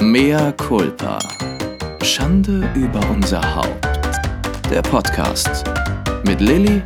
Mea 0.00 0.52
culpa. 0.52 1.18
Schande 2.04 2.70
über 2.76 3.00
unser 3.10 3.42
Haupt. 3.56 3.84
Der 4.70 4.80
Podcast 4.80 5.64
mit 6.24 6.40
Lilly 6.40 6.80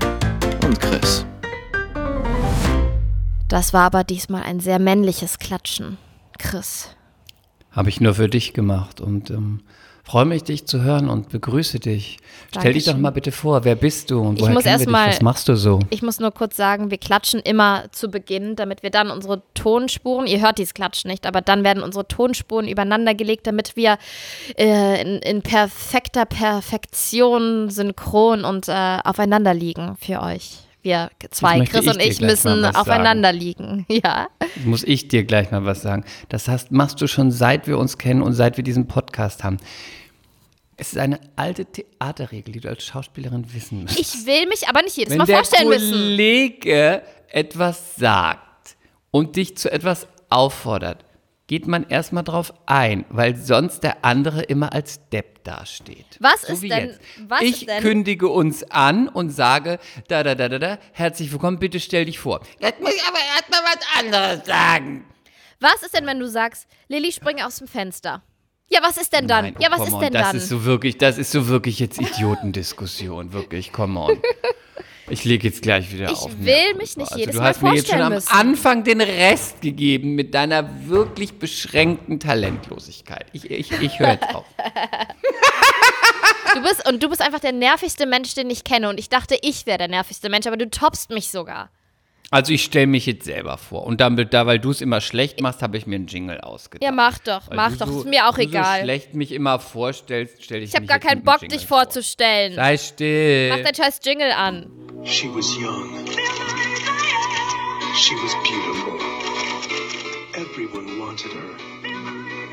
und 0.64 0.80
Chris. 0.80 1.26
Das 3.48 3.74
war 3.74 3.82
aber 3.82 4.02
diesmal 4.02 4.44
ein 4.44 4.60
sehr 4.60 4.78
männliches 4.78 5.38
Klatschen. 5.38 5.98
Chris. 6.38 6.96
Habe 7.70 7.90
ich 7.90 8.00
nur 8.00 8.14
für 8.14 8.30
dich 8.30 8.54
gemacht 8.54 9.02
und 9.02 9.28
ähm, 9.28 9.60
freue 10.04 10.24
mich, 10.24 10.42
dich 10.44 10.66
zu 10.66 10.82
hören 10.82 11.08
und 11.08 11.28
begrüße 11.30 11.78
dich. 11.78 12.18
Stell 12.50 12.72
dich 12.74 12.84
doch 12.84 12.92
Dankeschön. 12.92 13.00
mal 13.02 13.10
bitte 13.10 13.32
vor, 13.32 13.64
wer 13.64 13.76
bist 13.76 14.10
du 14.10 14.20
und 14.20 14.36
Ich 14.36 14.42
woher 14.42 14.52
muss 14.54 14.64
kennen 14.64 14.78
erst 14.80 14.88
mal- 14.90 15.08
Was 15.08 15.22
machst 15.22 15.48
du 15.48 15.56
so? 15.56 15.78
Ich 15.90 16.02
muss 16.02 16.18
nur 16.20 16.32
kurz 16.32 16.56
sagen, 16.56 16.90
wir 16.90 16.98
klatschen 16.98 17.40
immer 17.40 17.84
zu 17.92 18.08
Beginn, 18.10 18.56
damit 18.56 18.82
wir 18.82 18.90
dann 18.90 19.10
unsere 19.10 19.42
Tonspuren, 19.54 20.26
ihr 20.26 20.40
hört 20.40 20.58
dieses 20.58 20.74
Klatschen 20.74 21.10
nicht, 21.10 21.24
aber 21.26 21.40
dann 21.40 21.62
werden 21.64 21.82
unsere 21.82 22.06
Tonspuren 22.08 22.68
übereinander 22.68 23.14
gelegt, 23.14 23.46
damit 23.46 23.76
wir 23.76 23.96
äh, 24.58 25.00
in, 25.00 25.18
in 25.22 25.42
perfekter 25.42 26.26
Perfektion 26.26 27.70
synchron 27.70 28.44
und 28.44 28.68
äh, 28.68 28.98
aufeinander 29.04 29.54
liegen 29.54 29.96
für 30.00 30.20
euch. 30.20 30.58
Wir 30.82 31.10
zwei, 31.30 31.60
Chris 31.64 31.86
und 31.86 32.02
ich, 32.02 32.20
müssen 32.20 32.64
aufeinander 32.64 33.32
liegen. 33.32 33.86
Ja. 33.92 34.28
Muss 34.64 34.82
ich 34.82 35.08
dir 35.08 35.24
gleich 35.24 35.50
mal 35.50 35.64
was 35.64 35.82
sagen. 35.82 36.04
Das 36.28 36.48
hast, 36.48 36.72
machst 36.72 37.00
du 37.00 37.06
schon 37.06 37.30
seit 37.30 37.66
wir 37.66 37.78
uns 37.78 37.98
kennen 37.98 38.22
und 38.22 38.32
seit 38.32 38.56
wir 38.56 38.64
diesen 38.64 38.88
Podcast 38.88 39.44
haben. 39.44 39.58
Es 40.76 40.88
ist 40.92 40.98
eine 40.98 41.20
alte 41.36 41.66
Theaterregel, 41.66 42.54
die 42.54 42.60
du 42.60 42.68
als 42.68 42.84
Schauspielerin 42.84 43.52
wissen 43.54 43.82
musst. 43.82 43.98
Ich 43.98 44.26
will 44.26 44.48
mich 44.48 44.68
aber 44.68 44.82
nicht 44.82 44.96
jedes 44.96 45.12
Wenn 45.12 45.18
Mal 45.18 45.26
der 45.26 45.36
vorstellen 45.36 45.68
müssen. 45.68 45.92
Kollege 45.92 47.02
etwas 47.28 47.96
sagt 47.96 48.76
und 49.10 49.36
dich 49.36 49.56
zu 49.56 49.70
etwas 49.70 50.08
auffordert, 50.30 51.04
geht 51.46 51.66
man 51.66 51.84
erstmal 51.88 52.24
drauf 52.24 52.52
ein, 52.66 53.04
weil 53.10 53.36
sonst 53.36 53.80
der 53.80 54.04
andere 54.04 54.42
immer 54.42 54.72
als 54.72 55.00
Depp 55.10 55.44
dasteht. 55.44 56.06
Was 56.20 56.42
so 56.42 56.52
ist 56.54 56.62
denn- 56.62 56.70
Jetzt. 56.88 57.00
was 57.28 57.42
ich 57.42 57.66
denn- 57.66 57.82
kündige 57.82 58.28
uns 58.28 58.62
an 58.70 59.08
und 59.08 59.30
sage, 59.30 59.78
da, 60.08 60.22
da, 60.22 60.34
da, 60.34 60.48
da, 60.48 60.58
da, 60.58 60.78
herzlich 60.92 61.32
willkommen, 61.32 61.58
bitte 61.58 61.80
stell 61.80 62.04
dich 62.04 62.18
vor. 62.18 62.40
Jetzt 62.60 62.80
muss 62.80 62.94
ich 62.94 63.02
aber 63.02 63.18
erstmal 63.36 63.60
was 63.64 63.98
anderes 63.98 64.46
sagen. 64.46 65.04
Was 65.60 65.82
ist 65.82 65.94
denn, 65.94 66.06
wenn 66.06 66.18
du 66.18 66.28
sagst, 66.28 66.66
Lilly, 66.88 67.12
spring 67.12 67.40
aus 67.42 67.56
dem 67.56 67.68
Fenster? 67.68 68.22
Ja, 68.68 68.80
was 68.82 68.96
ist 68.96 69.12
denn 69.12 69.28
dann? 69.28 69.44
Nein, 69.46 69.54
oh, 69.58 69.62
ja, 69.62 69.70
was 69.70 69.86
ist 69.88 69.92
on, 69.94 70.00
denn 70.00 70.12
das 70.12 70.28
dann? 70.28 70.36
Ist 70.36 70.48
so 70.48 70.64
wirklich, 70.64 70.96
das 70.96 71.18
ist 71.18 71.30
so 71.30 71.48
wirklich 71.48 71.78
jetzt 71.78 72.00
Idiotendiskussion, 72.00 73.32
wirklich, 73.32 73.72
come 73.72 74.00
on. 74.00 74.16
Ich 75.12 75.24
lege 75.24 75.46
jetzt 75.46 75.60
gleich 75.60 75.92
wieder 75.92 76.10
Ich 76.10 76.16
auf. 76.16 76.30
will 76.38 76.46
Mea 76.46 76.74
mich 76.78 76.96
nicht 76.96 77.12
also, 77.12 77.18
jedes 77.18 77.34
du 77.34 77.40
Mal 77.42 77.48
hast 77.48 77.62
mir 77.62 77.74
jetzt 77.74 77.90
schon 77.90 77.98
vorstellen 77.98 78.40
am. 78.40 78.48
Anfang 78.48 78.82
den 78.82 79.02
Rest 79.02 79.60
gegeben 79.60 80.14
mit 80.14 80.32
deiner 80.32 80.88
wirklich 80.88 81.34
beschränkten 81.34 82.18
Talentlosigkeit. 82.18 83.26
Ich, 83.34 83.50
ich, 83.50 83.70
ich 83.72 83.98
höre 83.98 84.12
jetzt 84.12 84.34
auf. 84.34 84.46
Du 86.54 86.62
bist, 86.62 86.88
und 86.88 87.02
du 87.02 87.10
bist 87.10 87.20
einfach 87.20 87.40
der 87.40 87.52
nervigste 87.52 88.06
Mensch, 88.06 88.34
den 88.34 88.48
ich 88.48 88.64
kenne. 88.64 88.88
Und 88.88 88.98
ich 88.98 89.10
dachte, 89.10 89.36
ich 89.42 89.66
wäre 89.66 89.76
der 89.78 89.88
nervigste 89.88 90.30
Mensch, 90.30 90.46
aber 90.46 90.56
du 90.56 90.68
toppst 90.70 91.10
mich 91.10 91.28
sogar. 91.28 91.70
Also 92.32 92.50
ich 92.54 92.64
stelle 92.64 92.86
mich 92.86 93.04
jetzt 93.04 93.26
selber 93.26 93.58
vor. 93.58 93.84
Und 93.84 94.00
damit, 94.00 94.32
da, 94.32 94.46
weil 94.46 94.58
du 94.58 94.70
es 94.70 94.80
immer 94.80 95.02
schlecht 95.02 95.42
machst, 95.42 95.60
habe 95.60 95.76
ich 95.76 95.86
mir 95.86 95.96
einen 95.96 96.06
Jingle 96.06 96.40
ausgedacht. 96.40 96.82
Ja, 96.82 96.90
mach 96.90 97.18
doch, 97.18 97.50
Weil 97.50 97.56
mach 97.58 97.72
du 97.72 97.76
doch. 97.76 97.86
so, 97.88 97.98
ist 98.00 98.06
mir 98.08 98.26
auch 98.26 98.36
du 98.36 98.40
egal. 98.40 98.78
so 98.78 98.84
schlecht 98.84 99.12
mich 99.12 99.32
immer 99.32 99.58
vorstellst, 99.58 100.42
stelle 100.42 100.62
ich 100.62 100.70
ich 100.70 100.74
habe 100.74 100.84
mich 100.84 100.88
gar 100.88 100.98
keinen 100.98 101.24
Bock, 101.24 101.40
dich 101.40 101.66
vor. 101.66 101.80
vorzustellen. 101.80 102.54
Sei 102.54 102.78
still. 102.78 103.50
Mach 103.50 103.58
dein 103.62 103.74
scheiß 103.74 104.00
Jingle 104.02 104.32
an. 104.32 104.66
She 105.04 105.28
was 105.28 105.54
young. 105.58 106.06
She 107.96 108.14
was 108.14 108.32
beautiful. 108.42 108.98
Everyone 110.34 110.98
wanted 110.98 111.32
her. 111.34 112.52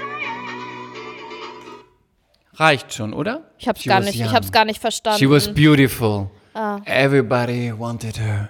Reicht 2.56 2.94
schon, 2.94 3.14
oder? 3.14 3.50
Ich 3.58 3.70
hab's 3.70 3.82
She 3.82 3.88
gar 3.88 4.00
was 4.00 4.08
nicht, 4.08 4.20
ich 4.20 4.34
hab's 4.34 4.52
gar 4.52 4.66
nicht 4.66 4.82
verstanden. 4.82 5.20
She 5.20 5.30
was 5.30 5.54
beautiful. 5.54 6.30
Ah. 6.54 6.80
Everybody 6.84 7.72
wanted 7.78 8.20
her. 8.20 8.50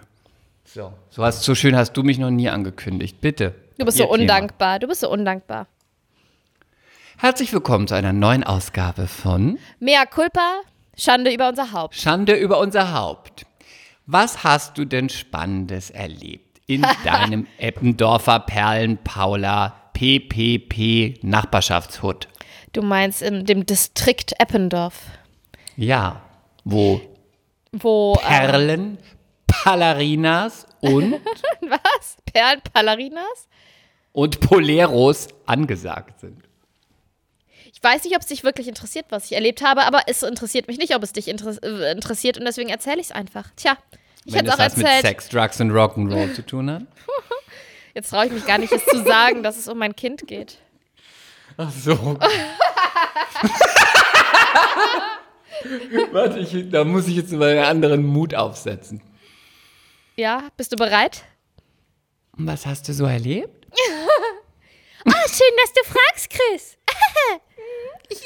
So, 0.72 0.94
so, 1.10 1.24
hast, 1.24 1.42
so 1.42 1.56
schön 1.56 1.76
hast 1.76 1.94
du 1.94 2.04
mich 2.04 2.20
noch 2.20 2.30
nie 2.30 2.48
angekündigt. 2.48 3.22
Bitte. 3.22 3.56
du 3.80 3.86
bist 3.86 3.98
Ihr 3.98 4.04
so 4.04 4.12
Thema. 4.12 4.22
undankbar. 4.22 4.78
Du 4.78 4.86
bist 4.88 5.02
so 5.02 5.10
undankbar. 5.10 5.66
Herzlich 7.18 7.52
willkommen 7.52 7.88
zu 7.88 7.96
einer 7.96 8.14
neuen 8.14 8.44
Ausgabe 8.44 9.08
von 9.08 9.58
Mea 9.80 10.06
culpa, 10.06 10.62
Schande 10.96 11.34
über 11.34 11.50
unser 11.50 11.72
Haupt. 11.72 11.96
Schande 11.96 12.36
über 12.36 12.60
unser 12.60 12.94
Haupt. 12.94 13.48
Was 14.06 14.44
hast 14.44 14.78
du 14.78 14.86
denn 14.86 15.10
Spannendes 15.10 15.90
erlebt 15.90 16.62
in 16.68 16.86
deinem 17.04 17.48
Eppendorfer 17.58 18.40
Perlen-Paula 18.40 19.74
PPP 19.94 21.24
Nachbarschaftshut? 21.24 22.28
Du 22.74 22.84
meinst 22.84 23.24
in 23.24 23.44
dem 23.48 23.66
Distrikt 23.66 24.40
Eppendorf, 24.40 25.02
Ja, 25.78 26.22
wo 26.64 27.02
wo 27.72 28.20
äh, 28.24 28.28
Perlen, 29.64 29.80
Ballerinas 29.80 30.66
und, 30.82 31.14
was? 31.62 32.18
Perlenpallerinas? 32.32 33.48
und 34.12 34.40
Poleros 34.42 35.28
angesagt 35.46 36.20
sind. 36.20 36.44
Ich 37.72 37.82
weiß 37.84 38.04
nicht, 38.04 38.16
ob 38.16 38.22
es 38.22 38.28
dich 38.28 38.44
wirklich 38.44 38.68
interessiert, 38.68 39.06
was 39.10 39.26
ich 39.26 39.34
erlebt 39.34 39.64
habe, 39.64 39.84
aber 39.84 40.02
es 40.08 40.24
interessiert 40.24 40.68
mich 40.68 40.78
nicht, 40.78 40.96
ob 40.96 41.04
es 41.04 41.14
dich 41.14 41.28
inter 41.30 41.56
äh, 41.64 41.92
interessiert 41.92 42.38
und 42.38 42.46
deswegen 42.46 42.70
erzähle 42.70 43.00
ich 43.00 43.08
es 43.08 43.12
einfach. 43.12 43.46
Tja, 43.56 43.78
ich 44.26 44.34
Wenn 44.34 44.40
hätte 44.40 44.50
es 44.50 44.56
auch 44.56 44.60
was 44.60 44.76
mit 44.76 44.86
erzählt. 44.86 45.06
Sex, 45.06 45.30
Drugs 45.30 45.62
und 45.62 45.72
Rock'n'Roll 45.72 46.34
zu 46.34 46.46
tun 46.46 46.70
hat. 46.70 46.84
Jetzt 47.96 48.10
traue 48.10 48.26
ich 48.26 48.32
mich 48.32 48.46
gar 48.46 48.58
nicht, 48.58 48.74
es 48.74 48.86
zu 48.86 49.04
sagen, 49.04 49.44
dass 49.44 49.58
es 49.58 49.68
um 49.70 49.78
mein 49.78 49.96
Kind 49.96 50.28
geht. 50.28 50.58
Ach 51.58 51.72
so. 51.72 51.98
Warte, 56.12 56.40
ich, 56.40 56.70
da 56.70 56.84
muss 56.84 57.08
ich 57.08 57.16
jetzt 57.16 57.32
mal 57.32 57.50
einen 57.50 57.66
anderen 57.66 58.06
Mut 58.06 58.34
aufsetzen. 58.36 59.02
Ja, 60.20 60.50
bist 60.58 60.74
du 60.74 60.76
bereit? 60.76 61.24
Und 62.38 62.46
was 62.46 62.66
hast 62.66 62.90
du 62.90 62.94
so 62.94 63.06
erlebt? 63.06 63.68
Ah, 65.06 65.28
schön, 65.30 65.56
dass 65.64 65.72
du 65.72 65.82
fragst, 65.86 66.30
Chris. 66.30 66.78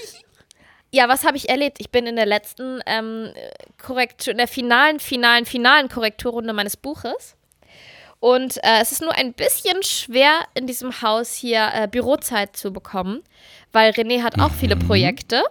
ja, 0.92 1.08
was 1.08 1.24
habe 1.24 1.38
ich 1.38 1.48
erlebt? 1.48 1.78
Ich 1.80 1.92
bin 1.92 2.08
in 2.08 2.16
der 2.16 2.26
letzten 2.26 2.82
ähm, 2.88 3.32
Korrektur, 3.78 4.32
in 4.32 4.40
der 4.40 4.48
finalen, 4.48 5.00
finalen, 5.00 5.46
finalen 5.46 5.88
Korrekturrunde 5.88 6.52
meines 6.52 6.76
Buches. 6.76 7.36
Und 8.20 8.58
äh, 8.64 8.82
es 8.82 8.92
ist 8.92 9.02
nur 9.02 9.14
ein 9.14 9.34
bisschen 9.34 9.84
schwer, 9.84 10.40
in 10.56 10.66
diesem 10.66 11.04
Haus 11.04 11.36
hier 11.36 11.70
äh, 11.76 11.88
Bürozeit 11.88 12.58
zu 12.58 12.74
bekommen, 12.74 13.22
weil 13.72 13.92
René 13.92 14.24
hat 14.24 14.40
auch 14.40 14.52
viele 14.52 14.76
Projekte. 14.76 15.44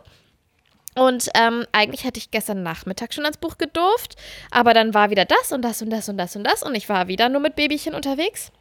Und 0.94 1.30
ähm, 1.34 1.64
eigentlich 1.72 2.04
hätte 2.04 2.18
ich 2.18 2.30
gestern 2.30 2.62
Nachmittag 2.62 3.14
schon 3.14 3.24
ans 3.24 3.38
Buch 3.38 3.56
gedurft, 3.56 4.16
aber 4.50 4.74
dann 4.74 4.92
war 4.92 5.10
wieder 5.10 5.24
das 5.24 5.50
und 5.50 5.62
das 5.62 5.80
und 5.80 5.90
das 5.90 6.08
und 6.08 6.18
das 6.18 6.36
und 6.36 6.44
das 6.44 6.62
und 6.62 6.74
ich 6.74 6.88
war 6.88 7.08
wieder 7.08 7.28
nur 7.30 7.40
mit 7.40 7.56
Babychen 7.56 7.94
unterwegs. 7.94 8.52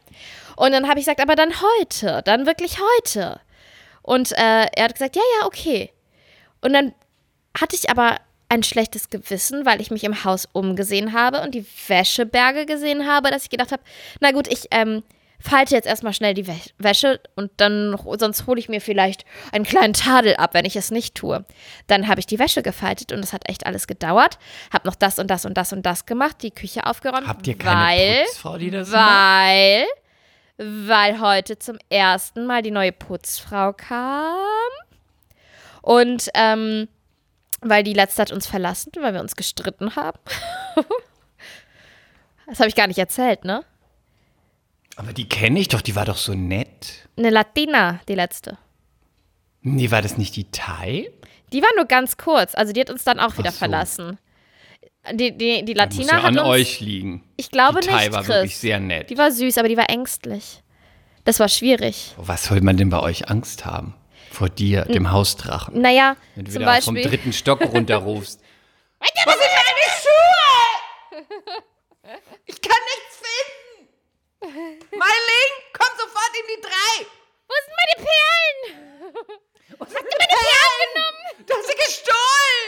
Und 0.56 0.72
dann 0.72 0.88
habe 0.88 0.98
ich 0.98 1.04
gesagt, 1.04 1.20
aber 1.20 1.36
dann 1.36 1.52
heute, 1.60 2.22
dann 2.24 2.46
wirklich 2.46 2.78
heute. 2.98 3.40
Und 4.02 4.32
äh, 4.32 4.66
er 4.74 4.84
hat 4.84 4.94
gesagt, 4.94 5.16
ja, 5.16 5.22
ja, 5.40 5.46
okay. 5.46 5.90
Und 6.62 6.72
dann 6.72 6.94
hatte 7.58 7.76
ich 7.76 7.90
aber 7.90 8.16
ein 8.48 8.62
schlechtes 8.62 9.10
Gewissen, 9.10 9.64
weil 9.64 9.80
ich 9.80 9.90
mich 9.90 10.04
im 10.04 10.24
Haus 10.24 10.48
umgesehen 10.52 11.12
habe 11.12 11.40
und 11.40 11.54
die 11.54 11.66
Wäscheberge 11.86 12.66
gesehen 12.66 13.08
habe, 13.08 13.30
dass 13.30 13.44
ich 13.44 13.50
gedacht 13.50 13.72
habe, 13.72 13.82
na 14.20 14.30
gut, 14.32 14.46
ich 14.46 14.68
ähm, 14.70 15.02
falte 15.42 15.74
jetzt 15.74 15.86
erstmal 15.86 16.12
schnell 16.12 16.34
die 16.34 16.46
Wä- 16.46 16.70
Wäsche 16.78 17.20
und 17.36 17.50
dann, 17.58 17.96
sonst 18.18 18.46
hole 18.46 18.58
ich 18.60 18.68
mir 18.68 18.80
vielleicht 18.80 19.24
einen 19.52 19.64
kleinen 19.64 19.92
Tadel 19.92 20.36
ab, 20.36 20.54
wenn 20.54 20.64
ich 20.64 20.76
es 20.76 20.90
nicht 20.90 21.14
tue. 21.14 21.44
Dann 21.86 22.08
habe 22.08 22.20
ich 22.20 22.26
die 22.26 22.38
Wäsche 22.38 22.62
gefaltet 22.62 23.12
und 23.12 23.20
es 23.20 23.32
hat 23.32 23.48
echt 23.48 23.66
alles 23.66 23.86
gedauert. 23.86 24.38
Habe 24.72 24.86
noch 24.88 24.94
das 24.94 25.18
und 25.18 25.28
das 25.28 25.44
und 25.44 25.54
das 25.54 25.72
und 25.72 25.84
das 25.84 26.06
gemacht, 26.06 26.36
die 26.42 26.50
Küche 26.50 26.86
aufgeräumt. 26.86 27.26
Habt 27.26 27.46
ihr 27.46 27.58
keine 27.58 27.80
weil, 27.80 28.24
Putzfrau, 28.24 28.58
die 28.58 28.70
das 28.70 28.88
macht? 28.90 29.10
weil, 29.10 29.84
weil 30.58 31.20
heute 31.20 31.58
zum 31.58 31.78
ersten 31.90 32.46
Mal 32.46 32.62
die 32.62 32.70
neue 32.70 32.92
Putzfrau 32.92 33.72
kam. 33.72 34.36
Und 35.82 36.28
ähm, 36.34 36.88
weil 37.60 37.82
die 37.82 37.92
letzte 37.94 38.22
hat 38.22 38.32
uns 38.32 38.46
verlassen, 38.46 38.92
weil 39.00 39.14
wir 39.14 39.20
uns 39.20 39.36
gestritten 39.36 39.96
haben. 39.96 40.18
das 42.46 42.58
habe 42.58 42.68
ich 42.68 42.74
gar 42.74 42.86
nicht 42.86 42.98
erzählt, 42.98 43.44
ne? 43.44 43.64
Aber 44.96 45.12
die 45.12 45.28
kenne 45.28 45.58
ich 45.58 45.68
doch, 45.68 45.80
die 45.80 45.96
war 45.96 46.04
doch 46.04 46.18
so 46.18 46.34
nett. 46.34 47.08
Eine 47.16 47.30
Latina, 47.30 48.00
die 48.08 48.14
letzte. 48.14 48.58
Nee, 49.62 49.90
war 49.90 50.02
das 50.02 50.18
nicht 50.18 50.36
die 50.36 50.50
Thai? 50.50 51.10
Die 51.52 51.62
war 51.62 51.68
nur 51.76 51.86
ganz 51.86 52.16
kurz, 52.16 52.54
also 52.54 52.72
die 52.72 52.80
hat 52.80 52.90
uns 52.90 53.04
dann 53.04 53.20
auch 53.20 53.36
wieder 53.38 53.52
so. 53.52 53.58
verlassen. 53.58 54.18
Die, 55.12 55.36
die, 55.36 55.64
die 55.64 55.72
Muss 55.72 55.74
Latina 55.74 56.12
ja 56.12 56.16
hat 56.18 56.24
an 56.26 56.38
uns, 56.38 56.48
euch 56.48 56.80
liegen. 56.80 57.24
Ich 57.36 57.50
glaube 57.50 57.80
die 57.80 57.88
Thai 57.88 58.04
nicht, 58.04 58.12
war 58.12 58.22
Chris. 58.22 58.36
wirklich 58.36 58.58
sehr 58.58 58.78
nett. 58.80 59.10
Die 59.10 59.18
war 59.18 59.30
süß, 59.32 59.58
aber 59.58 59.68
die 59.68 59.76
war 59.76 59.90
ängstlich. 59.90 60.62
Das 61.24 61.40
war 61.40 61.48
schwierig. 61.48 62.14
Was 62.16 62.44
soll 62.44 62.60
man 62.60 62.76
denn 62.76 62.88
bei 62.90 63.00
euch 63.00 63.28
Angst 63.28 63.64
haben? 63.64 63.94
Vor 64.30 64.48
dir, 64.48 64.84
dem 64.86 65.10
Hausdrachen. 65.12 65.80
Naja, 65.80 66.16
Wenn 66.34 66.46
du 66.46 66.52
zum 66.52 66.62
wieder 66.62 66.80
vom 66.82 66.94
Beispiel. 66.94 67.10
dritten 67.10 67.32
Stock 67.32 67.60
runterrufst. 67.60 68.40
Was 69.00 69.34
sind 69.34 69.36
meine 69.58 70.00
Schuhe? 70.00 71.62
Ich 72.46 72.60
kann 72.60 72.76
nichts 72.96 73.11
finden. 73.11 73.11
Meiling, 74.94 75.52
komm 75.72 75.88
sofort 75.96 76.36
in 76.36 76.46
die 76.54 76.60
drei! 76.60 77.06
Wo 77.48 77.54
sind 77.64 77.74
meine 77.80 77.96
Perlen? 78.06 78.58
Hast 79.80 79.90
du 79.90 79.94
meine 79.94 80.28
Perlen 80.28 80.78
genommen? 80.92 81.46
Du 81.46 81.54
hast 81.54 81.66
sie 81.66 81.76
gestohlen! 81.76 82.66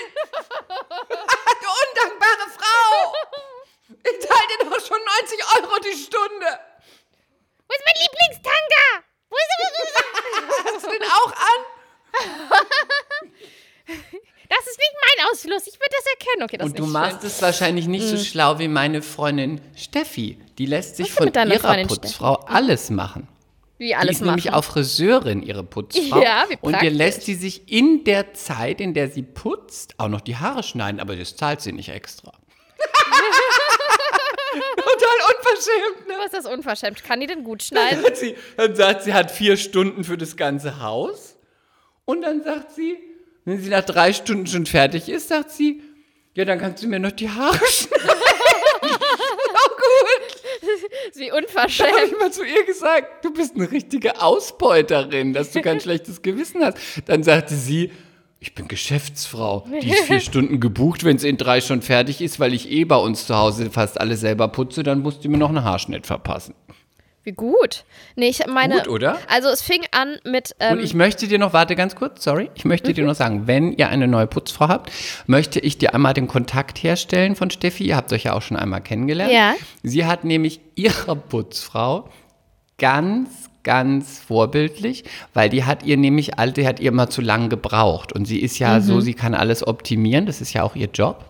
Okay, 16.44 16.58
das 16.58 16.66
Und 16.66 16.74
ist 16.74 16.78
du 16.78 16.86
machst 16.86 17.20
schön. 17.20 17.26
es 17.30 17.40
wahrscheinlich 17.42 17.86
nicht 17.88 18.06
so 18.06 18.16
schlau 18.18 18.58
wie 18.58 18.68
meine 18.68 19.00
Freundin 19.02 19.60
Steffi. 19.76 20.38
Die 20.58 20.66
lässt 20.66 20.96
sich 20.96 21.10
von 21.12 21.32
ihrer 21.32 21.58
Freundin 21.58 21.88
Putzfrau 21.88 22.34
alles 22.46 22.90
machen. 22.90 23.28
Wie 23.78 23.86
Die 23.88 23.94
alles 23.96 24.16
ist 24.16 24.20
machen. 24.20 24.26
nämlich 24.36 24.52
auch 24.52 24.62
Friseurin, 24.62 25.42
ihre 25.42 25.64
Putzfrau. 25.64 26.22
Ja, 26.22 26.44
wie 26.48 26.56
Und 26.60 26.72
dir 26.74 26.78
praktisch. 26.78 26.92
lässt 26.92 27.22
sie 27.22 27.34
sich 27.34 27.72
in 27.72 28.04
der 28.04 28.34
Zeit, 28.34 28.80
in 28.80 28.92
der 28.94 29.08
sie 29.10 29.22
putzt, 29.22 29.94
auch 29.98 30.08
noch 30.08 30.20
die 30.20 30.36
Haare 30.36 30.62
schneiden, 30.62 31.00
aber 31.00 31.16
das 31.16 31.34
zahlt 31.36 31.60
sie 31.60 31.72
nicht 31.72 31.88
extra. 31.88 32.32
Total 34.76 35.18
unverschämt, 35.36 36.08
ne? 36.08 36.14
Was 36.18 36.26
ist 36.26 36.34
das 36.34 36.46
unverschämt? 36.52 37.02
Kann 37.04 37.20
die 37.20 37.26
denn 37.26 37.42
gut 37.44 37.62
schneiden? 37.62 38.04
Hat 38.04 38.16
sie, 38.16 38.34
dann 38.56 38.74
sagt 38.76 39.02
sie, 39.02 39.12
hat 39.14 39.30
vier 39.30 39.56
Stunden 39.56 40.04
für 40.04 40.16
das 40.18 40.36
ganze 40.36 40.80
Haus. 40.80 41.36
Und 42.04 42.22
dann 42.22 42.42
sagt 42.44 42.72
sie, 42.72 42.96
wenn 43.44 43.60
sie 43.60 43.70
nach 43.70 43.84
drei 43.84 44.12
Stunden 44.12 44.46
schon 44.46 44.66
fertig 44.66 45.08
ist, 45.08 45.28
sagt 45.28 45.50
sie, 45.50 45.82
ja, 46.34 46.44
dann 46.44 46.58
kannst 46.58 46.82
du 46.82 46.88
mir 46.88 46.98
noch 46.98 47.12
die 47.12 47.28
Haare 47.28 47.58
schneiden. 47.66 48.08
Wie 51.14 51.28
Da 51.28 51.34
habe 51.34 51.46
unverschämt. 51.46 51.90
ich 52.06 52.18
mal 52.18 52.32
zu 52.32 52.44
ihr 52.44 52.64
gesagt, 52.64 53.24
du 53.24 53.32
bist 53.32 53.54
eine 53.54 53.70
richtige 53.70 54.20
Ausbeuterin, 54.20 55.32
dass 55.32 55.52
du 55.52 55.60
kein 55.60 55.80
schlechtes 55.80 56.22
Gewissen 56.22 56.64
hast. 56.64 56.78
Dann 57.06 57.22
sagte 57.22 57.54
sie, 57.54 57.92
ich 58.40 58.54
bin 58.54 58.68
Geschäftsfrau. 58.68 59.66
Die 59.80 59.90
ist 59.90 60.04
vier 60.04 60.20
Stunden 60.20 60.60
gebucht, 60.60 61.04
wenn 61.04 61.18
sie 61.18 61.28
in 61.28 61.36
drei 61.36 61.60
schon 61.60 61.82
fertig 61.82 62.20
ist, 62.20 62.40
weil 62.40 62.52
ich 62.52 62.70
eh 62.70 62.84
bei 62.84 62.96
uns 62.96 63.26
zu 63.26 63.36
Hause 63.36 63.70
fast 63.70 64.00
alles 64.00 64.20
selber 64.20 64.48
putze, 64.48 64.82
dann 64.82 65.00
musst 65.00 65.24
du 65.24 65.28
mir 65.28 65.38
noch 65.38 65.48
einen 65.48 65.64
Haarschnitt 65.64 66.06
verpassen. 66.06 66.54
Wie 67.24 67.32
gut. 67.32 67.84
Nee, 68.16 68.28
ich 68.28 68.46
meine. 68.46 68.76
Gut, 68.76 68.88
oder? 68.88 69.18
Also 69.28 69.48
es 69.48 69.62
fing 69.62 69.82
an 69.92 70.16
mit. 70.24 70.54
Ähm, 70.60 70.78
Und 70.78 70.84
ich 70.84 70.92
möchte 70.94 71.26
dir 71.26 71.38
noch, 71.38 71.52
warte 71.54 71.74
ganz 71.74 71.94
kurz, 71.96 72.22
sorry, 72.22 72.50
ich 72.54 72.64
möchte 72.66 72.92
dir 72.92 73.04
noch 73.04 73.14
sagen, 73.14 73.46
wenn 73.46 73.72
ihr 73.72 73.88
eine 73.88 74.06
neue 74.06 74.26
Putzfrau 74.26 74.68
habt, 74.68 74.92
möchte 75.26 75.58
ich 75.58 75.78
dir 75.78 75.94
einmal 75.94 76.12
den 76.14 76.28
Kontakt 76.28 76.82
herstellen 76.82 77.34
von 77.34 77.50
Steffi. 77.50 77.84
Ihr 77.84 77.96
habt 77.96 78.12
euch 78.12 78.24
ja 78.24 78.34
auch 78.34 78.42
schon 78.42 78.56
einmal 78.58 78.82
kennengelernt. 78.82 79.32
Ja. 79.32 79.54
Sie 79.82 80.04
hat 80.04 80.24
nämlich 80.24 80.60
ihre 80.74 81.16
Putzfrau 81.16 82.08
ganz, 82.78 83.30
ganz 83.62 84.18
vorbildlich, 84.18 85.04
weil 85.32 85.48
die 85.48 85.64
hat 85.64 85.84
ihr 85.84 85.96
nämlich, 85.96 86.38
all- 86.38 86.52
die 86.52 86.66
hat 86.66 86.80
ihr 86.80 86.88
immer 86.88 87.08
zu 87.08 87.22
lang 87.22 87.48
gebraucht. 87.48 88.12
Und 88.12 88.26
sie 88.26 88.40
ist 88.40 88.58
ja 88.58 88.80
so, 88.80 89.00
sie 89.00 89.14
kann 89.14 89.34
alles 89.34 89.66
optimieren, 89.66 90.26
das 90.26 90.40
ist 90.42 90.52
ja 90.52 90.62
auch 90.62 90.76
ihr 90.76 90.88
Job. 90.92 91.24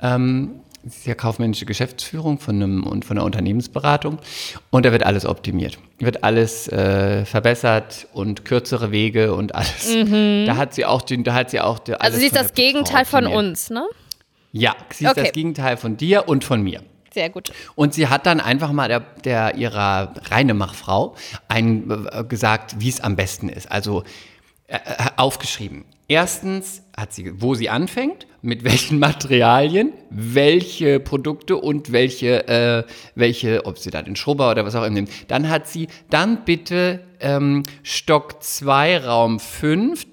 Ähm, 0.00 0.60
ist 0.86 1.06
ja 1.06 1.14
kaufmännische 1.14 1.66
Geschäftsführung 1.66 2.38
von 2.38 2.56
einem 2.56 2.82
und 2.84 3.04
von 3.04 3.16
einer 3.18 3.24
Unternehmensberatung 3.26 4.18
und 4.70 4.86
da 4.86 4.92
wird 4.92 5.04
alles 5.04 5.26
optimiert, 5.26 5.78
wird 5.98 6.22
alles 6.24 6.68
äh, 6.68 7.24
verbessert 7.24 8.06
und 8.12 8.44
kürzere 8.44 8.90
Wege 8.92 9.34
und 9.34 9.54
alles. 9.54 9.88
Da 10.46 10.56
hat 10.56 10.74
sie 10.74 10.84
auch 10.84 11.02
den, 11.02 11.24
da 11.24 11.34
hat 11.34 11.50
sie 11.50 11.60
auch 11.60 11.78
die- 11.78 11.94
alles 11.94 12.02
also 12.04 12.18
sie 12.18 12.26
ist 12.26 12.36
das 12.36 12.54
Gegenteil 12.54 13.04
von 13.04 13.26
uns, 13.26 13.70
ne? 13.70 13.84
Ja, 14.52 14.74
sie 14.92 15.04
ist 15.04 15.10
Okay. 15.10 15.22
das 15.24 15.32
Gegenteil 15.32 15.76
von 15.76 15.96
dir 15.96 16.28
und 16.28 16.44
von 16.44 16.62
mir. 16.62 16.80
Sehr 17.12 17.30
gut. 17.30 17.50
Und 17.74 17.94
sie 17.94 18.08
hat 18.08 18.26
dann 18.26 18.40
einfach 18.40 18.72
mal 18.72 18.88
der, 18.88 19.00
der 19.24 19.54
ihrer 19.56 20.12
Reinemachfrau 20.30 21.14
ein, 21.48 21.90
äh, 22.12 22.24
gesagt, 22.24 22.76
wie 22.78 22.88
es 22.90 23.00
am 23.00 23.16
besten 23.16 23.48
ist. 23.48 23.70
Also 23.72 24.04
äh, 24.68 24.76
äh, 24.76 24.78
aufgeschrieben. 25.16 25.84
Erstens 26.08 26.82
hat 26.96 27.12
sie, 27.12 27.40
wo 27.40 27.54
sie 27.54 27.68
anfängt, 27.68 28.26
mit 28.46 28.64
welchen 28.64 28.98
Materialien, 28.98 29.92
welche 30.08 31.00
Produkte 31.00 31.56
und 31.56 31.92
welche, 31.92 32.48
äh, 32.48 32.84
welche, 33.14 33.66
ob 33.66 33.78
sie 33.78 33.90
da 33.90 34.02
den 34.02 34.16
Schrubber 34.16 34.50
oder 34.50 34.64
was 34.64 34.74
auch 34.74 34.84
immer 34.84 34.94
nimmt. 34.94 35.10
Dann 35.28 35.48
hat 35.48 35.66
sie, 35.66 35.88
dann 36.10 36.44
bitte 36.44 37.00
ähm, 37.20 37.64
Stock 37.82 38.42
2, 38.42 38.98
Raum 38.98 39.40
5. 39.40 40.06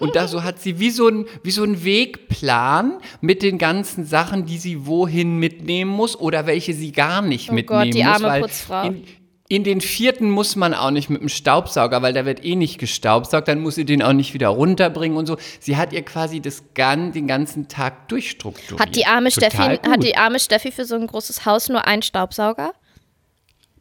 Und 0.00 0.16
da 0.16 0.28
so 0.28 0.42
hat 0.42 0.60
sie 0.60 0.80
wie 0.80 0.90
so 0.90 1.08
ein, 1.08 1.26
wie 1.42 1.50
so 1.50 1.62
ein 1.62 1.84
Wegplan 1.84 2.98
mit 3.20 3.42
den 3.42 3.58
ganzen 3.58 4.04
Sachen, 4.04 4.44
die 4.46 4.58
sie 4.58 4.86
wohin 4.86 5.38
mitnehmen 5.38 5.90
muss 5.90 6.18
oder 6.18 6.46
welche 6.46 6.74
sie 6.74 6.92
gar 6.92 7.22
nicht 7.22 7.50
Oh 7.50 7.54
mitnehmen 7.54 7.84
Gott, 7.84 7.94
die 7.94 8.02
muss. 8.02 8.12
arme 8.12 8.26
weil 8.28 8.42
Putzfrau. 8.42 8.86
In, 8.88 9.04
in 9.48 9.64
den 9.64 9.80
vierten 9.80 10.30
muss 10.30 10.56
man 10.56 10.74
auch 10.74 10.90
nicht 10.90 11.08
mit 11.08 11.22
dem 11.22 11.30
Staubsauger, 11.30 12.02
weil 12.02 12.12
da 12.12 12.26
wird 12.26 12.44
eh 12.44 12.54
nicht 12.54 12.78
gestaubsaugt, 12.78 13.48
dann 13.48 13.60
muss 13.60 13.76
sie 13.76 13.86
den 13.86 14.02
auch 14.02 14.12
nicht 14.12 14.34
wieder 14.34 14.48
runterbringen 14.48 15.16
und 15.16 15.26
so. 15.26 15.38
Sie 15.58 15.78
hat 15.78 15.94
ihr 15.94 16.04
quasi 16.04 16.40
das 16.40 16.74
gan 16.74 17.12
den 17.12 17.26
ganzen 17.26 17.66
Tag 17.66 18.08
durchstrukturiert. 18.08 18.80
Hat 18.80 18.94
die 18.94 19.06
arme 19.06 19.30
Total 19.30 19.50
Steffi, 19.50 19.76
gut. 19.76 19.88
hat 19.90 20.02
die 20.02 20.16
arme 20.16 20.38
Steffi 20.38 20.70
für 20.70 20.84
so 20.84 20.96
ein 20.96 21.06
großes 21.06 21.46
Haus 21.46 21.70
nur 21.70 21.86
einen 21.86 22.02
Staubsauger? 22.02 22.72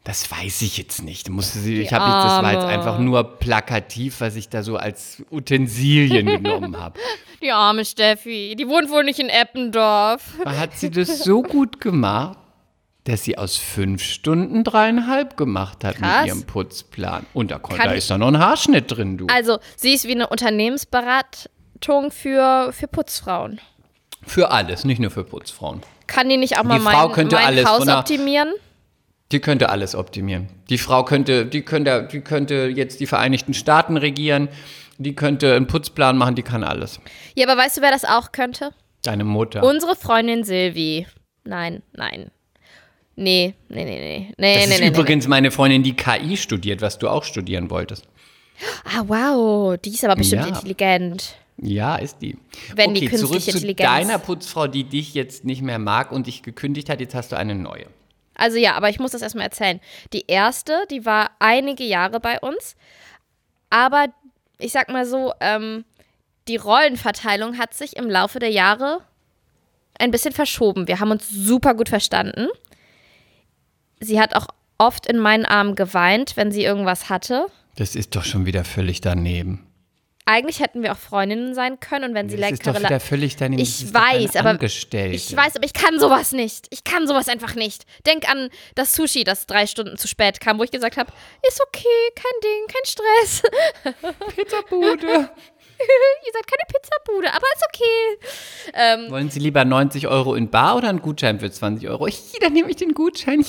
Das 0.05 0.31
weiß 0.31 0.61
ich 0.61 0.77
jetzt 0.77 1.03
nicht. 1.03 1.27
Musste 1.29 1.59
sie, 1.59 1.81
ich 1.81 1.91
habe 1.91 2.05
jetzt, 2.05 2.23
das 2.23 2.41
war 2.41 2.53
jetzt 2.53 2.63
einfach 2.63 2.97
nur 2.97 3.37
plakativ, 3.39 4.21
was 4.21 4.37
ich 4.37 4.47
da 4.47 4.63
so 4.63 4.77
als 4.77 5.21
Utensilien 5.29 6.25
genommen 6.43 6.77
habe. 6.79 6.97
Die 7.41 7.51
arme 7.51 7.83
Steffi. 7.83 8.55
Die 8.57 8.69
wohnt 8.69 8.89
wohl 8.89 9.03
nicht 9.03 9.19
in 9.19 9.27
Eppendorf. 9.27 10.21
Hat 10.45 10.77
sie 10.77 10.91
das 10.91 11.25
so 11.25 11.43
gut 11.43 11.81
gemacht, 11.81 12.37
dass 13.07 13.24
sie 13.24 13.38
aus 13.38 13.56
fünf 13.57 14.04
Stunden 14.04 14.63
dreieinhalb 14.63 15.38
gemacht 15.38 15.83
hat 15.83 15.95
Krass. 15.95 16.21
mit 16.21 16.27
ihrem 16.27 16.44
Putzplan. 16.45 17.25
Und 17.33 17.51
da, 17.51 17.59
Kann 17.59 17.77
da 17.77 17.92
ist 17.94 18.09
doch 18.12 18.18
noch 18.18 18.27
ein 18.27 18.38
Haarschnitt 18.38 18.86
drin, 18.95 19.18
du. 19.18 19.27
Also, 19.27 19.59
sie 19.77 19.94
ist 19.94 20.06
wie 20.07 20.12
eine 20.12 20.27
Unternehmensberatung 20.27 22.12
für, 22.12 22.71
für 22.74 22.88
Putzfrauen. 22.88 23.62
Für 24.24 24.51
alles, 24.51 24.83
nicht 24.83 25.00
nur 25.00 25.12
für 25.12 25.24
Putzfrauen. 25.24 25.81
Kann 26.07 26.27
die 26.30 26.38
nicht 26.38 26.59
auch 26.59 26.63
mal 26.63 26.80
Die 26.80 26.86
Frau 26.86 27.06
mein, 27.07 27.15
könnte 27.15 27.36
mein 27.36 27.45
alles 27.45 27.65
Haus 27.65 27.77
von 27.80 27.88
der- 27.88 28.00
optimieren? 28.00 28.54
Die 29.31 29.39
könnte 29.42 29.69
alles 29.69 29.94
optimieren. 29.95 30.48
Die 30.69 30.77
Frau 30.77 31.04
könnte, 31.04 31.45
die 31.45 31.62
könnte, 31.62 32.07
die 32.12 32.21
könnte 32.21 32.71
jetzt 32.74 33.00
die 33.01 33.07
Vereinigten 33.07 33.54
Staaten 33.54 33.98
regieren. 33.98 34.48
Die 35.00 35.15
könnte 35.15 35.54
einen 35.56 35.68
Putzplan 35.68 36.18
machen, 36.18 36.36
die 36.36 36.44
kann 36.44 36.63
alles. 36.63 37.00
Ja, 37.36 37.48
aber 37.48 37.62
weißt 37.62 37.77
du, 37.77 37.81
wer 37.81 37.92
das 37.92 38.04
auch 38.06 38.31
könnte? 38.31 38.71
Deine 39.04 39.25
Mutter. 39.25 39.63
Unsere 39.63 39.95
Freundin 39.95 40.44
Silvi. 40.44 41.07
Nein, 41.44 41.83
nein. 41.94 42.31
Nee, 43.19 43.55
nee, 43.69 43.83
nee, 43.83 43.99
nee. 43.99 44.33
Nee, 44.37 44.55
das 44.55 44.67
nee, 44.67 44.73
ist 44.75 44.79
nee, 44.81 44.87
übrigens 44.89 45.27
meine 45.27 45.49
Freundin, 45.51 45.81
die 45.83 45.95
KI 45.95 46.37
studiert, 46.37 46.81
was 46.81 46.99
du 46.99 47.09
auch 47.09 47.23
studieren 47.23 47.69
wolltest. 47.71 48.05
Ah, 48.85 49.03
wow. 49.07 49.75
Die 49.77 49.89
ist 49.89 50.05
aber 50.05 50.15
bestimmt 50.15 50.43
Ja. 50.43 50.47
intelligent. 50.49 51.35
Ja, 51.59 51.95
ist 51.95 52.19
die. 52.21 52.37
Wenn 52.75 52.94
die 52.94 53.07
okay, 53.07 53.15
zurück 53.18 53.31
künstliche 53.33 53.51
zu 53.51 53.57
Intelligenz- 53.57 53.89
deiner 53.89 54.19
Putzfrau, 54.19 54.68
die 54.68 54.83
dich 54.83 55.15
jetzt 55.15 55.44
nicht 55.45 55.63
mehr 55.63 55.80
mag 55.80 56.11
und 56.11 56.27
dich 56.27 56.44
gekündigt 56.44 56.89
hat. 56.89 56.99
Jetzt 56.99 57.15
hast 57.15 57.31
du 57.31 57.35
eine 57.37 57.56
neue. 57.56 57.87
Also 58.35 58.57
ja, 58.59 58.75
aber 58.75 58.89
ich 58.89 58.99
muss 58.99 59.11
das 59.11 59.23
erstmal 59.23 59.45
erzählen. 59.45 59.80
Die 60.13 60.25
erste, 60.27 60.83
die 60.92 61.03
war 61.06 61.31
einige 61.39 61.83
Jahre 61.83 62.19
bei 62.19 62.39
uns, 62.39 62.75
aber 63.71 64.09
ich 64.59 64.71
sag 64.71 64.89
mal 64.89 65.07
so, 65.07 65.33
ähm, 65.39 65.85
die 66.47 66.57
Rollenverteilung 66.57 67.57
hat 67.57 67.73
sich 67.73 67.95
im 67.97 68.07
Laufe 68.07 68.37
der 68.37 68.51
Jahre 68.51 69.01
ein 69.97 70.11
bisschen 70.11 70.33
verschoben. 70.33 70.87
Wir 70.87 70.99
haben 70.99 71.09
uns 71.09 71.27
super 71.27 71.73
gut 71.73 71.89
verstanden. 71.89 72.47
Sie 73.99 74.19
hat 74.19 74.35
auch 74.35 74.47
oft 74.77 75.07
in 75.07 75.18
meinen 75.18 75.45
Armen 75.45 75.75
geweint, 75.75 76.37
wenn 76.37 76.51
sie 76.51 76.63
irgendwas 76.63 77.09
hatte. 77.09 77.47
Das 77.75 77.95
ist 77.95 78.16
doch 78.16 78.23
schon 78.23 78.45
wieder 78.45 78.63
völlig 78.63 79.01
daneben. 79.01 79.63
Eigentlich 80.30 80.59
hätten 80.59 80.83
wir 80.83 80.92
auch 80.92 80.97
Freundinnen 80.97 81.54
sein 81.54 81.80
können 81.80 82.09
und 82.09 82.13
wenn 82.13 82.27
sie 82.27 82.35
Das 82.35 82.51
ist 82.51 82.68
doch 82.68 82.77
wieder 82.77 82.99
völlig 82.99 83.37
daneben. 83.37 83.61
Ich 83.61 83.94
weiß, 83.94 84.35
aber 84.35 84.61
ich 84.61 85.37
weiß, 85.37 85.56
aber 85.56 85.66
ich 85.66 85.73
kann 85.73 85.99
sowas 85.99 86.33
nicht. 86.33 86.68
Ich 86.69 86.83
kann 86.83 87.07
sowas 87.07 87.30
einfach 87.30 87.56
nicht. 87.56 87.85
Denk 88.06 88.30
an 88.30 88.49
das 88.75 88.94
Sushi, 88.94 89.23
das 89.23 89.45
drei 89.45 89.68
Stunden 89.68 89.97
zu 89.97 90.09
spät 90.09 90.42
kam, 90.42 90.59
wo 90.59 90.63
ich 90.63 90.71
gesagt 90.71 90.97
habe, 90.97 91.13
ist 91.47 91.61
okay, 91.61 91.87
kein 92.13 92.42
Ding, 92.44 92.68
kein 92.68 92.85
Stress. 92.85 93.44
Pizzabude. 94.35 95.30
Ihr 96.25 96.33
seid 96.33 96.47
keine 96.47 96.63
Pizzabude, 96.67 97.31
aber 97.33 97.45
ist 97.55 97.65
okay. 97.67 98.17
Ähm, 98.73 99.11
Wollen 99.11 99.29
Sie 99.29 99.39
lieber 99.39 99.65
90 99.65 100.07
Euro 100.07 100.35
in 100.35 100.49
Bar 100.49 100.77
oder 100.77 100.89
einen 100.89 101.01
Gutschein 101.01 101.39
für 101.39 101.51
20 101.51 101.87
Euro? 101.89 102.07
Hi, 102.07 102.39
dann 102.41 102.53
nehme 102.53 102.69
ich 102.69 102.77
den 102.77 102.93
Gutschein. 102.93 103.43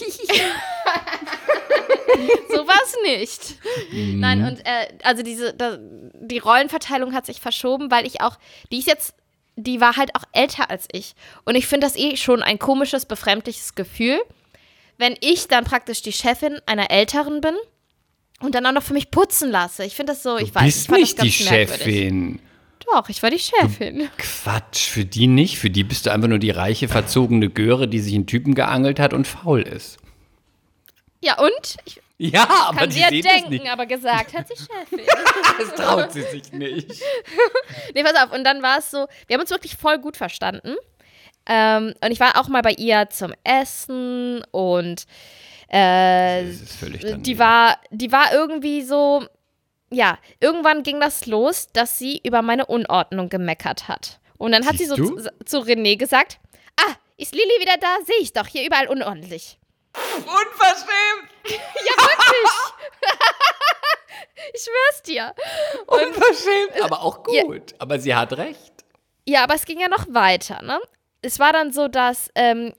sowas 2.48 2.96
nicht. 3.02 3.56
Mhm. 3.92 4.20
Nein, 4.20 4.44
und 4.44 4.60
äh, 4.60 4.88
also 5.04 5.22
diese, 5.22 5.54
da, 5.54 5.78
die 5.80 6.38
Rollenverteilung 6.38 7.14
hat 7.14 7.26
sich 7.26 7.40
verschoben, 7.40 7.90
weil 7.90 8.06
ich 8.06 8.20
auch, 8.20 8.36
die 8.70 8.78
ist 8.78 8.86
jetzt, 8.86 9.14
die 9.56 9.80
war 9.80 9.96
halt 9.96 10.14
auch 10.14 10.24
älter 10.32 10.70
als 10.70 10.86
ich. 10.92 11.14
Und 11.44 11.54
ich 11.54 11.66
finde 11.66 11.86
das 11.86 11.96
eh 11.96 12.16
schon 12.16 12.42
ein 12.42 12.58
komisches, 12.58 13.06
befremdliches 13.06 13.74
Gefühl, 13.74 14.20
wenn 14.98 15.16
ich 15.20 15.48
dann 15.48 15.64
praktisch 15.64 16.02
die 16.02 16.12
Chefin 16.12 16.60
einer 16.66 16.90
Älteren 16.90 17.40
bin 17.40 17.54
und 18.40 18.54
dann 18.54 18.64
auch 18.66 18.72
noch 18.72 18.82
für 18.82 18.94
mich 18.94 19.10
putzen 19.10 19.50
lasse. 19.50 19.84
Ich 19.84 19.94
finde 19.96 20.12
das 20.12 20.22
so, 20.22 20.36
ich 20.36 20.50
Du 20.52 20.60
weiß, 20.60 20.68
ich 20.68 20.74
bist 20.74 20.86
fand 20.88 21.00
nicht 21.00 21.22
die. 21.22 21.30
Chefin. 21.32 22.40
Doch, 22.92 23.08
ich 23.08 23.22
war 23.22 23.30
die 23.30 23.38
Chefin. 23.38 24.08
Quatsch, 24.16 24.88
für 24.88 25.04
die 25.04 25.26
nicht. 25.26 25.58
Für 25.58 25.68
die 25.70 25.84
bist 25.84 26.06
du 26.06 26.10
einfach 26.12 26.28
nur 26.28 26.38
die 26.38 26.50
reiche, 26.50 26.88
verzogene 26.88 27.50
Göre, 27.50 27.86
die 27.88 28.00
sich 28.00 28.14
einen 28.14 28.26
Typen 28.26 28.54
geangelt 28.54 28.98
hat 29.00 29.12
und 29.12 29.26
faul 29.26 29.62
ist. 29.62 29.98
Ja, 31.22 31.38
und? 31.38 31.76
Ich 31.84 32.00
Ja, 32.32 32.48
aber 32.68 32.78
kann 32.78 32.90
die 32.90 32.96
dir 32.96 33.08
sehen 33.08 33.22
das 33.24 33.32
denken, 33.34 33.50
nicht. 33.50 33.70
aber 33.70 33.86
gesagt 33.86 34.32
hat 34.34 34.46
sie 34.48 34.54
Chefin. 34.56 35.00
Das 35.58 35.74
traut 35.74 36.12
sie 36.12 36.22
sich 36.22 36.52
nicht. 36.52 37.02
Nee, 37.94 38.04
pass 38.04 38.14
auf. 38.14 38.32
Und 38.32 38.44
dann 38.44 38.62
war 38.62 38.78
es 38.78 38.90
so, 38.90 39.06
wir 39.26 39.34
haben 39.34 39.40
uns 39.40 39.50
wirklich 39.50 39.76
voll 39.76 39.98
gut 39.98 40.16
verstanden. 40.16 40.76
Ähm, 41.46 41.94
und 42.02 42.10
ich 42.10 42.20
war 42.20 42.38
auch 42.40 42.48
mal 42.48 42.62
bei 42.62 42.72
ihr 42.72 43.08
zum 43.10 43.32
Essen 43.44 44.42
und 44.52 45.04
äh, 45.68 46.44
Das 46.44 46.60
ist 46.60 46.72
völlig 46.78 47.00
daneben. 47.02 47.22
die 47.22 47.38
war, 47.38 47.78
die 47.90 48.10
war 48.12 48.32
irgendwie 48.32 48.82
so, 48.82 49.24
ja, 49.90 50.18
irgendwann 50.40 50.82
ging 50.82 51.00
das 51.00 51.26
los, 51.26 51.68
dass 51.72 51.98
sie 51.98 52.20
über 52.24 52.42
meine 52.42 52.66
Unordnung 52.66 53.28
gemeckert 53.28 53.88
hat. 53.88 54.20
Und 54.38 54.52
dann 54.52 54.66
hat 54.66 54.76
Siehst 54.78 54.94
sie 54.94 55.02
so 55.02 55.16
zu, 55.16 55.30
zu 55.44 55.58
René 55.60 55.96
gesagt, 55.96 56.38
ah, 56.80 56.94
ist 57.16 57.34
Lilly 57.34 57.60
wieder 57.60 57.76
da? 57.80 57.96
Sehe 58.06 58.20
ich 58.20 58.32
doch, 58.32 58.46
hier 58.46 58.64
überall 58.66 58.88
unordentlich. 58.88 59.58
Unverschämt! 59.94 61.28
Ja, 61.48 62.04
wirklich. 62.04 62.50
ich 64.54 64.62
schwör's 64.62 65.02
dir. 65.02 65.34
Unverschämt! 65.86 66.82
Aber 66.82 67.02
auch 67.02 67.20
Ja. 67.30 67.42
gut. 67.44 67.74
Aber 67.78 67.98
sie 67.98 68.14
hat 68.14 68.32
recht. 68.36 68.72
Ja, 69.26 69.44
aber 69.44 69.54
es 69.54 69.64
ging 69.64 69.80
ja 69.80 69.88
noch 69.88 70.06
weiter, 70.10 70.62
ne? 70.62 70.78
Es 71.22 71.38
war 71.38 71.52
dann 71.52 71.72
so, 71.72 71.88
dass 71.88 72.30
ähm, 72.34 72.74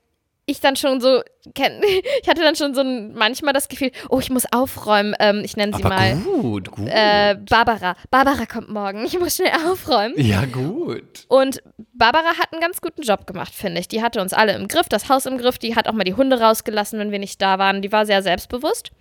ich 0.50 0.60
dann 0.60 0.76
schon 0.76 1.00
so, 1.02 1.22
ich 1.46 2.28
hatte 2.28 2.42
dann 2.42 2.56
schon 2.56 2.74
so 2.74 2.82
ein, 2.82 3.14
manchmal 3.14 3.54
das 3.54 3.68
Gefühl, 3.68 3.92
oh, 4.10 4.20
ich 4.20 4.30
muss 4.30 4.46
aufräumen. 4.52 5.16
Ähm, 5.20 5.42
ich 5.44 5.56
nenne 5.58 5.76
sie 5.76 5.84
Aber 5.84 5.96
mal 5.96 6.16
gut, 6.16 6.72
gut. 6.72 6.88
äh, 6.88 7.36
Barbara. 7.50 7.96
Barbara 8.10 8.46
kommt 8.46 8.70
morgen. 8.70 9.06
Ich 9.06 9.18
muss 9.20 9.36
schnell 9.36 9.52
aufräumen. 9.70 10.14
ja, 10.18 10.46
gut. 10.46 11.26
Und 11.28 11.62
Barbara 11.94 12.38
hat 12.40 12.52
einen 12.52 12.62
ganz 12.62 12.82
guten 12.82 13.02
Job 13.02 13.28
gemacht, 13.28 13.54
finde 13.54 13.80
ich. 13.80 13.88
Die 13.88 14.02
hatte 14.02 14.22
uns 14.22 14.34
alle 14.34 14.54
im 14.54 14.68
Griff, 14.68 14.90
das 14.90 15.10
Haus 15.10 15.26
im 15.26 15.38
Griff. 15.38 15.58
Die 15.58 15.76
hat 15.76 15.88
auch 15.88 15.94
mal 15.94 16.04
die 16.04 16.16
Hunde 16.16 16.40
rausgelassen, 16.40 17.00
wenn 17.00 17.12
wir 17.12 17.20
nicht 17.20 17.42
da 17.42 17.60
waren. 17.60 17.82
Die 17.82 17.92
war 17.92 18.06
sehr 18.06 18.24
selbstbewusst. 18.24 18.92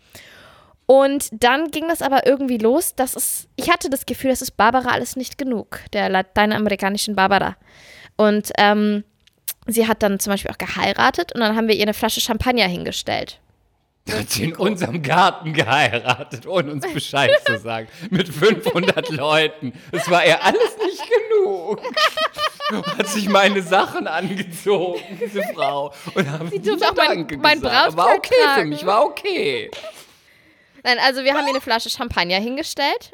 Und 0.87 1.29
dann 1.33 1.71
ging 1.71 1.87
das 1.89 2.01
aber 2.01 2.27
irgendwie 2.27 2.57
los, 2.57 2.95
dass 2.95 3.15
es, 3.15 3.47
ich 3.57 3.71
hatte 3.71 3.91
das 3.91 4.07
Gefühl, 4.07 4.31
das 4.31 4.41
ist 4.41 4.53
Barbara 4.53 4.89
alles 4.91 5.17
nicht 5.17 5.37
genug, 5.37 5.81
der 5.93 6.09
lateinamerikanischen 6.09 7.15
Barbara. 7.15 7.57
Und 8.17 8.51
ähm, 8.57 9.05
sie 9.73 9.87
hat 9.89 10.03
dann 10.03 10.19
zum 10.21 10.33
Beispiel 10.33 10.51
auch 10.51 10.59
geheiratet 10.59 11.33
und 11.33 11.41
dann 11.41 11.57
haben 11.57 11.69
wir 11.69 11.75
ihr 11.75 11.83
eine 11.83 11.95
Flasche 11.95 12.21
Champagner 12.21 12.67
hingestellt. 12.67 13.41
Hat 14.11 14.31
sie 14.31 14.45
in 14.45 14.57
unserem 14.57 15.03
Garten 15.03 15.53
geheiratet, 15.53 16.47
ohne 16.47 16.73
uns 16.73 16.91
Bescheid 16.95 17.31
zu 17.47 17.59
sagen. 17.59 17.89
Mit 18.09 18.27
500 18.29 19.11
Leuten. 19.11 19.75
Es 19.93 20.11
war 20.11 20.25
ihr 20.27 20.43
alles 20.43 20.77
nicht 20.83 21.03
genug. 21.11 21.83
Hat 22.97 23.07
sich 23.09 23.29
meine 23.29 23.61
Sachen 23.63 24.07
angezogen, 24.07 25.01
diese 25.21 25.43
Frau. 25.55 25.93
Und 26.15 26.31
haben 26.31 26.49
sie 26.51 26.59
durfte 26.61 26.89
auch 26.91 26.95
mein- 26.97 27.27
mein 27.41 27.63
War 27.63 27.91
Brautkleid 27.93 28.17
okay 28.19 28.35
für 28.35 28.45
tragen. 28.55 28.69
mich, 28.71 28.87
war 28.87 29.05
okay. 29.05 29.71
Nein, 30.85 30.99
also 31.05 31.23
wir 31.25 31.35
haben 31.35 31.45
ihr 31.45 31.51
eine 31.51 31.61
Flasche 31.61 31.91
Champagner 31.91 32.39
hingestellt. 32.41 33.13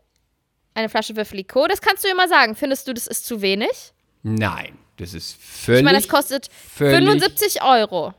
Eine 0.74 0.88
Flasche 0.88 1.16
Würfelikot. 1.16 1.66
Das 1.68 1.80
kannst 1.80 2.04
du 2.04 2.08
immer 2.08 2.28
sagen. 2.28 2.54
Findest 2.54 2.86
du, 2.86 2.92
das 2.92 3.06
ist 3.08 3.26
zu 3.26 3.42
wenig? 3.42 3.92
Nein, 4.22 4.78
das 4.96 5.14
ist 5.14 5.36
völlig. 5.40 5.80
Ich 5.80 5.84
meine, 5.84 5.98
das 5.98 6.08
kostet 6.08 6.48
völlig- 6.52 6.96
75 6.98 7.62
Euro. 7.62 8.14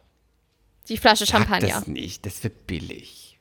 Die 0.90 0.98
Flasche 0.98 1.26
Champagner. 1.26 1.68
das 1.70 1.88
nicht, 1.88 2.26
das 2.26 2.44
wird 2.44 2.68
billig. 2.68 3.40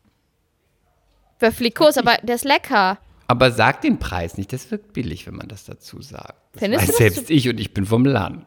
Würfelikot 1.41 1.89
ist 1.89 1.99
aber, 1.99 2.17
der 2.23 2.37
ist 2.37 2.45
lecker. 2.45 2.99
Aber 3.27 3.51
sag 3.53 3.81
den 3.83 3.99
Preis 3.99 4.37
nicht, 4.39 4.53
das 4.53 4.71
wird 4.71 4.93
billig, 4.93 5.27
wenn 5.27 5.35
man 5.35 5.49
das 5.49 5.65
dazu 5.65 6.01
sagt. 6.01 6.35
Das 6.53 6.61
Findest 6.63 6.89
weiß 6.89 6.97
selbst 6.97 7.31
ich 7.31 7.49
und 7.49 7.59
ich 7.59 7.75
bin 7.75 7.85
vom 7.87 8.05
Land. 8.05 8.47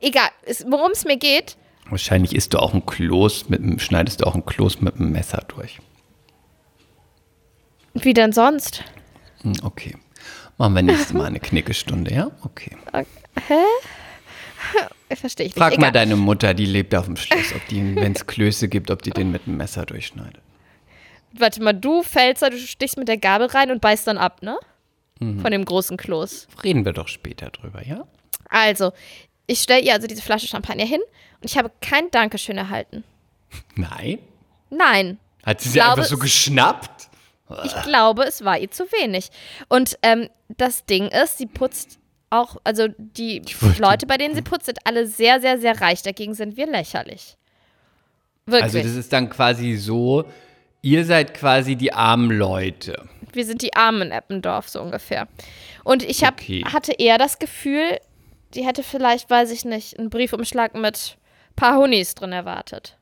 Egal, 0.00 0.28
worum 0.66 0.92
es 0.92 1.04
mir 1.04 1.16
geht, 1.18 1.56
Wahrscheinlich 1.90 2.34
isst 2.34 2.52
du 2.52 2.58
auch 2.58 2.74
ein 2.74 2.84
Kloß 2.84 3.48
mit 3.48 3.60
dem, 3.60 3.78
schneidest 3.78 4.20
du 4.20 4.26
auch 4.26 4.34
ein 4.34 4.44
Kloß 4.44 4.82
mit 4.82 4.98
dem 4.98 5.10
Messer 5.10 5.42
durch. 5.48 5.78
wie 7.94 8.12
denn 8.14 8.32
sonst? 8.32 8.84
Hm, 9.42 9.54
Okay. 9.62 9.96
Machen 10.58 10.74
wir 10.74 10.82
nächstes 10.82 11.12
Mal 11.12 11.26
eine 11.26 11.38
Knickestunde, 11.40 12.12
ja? 12.12 12.30
Okay. 12.42 12.76
Verstehe 15.14 15.46
ich 15.46 15.54
nicht. 15.54 15.58
Frag 15.62 15.72
mal 15.78 15.88
Egal. 15.88 15.92
deine 15.92 16.16
Mutter, 16.16 16.54
die 16.54 16.66
lebt 16.66 16.94
auf 16.94 17.06
dem 17.06 17.16
Schloss, 17.16 17.54
ob 17.54 17.66
die, 17.68 17.96
wenn 17.96 18.12
es 18.12 18.26
Klöße 18.26 18.68
gibt, 18.68 18.90
ob 18.90 19.02
die 19.02 19.10
den 19.10 19.30
mit 19.30 19.46
dem 19.46 19.56
Messer 19.56 19.86
durchschneidet. 19.86 20.40
Warte 21.32 21.62
mal, 21.62 21.72
du 21.72 22.02
da, 22.42 22.50
du 22.50 22.58
stichst 22.58 22.96
mit 22.96 23.08
der 23.08 23.18
Gabel 23.18 23.46
rein 23.48 23.70
und 23.70 23.80
beißt 23.80 24.06
dann 24.06 24.18
ab, 24.18 24.42
ne? 24.42 24.58
Mhm. 25.20 25.40
Von 25.40 25.50
dem 25.50 25.64
großen 25.64 25.96
Kloß. 25.96 26.48
Reden 26.64 26.84
wir 26.84 26.92
doch 26.92 27.08
später 27.08 27.50
drüber, 27.50 27.86
ja? 27.86 28.06
Also, 28.48 28.92
ich 29.46 29.60
stelle 29.60 29.82
ihr 29.82 29.92
also 29.92 30.06
diese 30.06 30.22
Flasche 30.22 30.46
Champagner 30.46 30.84
hin 30.86 31.00
und 31.40 31.44
ich 31.50 31.56
habe 31.58 31.70
kein 31.80 32.10
Dankeschön 32.10 32.56
erhalten. 32.58 33.04
Nein? 33.74 34.18
Nein. 34.70 35.18
Hat 35.44 35.60
sie 35.60 35.68
sie 35.70 35.74
glaube, 35.78 35.92
einfach 35.92 36.04
so 36.04 36.14
es- 36.16 36.20
geschnappt? 36.20 37.08
Ich 37.64 37.82
glaube, 37.82 38.24
es 38.24 38.44
war 38.44 38.58
ihr 38.58 38.70
zu 38.70 38.84
wenig. 38.92 39.30
Und 39.68 39.98
ähm, 40.02 40.28
das 40.48 40.84
Ding 40.84 41.08
ist, 41.08 41.38
sie 41.38 41.46
putzt 41.46 41.98
auch, 42.30 42.56
also 42.64 42.88
die 42.98 43.42
Leute, 43.78 44.06
bei 44.06 44.16
denen 44.16 44.34
sie 44.34 44.42
putzt, 44.42 44.66
sind 44.66 44.78
alle 44.84 45.06
sehr, 45.06 45.40
sehr, 45.40 45.58
sehr 45.58 45.80
reich. 45.80 46.02
Dagegen 46.02 46.34
sind 46.34 46.56
wir 46.56 46.66
lächerlich. 46.66 47.36
Wirklich. 48.46 48.62
Also 48.62 48.78
das 48.78 48.96
ist 48.96 49.12
dann 49.12 49.28
quasi 49.30 49.76
so, 49.76 50.24
ihr 50.82 51.04
seid 51.04 51.34
quasi 51.34 51.76
die 51.76 51.92
armen 51.92 52.30
Leute. 52.30 53.08
wir 53.32 53.44
sind 53.44 53.62
die 53.62 53.74
Armen 53.74 54.02
in 54.02 54.10
Eppendorf, 54.10 54.68
so 54.68 54.80
ungefähr. 54.80 55.28
Und 55.84 56.02
ich 56.02 56.24
hab, 56.24 56.34
Okay. 56.40 56.64
hatte 56.64 56.92
eher 56.92 57.18
das 57.18 57.38
Gefühl, 57.38 57.98
die 58.54 58.64
hätte 58.66 58.82
vielleicht, 58.82 59.28
weiß 59.28 59.50
ich 59.50 59.64
nicht, 59.66 59.98
einen 59.98 60.08
Briefumschlag 60.10 60.74
mit 60.74 61.18
ein 61.50 61.54
paar 61.56 61.76
Honis 61.76 62.14
drin 62.14 62.32
erwartet. 62.32 62.96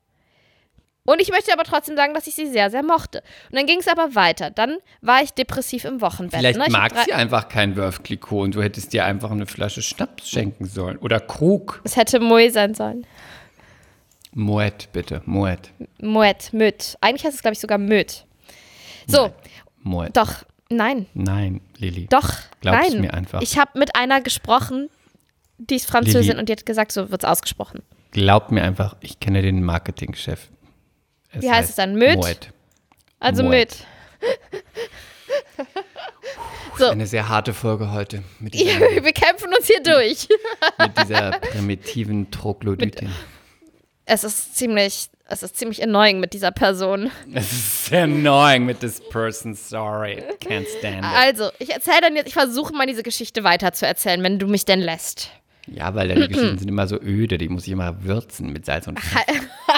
Und 1.06 1.20
ich 1.22 1.30
möchte 1.30 1.52
aber 1.52 1.64
trotzdem 1.64 1.96
sagen, 1.96 2.14
dass 2.14 2.26
ich 2.26 2.34
sie 2.34 2.46
sehr, 2.46 2.70
sehr 2.70 2.82
mochte. 2.82 3.22
Und 3.50 3.56
dann 3.56 3.66
ging 3.66 3.78
es 3.80 3.88
aber 3.88 4.14
weiter. 4.14 4.50
Dann 4.50 4.76
war 5.00 5.22
ich 5.22 5.30
depressiv 5.30 5.84
im 5.84 6.00
Wochenbett. 6.00 6.38
Vielleicht 6.40 6.58
ne? 6.58 6.66
Ich 6.68 6.74
hab 6.74 6.92
mag 6.94 7.04
sie 7.04 7.12
einfach 7.12 7.48
kein 7.48 7.76
Wurf 7.76 8.02
Clicquot 8.02 8.42
und 8.44 8.54
du 8.54 8.62
hättest 8.62 8.92
dir 8.92 9.04
einfach 9.04 9.30
eine 9.30 9.46
Flasche 9.46 9.82
Schnaps 9.82 10.28
schenken 10.28 10.66
sollen. 10.66 10.98
Oder 10.98 11.20
Krug. 11.20 11.80
Es 11.84 11.96
hätte 11.96 12.20
Moe 12.20 12.50
sein 12.50 12.74
sollen. 12.74 13.06
Moet, 14.32 14.88
bitte. 14.92 15.22
Moet. 15.24 15.70
Moet, 16.00 16.52
Möt. 16.52 16.96
Eigentlich 17.00 17.24
heißt 17.24 17.36
es, 17.36 17.42
glaube 17.42 17.54
ich, 17.54 17.60
sogar 17.60 17.78
Möt. 17.78 18.26
So, 19.06 19.32
Moet. 19.82 20.16
doch, 20.16 20.44
nein, 20.68 21.06
Nein, 21.14 21.60
Lilly. 21.78 22.06
doch, 22.08 22.28
Glaub's 22.60 22.90
nein. 22.90 23.00
mir 23.00 23.14
einfach. 23.14 23.40
Ich 23.40 23.56
habe 23.56 23.78
mit 23.78 23.94
einer 23.96 24.20
gesprochen, 24.20 24.90
die 25.58 25.76
ist 25.76 25.86
Französin 25.86 26.22
Lilly. 26.22 26.38
und 26.40 26.48
die 26.48 26.52
hat 26.52 26.66
gesagt, 26.66 26.92
so 26.92 27.10
wird 27.10 27.22
es 27.24 27.28
ausgesprochen. 27.30 27.82
Glaub 28.10 28.50
mir 28.50 28.62
einfach, 28.62 28.96
ich 29.00 29.20
kenne 29.20 29.42
den 29.42 29.62
Marketingchef. 29.62 30.48
Wie 31.32 31.50
heißt 31.50 31.70
es 31.70 31.76
dann? 31.76 31.96
Möt? 31.96 32.16
Moet. 32.16 32.50
Also 33.18 33.42
Moet. 33.42 33.52
Möt. 33.52 33.76
So. 36.78 36.88
Eine 36.90 37.06
sehr 37.06 37.28
harte 37.28 37.54
Folge 37.54 37.92
heute 37.92 38.22
mit 38.38 38.54
Ja, 38.54 38.78
wir 38.80 39.12
kämpfen 39.12 39.48
uns 39.56 39.66
hier 39.66 39.82
durch. 39.82 40.28
mit 40.78 40.98
dieser 40.98 41.30
primitiven 41.38 42.30
Troglodytin. 42.30 43.10
Es 44.04 44.24
ist 44.24 44.56
ziemlich, 44.56 45.08
es 45.26 45.42
ist 45.42 45.56
ziemlich 45.56 45.82
annoying 45.82 46.20
mit 46.20 46.34
dieser 46.34 46.52
Person. 46.52 47.10
Es 47.32 47.50
ist 47.50 47.86
sehr 47.86 48.04
annoying 48.04 48.66
mit 48.66 48.80
this 48.80 49.00
person, 49.08 49.54
sorry. 49.54 50.22
Can't 50.40 50.66
stand 50.78 50.98
it. 50.98 51.04
Also, 51.04 51.50
ich 51.58 51.72
erzähle 51.72 52.02
dann 52.02 52.16
jetzt, 52.16 52.28
ich 52.28 52.34
versuche 52.34 52.74
mal 52.74 52.86
diese 52.86 53.02
Geschichte 53.02 53.42
weiter 53.42 53.72
zu 53.72 53.86
erzählen, 53.86 54.22
wenn 54.22 54.38
du 54.38 54.46
mich 54.46 54.64
denn 54.66 54.80
lässt. 54.80 55.30
Ja, 55.66 55.94
weil 55.94 56.08
deine 56.08 56.28
Geschichten 56.28 56.58
sind 56.58 56.68
immer 56.68 56.86
so 56.86 57.00
öde, 57.00 57.38
die 57.38 57.48
muss 57.48 57.66
ich 57.66 57.72
immer 57.72 58.04
würzen 58.04 58.52
mit 58.52 58.66
Salz 58.66 58.86
und 58.86 59.00
Pfeffer. 59.00 59.75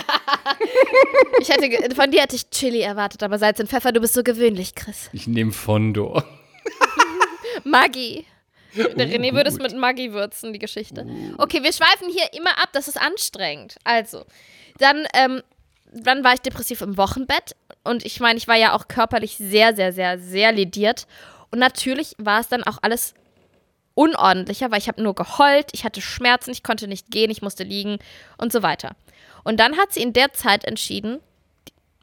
Ich 1.40 1.48
hätte, 1.48 1.94
von 1.94 2.10
dir 2.10 2.22
hätte 2.22 2.36
ich 2.36 2.50
Chili 2.50 2.80
erwartet, 2.80 3.22
aber 3.22 3.38
Salz 3.38 3.60
und 3.60 3.68
Pfeffer, 3.68 3.92
du 3.92 4.00
bist 4.00 4.14
so 4.14 4.22
gewöhnlich, 4.22 4.74
Chris. 4.74 5.08
Ich 5.12 5.26
nehme 5.26 5.52
Fondo. 5.52 6.22
Maggi. 7.64 8.26
Der 8.74 9.08
René 9.08 9.32
würde 9.34 9.50
es 9.50 9.58
mit 9.58 9.76
Maggi 9.76 10.12
würzen, 10.12 10.52
die 10.52 10.58
Geschichte. 10.58 11.06
Okay, 11.38 11.62
wir 11.62 11.72
schweifen 11.72 12.08
hier 12.10 12.32
immer 12.38 12.50
ab, 12.62 12.68
das 12.72 12.86
ist 12.86 13.00
anstrengend. 13.00 13.76
Also, 13.84 14.24
dann, 14.78 15.06
ähm, 15.14 15.42
dann 15.92 16.22
war 16.22 16.34
ich 16.34 16.40
depressiv 16.40 16.80
im 16.82 16.96
Wochenbett 16.96 17.56
und 17.84 18.04
ich 18.04 18.20
meine, 18.20 18.36
ich 18.36 18.46
war 18.46 18.56
ja 18.56 18.74
auch 18.74 18.88
körperlich 18.88 19.36
sehr, 19.36 19.74
sehr, 19.74 19.92
sehr, 19.92 20.18
sehr 20.18 20.52
lediert. 20.52 21.06
Und 21.50 21.58
natürlich 21.58 22.14
war 22.18 22.40
es 22.40 22.48
dann 22.48 22.62
auch 22.62 22.78
alles 22.82 23.14
unordentlicher, 23.94 24.70
weil 24.70 24.78
ich 24.78 24.88
habe 24.88 25.02
nur 25.02 25.14
geheult, 25.14 25.70
ich 25.72 25.84
hatte 25.84 26.00
Schmerzen, 26.00 26.50
ich 26.50 26.62
konnte 26.62 26.86
nicht 26.86 27.10
gehen, 27.10 27.30
ich 27.30 27.42
musste 27.42 27.64
liegen 27.64 27.98
und 28.36 28.52
so 28.52 28.62
weiter. 28.62 28.94
Und 29.44 29.58
dann 29.58 29.76
hat 29.76 29.92
sie 29.92 30.02
in 30.02 30.12
der 30.12 30.32
Zeit 30.32 30.64
entschieden, 30.64 31.20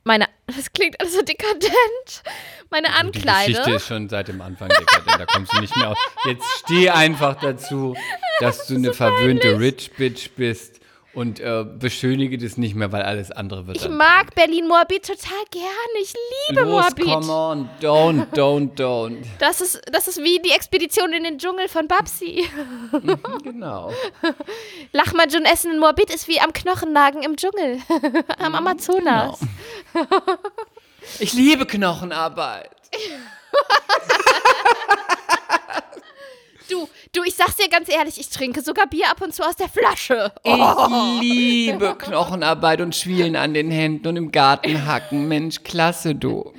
meine, 0.04 0.28
das 0.48 0.72
klingt 0.72 1.00
alles 1.00 1.14
so 1.14 1.22
dekadent, 1.22 2.24
meine 2.70 2.88
Die 2.88 3.12
Geschichte 3.12 3.30
Ankleide. 3.32 3.76
ist 3.76 3.88
schon 3.88 4.10
seit 4.10 4.28
dem 4.28 4.42
Anfang 4.42 4.70
dekadent, 4.70 5.20
da 5.20 5.26
kommst 5.26 5.54
du 5.54 5.62
nicht 5.62 5.76
mehr 5.76 5.90
aus. 5.90 5.98
Jetzt 6.26 6.46
steh 6.60 6.90
einfach 6.90 7.40
dazu, 7.40 7.96
dass 8.40 8.68
du 8.68 8.76
eine 8.76 8.94
verwöhnte 8.94 9.60
Rich 9.60 9.94
Bitch 9.94 10.30
bist 10.36 10.80
und 11.16 11.40
äh, 11.40 11.64
beschönige 11.64 12.38
das 12.38 12.58
nicht 12.58 12.76
mehr, 12.76 12.92
weil 12.92 13.04
alles 13.04 13.32
andere 13.32 13.68
wird 13.68 13.78
Ich 13.78 13.90
mag 13.90 14.36
Berlin-Moabit 14.36 15.08
total 15.08 15.44
gerne. 15.50 15.68
Ich 16.02 16.14
liebe 16.50 16.62
Los, 16.62 16.72
Moabit. 16.72 17.06
come 17.06 17.32
on, 17.32 17.70
don't, 17.82 18.28
don't, 18.34 18.76
don't. 18.76 19.18
Das 19.40 19.62
ist, 19.62 19.82
das 19.92 20.08
ist 20.08 20.22
wie 20.22 20.40
die 20.40 20.52
Expedition 20.52 21.14
in 21.14 21.24
den 21.24 21.38
Dschungel 21.38 21.68
von 21.70 21.88
Babsi. 21.88 22.48
Genau. 23.44 23.94
Lachmajun 24.92 25.46
essen 25.46 25.74
in 25.74 25.80
Moabit 25.80 26.14
ist 26.14 26.28
wie 26.28 26.40
am 26.40 26.54
Knochennagen 26.54 27.24
im 27.24 27.38
Dschungel. 27.38 27.80
am 28.38 28.56
Amazonas. 28.56 29.40
Ich 31.20 31.34
liebe 31.34 31.66
Knochenarbeit. 31.66 32.72
Du, 36.70 36.90
du, 37.14 37.24
ich 37.24 37.36
sag's 37.36 37.58
dir 37.58 37.70
ganz 37.70 37.90
ehrlich, 37.90 38.20
ich 38.20 38.30
trinke 38.30 38.62
sogar 38.62 38.88
Bier 38.88 39.10
ab 39.12 39.22
und 39.22 39.34
zu 39.34 39.44
aus 39.44 39.56
der 39.56 39.70
Flasche. 39.70 40.32
Ich 40.44 41.22
liebe 41.22 41.96
Knochenarbeit 41.98 42.82
und 42.82 42.96
Schwielen 42.96 43.36
an 43.36 43.54
den 43.54 43.72
Händen 43.72 44.08
und 44.08 44.16
im 44.18 44.32
Garten 44.32 44.86
hacken. 44.86 45.28
Mensch, 45.28 45.64
klasse, 45.64 46.16
du. 46.16 46.54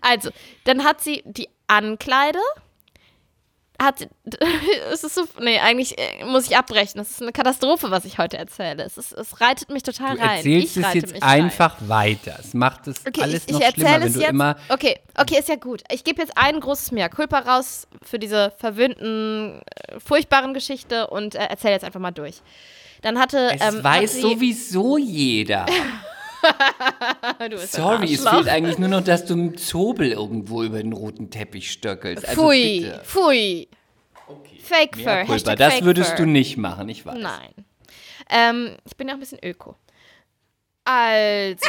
Also, 0.00 0.30
Dann 0.64 0.84
hat 0.84 1.02
sie 1.02 1.22
die 1.26 1.48
Ankleide. 1.66 2.38
Hat, 3.82 4.06
es 4.92 5.04
ist 5.04 5.14
so, 5.14 5.22
nee, 5.40 5.58
eigentlich 5.58 5.96
äh, 5.98 6.24
muss 6.26 6.46
ich 6.46 6.56
abbrechen. 6.56 7.00
Es 7.00 7.12
ist 7.12 7.22
eine 7.22 7.32
Katastrophe, 7.32 7.90
was 7.90 8.04
ich 8.04 8.18
heute 8.18 8.36
erzähle. 8.36 8.82
Es, 8.84 8.98
ist, 8.98 9.12
es 9.12 9.40
reitet 9.40 9.70
mich 9.70 9.82
total 9.82 10.16
Du 10.16 10.20
rein. 10.22 10.36
erzählst 10.36 10.76
ich 10.76 10.84
es 10.84 10.94
jetzt 10.94 11.12
mich 11.14 11.22
rein. 11.22 11.44
einfach 11.44 11.76
weiter. 11.88 12.36
Es 12.38 12.52
macht 12.52 12.86
es 12.88 13.06
Okay, 13.06 13.22
alles 13.22 13.44
ich, 13.46 13.52
noch 13.54 13.60
ich 13.62 13.68
schlimmer, 13.70 14.00
wenn 14.02 14.12
du 14.12 14.20
jetzt. 14.20 14.28
immer. 14.28 14.56
Okay, 14.68 14.98
okay, 15.16 15.38
ist 15.38 15.48
ja 15.48 15.56
gut. 15.56 15.82
Ich 15.90 16.04
gebe 16.04 16.20
jetzt 16.20 16.36
ein 16.36 16.60
großes 16.60 16.92
Mehr 16.92 17.08
Culpa 17.08 17.38
raus 17.38 17.88
für 18.02 18.18
diese 18.18 18.52
verwöhnten, 18.58 19.62
äh, 19.88 19.98
furchtbaren 19.98 20.52
Geschichte 20.52 21.06
und 21.06 21.34
äh, 21.34 21.38
erzähle 21.38 21.72
jetzt 21.72 21.84
einfach 21.84 22.00
mal 22.00 22.10
durch. 22.10 22.42
Dann 23.00 23.18
hatte. 23.18 23.50
Es 23.58 23.62
ähm, 23.74 23.82
weiß 23.82 24.20
sowieso 24.20 24.98
jeder. 24.98 25.64
Du 26.42 27.56
bist 27.56 27.74
ein 27.76 27.82
Sorry, 27.82 28.14
es 28.14 28.28
fehlt 28.28 28.48
eigentlich 28.48 28.78
nur 28.78 28.88
noch, 28.88 29.02
dass 29.02 29.24
du 29.24 29.34
im 29.34 29.56
Zobel 29.56 30.12
irgendwo 30.12 30.62
über 30.62 30.78
den 30.82 30.92
roten 30.92 31.30
Teppich 31.30 31.70
stöckelst. 31.70 32.28
Also 32.28 32.42
Pfui, 32.42 32.80
bitte. 32.80 33.02
pfui. 33.04 33.68
Fake 34.62 34.96
Fur. 34.96 35.10
Hashtag 35.34 35.58
Das 35.58 35.74
Fake 35.74 35.84
würdest 35.84 36.10
Fur. 36.10 36.18
du 36.18 36.26
nicht 36.26 36.56
machen, 36.56 36.88
ich 36.88 37.04
weiß. 37.04 37.16
Nein. 37.18 37.52
Ähm, 38.28 38.76
ich 38.84 38.96
bin 38.96 39.08
ja 39.08 39.14
auch 39.14 39.16
ein 39.16 39.20
bisschen 39.20 39.40
öko. 39.42 39.76
Also. 40.84 41.66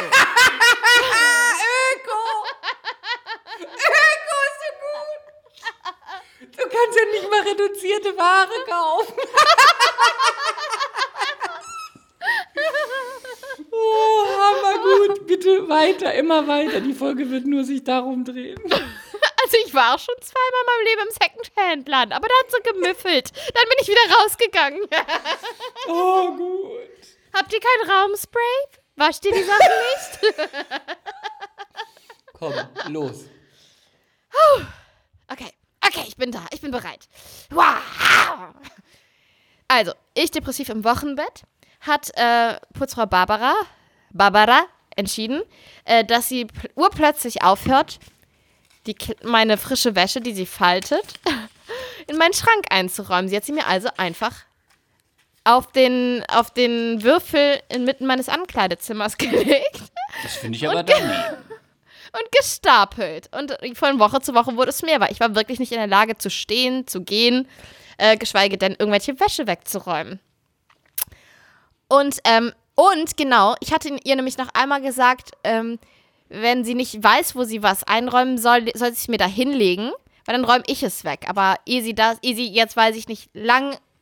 Du 6.40 6.68
kannst 6.68 6.98
ja 6.98 7.04
nicht 7.12 7.30
mal 7.30 7.40
reduzierte 7.40 8.16
Ware 8.16 8.64
kaufen. 8.68 9.14
oh, 13.70 14.24
hammergut. 14.38 15.26
Bitte 15.26 15.68
weiter, 15.68 16.14
immer 16.14 16.46
weiter. 16.46 16.80
Die 16.80 16.92
Folge 16.92 17.30
wird 17.30 17.46
nur 17.46 17.64
sich 17.64 17.84
darum 17.84 18.24
drehen. 18.24 18.60
Also 19.44 19.56
ich 19.66 19.74
war 19.74 19.94
auch 19.94 19.98
schon 19.98 20.14
zweimal 20.20 20.60
in 20.60 20.66
meinem 20.66 20.86
Leben 20.86 21.08
im 21.08 21.14
Secondhand-Laden, 21.20 22.12
aber 22.12 22.28
da 22.28 22.34
hat 22.40 22.50
so 22.50 22.72
gemüffelt. 22.72 23.32
Dann 23.54 23.64
bin 23.68 23.78
ich 23.80 23.88
wieder 23.88 24.16
rausgegangen. 24.20 24.80
Oh, 25.88 26.30
gut. 26.36 26.78
Habt 27.32 27.52
ihr 27.52 27.60
kein 27.60 27.90
Raumspray? 27.90 28.42
Wascht 28.96 29.24
ihr 29.24 29.32
die 29.32 29.42
Sachen 29.42 29.66
nicht? 30.28 30.36
Komm, 32.38 32.54
los. 32.88 33.24
Okay, 35.28 35.50
okay, 35.84 36.04
ich 36.06 36.16
bin 36.16 36.30
da, 36.30 36.46
ich 36.52 36.60
bin 36.60 36.70
bereit. 36.70 37.08
Wow. 37.50 37.78
Also, 39.68 39.92
ich 40.14 40.30
depressiv 40.30 40.68
im 40.68 40.84
Wochenbett, 40.84 41.42
hat 41.82 42.10
äh, 42.16 42.54
Putzfrau 42.74 43.06
Barbara, 43.06 43.52
Barbara 44.10 44.62
entschieden, 44.96 45.42
äh, 45.84 46.04
dass 46.04 46.28
sie 46.28 46.46
pl- 46.46 46.70
urplötzlich 46.74 47.42
aufhört, 47.42 47.98
die, 48.86 48.96
meine 49.22 49.56
frische 49.58 49.94
Wäsche, 49.94 50.20
die 50.20 50.32
sie 50.34 50.46
faltet, 50.46 51.20
in 52.06 52.16
meinen 52.16 52.34
Schrank 52.34 52.64
einzuräumen. 52.70 53.28
Sie 53.28 53.36
hat 53.36 53.44
sie 53.44 53.52
mir 53.52 53.66
also 53.66 53.88
einfach 53.96 54.32
auf 55.44 55.72
den, 55.72 56.24
auf 56.28 56.50
den 56.50 57.02
Würfel 57.02 57.60
inmitten 57.68 58.06
meines 58.06 58.28
Ankleidezimmers 58.28 59.16
gelegt. 59.18 59.82
Das 60.22 60.34
finde 60.36 60.56
ich 60.56 60.68
aber 60.68 60.82
daneben. 60.82 61.10
und 62.12 62.32
gestapelt. 62.38 63.28
Und 63.36 63.56
von 63.76 63.98
Woche 63.98 64.20
zu 64.20 64.34
Woche 64.34 64.56
wurde 64.56 64.70
es 64.70 64.82
mehr, 64.82 65.00
weil 65.00 65.10
ich 65.12 65.20
war 65.20 65.34
wirklich 65.34 65.58
nicht 65.58 65.72
in 65.72 65.78
der 65.78 65.86
Lage 65.86 66.16
zu 66.18 66.30
stehen, 66.30 66.86
zu 66.86 67.02
gehen, 67.02 67.48
äh, 67.98 68.16
geschweige 68.16 68.58
denn 68.58 68.76
irgendwelche 68.78 69.18
Wäsche 69.18 69.46
wegzuräumen. 69.46 70.20
Und, 71.92 72.20
ähm, 72.24 72.52
und 72.74 73.18
genau, 73.18 73.54
ich 73.60 73.70
hatte 73.70 73.94
ihr 74.02 74.16
nämlich 74.16 74.38
noch 74.38 74.48
einmal 74.54 74.80
gesagt, 74.80 75.32
ähm, 75.44 75.78
wenn 76.30 76.64
sie 76.64 76.74
nicht 76.74 77.04
weiß, 77.04 77.36
wo 77.36 77.44
sie 77.44 77.62
was 77.62 77.84
einräumen 77.84 78.38
soll, 78.38 78.70
soll 78.74 78.88
sie 78.88 78.94
es 78.94 79.08
mir 79.08 79.18
da 79.18 79.26
hinlegen, 79.26 79.90
weil 80.24 80.34
dann 80.34 80.46
räume 80.46 80.64
ich 80.68 80.82
es 80.82 81.04
weg. 81.04 81.26
Aber 81.28 81.56
ehe 81.66 81.82
sie 81.82 81.94
das, 81.94 82.16
ehe 82.22 82.34
jetzt, 82.34 82.78
weiß 82.78 82.96
ich 82.96 83.08
nicht, 83.08 83.28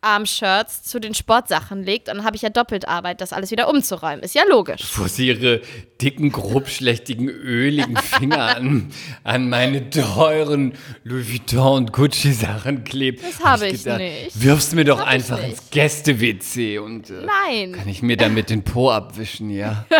Langarm-Shirts 0.02 0.82
zu 0.82 0.98
den 0.98 1.14
Sportsachen 1.14 1.82
legt, 1.82 2.08
dann 2.08 2.24
habe 2.24 2.36
ich 2.36 2.42
ja 2.42 2.50
doppelt 2.50 2.88
Arbeit, 2.88 3.20
das 3.20 3.32
alles 3.32 3.50
wieder 3.50 3.68
umzuräumen. 3.68 4.20
Ist 4.20 4.34
ja 4.34 4.42
logisch. 4.48 4.80
Bevor 4.80 5.08
sie 5.08 5.28
ihre 5.28 5.60
dicken, 6.00 6.32
grobschlächtigen, 6.32 7.28
öligen 7.28 7.96
Finger 7.96 8.56
an, 8.56 8.92
an 9.24 9.48
meine 9.48 9.90
teuren 9.90 10.74
Louis 11.04 11.30
Vuitton 11.30 11.76
und 11.76 11.92
Gucci-Sachen 11.92 12.84
klebt. 12.84 13.22
Das 13.22 13.38
hab 13.40 13.46
habe 13.46 13.68
ich 13.68 13.84
nicht. 13.84 14.42
Wirfst 14.42 14.74
mir 14.74 14.84
doch 14.84 15.00
ich 15.00 15.06
einfach 15.06 15.42
ins 15.42 15.70
Gäste-WC 15.70 16.78
und 16.78 17.10
äh, 17.10 17.26
Nein. 17.26 17.72
kann 17.72 17.88
ich 17.88 18.02
mir 18.02 18.16
damit 18.16 18.50
den 18.50 18.64
Po 18.64 18.90
abwischen, 18.90 19.50
ja? 19.50 19.86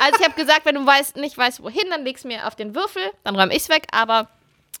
Also 0.00 0.18
ich 0.20 0.26
habe 0.26 0.38
gesagt, 0.38 0.66
wenn 0.66 0.74
du 0.74 0.84
weißt, 0.84 1.16
nicht 1.16 1.38
weißt, 1.38 1.62
wohin, 1.62 1.88
dann 1.88 2.04
legst 2.04 2.26
mir 2.26 2.46
auf 2.46 2.54
den 2.54 2.74
Würfel, 2.74 3.02
dann 3.22 3.36
räume 3.36 3.56
ich's 3.56 3.70
weg. 3.70 3.86
Aber 3.90 4.28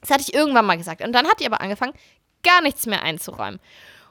das 0.02 0.10
hatte 0.10 0.22
ich 0.28 0.34
irgendwann 0.34 0.66
mal 0.66 0.76
gesagt. 0.76 1.02
Und 1.02 1.12
dann 1.12 1.26
hat 1.26 1.40
die 1.40 1.46
aber 1.46 1.62
angefangen, 1.62 1.94
gar 2.42 2.60
nichts 2.60 2.84
mehr 2.84 3.02
einzuräumen. 3.02 3.58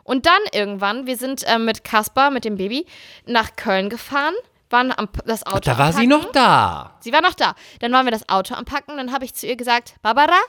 Und 0.04 0.26
dann 0.26 0.40
irgendwann, 0.52 1.06
wir 1.08 1.18
sind 1.18 1.44
äh, 1.44 1.58
mit 1.58 1.84
Kaspar, 1.84 2.32
mit 2.32 2.46
dem 2.46 2.58
Baby, 2.58 2.86
nach 3.26 3.56
Köln 3.56 3.90
gefahren, 3.90 4.34
waren 4.70 4.92
am, 4.92 5.08
das 5.26 5.46
Auto 5.46 5.60
Da 5.60 5.78
war 5.78 5.88
am 5.88 5.94
sie 5.94 6.08
noch 6.08 6.32
da. 6.32 6.98
Sie 7.00 7.14
war 7.14 7.22
noch 7.22 7.36
da. 7.36 7.56
Dann 7.80 7.92
waren 7.94 8.06
wir 8.06 8.12
das 8.12 8.28
Auto 8.28 8.56
am 8.56 8.66
Packen. 8.66 8.98
Dann 8.98 9.12
habe 9.14 9.24
ich 9.26 9.34
zu 9.34 9.48
ihr 9.48 9.56
gesagt, 9.56 9.96
Barbara, 10.02 10.40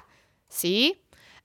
sie, 0.48 0.96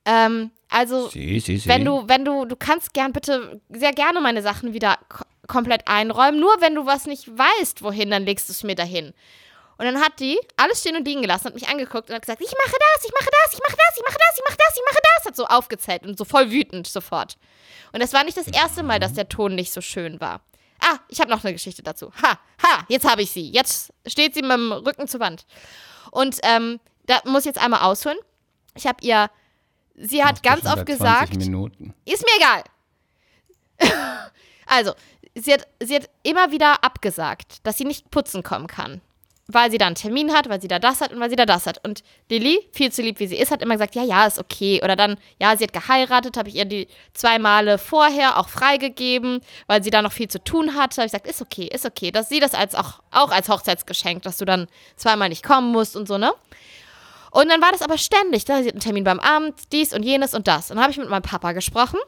ähm, 0.06 0.52
also 0.70 1.10
Sie, 1.10 1.40
sie, 1.40 1.58
sie. 1.58 1.70
wenn 1.70 1.84
du, 1.86 2.04
wenn 2.08 2.26
du, 2.26 2.46
du 2.46 2.56
kannst 2.56 2.94
gern 2.94 3.12
bitte 3.12 3.62
sehr 3.70 3.92
gerne 3.92 4.22
meine 4.22 4.42
Sachen 4.42 4.74
wieder 4.74 4.98
ko 5.10 5.24
komplett 5.48 5.88
einräumen. 5.88 6.40
Nur 6.40 6.62
wenn 6.62 6.76
du 6.76 6.86
was 6.86 7.08
nicht 7.08 7.28
weißt, 7.28 7.82
wohin, 7.82 8.12
dann 8.12 8.24
legst 8.24 8.50
du 8.50 8.54
es 8.54 8.64
mir 8.64 8.76
dahin. 8.76 9.14
Und 9.80 9.86
dann 9.86 10.02
hat 10.02 10.20
die 10.20 10.38
alles 10.58 10.82
stehen 10.82 10.98
und 10.98 11.08
liegen 11.08 11.22
gelassen, 11.22 11.46
hat 11.46 11.54
mich 11.54 11.70
angeguckt 11.70 12.10
und 12.10 12.16
hat 12.16 12.22
gesagt, 12.22 12.42
ich 12.42 12.52
mache 12.52 12.76
das, 12.78 13.06
ich 13.06 13.12
mache 13.14 13.30
das, 13.32 13.54
ich 13.54 13.62
mache 13.62 13.78
das, 13.78 13.96
ich 13.96 14.04
mache 14.06 14.18
das, 14.20 14.36
ich 14.36 14.44
mache 14.44 14.58
das, 14.58 14.76
ich 14.76 14.84
mache 14.86 15.02
das. 15.02 15.26
Hat 15.26 15.36
so 15.38 15.46
aufgezählt 15.46 16.06
und 16.06 16.18
so 16.18 16.26
voll 16.26 16.52
wütend 16.52 16.86
sofort. 16.86 17.38
Und 17.94 18.04
das 18.04 18.12
war 18.12 18.26
nicht 18.26 18.36
das 18.36 18.48
erste 18.48 18.84
Mal, 18.84 19.00
dass 19.00 19.14
der 19.14 19.30
Ton 19.30 19.56
nicht 19.56 19.72
so 19.72 19.80
schön 19.80 20.20
war. 20.20 20.42
Ah, 20.82 20.98
ich 21.08 21.22
habe 21.22 21.32
noch 21.32 21.46
eine 21.46 21.54
Geschichte 21.54 21.82
dazu. 21.82 22.12
Ha, 22.22 22.40
ha, 22.62 22.86
jetzt 22.90 23.10
habe 23.10 23.22
ich 23.22 23.32
sie. 23.32 23.50
Jetzt 23.52 23.94
steht 24.06 24.34
sie 24.34 24.42
mit 24.42 24.52
dem 24.52 24.74
Rücken 24.74 25.08
zur 25.08 25.22
Wand. 25.22 25.46
Und 26.12 26.40
ähm, 26.44 26.82
da 27.06 27.22
muss 27.24 27.44
ich 27.44 27.46
jetzt 27.46 27.64
einmal 27.64 27.80
ausholen. 27.80 28.18
Ich 28.76 28.86
habe 28.86 29.02
ihr, 29.02 29.32
sie 29.96 30.26
hat 30.26 30.44
ganz 30.44 30.66
oft 30.66 30.76
seit 30.76 30.88
20 30.88 30.98
gesagt, 30.98 31.38
Minuten. 31.38 31.94
ist 32.04 32.26
mir 32.26 32.36
egal. 32.38 32.64
also, 34.66 34.94
sie 35.36 35.54
hat, 35.54 35.68
sie 35.82 35.96
hat 35.96 36.10
immer 36.24 36.52
wieder 36.52 36.84
abgesagt, 36.84 37.66
dass 37.66 37.78
sie 37.78 37.86
nicht 37.86 38.12
putzen 38.12 38.44
kommen 38.44 38.68
kann. 38.68 39.00
Weil 39.52 39.72
sie 39.72 39.80
da 39.80 39.88
einen 39.88 39.96
Termin 39.96 40.32
hat, 40.32 40.48
weil 40.48 40.62
sie 40.62 40.68
da 40.68 40.78
das 40.78 41.02
hat 41.02 41.12
und 41.12 41.20
weil 41.20 41.32
sie 41.32 41.36
da 41.36 41.48
das 41.48 41.66
hat. 41.66 41.84
Und 41.84 42.04
Lilly, 42.30 42.60
viel 42.72 42.92
zu 42.92 43.02
lieb 43.02 43.20
wie 43.20 43.26
sie 43.26 43.36
ist, 43.36 43.50
hat 43.50 43.64
immer 43.64 43.74
gesagt, 43.74 43.96
ja, 43.96 44.04
ja, 44.04 44.28
ist 44.28 44.38
okay. 44.38 44.80
Oder 44.84 44.96
dann, 44.96 45.18
ja, 45.40 45.58
sie 45.58 45.64
hat 45.64 45.74
geheiratet, 45.74 46.38
habe 46.38 46.50
ich 46.50 46.56
ihr 46.56 46.66
die 46.66 46.88
zwei 47.14 47.40
Male 47.40 47.80
vorher 47.80 48.38
auch 48.38 48.48
freigegeben, 48.48 49.42
weil 49.66 49.84
sie 49.84 49.90
da 49.90 50.04
noch 50.04 50.12
viel 50.12 50.28
zu 50.28 50.44
tun 50.44 50.76
hatte. 50.76 50.98
Habe 50.98 51.08
ich 51.08 51.12
gesagt, 51.12 51.26
ist 51.26 51.42
okay, 51.42 51.68
ist 51.74 51.86
okay. 51.86 52.12
Dass 52.12 52.30
sie 52.30 52.40
das 52.40 52.54
als 52.54 52.76
auch, 52.76 53.00
auch 53.10 53.32
als 53.32 53.50
Hochzeitsgeschenk, 53.50 54.22
dass 54.22 54.38
du 54.38 54.46
dann 54.46 54.68
zweimal 54.96 55.30
nicht 55.30 55.44
kommen 55.44 55.72
musst 55.72 55.96
und 55.96 56.08
so, 56.08 56.20
ne? 56.20 56.32
Und 57.32 57.50
dann 57.50 57.62
war 57.62 57.72
das 57.72 57.82
aber 57.82 57.98
ständig. 57.98 58.46
Da, 58.46 58.62
sie 58.62 58.68
hat 58.68 58.74
einen 58.74 58.82
Termin 58.82 59.04
beim 59.04 59.20
Abend, 59.20 59.56
dies 59.72 59.94
und 59.94 60.04
jenes 60.04 60.34
und 60.34 60.48
das. 60.48 60.70
Und 60.70 60.78
dann 60.78 60.84
habe 60.84 60.92
ich 60.92 60.98
mit 60.98 61.10
meinem 61.10 61.22
Papa 61.22 61.54
gesprochen. 61.54 62.00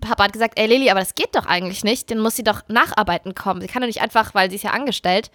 Papa 0.00 0.24
hat 0.24 0.32
gesagt, 0.32 0.58
ey 0.58 0.66
Lilly, 0.66 0.90
aber 0.90 1.00
das 1.00 1.14
geht 1.16 1.34
doch 1.34 1.46
eigentlich 1.46 1.82
nicht. 1.82 2.10
Den 2.10 2.20
muss 2.20 2.36
sie 2.36 2.44
doch 2.44 2.62
nacharbeiten 2.68 3.34
kommen. 3.34 3.60
Sie 3.60 3.66
kann 3.66 3.82
doch 3.82 3.88
nicht 3.88 4.02
einfach, 4.02 4.34
weil 4.34 4.50
sie 4.50 4.56
ist 4.56 4.62
ja 4.62 4.70
angestellt, 4.70 5.30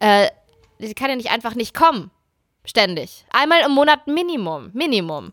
äh, 0.00 0.28
sie 0.78 0.94
kann 0.94 1.10
ja 1.10 1.16
nicht 1.16 1.30
einfach 1.30 1.54
nicht 1.54 1.74
kommen. 1.74 2.10
Ständig. 2.64 3.26
Einmal 3.30 3.60
im 3.64 3.72
Monat 3.72 4.06
Minimum. 4.06 4.70
Minimum. 4.72 5.32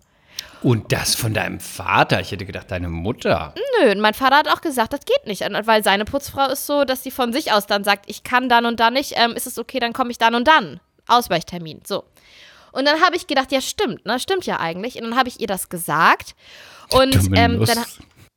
Und 0.63 0.91
das 0.91 1.15
von 1.15 1.33
deinem 1.33 1.59
Vater. 1.59 2.19
Ich 2.19 2.31
hätte 2.31 2.45
gedacht, 2.45 2.69
deine 2.69 2.89
Mutter. 2.89 3.53
Nö, 3.79 3.91
und 3.91 3.99
mein 3.99 4.13
Vater 4.13 4.37
hat 4.37 4.47
auch 4.47 4.61
gesagt, 4.61 4.93
das 4.93 5.05
geht 5.05 5.25
nicht. 5.25 5.41
Weil 5.41 5.83
seine 5.83 6.05
Putzfrau 6.05 6.47
ist 6.49 6.67
so, 6.67 6.83
dass 6.83 7.03
sie 7.03 7.11
von 7.11 7.33
sich 7.33 7.51
aus 7.51 7.65
dann 7.65 7.83
sagt, 7.83 8.05
ich 8.07 8.23
kann 8.23 8.49
dann 8.49 8.65
und 8.65 8.79
dann 8.79 8.93
nicht, 8.93 9.13
ähm, 9.15 9.31
ist 9.31 9.47
es 9.47 9.57
okay, 9.57 9.79
dann 9.79 9.93
komme 9.93 10.11
ich 10.11 10.17
dann 10.17 10.35
und 10.35 10.47
dann. 10.47 10.79
Ausweichtermin. 11.07 11.81
So. 11.85 12.03
Und 12.71 12.85
dann 12.85 13.01
habe 13.01 13.15
ich 13.15 13.27
gedacht, 13.27 13.51
ja, 13.51 13.59
stimmt, 13.61 14.05
ne? 14.05 14.19
Stimmt 14.19 14.45
ja 14.45 14.59
eigentlich. 14.59 14.95
Und 14.95 15.03
dann 15.03 15.17
habe 15.17 15.29
ich 15.29 15.39
ihr 15.39 15.47
das 15.47 15.69
gesagt. 15.69 16.35
Und 16.91 17.15
ähm, 17.35 17.63
dann, 17.65 17.85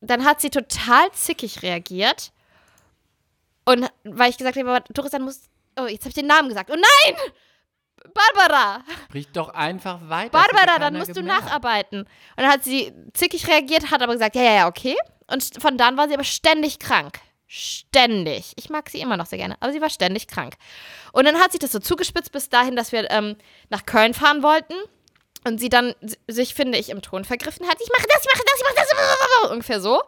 dann 0.00 0.24
hat 0.24 0.40
sie 0.40 0.50
total 0.50 1.10
zickig 1.12 1.62
reagiert. 1.62 2.32
Und 3.64 3.90
weil 4.04 4.30
ich 4.30 4.38
gesagt 4.38 4.56
habe, 4.56 4.84
Doris, 4.90 5.10
dann 5.10 5.22
muss. 5.22 5.42
Oh, 5.78 5.86
jetzt 5.86 6.02
habe 6.02 6.10
ich 6.10 6.14
den 6.14 6.26
Namen 6.26 6.48
gesagt. 6.48 6.70
Oh 6.70 6.76
nein! 6.76 7.16
Barbara! 8.12 8.84
Sprich 9.04 9.28
doch 9.32 9.48
einfach 9.54 9.98
weiter. 10.08 10.30
Barbara, 10.30 10.78
dann 10.78 10.96
musst 10.96 11.10
du 11.10 11.14
gemerkt. 11.14 11.46
nacharbeiten. 11.46 12.00
Und 12.00 12.08
dann 12.36 12.48
hat 12.48 12.62
sie 12.62 12.92
zickig 13.14 13.48
reagiert, 13.48 13.90
hat 13.90 14.02
aber 14.02 14.12
gesagt, 14.12 14.36
ja, 14.36 14.42
ja, 14.42 14.52
ja, 14.52 14.68
okay. 14.68 14.96
Und 15.26 15.60
von 15.60 15.78
dann 15.78 15.96
war 15.96 16.08
sie 16.08 16.14
aber 16.14 16.24
ständig 16.24 16.78
krank. 16.78 17.18
Ständig. 17.46 18.52
Ich 18.56 18.68
mag 18.68 18.88
sie 18.90 19.00
immer 19.00 19.16
noch 19.16 19.26
sehr 19.26 19.38
gerne, 19.38 19.56
aber 19.60 19.72
sie 19.72 19.80
war 19.80 19.90
ständig 19.90 20.28
krank. 20.28 20.54
Und 21.12 21.24
dann 21.24 21.40
hat 21.40 21.52
sich 21.52 21.60
das 21.60 21.72
so 21.72 21.78
zugespitzt 21.78 22.32
bis 22.32 22.48
dahin, 22.48 22.76
dass 22.76 22.92
wir 22.92 23.10
ähm, 23.10 23.36
nach 23.70 23.86
Köln 23.86 24.12
fahren 24.14 24.42
wollten. 24.42 24.74
Und 25.46 25.58
sie 25.60 25.68
dann 25.68 25.94
sich, 26.26 26.54
finde 26.54 26.78
ich, 26.78 26.88
im 26.88 27.02
Ton 27.02 27.24
vergriffen 27.24 27.68
hat. 27.68 27.76
Ich 27.80 27.90
mache 27.90 28.06
das, 28.08 28.22
ich 28.22 28.32
mache 28.32 28.44
das, 28.46 28.60
ich 28.60 28.64
mache 28.66 29.28
das. 29.42 29.50
Ungefähr 29.50 29.80
so. 29.80 30.02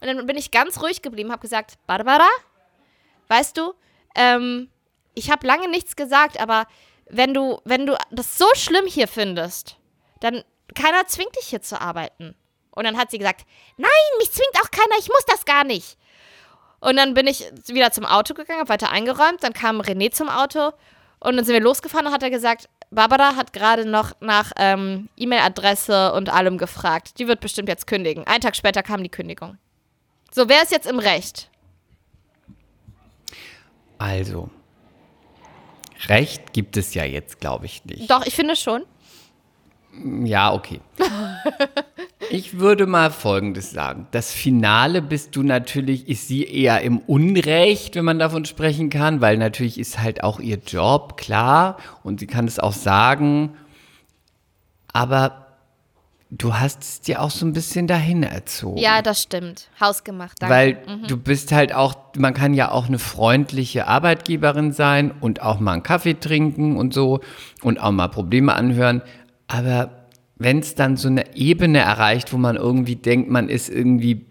Und 0.00 0.06
dann 0.08 0.26
bin 0.26 0.36
ich 0.36 0.50
ganz 0.50 0.82
ruhig 0.82 1.02
geblieben, 1.02 1.30
habe 1.30 1.40
gesagt, 1.40 1.74
Barbara, 1.86 2.28
weißt 3.28 3.56
du, 3.56 3.74
ähm, 4.16 4.68
ich 5.16 5.30
habe 5.30 5.46
lange 5.46 5.68
nichts 5.68 5.96
gesagt, 5.96 6.38
aber 6.38 6.66
wenn 7.08 7.34
du, 7.34 7.58
wenn 7.64 7.86
du 7.86 7.96
das 8.10 8.38
so 8.38 8.46
schlimm 8.54 8.86
hier 8.86 9.08
findest, 9.08 9.76
dann 10.20 10.44
keiner 10.74 11.06
zwingt 11.06 11.34
dich 11.36 11.46
hier 11.46 11.62
zu 11.62 11.80
arbeiten. 11.80 12.36
Und 12.70 12.84
dann 12.84 12.98
hat 12.98 13.10
sie 13.10 13.18
gesagt, 13.18 13.46
nein, 13.78 13.90
mich 14.18 14.30
zwingt 14.30 14.54
auch 14.62 14.70
keiner, 14.70 14.98
ich 15.00 15.08
muss 15.08 15.24
das 15.26 15.44
gar 15.44 15.64
nicht. 15.64 15.96
Und 16.80 16.96
dann 16.96 17.14
bin 17.14 17.26
ich 17.26 17.50
wieder 17.66 17.90
zum 17.90 18.04
Auto 18.04 18.34
gegangen, 18.34 18.60
habe 18.60 18.68
weiter 18.68 18.90
eingeräumt, 18.90 19.42
dann 19.42 19.54
kam 19.54 19.80
René 19.80 20.12
zum 20.12 20.28
Auto 20.28 20.72
und 21.20 21.36
dann 21.36 21.44
sind 21.44 21.54
wir 21.54 21.62
losgefahren 21.62 22.06
und 22.06 22.12
hat 22.12 22.22
er 22.22 22.30
gesagt, 22.30 22.68
Barbara 22.90 23.34
hat 23.34 23.52
gerade 23.52 23.88
noch 23.88 24.12
nach 24.20 24.52
ähm, 24.56 25.08
E-Mail-Adresse 25.16 26.12
und 26.12 26.28
allem 26.28 26.58
gefragt. 26.58 27.18
Die 27.18 27.26
wird 27.26 27.40
bestimmt 27.40 27.68
jetzt 27.68 27.86
kündigen. 27.86 28.26
Einen 28.26 28.42
Tag 28.42 28.54
später 28.54 28.82
kam 28.82 29.02
die 29.02 29.08
Kündigung. 29.08 29.56
So, 30.30 30.48
wer 30.48 30.62
ist 30.62 30.70
jetzt 30.70 30.86
im 30.86 30.98
Recht? 30.98 31.50
Also, 33.98 34.50
Recht 36.08 36.52
gibt 36.52 36.76
es 36.76 36.94
ja 36.94 37.04
jetzt, 37.04 37.40
glaube 37.40 37.66
ich, 37.66 37.84
nicht. 37.84 38.10
Doch, 38.10 38.26
ich 38.26 38.34
finde 38.34 38.56
schon. 38.56 38.82
Ja, 40.24 40.52
okay. 40.52 40.80
Ich 42.30 42.58
würde 42.58 42.86
mal 42.86 43.10
Folgendes 43.10 43.70
sagen. 43.70 44.08
Das 44.10 44.32
Finale 44.32 45.00
bist 45.00 45.36
du 45.36 45.44
natürlich, 45.44 46.08
ist 46.08 46.26
sie 46.26 46.42
eher 46.42 46.80
im 46.80 46.98
Unrecht, 46.98 47.94
wenn 47.94 48.04
man 48.04 48.18
davon 48.18 48.44
sprechen 48.44 48.90
kann, 48.90 49.20
weil 49.20 49.36
natürlich 49.36 49.78
ist 49.78 50.00
halt 50.00 50.24
auch 50.24 50.40
ihr 50.40 50.58
Job, 50.58 51.16
klar, 51.16 51.76
und 52.02 52.18
sie 52.18 52.26
kann 52.26 52.46
es 52.46 52.58
auch 52.58 52.72
sagen. 52.72 53.56
Aber 54.92 55.45
du 56.30 56.54
hast 56.54 56.82
es 56.82 57.00
dir 57.00 57.22
auch 57.22 57.30
so 57.30 57.46
ein 57.46 57.52
bisschen 57.52 57.86
dahin 57.86 58.22
erzogen. 58.22 58.78
Ja, 58.78 59.02
das 59.02 59.22
stimmt. 59.22 59.68
Hausgemacht, 59.80 60.40
danke. 60.40 60.54
Weil 60.54 60.78
du 61.06 61.16
bist 61.16 61.52
halt 61.52 61.72
auch, 61.72 61.94
man 62.16 62.34
kann 62.34 62.54
ja 62.54 62.70
auch 62.70 62.86
eine 62.86 62.98
freundliche 62.98 63.86
Arbeitgeberin 63.86 64.72
sein 64.72 65.12
und 65.20 65.42
auch 65.42 65.60
mal 65.60 65.72
einen 65.72 65.82
Kaffee 65.82 66.14
trinken 66.14 66.76
und 66.76 66.92
so 66.92 67.20
und 67.62 67.80
auch 67.80 67.92
mal 67.92 68.08
Probleme 68.08 68.54
anhören. 68.54 69.02
Aber 69.46 70.08
wenn 70.36 70.58
es 70.58 70.74
dann 70.74 70.96
so 70.96 71.08
eine 71.08 71.36
Ebene 71.36 71.78
erreicht, 71.78 72.32
wo 72.32 72.38
man 72.38 72.56
irgendwie 72.56 72.96
denkt, 72.96 73.30
man 73.30 73.48
ist 73.48 73.68
irgendwie 73.68 74.26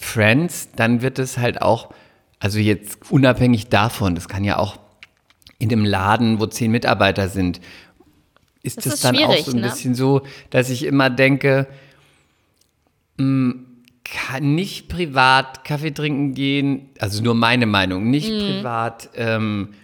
Friends, 0.00 0.70
dann 0.76 1.02
wird 1.02 1.18
es 1.18 1.36
halt 1.36 1.60
auch, 1.60 1.90
also 2.38 2.58
jetzt 2.58 3.10
unabhängig 3.10 3.68
davon, 3.68 4.14
das 4.14 4.28
kann 4.28 4.44
ja 4.44 4.58
auch 4.58 4.78
in 5.58 5.70
einem 5.70 5.84
Laden, 5.84 6.40
wo 6.40 6.46
zehn 6.46 6.70
Mitarbeiter 6.70 7.28
sind, 7.28 7.60
ist 8.62 8.78
Das 8.78 8.86
es 8.86 8.94
ist 8.94 9.04
dann 9.04 9.16
auch 9.16 9.36
so 9.38 9.52
ein 9.52 9.60
ne? 9.60 9.68
bisschen 9.68 9.94
so, 9.94 10.22
dass 10.50 10.68
ich 10.70 10.84
immer 10.84 11.08
denke, 11.10 11.66
mh, 13.16 13.54
kann 14.04 14.54
nicht 14.54 14.88
privat 14.88 15.64
Kaffee 15.64 15.92
trinken 15.92 16.34
gehen, 16.34 16.88
also 16.98 17.22
nur 17.22 17.34
meine 17.34 17.66
Meinung, 17.66 18.10
nicht 18.10 18.30
Mhm. 18.30 18.38
privat, 18.40 19.10
ähm, 19.14 19.74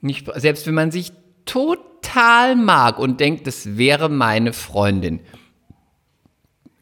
nicht, 0.00 0.26
selbst 0.36 0.66
wenn 0.66 0.74
man 0.74 0.90
sich 0.90 1.12
total 1.44 2.56
mag 2.56 2.98
und 2.98 3.20
denkt, 3.20 3.46
das 3.46 3.76
wäre 3.76 4.08
meine 4.08 4.52
Freundin, 4.52 5.20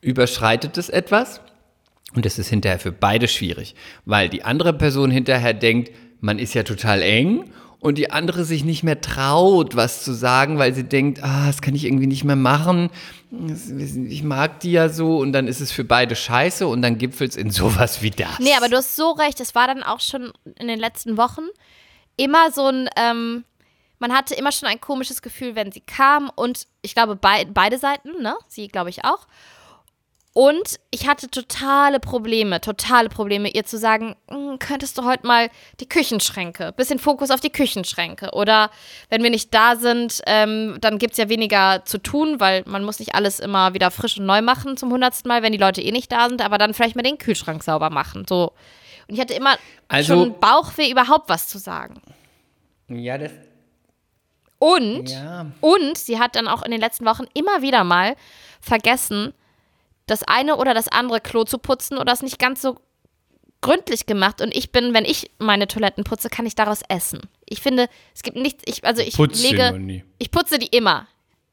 überschreitet 0.01 0.79
es 0.79 0.89
etwas 0.89 1.41
und 2.15 2.27
es 2.27 2.39
ist 2.39 2.49
hinterher 2.49 2.79
für 2.79 2.93
beide 2.93 3.29
schwierig, 3.29 3.75
weil 4.05 4.29
die 4.29 4.45
andere 4.45 4.73
Person 4.73 5.11
hinterher 5.11 5.55
denkt, 5.55 5.91
man 6.21 6.39
ist 6.39 6.55
ja 6.55 6.63
total 6.63 7.03
eng 7.03 7.51
und 7.83 7.99
die 7.99 8.13
andere 8.13 8.45
sich 8.45 8.63
nicht 8.63 8.85
mehr 8.85 9.01
traut, 9.01 9.75
was 9.75 10.05
zu 10.05 10.13
sagen, 10.13 10.57
weil 10.57 10.73
sie 10.73 10.85
denkt, 10.85 11.21
ah, 11.25 11.49
das 11.49 11.61
kann 11.61 11.75
ich 11.75 11.85
irgendwie 11.85 12.07
nicht 12.07 12.23
mehr 12.23 12.37
machen. 12.37 12.91
Ich 14.09 14.23
mag 14.23 14.61
die 14.61 14.71
ja 14.71 14.89
so 14.89 15.19
und 15.19 15.33
dann 15.33 15.49
ist 15.49 15.61
es 15.61 15.73
für 15.73 15.83
beide 15.83 16.15
scheiße 16.15 16.65
und 16.69 16.81
dann 16.81 16.97
gipfelt 16.97 17.33
es 17.33 17.37
in 17.37 17.51
sowas 17.51 18.01
wie 18.01 18.11
das. 18.11 18.39
Nee, 18.39 18.55
aber 18.57 18.69
du 18.69 18.77
hast 18.77 18.95
so 18.95 19.11
recht. 19.11 19.41
Es 19.41 19.57
war 19.57 19.67
dann 19.67 19.83
auch 19.83 19.99
schon 19.99 20.33
in 20.61 20.69
den 20.69 20.79
letzten 20.79 21.17
Wochen 21.17 21.43
immer 22.17 22.53
so 22.53 22.69
ein, 22.69 22.89
ähm, 22.95 23.43
man 23.99 24.13
hatte 24.13 24.37
immer 24.37 24.53
schon 24.53 24.69
ein 24.69 24.81
komisches 24.81 25.21
Gefühl, 25.21 25.57
wenn 25.57 25.73
sie 25.73 25.81
kam 25.81 26.31
und 26.37 26.69
ich 26.83 26.95
glaube 26.95 27.17
bei, 27.17 27.47
beide 27.47 27.79
Seiten, 27.79 28.23
ne? 28.23 28.37
Sie 28.47 28.69
glaube 28.69 28.91
ich 28.91 29.05
auch. 29.05 29.27
Und 30.35 30.81
ich 30.91 31.07
hatte 31.07 31.29
totale 31.29 32.01
Probleme, 32.01 32.61
totale 32.63 33.11
Probleme, 33.11 33.51
ihr 33.51 33.65
zu 33.65 33.77
sagen, 33.77 34.17
"Mm, 34.31 34.57
könntest 34.59 34.97
du 34.97 35.05
heute 35.05 35.27
mal 35.27 35.51
die 35.79 35.89
Küchenschränke, 35.89 36.73
bisschen 36.73 36.99
Fokus 36.99 37.31
auf 37.31 37.41
die 37.41 37.51
Küchenschränke. 37.51 38.31
Oder 38.33 38.71
wenn 39.11 39.23
wir 39.23 39.29
nicht 39.29 39.53
da 39.53 39.77
sind, 39.77 40.23
ähm, 40.27 40.79
dann 40.81 40.97
gibt 40.99 41.13
es 41.13 41.19
ja 41.19 41.29
weniger 41.29 41.85
zu 41.85 41.99
tun, 41.99 42.41
weil 42.41 42.63
man 42.67 42.83
muss 42.83 42.99
nicht 42.99 43.15
alles 43.15 43.41
immer 43.41 43.75
wieder 43.75 43.91
frisch 43.91 44.19
und 44.19 44.25
neu 44.25 44.41
machen 44.41 44.79
zum 44.79 44.91
hundertsten 44.91 45.29
Mal, 45.29 45.43
wenn 45.43 45.53
die 45.53 45.59
Leute 45.59 45.83
eh 45.83 45.93
nicht 45.93 46.11
da 46.11 46.29
sind, 46.31 46.41
aber 46.43 46.57
dann 46.57 46.73
vielleicht 46.73 46.97
mal 46.97 47.03
den 47.03 47.19
Kühlschrank 47.19 47.63
sauber 47.63 47.91
machen. 47.91 48.25
So. 48.27 48.53
Und 49.09 49.15
ich 49.17 49.21
hatte 49.21 49.35
immer 49.35 49.59
Also- 49.89 50.15
schon 50.15 50.41
Bauchweh, 50.41 50.91
überhaupt 50.91 51.29
was 51.29 51.47
zu 51.49 51.59
sagen. 51.59 52.01
ja, 52.89 53.19
das, 53.19 53.33
Und, 54.59 55.11
ja. 55.11 55.47
und 55.61 55.99
sie 55.99 56.19
hat 56.19 56.37
dann 56.37 56.47
auch 56.49 56.63
in 56.63 56.71
den 56.71 56.81
letzten 56.81 57.05
Wochen 57.05 57.25
immer 57.35 57.61
wieder 57.63 57.85
mal 57.85 58.15
vergessen, 58.61 59.35
das 60.07 60.23
eine 60.23 60.57
oder 60.57 60.75
das 60.75 60.89
andere 60.89 61.21
Klo 61.21 61.45
zu 61.45 61.59
putzen 61.59 61.99
oder 61.99 62.13
es 62.13 62.23
nicht 62.23 62.39
ganz 62.39 62.63
so 62.63 62.79
gründlich 63.61 64.07
gemacht. 64.07 64.41
Und 64.41 64.55
ich 64.55 64.73
bin, 64.73 64.93
wenn 64.93 65.05
ich 65.05 65.31
meine 65.39 65.67
Toiletten 65.69 66.05
putze, 66.05 66.29
kann 66.29 66.47
ich 66.47 66.55
daraus 66.55 66.81
essen. 66.89 67.21
Ich 67.49 67.61
finde, 67.61 67.89
es 68.15 68.23
gibt 68.23 68.37
nichts, 68.37 68.63
ich, 68.67 68.85
also 68.85 69.01
ich 69.03 69.15
Putzt 69.15 69.37
sie 69.37 69.49
lege, 69.49 70.05
ich 70.19 70.31
putze 70.31 70.59
die 70.59 70.67
immer. 70.67 71.07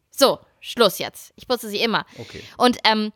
So, 0.09 0.39
Schluss 0.59 0.99
jetzt. 0.99 1.31
Ich 1.35 1.47
putze 1.47 1.69
sie 1.69 1.79
immer. 1.79 2.05
Okay. 2.17 2.43
Und 2.57 2.77
ähm, 2.83 3.13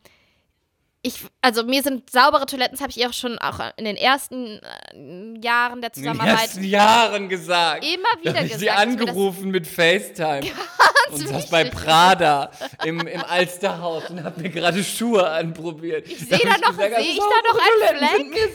ich, 1.06 1.20
also 1.42 1.64
mir 1.64 1.84
sind 1.84 2.10
saubere 2.10 2.46
Toiletten, 2.46 2.72
das 2.76 2.82
habe 2.82 2.92
ich 2.92 2.98
ihr 2.98 3.10
auch 3.10 3.14
schon 3.14 3.38
auch 3.38 3.60
in 3.76 3.84
den 3.84 3.98
ersten 3.98 4.62
äh, 4.94 5.40
Jahren 5.44 5.82
der 5.82 5.90
in 5.90 6.02
den 6.02 6.04
Zusammenarbeit 6.04 6.44
ersten 6.44 6.64
Jahren 6.64 7.28
gesagt. 7.28 7.84
immer 7.84 8.08
wieder 8.22 8.34
habe 8.36 8.46
ich 8.46 8.54
gesagt. 8.54 8.60
sie 8.60 8.70
angerufen 8.70 9.52
mit 9.52 9.68
FaceTime. 9.68 10.50
und 11.12 11.28
saß 11.28 11.50
bei 11.50 11.66
wichtig. 11.66 11.80
Prada 11.82 12.52
im, 12.86 13.06
im 13.06 13.22
Alsterhaus 13.22 14.10
und 14.10 14.24
habe 14.24 14.42
mir 14.42 14.50
gerade 14.50 14.82
Schuhe 14.82 15.28
anprobiert. 15.30 16.08
Ich 16.08 16.20
sehe 16.20 16.40
da 16.40 16.58
noch- 16.58 16.74
sehe 16.74 17.00
ich 17.00 17.20
da 17.20 17.52
noch 17.52 17.60
einen 17.60 17.98
Fleck? 17.98 18.50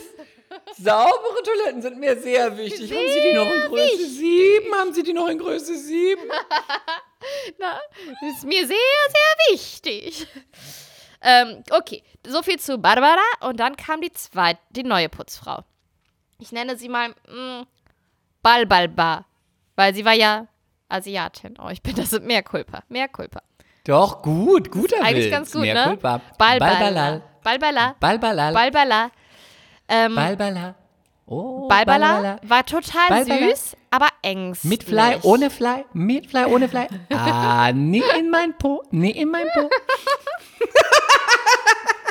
saubere 0.78 1.42
Toiletten 1.44 1.82
sind 1.82 1.98
mir 1.98 2.18
sehr 2.18 2.56
wichtig. 2.56 2.90
haben 2.90 3.08
Sie 3.12 3.20
die 3.28 3.34
noch 3.34 3.52
in 3.52 3.60
Größe 3.68 4.06
7? 4.08 4.74
Haben 4.74 4.92
Sie 4.94 5.02
die 5.02 5.12
noch 5.12 5.28
in 5.28 5.38
Größe 5.38 5.76
7? 5.76 6.22
Na, 7.58 7.78
das 8.22 8.36
ist 8.38 8.44
mir 8.46 8.66
sehr, 8.66 8.76
sehr 8.76 9.52
wichtig. 9.54 10.26
Ähm, 11.20 11.62
okay, 11.70 12.02
so 12.26 12.42
viel 12.42 12.58
zu 12.60 12.78
Barbara 12.78 13.20
und 13.40 13.58
dann 13.58 13.76
kam 13.76 14.00
die 14.00 14.12
zweite, 14.12 14.60
die 14.70 14.84
neue 14.84 15.08
Putzfrau. 15.08 15.64
Ich 16.38 16.52
nenne 16.52 16.76
sie 16.76 16.88
mal 16.88 17.08
mh, 17.28 17.64
Balbalba, 18.42 19.24
weil 19.76 19.94
sie 19.94 20.04
war 20.04 20.12
ja 20.14 20.46
Asiatin. 20.88 21.56
Oh, 21.60 21.68
ich 21.70 21.82
bin 21.82 21.96
das 21.96 22.10
sind 22.10 22.24
mehr 22.24 22.42
Culpa, 22.42 22.82
mehr 22.88 23.08
Culpa. 23.08 23.42
Doch, 23.84 24.22
gut, 24.22 24.70
guter 24.70 25.02
Eigentlich 25.02 25.24
Witz. 25.26 25.32
ganz 25.32 25.52
gut, 25.52 25.62
Mehr 25.62 25.74
ne? 25.74 25.84
Culpa. 25.84 26.20
Balbala. 26.38 26.72
Balbalal. 26.78 27.22
Balbala. 27.42 27.94
Balbalal. 28.00 28.52
Balbala. 28.52 29.10
Ähm, 29.88 30.14
Balbala. 30.14 30.74
Oh, 31.26 31.68
Balbala 31.68 32.38
war 32.42 32.64
total 32.64 33.08
Balbala. 33.08 33.48
süß, 33.50 33.76
aber 33.90 34.08
ängstlich. 34.22 34.70
Mit 34.70 34.84
Fly, 34.84 35.18
ohne 35.22 35.50
Fly, 35.50 35.84
mit 35.92 36.26
Fly, 36.26 36.44
ohne 36.46 36.68
Fly. 36.68 36.86
Ah, 37.12 37.70
nee 37.72 38.02
in 38.18 38.30
mein 38.30 38.56
Po, 38.56 38.82
nee 38.90 39.10
in 39.10 39.30
mein 39.30 39.46
Po. 39.54 39.68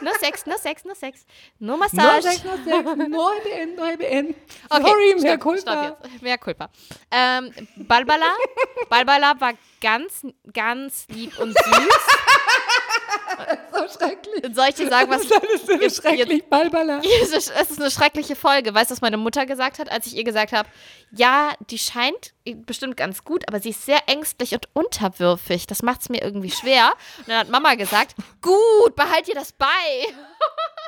Nur 0.02 0.14
Sex, 0.20 0.46
nur 0.46 0.58
Sex, 0.58 0.86
nur 0.86 0.96
Sex. 0.96 1.26
Nur 1.60 1.78
Nur 1.78 1.78
Massage. 1.78 2.22
Sex, 2.24 2.44
nur 2.44 2.58
Sex, 2.58 2.84
nur 3.10 3.32
BN, 3.44 3.76
nur 3.76 3.98
BN. 3.98 4.36
Okay, 4.70 4.82
Sorry, 4.84 5.10
stopp, 5.12 5.22
mehr 5.24 5.38
Culpa. 5.38 5.62
Stopp 5.62 6.04
jetzt. 6.12 6.22
Mehr 6.22 6.38
Culpa. 6.38 6.70
Ähm, 7.12 7.54
Balbala, 7.78 8.36
Balbala 8.90 9.34
war 9.40 9.54
ganz, 9.82 10.26
ganz 10.54 11.08
lieb 11.10 11.38
und 11.40 11.50
süß. 11.58 11.58
So 13.72 14.00
schrecklich. 14.00 14.56
Soll 14.56 14.70
ich 14.70 14.76
dir 14.76 14.90
sagen, 14.90 15.12
was... 15.12 15.28
Das 15.28 15.44
ist 15.54 15.68
so 15.68 15.74
Jetzt- 15.74 16.02
schrecklich, 16.02 16.44
Balbala. 16.50 17.00
Es 17.22 17.30
ist 17.32 17.52
es 17.52 17.72
ist 17.72 17.80
eine 17.80 17.92
schreckliche 17.92 18.36
Folge. 18.36 18.74
Weißt 18.74 18.90
du, 18.90 18.94
was 18.96 19.02
meine 19.02 19.18
Mutter 19.18 19.46
gesagt 19.46 19.78
hat, 19.80 19.92
als 19.92 20.08
ich 20.08 20.16
ihr 20.16 20.24
gesagt 20.24 20.52
habe? 20.52 20.68
Ja, 21.12 21.52
die 21.70 21.78
scheint 21.78 22.34
bestimmt 22.66 22.98
ganz 22.98 23.24
gut, 23.24 23.48
aber 23.48 23.60
sie 23.60 23.70
ist 23.70 23.86
sehr 23.86 24.00
ängstlich 24.08 24.54
und 24.54 24.68
unterwürfig. 24.74 25.68
Das 25.68 25.84
macht 25.84 26.02
es 26.02 26.10
mir 26.10 26.22
irgendwie 26.24 26.50
schwer. 26.52 26.92
Und 27.20 27.30
dann 27.30 27.38
hat 27.40 27.50
Mama 27.50 27.76
gesagt, 27.76 28.16
gut, 28.42 28.96
behalt 28.96 29.28
dir 29.28 29.36
das 29.36 29.52
bei. 29.52 29.68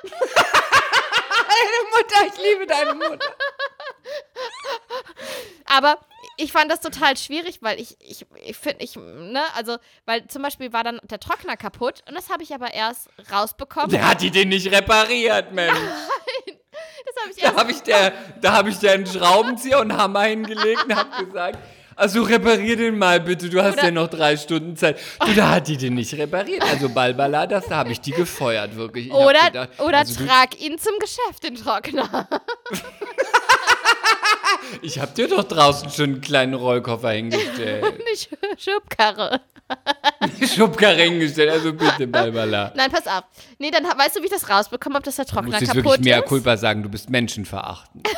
Deine 1.48 1.90
Mutter, 1.92 2.28
ich 2.28 2.44
liebe 2.44 2.68
deine 2.68 2.94
Mutter. 2.96 3.36
Aber 5.66 5.98
ich 6.38 6.52
fand 6.52 6.72
das 6.72 6.80
total 6.80 7.18
schwierig, 7.18 7.60
weil 7.62 7.80
ich, 7.80 7.98
ich, 8.00 8.26
ich 8.44 8.58
finde, 8.58 8.84
ich, 8.84 8.96
ne, 8.96 9.42
also, 9.56 9.78
weil 10.06 10.28
zum 10.28 10.42
Beispiel 10.42 10.74
war 10.74 10.84
dann 10.84 11.00
der 11.04 11.20
Trockner 11.20 11.58
kaputt 11.58 12.04
und 12.08 12.16
das 12.16 12.30
habe 12.30 12.44
ich 12.44 12.54
aber 12.54 12.74
erst 12.74 13.10
rausbekommen. 13.32 13.92
Der 13.92 14.08
hat 14.08 14.22
die 14.22 14.32
den 14.32 14.50
nicht 14.50 14.72
repariert, 14.72 15.52
Mensch. 15.52 15.78
das 17.06 17.24
habe 17.24 17.32
ich 17.32 17.38
Da 17.38 17.48
erst 17.48 17.58
habe 17.58 17.72
ich, 17.72 17.82
der, 17.82 18.14
da 18.42 18.54
hab 18.54 18.68
ich 18.68 18.80
dir 18.80 18.92
einen 18.92 19.06
Schraubenzieher 19.06 19.80
und 19.80 19.92
einen 19.92 20.02
Hammer 20.02 20.24
hingelegt 20.24 20.86
und 20.86 20.96
habe 20.96 21.26
gesagt, 21.26 21.60
also 22.00 22.24
reparier 22.24 22.76
den 22.78 22.98
mal 22.98 23.20
bitte, 23.20 23.50
du 23.50 23.62
hast 23.62 23.74
Oder- 23.76 23.86
ja 23.86 23.92
noch 23.92 24.08
drei 24.08 24.38
Stunden 24.38 24.76
Zeit. 24.76 24.98
Du, 25.26 25.34
da 25.34 25.50
hat 25.52 25.68
die 25.68 25.78
den 25.78 25.94
nicht 25.96 26.14
repariert. 26.16 26.64
Also 26.64 26.90
Balbala, 26.90 27.46
das, 27.48 27.68
da 27.68 27.78
habe 27.78 27.92
ich 27.92 28.02
die 28.02 28.12
gefeuert, 28.12 28.76
wirklich. 28.76 29.08
Ich 29.08 29.14
Oder, 29.14 29.46
gedacht, 29.48 29.80
oder 29.80 29.98
also 30.00 30.16
du- 30.20 30.26
trag 30.26 30.60
ihn 30.62 30.78
zum 30.80 30.94
Geschäft, 31.00 31.44
den 31.44 31.56
Trockner. 31.56 32.28
Ich 34.82 35.00
habe 35.00 35.12
dir 35.14 35.28
doch 35.28 35.44
draußen 35.44 35.90
schon 35.90 36.06
einen 36.06 36.22
kleinen 36.22 36.54
Rollkoffer 36.54 37.10
hingestellt. 37.12 37.84
Nicht 38.10 38.30
Schubkarre. 38.58 39.42
Schubkarre 40.56 41.02
hingestellt, 41.04 41.50
also 41.52 41.74
bitte, 41.74 42.08
Balbala. 42.08 42.72
Nein, 42.76 42.92
pass 42.92 43.08
auf. 43.08 43.24
Nee, 43.58 43.72
dann 43.72 43.84
weißt 43.84 44.16
du, 44.18 44.22
wie 44.22 44.26
ich 44.26 44.32
das 44.32 44.48
rausbekomme, 44.50 44.98
ob 44.98 45.04
das 45.04 45.16
der 45.16 45.26
Du 45.26 45.32
Trockner 45.32 45.50
musst 45.52 45.62
jetzt 45.62 45.70
kaputt 45.72 45.86
wirklich 45.86 46.06
mehr 46.06 46.20
ist? 46.24 46.26
Culpa 46.30 46.56
sagen, 46.58 46.84
du 46.84 46.90
bist 46.90 47.10
menschenverachtend. 47.10 48.08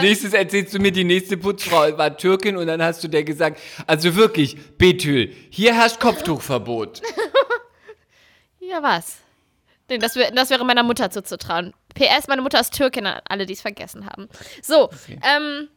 Als 0.00 0.08
nächstes 0.08 0.32
erzählst 0.32 0.74
du 0.74 0.78
mir, 0.78 0.92
die 0.92 1.04
nächste 1.04 1.36
Putzfrau 1.36 1.96
war 1.96 2.16
Türkin 2.16 2.56
und 2.56 2.66
dann 2.66 2.82
hast 2.82 3.02
du 3.04 3.08
der 3.08 3.24
gesagt, 3.24 3.60
also 3.86 4.16
wirklich, 4.16 4.56
Betül, 4.76 5.34
hier 5.50 5.74
herrscht 5.74 6.00
Kopftuchverbot. 6.00 7.02
ja 8.60 8.82
was? 8.82 9.18
Das, 9.88 10.16
wär, 10.16 10.30
das 10.30 10.50
wäre 10.50 10.64
meiner 10.64 10.82
Mutter 10.82 11.10
zuzutrauen. 11.10 11.74
PS, 11.94 12.28
meine 12.28 12.42
Mutter 12.42 12.60
ist 12.60 12.74
Türkin, 12.74 13.06
alle, 13.06 13.46
die 13.46 13.54
es 13.54 13.60
vergessen 13.60 14.06
haben. 14.06 14.28
So, 14.62 14.88
ähm, 15.08 15.68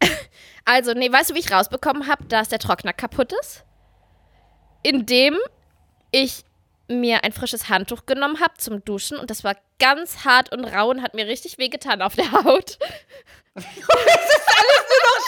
also, 0.64 0.92
nee, 0.92 1.10
weißt 1.10 1.30
du, 1.30 1.34
wie 1.34 1.40
ich 1.40 1.50
rausbekommen 1.50 2.06
habe, 2.06 2.24
dass 2.24 2.48
der 2.48 2.58
Trockner 2.58 2.92
kaputt 2.92 3.32
ist? 3.40 3.64
Indem 4.82 5.36
ich 6.10 6.44
mir 6.88 7.22
ein 7.24 7.32
frisches 7.32 7.68
Handtuch 7.68 8.06
genommen 8.06 8.40
habe 8.40 8.54
zum 8.58 8.84
Duschen 8.84 9.18
und 9.18 9.30
das 9.30 9.44
war 9.44 9.56
ganz 9.78 10.24
hart 10.24 10.52
und 10.52 10.64
rau 10.64 10.88
und 10.90 11.02
hat 11.02 11.14
mir 11.14 11.26
richtig 11.26 11.58
wehgetan 11.58 12.02
auf 12.02 12.14
der 12.16 12.32
Haut. 12.32 12.78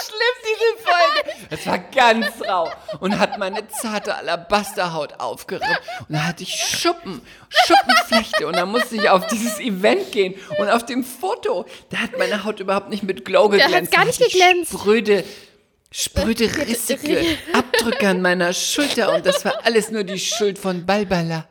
Schlimm, 0.05 0.37
diese 0.45 0.85
Folge. 0.85 1.47
Das 1.51 1.67
war 1.67 1.79
ganz 1.79 2.27
rau 2.47 2.71
und 3.01 3.19
hat 3.19 3.39
meine 3.39 3.67
zarte 3.69 4.15
Alabasterhaut 4.15 5.15
aufgerippt. 5.19 5.67
Und 6.09 6.15
da 6.15 6.25
hatte 6.27 6.43
ich 6.45 6.55
Schuppen, 6.55 7.23
Schuppenflechte. 7.49 8.47
Und 8.47 8.57
dann 8.57 8.71
musste 8.71 8.97
ich 8.97 9.09
auf 9.09 9.27
dieses 9.27 9.59
Event 9.59 10.13
gehen. 10.13 10.35
Und 10.59 10.69
auf 10.71 10.87
dem 10.87 11.03
Foto, 11.05 11.67
da 11.91 11.99
hat 11.99 12.19
meine 12.19 12.45
Haut 12.45 12.61
überhaupt 12.61 12.89
nicht 12.91 13.03
mit 13.03 13.25
Glow 13.25 13.49
Da 13.49 13.57
geglänzt. 13.59 13.93
gar 13.93 14.03
Da 14.03 14.07
nicht 14.07 14.21
hatte 14.21 14.29
ich 14.29 14.33
geglänzt. 14.33 14.73
Spröde, 14.73 15.25
spröde, 15.93 16.45
rissige 16.57 17.39
Abdrücke 17.53 18.09
an 18.09 18.23
meiner 18.23 18.53
Schulter. 18.53 19.15
Und 19.15 19.27
das 19.27 19.45
war 19.45 19.65
alles 19.65 19.91
nur 19.91 20.05
die 20.05 20.19
Schuld 20.19 20.59
von 20.59 20.87
Balbala. 20.87 21.49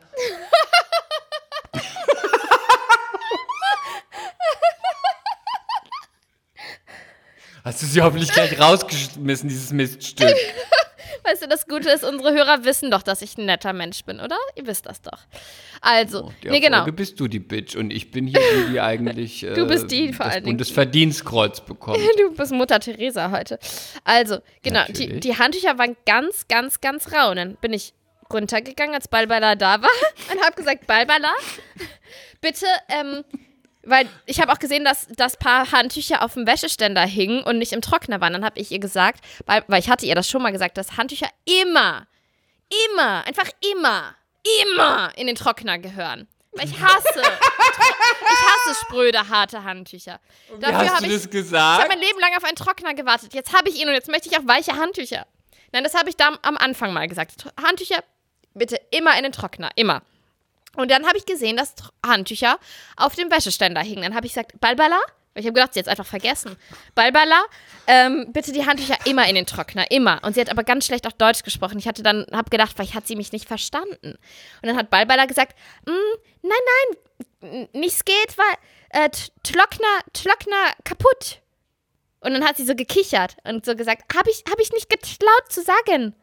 Hast 7.62 7.82
du 7.82 7.86
sie 7.86 8.00
hoffentlich 8.00 8.32
gleich 8.32 8.58
rausgeschmissen, 8.58 9.48
dieses 9.48 9.70
Miststück? 9.70 10.34
Weißt 11.24 11.42
du, 11.42 11.48
das 11.48 11.66
Gute 11.66 11.90
ist, 11.90 12.04
unsere 12.04 12.32
Hörer 12.32 12.64
wissen 12.64 12.90
doch, 12.90 13.02
dass 13.02 13.22
ich 13.22 13.36
ein 13.38 13.46
netter 13.46 13.72
Mensch 13.72 14.04
bin, 14.04 14.20
oder? 14.20 14.36
Ihr 14.56 14.66
wisst 14.66 14.86
das 14.86 15.02
doch. 15.02 15.18
Also, 15.80 16.32
Der 16.42 16.52
nee, 16.52 16.60
genau. 16.60 16.78
Folge 16.78 16.92
bist 16.92 17.20
du 17.20 17.28
die 17.28 17.38
Bitch 17.40 17.76
und 17.76 17.90
ich 17.92 18.10
bin 18.10 18.26
hier 18.26 18.40
die, 18.40 18.72
die 18.72 18.80
eigentlich 18.80 19.42
äh, 19.42 19.54
Du 19.54 19.66
bist 19.66 19.90
die 19.90 20.12
vor 20.12 20.26
das 20.26 20.34
allen 20.34 20.44
Dingen. 20.44 20.56
Bundesverdienstkreuz 20.56 21.60
bekommt. 21.62 21.98
Du 22.18 22.34
bist 22.34 22.52
Mutter 22.52 22.80
Teresa 22.80 23.30
heute. 23.30 23.58
Also, 24.04 24.38
genau, 24.62 24.84
die, 24.88 25.20
die 25.20 25.38
Handtücher 25.38 25.78
waren 25.78 25.96
ganz, 26.06 26.46
ganz, 26.48 26.80
ganz 26.80 27.12
rau. 27.12 27.30
Und 27.30 27.36
dann 27.36 27.56
bin 27.56 27.72
ich 27.72 27.94
runtergegangen, 28.32 28.94
als 28.94 29.08
Balbala 29.08 29.54
da 29.56 29.82
war 29.82 29.88
und 30.32 30.40
habe 30.42 30.54
gesagt, 30.56 30.86
Balbala, 30.86 31.32
bitte, 32.40 32.66
ähm, 32.88 33.24
weil 33.82 34.08
ich 34.26 34.40
habe 34.40 34.52
auch 34.52 34.58
gesehen, 34.58 34.84
dass 34.84 35.06
das 35.16 35.36
paar 35.36 35.72
Handtücher 35.72 36.22
auf 36.22 36.34
dem 36.34 36.46
Wäscheständer 36.46 37.02
hingen 37.02 37.42
und 37.42 37.58
nicht 37.58 37.72
im 37.72 37.80
Trockner 37.80 38.20
waren. 38.20 38.32
Dann 38.32 38.44
habe 38.44 38.60
ich 38.60 38.70
ihr 38.70 38.78
gesagt, 38.78 39.24
weil, 39.46 39.64
weil 39.68 39.80
ich 39.80 39.88
hatte 39.88 40.06
ihr 40.06 40.14
das 40.14 40.28
schon 40.28 40.42
mal 40.42 40.52
gesagt, 40.52 40.76
dass 40.76 40.96
Handtücher 40.96 41.28
immer, 41.44 42.06
immer, 42.94 43.26
einfach 43.26 43.48
immer, 43.72 44.14
immer 44.62 45.12
in 45.16 45.26
den 45.26 45.36
Trockner 45.36 45.78
gehören. 45.78 46.28
Weil 46.52 46.66
ich 46.66 46.80
hasse, 46.80 47.20
ich 47.20 48.72
hasse 48.72 48.80
spröde, 48.82 49.28
harte 49.28 49.62
Handtücher. 49.62 50.20
Dafür 50.58 50.78
Hast 50.78 50.90
habe 50.96 51.06
du 51.06 51.14
ich 51.14 51.22
das 51.22 51.22
ich 51.22 51.26
habe 51.26 51.42
gesagt? 51.42 51.88
mein 51.88 52.00
Leben 52.00 52.18
lang 52.20 52.36
auf 52.36 52.44
einen 52.44 52.56
Trockner 52.56 52.94
gewartet. 52.94 53.34
Jetzt 53.34 53.56
habe 53.56 53.68
ich 53.68 53.80
ihn 53.80 53.88
und 53.88 53.94
jetzt 53.94 54.08
möchte 54.10 54.28
ich 54.28 54.36
auch 54.36 54.46
weiche 54.46 54.72
Handtücher. 54.76 55.26
Nein, 55.72 55.84
das 55.84 55.94
habe 55.94 56.10
ich 56.10 56.16
da 56.16 56.36
am 56.42 56.56
Anfang 56.56 56.92
mal 56.92 57.06
gesagt. 57.06 57.44
Handtücher 57.62 58.02
bitte 58.54 58.80
immer 58.90 59.16
in 59.16 59.22
den 59.22 59.32
Trockner, 59.32 59.70
immer. 59.76 60.02
Und 60.76 60.90
dann 60.90 61.06
habe 61.06 61.18
ich 61.18 61.26
gesehen, 61.26 61.56
dass 61.56 61.74
Handtücher 62.04 62.58
auf 62.96 63.14
dem 63.16 63.30
Wäscheständer 63.30 63.80
hingen. 63.80 64.02
Dann 64.02 64.14
habe 64.14 64.26
ich 64.26 64.32
gesagt, 64.32 64.60
Balbala, 64.60 65.00
ich 65.34 65.44
habe 65.44 65.54
gedacht, 65.54 65.74
sie 65.74 65.80
hat 65.80 65.86
es 65.86 65.90
einfach 65.90 66.06
vergessen. 66.06 66.56
Balbala, 66.94 67.42
ähm, 67.86 68.32
bitte 68.32 68.52
die 68.52 68.66
Handtücher 68.66 68.96
immer 69.04 69.28
in 69.28 69.34
den 69.34 69.46
Trockner, 69.46 69.90
immer. 69.90 70.20
Und 70.22 70.34
sie 70.34 70.40
hat 70.40 70.50
aber 70.50 70.64
ganz 70.64 70.86
schlecht 70.86 71.06
auch 71.06 71.12
Deutsch 71.12 71.42
gesprochen. 71.42 71.78
Ich 71.78 71.88
hatte 71.88 72.02
dann, 72.02 72.26
habe 72.32 72.50
gedacht, 72.50 72.72
vielleicht 72.74 72.94
hat 72.94 73.06
sie 73.06 73.16
mich 73.16 73.32
nicht 73.32 73.46
verstanden. 73.46 73.96
Und 74.12 74.18
dann 74.62 74.76
hat 74.76 74.90
Balbala 74.90 75.26
gesagt, 75.26 75.56
"Mm, 75.86 75.90
nein, 76.42 76.98
nein, 77.42 77.68
nichts 77.72 78.04
geht, 78.04 78.36
weil 78.36 79.04
äh, 79.04 79.10
Trockner, 79.42 80.00
Trockner 80.12 80.74
kaputt. 80.84 81.40
Und 82.20 82.34
dann 82.34 82.44
hat 82.44 82.56
sie 82.56 82.66
so 82.66 82.74
gekichert 82.74 83.36
und 83.44 83.64
so 83.64 83.74
gesagt, 83.74 84.14
habe 84.14 84.30
ich, 84.30 84.44
hab 84.50 84.60
ich 84.60 84.72
nicht 84.72 84.90
getraut 84.90 85.48
zu 85.48 85.62
sagen. 85.62 86.14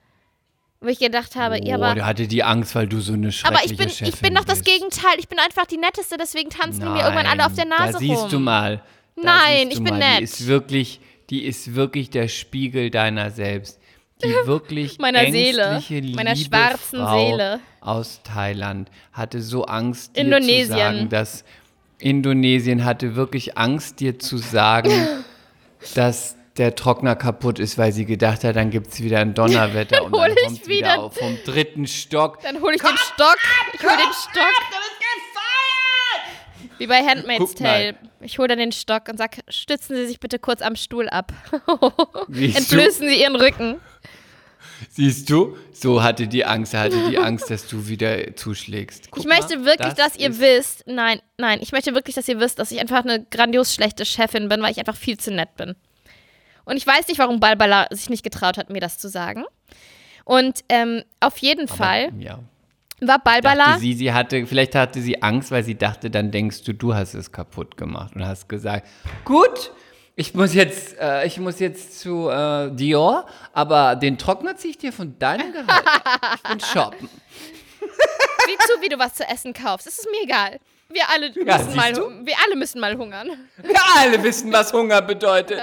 Wo 0.79 0.89
ich 0.89 0.99
gedacht 0.99 1.35
habe, 1.35 1.57
ja, 1.65 1.77
oh, 1.77 1.83
aber, 1.83 1.95
der 1.95 2.05
hatte 2.05 2.27
die 2.27 2.43
Angst, 2.43 2.75
weil 2.75 2.87
du 2.87 2.99
so 2.99 3.13
eine 3.13 3.31
schreckliche 3.31 3.63
aber 3.63 3.71
ich 3.71 3.77
bin, 3.77 3.89
Chefin 3.89 4.07
ich 4.13 4.21
bin 4.21 4.35
doch 4.35 4.45
das 4.45 4.59
bist. 4.59 4.71
Gegenteil. 4.71 5.15
Ich 5.17 5.27
bin 5.27 5.39
einfach 5.39 5.65
die 5.65 5.77
Netteste, 5.77 6.17
deswegen 6.19 6.51
tanzen 6.51 6.81
die 6.81 6.89
mir 6.89 7.01
irgendwann 7.01 7.25
alle 7.25 7.45
auf 7.45 7.53
der 7.53 7.65
Nein, 7.65 7.79
Nase 7.79 7.93
Da 7.93 7.99
siehst 7.99 8.21
rum. 8.23 8.29
du 8.29 8.39
mal. 8.39 8.83
Da 9.15 9.23
Nein, 9.23 9.67
siehst 9.69 9.71
ich 9.79 9.83
bin 9.83 9.97
mal, 9.97 9.99
nett. 9.99 10.19
Die 10.19 10.23
ist 10.23 10.47
wirklich, 10.47 10.99
die 11.31 11.45
ist 11.45 11.73
wirklich 11.73 12.11
der 12.11 12.27
Spiegel 12.27 12.91
deiner 12.91 13.31
selbst. 13.31 13.79
Die 14.23 14.27
wirklich 14.45 14.99
Meiner 14.99 15.31
Seele, 15.31 15.81
meiner 16.15 16.35
schwarzen 16.35 16.99
Frau 16.99 17.31
Seele. 17.31 17.59
aus 17.81 18.21
Thailand 18.23 18.89
hatte 19.13 19.41
so 19.41 19.65
Angst, 19.65 20.15
dir 20.15 20.21
Indonesien. 20.21 20.67
zu 20.67 20.73
sagen, 20.73 21.09
dass 21.09 21.43
Indonesien 21.99 22.85
hatte 22.85 23.15
wirklich 23.15 23.57
Angst, 23.57 23.99
dir 23.99 24.19
zu 24.19 24.37
sagen, 24.37 24.91
dass 25.95 26.36
der 26.57 26.75
Trockner 26.75 27.15
kaputt 27.15 27.59
ist, 27.59 27.77
weil 27.77 27.91
sie 27.91 28.05
gedacht 28.05 28.43
hat, 28.43 28.55
dann 28.55 28.69
gibt 28.69 28.87
es 28.87 29.01
wieder 29.01 29.19
ein 29.19 29.33
Donnerwetter 29.33 30.03
und 30.05 30.15
dann 30.15 30.31
ich 30.31 30.43
kommt 30.43 30.67
wieder- 30.67 30.77
wieder 30.93 30.99
auf 30.99 31.15
vom 31.17 31.37
dritten 31.45 31.87
Stock. 31.87 32.41
Dann 32.41 32.61
hole 32.61 32.75
ich 32.75 32.81
den 32.81 32.97
Stock. 32.97 33.37
Ich 33.73 33.81
hole 33.83 33.97
den 33.97 34.13
Stock. 34.13 34.53
Wie 36.79 36.87
bei 36.87 37.03
Handmaid's. 37.03 37.55
Tale. 37.55 37.95
Ich 38.21 38.37
hole 38.37 38.47
dann 38.49 38.59
den 38.59 38.71
Stock 38.71 39.09
und 39.09 39.17
sag, 39.17 39.37
stützen 39.49 39.95
Sie 39.95 40.05
sich 40.07 40.19
bitte 40.19 40.37
kurz 40.39 40.61
am 40.61 40.75
Stuhl 40.75 41.09
ab. 41.09 41.31
Entblößen 42.27 43.07
Sie 43.07 43.21
Ihren 43.21 43.35
Rücken. 43.35 43.79
Siehst 44.91 45.29
du? 45.29 45.57
So 45.73 46.03
hatte 46.03 46.27
die 46.27 46.45
Angst, 46.45 46.73
er 46.75 46.81
hatte 46.81 47.09
die 47.09 47.17
Angst, 47.17 47.49
dass 47.49 47.67
du 47.67 47.87
wieder 47.87 48.35
zuschlägst. 48.35 49.09
Guck 49.09 49.23
Ich 49.23 49.27
möchte 49.29 49.57
mal, 49.57 49.65
wirklich, 49.65 49.93
das 49.93 50.13
dass 50.13 50.15
ihr 50.17 50.39
wisst, 50.39 50.83
nein, 50.87 51.19
nein, 51.37 51.59
ich 51.61 51.71
möchte 51.71 51.95
wirklich, 51.95 52.15
dass 52.15 52.27
ihr 52.27 52.39
wisst, 52.39 52.59
dass 52.59 52.71
ich 52.71 52.79
einfach 52.79 53.03
eine 53.03 53.23
grandios 53.25 53.73
schlechte 53.73 54.05
Chefin 54.05 54.49
bin, 54.49 54.61
weil 54.61 54.71
ich 54.71 54.77
einfach 54.79 54.95
viel 54.95 55.17
zu 55.17 55.31
nett 55.31 55.55
bin. 55.55 55.75
Und 56.67 56.77
ich 56.77 56.85
weiß 56.85 57.07
nicht, 57.07 57.17
warum 57.17 57.39
Balbala 57.39 57.87
sich 57.91 58.09
nicht 58.09 58.23
getraut 58.23 58.57
hat, 58.57 58.69
mir 58.69 58.81
das 58.81 58.97
zu 58.97 59.07
sagen. 59.09 59.45
Und 60.25 60.63
ähm, 60.69 61.03
auf 61.21 61.37
jeden 61.37 61.67
Fall 61.69 62.11
Ja. 62.19 62.39
war 62.99 63.19
Balbala. 63.19 63.77
Sie, 63.79 63.93
sie 63.93 64.11
hatte, 64.13 64.45
vielleicht 64.45 64.75
hatte 64.75 65.01
sie 65.01 65.23
Angst, 65.23 65.49
weil 65.51 65.63
sie 65.63 65.75
dachte, 65.75 66.09
dann 66.09 66.29
denkst 66.31 66.63
du, 66.63 66.73
du 66.73 66.93
hast 66.93 67.13
es 67.13 67.31
kaputt 67.31 67.77
gemacht 67.77 68.15
und 68.15 68.25
hast 68.25 68.49
gesagt, 68.49 68.85
gut, 69.23 69.71
ich 70.17 70.33
muss 70.33 70.53
jetzt, 70.53 70.97
äh, 70.99 71.25
ich 71.25 71.39
muss 71.39 71.59
jetzt 71.59 71.99
zu 71.99 72.27
äh, 72.29 72.69
Dior, 72.75 73.25
aber 73.53 73.95
den 73.95 74.17
Trockner 74.17 74.57
ziehe 74.57 74.71
ich 74.71 74.77
dir 74.77 74.91
von 74.91 75.17
deinem 75.19 75.53
Gehalt. 75.53 75.83
Ich 76.35 76.49
bin 76.49 76.59
shoppen. 76.59 77.09
Sieh 77.79 78.57
zu, 78.59 78.81
wie 78.81 78.89
du 78.89 78.99
was 78.99 79.13
zu 79.13 79.23
essen 79.27 79.53
kaufst. 79.53 79.87
Es 79.87 79.99
ist 79.99 80.07
mir 80.11 80.23
egal. 80.23 80.59
Wir 80.89 81.03
alle, 81.09 81.31
Ja, 81.45 81.57
müssen, 81.57 81.75
mal, 81.75 81.93
du? 81.93 82.25
wir 82.25 82.35
alle 82.45 82.55
müssen 82.55 82.79
mal 82.79 82.97
hungern. 82.97 83.29
Wir 83.63 83.79
alle 83.97 84.23
wissen, 84.23 84.51
was 84.53 84.71
Hunger 84.73 85.01
bedeutet. 85.01 85.59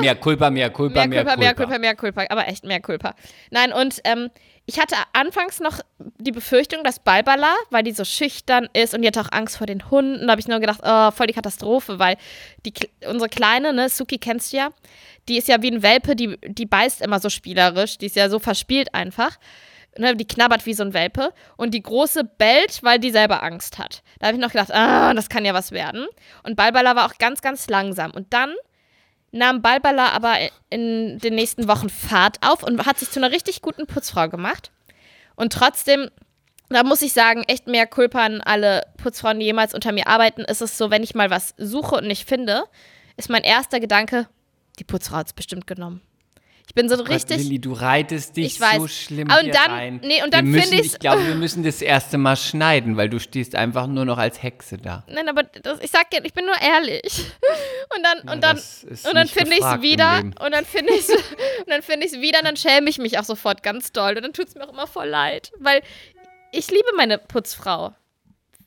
Mehr 0.00 0.14
Culpa, 0.16 0.48
mehr 0.50 0.70
Culpa, 0.70 1.02
Oh. 1.04 1.06
Mehr 1.06 1.22
Culpa, 1.24 1.36
mehr 1.38 1.54
Culpa, 1.54 1.78
mehr 1.78 1.94
Culpa. 1.94 2.24
Aber 2.30 2.48
echt 2.48 2.64
mehr 2.64 2.80
Culpa. 2.80 3.14
Nein, 3.50 3.72
und 3.74 4.00
ähm, 4.04 4.30
ich 4.64 4.80
hatte 4.80 4.96
anfangs 5.12 5.60
noch 5.60 5.80
die 5.98 6.32
Befürchtung, 6.32 6.82
dass 6.82 6.98
Balbala, 6.98 7.54
weil 7.70 7.82
die 7.82 7.92
so 7.92 8.04
schüchtern 8.04 8.68
ist 8.72 8.94
und 8.94 9.02
die 9.02 9.08
hatte 9.08 9.20
auch 9.20 9.32
Angst 9.32 9.58
vor 9.58 9.66
den 9.66 9.90
Hunden, 9.90 10.26
da 10.26 10.30
habe 10.32 10.40
ich 10.40 10.48
nur 10.48 10.60
gedacht, 10.60 10.80
oh, 10.82 11.10
voll 11.10 11.26
die 11.26 11.34
Katastrophe, 11.34 11.98
weil 11.98 12.16
die, 12.64 12.72
unsere 13.06 13.28
Kleine, 13.28 13.74
ne, 13.74 13.90
Suki 13.90 14.16
kennst 14.18 14.52
du 14.52 14.56
ja, 14.56 14.70
die 15.28 15.36
ist 15.36 15.46
ja 15.48 15.60
wie 15.60 15.70
ein 15.70 15.82
Welpe, 15.82 16.16
die, 16.16 16.38
die 16.42 16.66
beißt 16.66 17.02
immer 17.02 17.20
so 17.20 17.28
spielerisch, 17.28 17.98
die 17.98 18.06
ist 18.06 18.16
ja 18.16 18.30
so 18.30 18.38
verspielt 18.38 18.94
einfach. 18.94 19.36
Ne, 19.98 20.14
die 20.14 20.26
knabbert 20.26 20.66
wie 20.66 20.74
so 20.74 20.82
ein 20.82 20.92
Welpe 20.92 21.32
und 21.56 21.72
die 21.72 21.82
große 21.82 22.24
bellt, 22.24 22.82
weil 22.82 22.98
die 22.98 23.10
selber 23.10 23.42
Angst 23.42 23.78
hat. 23.78 24.02
Da 24.18 24.26
habe 24.26 24.36
ich 24.36 24.42
noch 24.42 24.52
gedacht, 24.52 24.72
ah, 24.72 25.14
das 25.14 25.28
kann 25.30 25.44
ja 25.44 25.54
was 25.54 25.72
werden. 25.72 26.06
Und 26.42 26.56
Balbala 26.56 26.96
war 26.96 27.06
auch 27.06 27.16
ganz, 27.18 27.40
ganz 27.40 27.68
langsam. 27.68 28.10
Und 28.10 28.32
dann 28.34 28.54
nahm 29.32 29.62
Balbala 29.62 30.10
aber 30.10 30.36
in 30.70 31.18
den 31.18 31.34
nächsten 31.34 31.68
Wochen 31.68 31.88
Fahrt 31.88 32.38
auf 32.46 32.62
und 32.62 32.84
hat 32.84 32.98
sich 32.98 33.10
zu 33.10 33.20
einer 33.20 33.32
richtig 33.32 33.62
guten 33.62 33.86
Putzfrau 33.86 34.28
gemacht. 34.28 34.70
Und 35.34 35.52
trotzdem, 35.52 36.10
da 36.68 36.82
muss 36.82 37.02
ich 37.02 37.12
sagen, 37.12 37.44
echt 37.46 37.66
mehr 37.66 37.86
Culpa 37.86 38.24
an 38.24 38.40
alle 38.40 38.82
Putzfrauen, 38.96 39.38
die 39.38 39.46
jemals 39.46 39.74
unter 39.74 39.92
mir 39.92 40.08
arbeiten, 40.08 40.42
ist 40.42 40.62
es 40.62 40.76
so, 40.76 40.90
wenn 40.90 41.02
ich 41.02 41.14
mal 41.14 41.30
was 41.30 41.54
suche 41.56 41.96
und 41.96 42.06
nicht 42.06 42.28
finde, 42.28 42.64
ist 43.16 43.30
mein 43.30 43.44
erster 43.44 43.80
Gedanke, 43.80 44.28
die 44.78 44.84
Putzfrau 44.84 45.16
hat 45.16 45.28
es 45.28 45.32
bestimmt 45.32 45.66
genommen. 45.66 46.02
Ich 46.68 46.74
bin 46.74 46.88
so 46.88 46.96
Gott, 46.96 47.08
richtig. 47.08 47.38
Lilly, 47.38 47.58
du 47.60 47.72
reitest 47.72 48.36
dich 48.36 48.46
Ich 48.56 48.60
weiß. 48.60 48.76
so 48.76 48.88
schlimm 48.88 49.28
Und 49.30 49.40
hier 49.44 49.52
dann- 49.52 49.70
rein. 49.70 50.00
nee, 50.04 50.22
und 50.22 50.34
dann 50.34 50.44
wir 50.44 50.52
müssen, 50.52 50.68
find 50.70 50.80
ich's- 50.84 50.94
Ich 50.94 50.98
glaube, 50.98 51.26
wir 51.26 51.34
müssen 51.36 51.62
das 51.62 51.80
erste 51.80 52.18
Mal 52.18 52.36
schneiden, 52.36 52.96
weil 52.96 53.08
du 53.08 53.18
stehst 53.20 53.54
einfach 53.54 53.86
nur 53.86 54.04
noch 54.04 54.18
als 54.18 54.42
Hexe 54.42 54.76
da. 54.76 55.04
Nein, 55.08 55.28
aber 55.28 55.44
das, 55.44 55.80
ich 55.80 55.90
sag 55.90 56.10
dir, 56.10 56.22
ich 56.24 56.34
bin 56.34 56.44
nur 56.44 56.60
ehrlich. 56.60 57.02
Und 57.96 58.02
dann, 58.02 58.18
und 58.34 58.42
dann, 58.42 58.56
und 58.58 59.14
dann 59.14 59.28
finde 59.28 59.52
ich 59.54 59.60
es 59.60 59.80
wieder. 59.80 60.18
Und 60.18 60.52
dann 60.52 60.64
finde 60.66 60.92
ich 60.92 61.00
es 61.00 61.08
und 61.60 61.68
dann 61.68 61.82
finde 61.82 62.04
ich 62.04 62.12
es 62.12 62.20
wieder 62.20 62.40
und 62.40 62.44
dann 62.44 62.56
schäme 62.56 62.90
ich 62.90 62.98
mich 62.98 63.16
auch 63.18 63.24
sofort 63.24 63.62
ganz 63.62 63.92
doll. 63.92 64.16
Und 64.16 64.22
dann 64.24 64.32
tut 64.32 64.48
es 64.48 64.54
mir 64.56 64.66
auch 64.68 64.72
immer 64.72 64.88
voll 64.88 65.06
leid. 65.06 65.52
Weil 65.60 65.82
ich 66.50 66.68
liebe 66.68 66.88
meine 66.96 67.16
Putzfrau. 67.16 67.94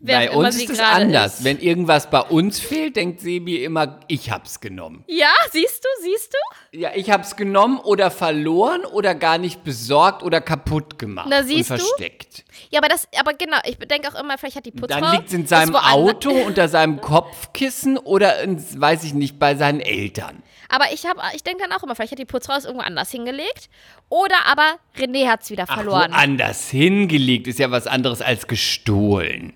Wer 0.01 0.17
Bei 0.19 0.31
uns 0.31 0.55
ist 0.55 0.69
es 0.69 0.79
anders. 0.79 1.39
ist. 1.39 1.43
Wenn 1.43 1.59
irgendwas 1.59 2.09
bei 2.09 2.21
uns 2.21 2.57
fehlt, 2.57 2.95
denkt 2.95 3.19
Sebi 3.19 3.61
immer, 3.65 3.99
ich 4.07 4.31
hab's 4.31 4.61
genommen. 4.61 5.03
Ja, 5.07 5.27
siehst 5.51 5.83
du, 5.83 5.89
siehst 6.03 6.33
du? 6.33 6.77
Ja, 6.79 6.91
ich 6.95 7.11
hab's 7.11 7.35
genommen 7.35 7.79
oder 7.79 8.09
verloren 8.09 8.85
oder 8.85 9.13
gar 9.13 9.37
nicht 9.37 9.65
besorgt 9.65 10.23
oder 10.23 10.39
kaputt 10.39 10.97
gemacht 10.97 11.27
Na, 11.29 11.43
siehst 11.43 11.69
du? 11.69 11.73
und 11.73 11.81
versteckt. 11.81 12.45
Ja, 12.69 12.79
aber 12.79 12.87
das, 12.87 13.09
aber 13.19 13.33
genau, 13.33 13.57
ich 13.65 13.77
denke 13.77 14.07
auch 14.07 14.17
immer, 14.17 14.37
vielleicht 14.37 14.55
hat 14.55 14.65
die 14.65 14.71
Putzfrau. 14.71 15.01
Dann 15.01 15.11
liegt 15.15 15.27
es 15.27 15.33
in 15.33 15.45
seinem 15.47 15.75
Auto, 15.75 16.29
unter 16.45 16.69
seinem 16.69 17.01
Kopfkissen 17.01 17.97
oder 17.97 18.39
in, 18.41 18.57
weiß 18.79 19.03
ich 19.03 19.13
nicht, 19.13 19.37
bei 19.37 19.55
seinen 19.55 19.81
Eltern. 19.81 20.43
Aber 20.69 20.85
ich 20.93 21.05
habe, 21.07 21.19
ich 21.35 21.43
denke 21.43 21.63
dann 21.63 21.73
auch 21.77 21.83
immer, 21.83 21.95
vielleicht 21.95 22.13
hat 22.13 22.19
die 22.19 22.25
Putzfrau 22.25 22.55
es 22.55 22.63
irgendwo 22.63 22.85
anders 22.85 23.11
hingelegt. 23.11 23.69
Oder 24.07 24.45
aber 24.45 24.77
René 24.97 25.27
hat 25.27 25.41
es 25.43 25.49
wieder 25.51 25.65
Ach, 25.67 25.75
verloren. 25.75 26.13
woanders 26.13 26.69
hingelegt 26.69 27.47
ist 27.47 27.59
ja 27.59 27.69
was 27.69 27.85
anderes 27.85 28.21
als 28.21 28.47
gestohlen. 28.47 29.51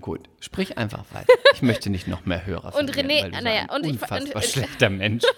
Gut, 0.00 0.28
sprich 0.38 0.78
einfach 0.78 1.04
weiter. 1.12 1.32
Ich 1.54 1.62
möchte 1.62 1.90
nicht 1.90 2.06
noch 2.06 2.24
mehr 2.24 2.46
Hörer 2.46 2.72
Und 2.76 2.92
René- 2.94 3.28
naja, 3.42 3.66
und 3.74 3.84
ich- 3.84 3.92
unfassbar 3.92 4.36
und- 4.36 4.44
schlechter 4.44 4.90
Mensch. 4.90 5.24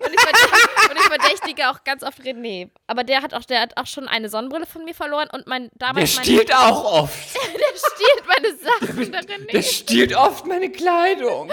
Und 0.00 0.12
ich, 0.14 0.20
verdächtige, 0.20 0.90
und 0.90 0.96
ich 0.96 1.02
verdächtige 1.02 1.70
auch 1.70 1.84
ganz 1.84 2.02
oft 2.02 2.18
René. 2.20 2.70
Aber 2.86 3.04
der 3.04 3.22
hat 3.22 3.34
auch, 3.34 3.44
der 3.44 3.60
hat 3.60 3.76
auch 3.76 3.86
schon 3.86 4.08
eine 4.08 4.28
Sonnenbrille 4.30 4.64
von 4.66 4.84
mir 4.84 4.94
verloren 4.94 5.28
und 5.30 5.46
mein 5.46 5.64
Der 5.74 5.88
damals 5.88 6.16
mein, 6.16 6.24
stiehlt 6.24 6.54
auch 6.54 6.84
oft. 7.02 7.34
der 7.34 7.76
stiehlt 7.76 8.26
meine 8.26 8.56
Sachen, 8.56 9.12
der 9.12 9.22
René. 9.24 9.50
Der 9.52 9.62
stiehlt 9.62 10.14
oft 10.16 10.46
meine 10.46 10.70
Kleidung. 10.70 11.50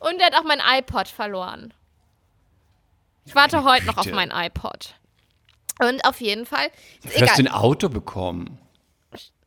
Und 0.00 0.18
der 0.18 0.26
hat 0.26 0.34
auch 0.36 0.44
mein 0.44 0.60
iPod 0.78 1.08
verloren. 1.08 1.74
Ich 3.24 3.34
warte 3.34 3.64
heute 3.64 3.86
noch 3.86 3.96
auf 3.98 4.06
mein 4.12 4.30
iPod. 4.32 4.94
Und 5.80 6.04
auf 6.04 6.20
jeden 6.20 6.46
Fall. 6.46 6.68
Ist 7.02 7.20
Du 7.20 7.26
hast 7.26 7.38
ein 7.38 7.48
Auto 7.48 7.88
bekommen. 7.88 8.58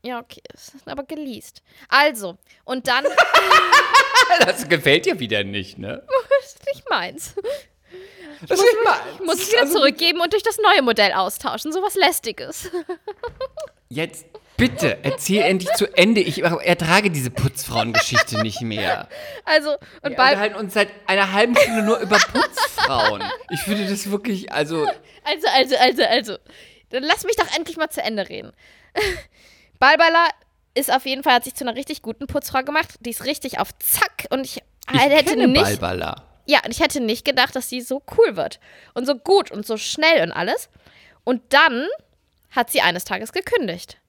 Ja, 0.03 0.19
okay. 0.19 0.41
Ist 0.53 0.73
aber 0.85 1.03
geleast. 1.03 1.62
Also, 1.88 2.38
und 2.65 2.88
dann. 2.88 3.05
Das 4.45 4.69
gefällt 4.69 5.05
dir 5.05 5.19
wieder 5.19 5.43
nicht, 5.43 5.79
ne? 5.79 6.03
ist 6.43 6.63
nicht 6.67 6.88
meins. 6.89 7.33
Das 8.47 8.59
ist 8.59 8.67
immer, 8.81 8.95
Ich 9.19 9.25
muss 9.25 9.41
es 9.41 9.51
wieder 9.51 9.65
zurückgeben 9.65 10.21
und 10.21 10.31
durch 10.33 10.43
das 10.43 10.57
neue 10.59 10.81
Modell 10.83 11.13
austauschen. 11.13 11.71
Sowas 11.71 11.95
Lästiges. 11.95 12.69
Jetzt 13.89 14.27
bitte, 14.55 14.99
erzähl 15.03 15.41
endlich 15.41 15.71
zu 15.73 15.88
Ende. 15.97 16.21
Ich 16.21 16.43
ertrage 16.43 17.09
diese 17.09 17.31
Putzfrauengeschichte 17.31 18.41
nicht 18.43 18.62
mehr. 18.62 19.09
Also, 19.45 19.71
und 20.03 20.12
Wir 20.12 20.15
bald. 20.15 20.33
unterhalten 20.33 20.55
uns 20.55 20.73
seit 20.75 20.89
einer 21.07 21.31
halben 21.33 21.55
Stunde 21.57 21.81
nur 21.81 21.97
über 21.99 22.17
Putzfrauen. 22.19 23.23
Ich 23.49 23.62
finde 23.62 23.88
das 23.89 24.12
wirklich, 24.12 24.51
also, 24.51 24.85
Also, 25.23 25.47
also, 25.53 25.75
also, 25.77 26.03
also. 26.03 26.38
Dann 26.91 27.03
lass 27.03 27.23
mich 27.23 27.35
doch 27.35 27.51
endlich 27.55 27.77
mal 27.77 27.89
zu 27.89 28.01
Ende 28.01 28.29
reden. 28.29 28.51
Balbala 29.80 30.28
ist 30.76 30.94
auf 30.94 31.06
jeden 31.06 31.24
Fall, 31.24 31.34
hat 31.34 31.44
sich 31.46 31.56
zu 31.56 31.63
einer 31.63 31.76
richtig 31.76 32.02
guten 32.02 32.28
Putzfrau 32.28 32.63
gemacht. 32.63 32.96
Die 33.00 33.10
ist 33.10 33.26
richtig 33.26 33.60
auf 33.60 33.70
Zack 33.80 34.28
und 34.30 34.46
ich, 34.46 34.62
ich 34.92 35.00
hätte 35.00 35.32
kenne 35.32 35.48
nicht. 35.48 35.63
Balbala. 35.63 36.24
Ja, 36.46 36.60
und 36.65 36.72
ich 36.72 36.80
hätte 36.80 37.00
nicht 37.00 37.26
gedacht, 37.26 37.56
dass 37.56 37.70
sie 37.70 37.82
so 37.82 38.02
cool 38.18 38.36
wird. 38.36 38.60
Und 38.94 39.06
so 39.06 39.15
gut 39.15 39.52
und 39.52 39.65
so 39.65 39.78
schnell 39.78 40.24
und 40.24 40.32
alles. 40.32 40.70
Und 41.24 41.42
dann 41.50 41.88
hat 42.52 42.72
sie 42.72 42.82
eines 42.82 43.04
Tages 43.04 43.32
gekündigt. 43.32 44.00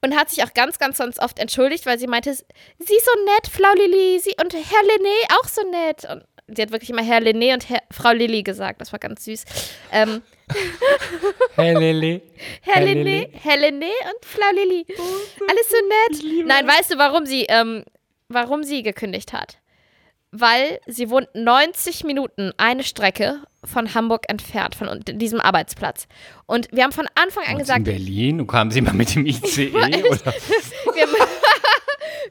Und 0.00 0.16
hat 0.16 0.30
sich 0.30 0.42
auch 0.42 0.54
ganz, 0.54 0.78
ganz, 0.78 0.98
ganz 0.98 1.18
oft 1.18 1.38
entschuldigt, 1.38 1.86
weil 1.86 1.98
sie 1.98 2.06
meinte, 2.06 2.34
sie 2.34 2.42
ist 2.94 3.06
so 3.06 3.24
nett, 3.24 3.48
Frau 3.50 3.72
Lilly, 3.74 4.20
sie 4.20 4.34
und 4.42 4.52
Herr 4.54 4.60
Lené 4.60 5.40
auch 5.40 5.48
so 5.48 5.62
nett. 5.70 6.04
Und 6.10 6.24
sie 6.56 6.62
hat 6.62 6.72
wirklich 6.72 6.90
immer 6.90 7.02
Herr 7.02 7.20
Lené 7.20 7.54
und 7.54 7.68
Herr, 7.68 7.82
Frau 7.90 8.12
Lilly 8.12 8.42
gesagt. 8.42 8.80
Das 8.80 8.92
war 8.92 8.98
ganz 8.98 9.24
süß. 9.24 9.44
Ähm, 9.92 10.22
Lili. 11.56 12.22
Lilly. 12.76 13.28
Herr 13.42 13.56
Lené 13.56 13.90
und 14.04 14.24
Frau 14.24 14.50
Lilly. 14.54 14.86
Alles 15.48 15.68
so 15.70 15.76
nett. 15.86 16.46
Nein, 16.46 16.66
weißt 16.66 16.92
du, 16.92 16.98
warum 16.98 17.26
sie, 17.26 17.46
ähm, 17.48 17.84
warum 18.28 18.62
sie 18.64 18.82
gekündigt 18.82 19.32
hat? 19.32 19.58
Weil 20.30 20.80
sie 20.86 21.10
wohnt 21.10 21.28
90 21.34 22.04
Minuten 22.04 22.52
eine 22.56 22.82
Strecke 22.82 23.42
von 23.64 23.94
Hamburg 23.94 24.24
entfernt, 24.28 24.74
von 24.74 25.00
diesem 25.06 25.40
Arbeitsplatz. 25.40 26.06
Und 26.46 26.68
wir 26.72 26.82
haben 26.82 26.92
von 26.92 27.06
Anfang 27.14 27.44
an 27.44 27.52
In 27.52 27.58
gesagt, 27.58 27.84
Berlin? 27.84 28.40
Und 28.40 28.46
kamen 28.48 28.70
Sie 28.70 28.80
mal 28.80 28.92
mit 28.94 29.14
dem 29.14 29.26
ICE? 29.26 29.70
oder? 29.70 30.34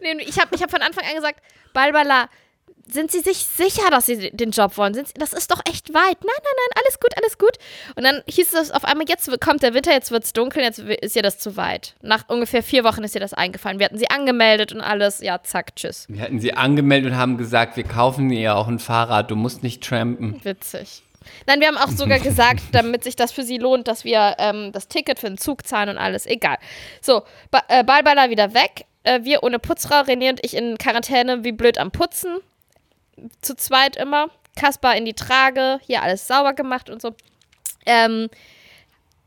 ich 0.20 0.40
habe 0.40 0.56
ich 0.56 0.62
hab 0.62 0.70
von 0.70 0.82
Anfang 0.82 1.06
an 1.06 1.16
gesagt, 1.16 1.40
Balbala, 1.74 2.30
sind 2.86 3.12
Sie 3.12 3.20
sich 3.20 3.38
sicher, 3.38 3.90
dass 3.90 4.06
Sie 4.06 4.32
den 4.32 4.52
Job 4.52 4.78
wollen? 4.78 4.94
Sind 4.94 5.08
Sie, 5.08 5.14
das 5.16 5.34
ist 5.34 5.52
doch 5.52 5.62
echt 5.70 5.94
weit. 5.94 6.18
Nein, 6.22 6.22
nein, 6.22 6.54
nein, 6.58 6.82
alles 6.84 7.00
gut, 7.00 7.18
alles 7.18 7.38
gut. 7.38 7.58
Und 7.96 8.04
dann 8.04 8.22
hieß 8.28 8.54
es 8.54 8.72
auf 8.72 8.84
einmal, 8.86 9.08
jetzt 9.08 9.30
kommt 9.40 9.64
der 9.64 9.74
Winter, 9.74 9.92
jetzt 9.92 10.12
wird 10.12 10.24
es 10.24 10.34
dunkel, 10.34 10.64
jetzt 10.64 10.80
ist 10.80 11.16
ihr 11.16 11.22
das 11.22 11.40
zu 11.40 11.56
weit. 11.56 11.96
Nach 12.02 12.28
ungefähr 12.28 12.62
vier 12.62 12.84
Wochen 12.84 13.04
ist 13.04 13.16
ihr 13.16 13.22
das 13.22 13.34
eingefallen. 13.34 13.80
Wir 13.80 13.86
hatten 13.86 13.98
sie 13.98 14.10
angemeldet 14.10 14.74
und 14.74 14.82
alles. 14.82 15.22
Ja, 15.22 15.42
zack, 15.42 15.76
tschüss. 15.76 16.06
Wir 16.10 16.22
hatten 16.22 16.40
sie 16.40 16.54
angemeldet 16.54 17.14
und 17.14 17.18
haben 17.18 17.38
gesagt, 17.38 17.78
wir 17.78 17.86
kaufen 17.86 18.30
ihr 18.32 18.56
auch 18.56 18.68
ein 18.68 18.80
Fahrrad, 18.80 19.32
du 19.32 19.36
musst 19.36 19.64
nicht 19.64 19.84
trampen. 19.84 20.44
Witzig. 20.44 21.04
Nein, 21.48 21.62
wir 21.62 21.68
haben 21.68 21.78
auch 21.78 21.90
sogar 21.90 22.20
gesagt, 22.20 22.64
damit 22.74 23.04
sich 23.04 23.16
das 23.16 23.32
für 23.32 23.44
sie 23.44 23.58
lohnt, 23.58 23.88
dass 23.88 24.04
wir 24.04 24.36
ähm, 24.40 24.72
das 24.72 24.88
Ticket 24.88 25.20
für 25.20 25.28
den 25.28 25.38
Zug 25.38 25.66
zahlen 25.66 25.90
und 25.90 25.98
alles. 25.98 26.26
Egal. 26.26 26.58
So, 27.02 27.24
ba 27.50 27.62
äh, 27.70 27.84
Balbala 27.84 28.30
wieder 28.30 28.54
weg. 28.54 28.86
Äh, 29.04 29.24
wir 29.24 29.44
ohne 29.44 29.60
Putzfrau, 29.60 30.02
René 30.02 30.30
und 30.30 30.44
ich 30.44 30.56
in 30.56 30.78
Quarantäne, 30.78 31.44
wie 31.44 31.52
blöd 31.52 31.78
am 31.78 31.92
Putzen. 31.92 32.40
Zu 33.42 33.56
zweit 33.56 33.96
immer. 33.96 34.28
Kaspar 34.56 34.96
in 34.96 35.06
die 35.06 35.14
Trage, 35.14 35.80
hier 35.86 36.04
alles 36.04 36.28
sauber 36.28 36.54
gemacht 36.54 36.90
und 36.90 37.02
so. 37.02 37.16
Ähm, 37.86 38.30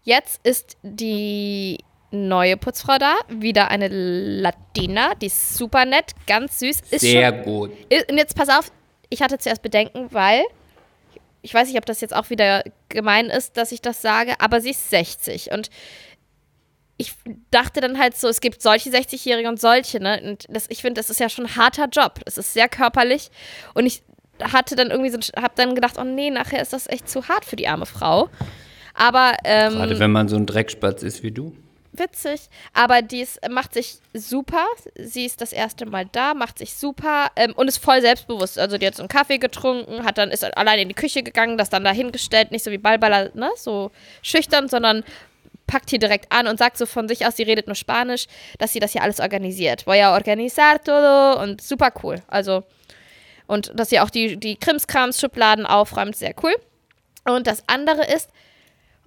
jetzt 0.05 0.41
ist 0.47 0.77
die 0.83 1.79
neue 2.13 2.57
Putzfrau 2.57 2.99
da. 2.99 3.17
Wieder 3.29 3.69
eine 3.71 3.89
Latina, 3.89 5.15
die 5.17 5.27
ist 5.27 5.57
super 5.57 5.85
nett, 5.85 6.13
ganz 6.27 6.61
süß. 6.61 6.81
Ist 6.91 7.01
Sehr 7.01 7.31
schon, 7.35 7.43
gut. 7.43 7.71
I- 7.93 8.05
Und 8.11 8.17
jetzt 8.19 8.37
pass 8.37 8.49
auf, 8.49 8.71
ich 9.11 9.21
hatte 9.23 9.39
zuerst 9.39 9.63
Bedenken, 9.63 10.13
weil 10.13 10.45
ich 11.43 11.53
weiß 11.55 11.69
nicht, 11.69 11.79
ob 11.79 11.87
das 11.87 12.01
jetzt 12.01 12.15
auch 12.15 12.31
wieder 12.31 12.63
gemein 12.89 13.27
ist, 13.27 13.57
dass 13.57 13.71
ich 13.73 13.81
das 13.81 14.03
sage, 14.03 14.35
aber 14.41 14.61
sie 14.61 14.71
ist 14.71 14.91
60 14.91 15.51
und 15.53 15.71
ich 16.99 17.15
dachte 17.51 17.81
dann 17.81 17.99
halt 17.99 18.17
so, 18.17 18.29
es 18.29 18.41
gibt 18.41 18.63
solche 18.63 18.91
60-Jährige 18.91 19.49
und 19.49 19.61
solche, 19.61 20.01
ne? 20.01 20.21
Und 20.25 20.47
das, 20.49 20.67
ich 20.71 20.81
finde, 20.81 20.99
das 21.01 21.11
ist 21.11 21.21
ja 21.21 21.29
schon 21.29 21.47
ein 21.47 21.57
harter 21.57 21.89
Job. 21.89 22.21
Es 22.25 22.39
ist 22.39 22.55
sehr 22.55 22.69
körperlich 22.69 23.31
und 23.75 23.87
ich 23.87 24.03
hatte 24.43 24.77
dann 24.77 24.91
irgendwie 24.91 25.11
so, 25.11 25.19
hab 25.41 25.57
dann 25.57 25.75
gedacht, 25.75 25.97
oh 25.99 26.05
nee, 26.05 26.31
nachher 26.31 26.61
ist 26.61 26.73
das 26.73 26.87
echt 26.87 27.09
zu 27.09 27.29
hart 27.29 27.45
für 27.45 27.57
die 27.57 27.69
arme 27.69 27.87
Frau. 27.87 28.29
Aber 28.95 29.35
ähm, 29.45 29.75
Gerade 29.75 29.99
wenn 29.99 30.11
man 30.11 30.29
so 30.29 30.37
ein 30.37 30.47
Dreckspatz 30.47 31.03
ist 31.03 31.23
wie 31.23 31.31
du. 31.31 31.55
witzig. 31.93 32.49
Aber 32.73 33.03
die 33.03 33.27
macht 33.51 33.75
sich 33.75 33.99
super. 34.15 34.65
Sie 34.99 35.25
ist 35.25 35.41
das 35.41 35.53
erste 35.53 35.87
Mal 35.87 36.07
da, 36.13 36.35
macht 36.35 36.59
sich 36.59 36.75
super 36.75 37.29
ähm, 37.37 37.53
und 37.57 37.69
ist 37.69 37.79
voll 37.79 38.01
selbstbewusst. 38.01 38.59
Also 38.59 38.79
die 38.79 38.87
hat 38.87 38.95
so 38.95 39.03
einen 39.03 39.09
Kaffee 39.09 39.39
getrunken, 39.39 40.05
hat 40.05 40.19
dann 40.19 40.31
ist 40.31 40.45
alleine 40.57 40.83
in 40.83 40.89
die 40.89 40.95
Küche 40.95 41.23
gegangen, 41.23 41.59
das 41.59 41.71
dann 41.71 41.85
dahingestellt, 41.85 42.53
nicht 42.53 42.65
so 42.65 42.71
wie 42.71 42.79
Balbala, 42.79 43.31
ne, 43.35 43.51
so 43.57 43.91
schüchtern, 44.23 44.69
sondern 44.69 45.05
packt 45.67 45.91
hier 45.91 45.99
direkt 45.99 46.31
an 46.33 46.47
und 46.47 46.59
sagt 46.59 46.79
so 46.79 46.87
von 46.87 47.09
sich 47.09 47.27
aus, 47.27 47.37
sie 47.37 47.43
redet 47.43 47.67
nur 47.67 47.75
Spanisch, 47.75 48.27
dass 48.59 48.73
sie 48.73 48.81
das 48.81 48.93
hier 48.93 49.03
alles 49.03 49.21
organisiert. 49.21 49.87
Voy 49.87 50.01
a 50.01 50.15
organizar 50.15 50.83
todo 50.83 51.43
und 51.43 51.61
super 51.61 51.93
cool. 52.03 52.23
Also 52.29 52.65
und 53.47 53.73
dass 53.79 53.91
sie 53.91 54.01
auch 54.01 54.11
die, 54.11 54.37
die 54.37 54.57
Krimskrams-Schubladen 54.57 55.67
aufräumt, 55.67 56.17
sehr 56.17 56.35
cool. 56.43 56.55
Und 57.25 57.47
das 57.47 57.63
andere 57.69 58.05
ist, 58.05 58.31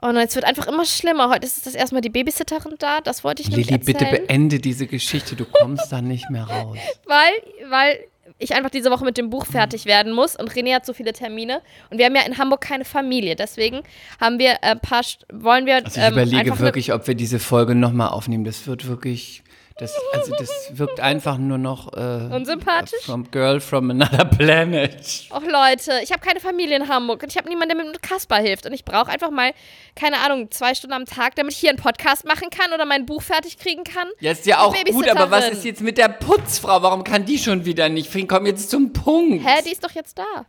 oh 0.02 0.08
nein, 0.08 0.28
es 0.28 0.36
wird 0.36 0.46
einfach 0.46 0.68
immer 0.68 0.86
schlimmer. 0.86 1.30
Heute 1.30 1.46
ist 1.46 1.66
das 1.66 1.76
erstmal 1.76 2.02
die 2.02 2.10
Babysitterin 2.10 2.76
da, 2.80 3.02
das 3.02 3.24
wollte 3.24 3.42
ich 3.42 3.50
nämlich 3.50 3.70
Lilly, 3.70 3.84
bitte 3.84 4.06
beende 4.06 4.60
diese 4.60 4.88
Geschichte, 4.88 5.36
du 5.36 5.46
kommst 5.46 5.92
da 5.92 6.02
nicht 6.02 6.30
mehr 6.30 6.44
raus. 6.44 6.78
weil, 7.06 7.70
weil 7.70 8.00
ich 8.40 8.56
einfach 8.56 8.70
diese 8.70 8.90
Woche 8.90 9.06
mit 9.06 9.18
dem 9.18 9.30
Buch 9.30 9.46
fertig 9.46 9.86
werden 9.86 10.14
muss. 10.14 10.36
Und 10.36 10.52
René 10.52 10.74
hat 10.74 10.86
so 10.86 10.94
viele 10.94 11.14
Termine. 11.14 11.62
Und 11.90 11.98
wir 11.98 12.06
haben 12.06 12.16
ja 12.16 12.24
in 12.24 12.38
Hamburg 12.38 12.62
keine 12.62 12.86
Familie, 12.86 13.36
deswegen 13.36 13.82
haben 14.20 14.40
wir 14.40 14.64
ein 14.64 14.80
paar, 14.80 15.02
wollen 15.32 15.66
wir 15.66 15.76
Also 15.76 16.00
ich 16.00 16.08
ähm, 16.08 16.14
überlege 16.14 16.60
wirklich, 16.60 16.94
ob 16.94 17.08
wir 17.08 17.16
diese 17.16 17.40
Folge 17.40 17.76
nochmal 17.76 18.10
aufnehmen. 18.10 18.46
Das 18.46 18.66
wird 18.66 18.88
wirklich, 18.88 19.44
das, 19.80 19.96
also 20.14 20.34
das 20.38 20.50
wirkt 20.72 21.00
einfach 21.00 21.38
nur 21.38 21.58
noch 21.58 21.94
äh, 21.94 22.34
Unsympathisch? 22.34 23.04
From 23.04 23.32
Girl 23.32 23.60
from 23.60 23.90
Another 23.92 24.26
Planet. 24.26 25.28
Och 25.32 25.42
Leute, 25.42 26.00
ich 26.04 26.12
habe 26.12 26.22
keine 26.22 26.40
Familie 26.40 26.76
in 26.76 26.88
Hamburg 26.90 27.24
und 27.24 27.32
ich 27.32 27.38
habe 27.38 27.48
niemanden, 27.48 27.76
der 27.76 27.86
mir 27.86 27.92
mit 27.92 28.02
Kasper 28.02 28.38
hilft. 28.38 28.66
Und 28.66 28.74
ich 28.74 28.84
brauche 28.84 29.10
einfach 29.10 29.32
mal, 29.32 29.54
keine 29.96 30.18
Ahnung, 30.20 30.52
zwei 30.52 30.76
Stunden 30.76 30.94
am 30.94 31.06
Tag, 31.06 31.36
damit 31.36 31.54
ich 31.54 31.60
hier 31.60 31.70
einen 31.70 31.80
Podcast 31.80 32.26
machen 32.26 32.50
kann 32.50 32.74
oder 32.74 32.86
mein 32.86 33.06
Buch 33.06 33.22
fertig 33.22 33.58
kriegen 33.58 33.84
kann. 33.84 34.08
Ja, 34.20 34.32
ist 34.32 34.46
ja 34.46 34.62
auch 34.62 34.76
gut, 34.92 35.08
aber 35.10 35.32
was 35.32 35.50
ist 35.50 35.64
jetzt 35.64 35.82
mit 35.82 35.98
der 35.98 36.10
Putzfrau? 36.10 36.82
Warum 36.82 37.04
kann 37.04 37.26
die 37.26 37.38
schon 37.38 37.66
wieder 37.66 37.90
nicht? 37.90 38.10
Komm 38.28 38.46
jetzt 38.46 38.70
zum 38.70 38.94
Punkt. 38.94 39.46
Hä, 39.48 39.62
die 39.66 39.72
ist 39.72 39.84
doch 39.84 39.92
jetzt 39.92 40.18
da. 40.18 40.46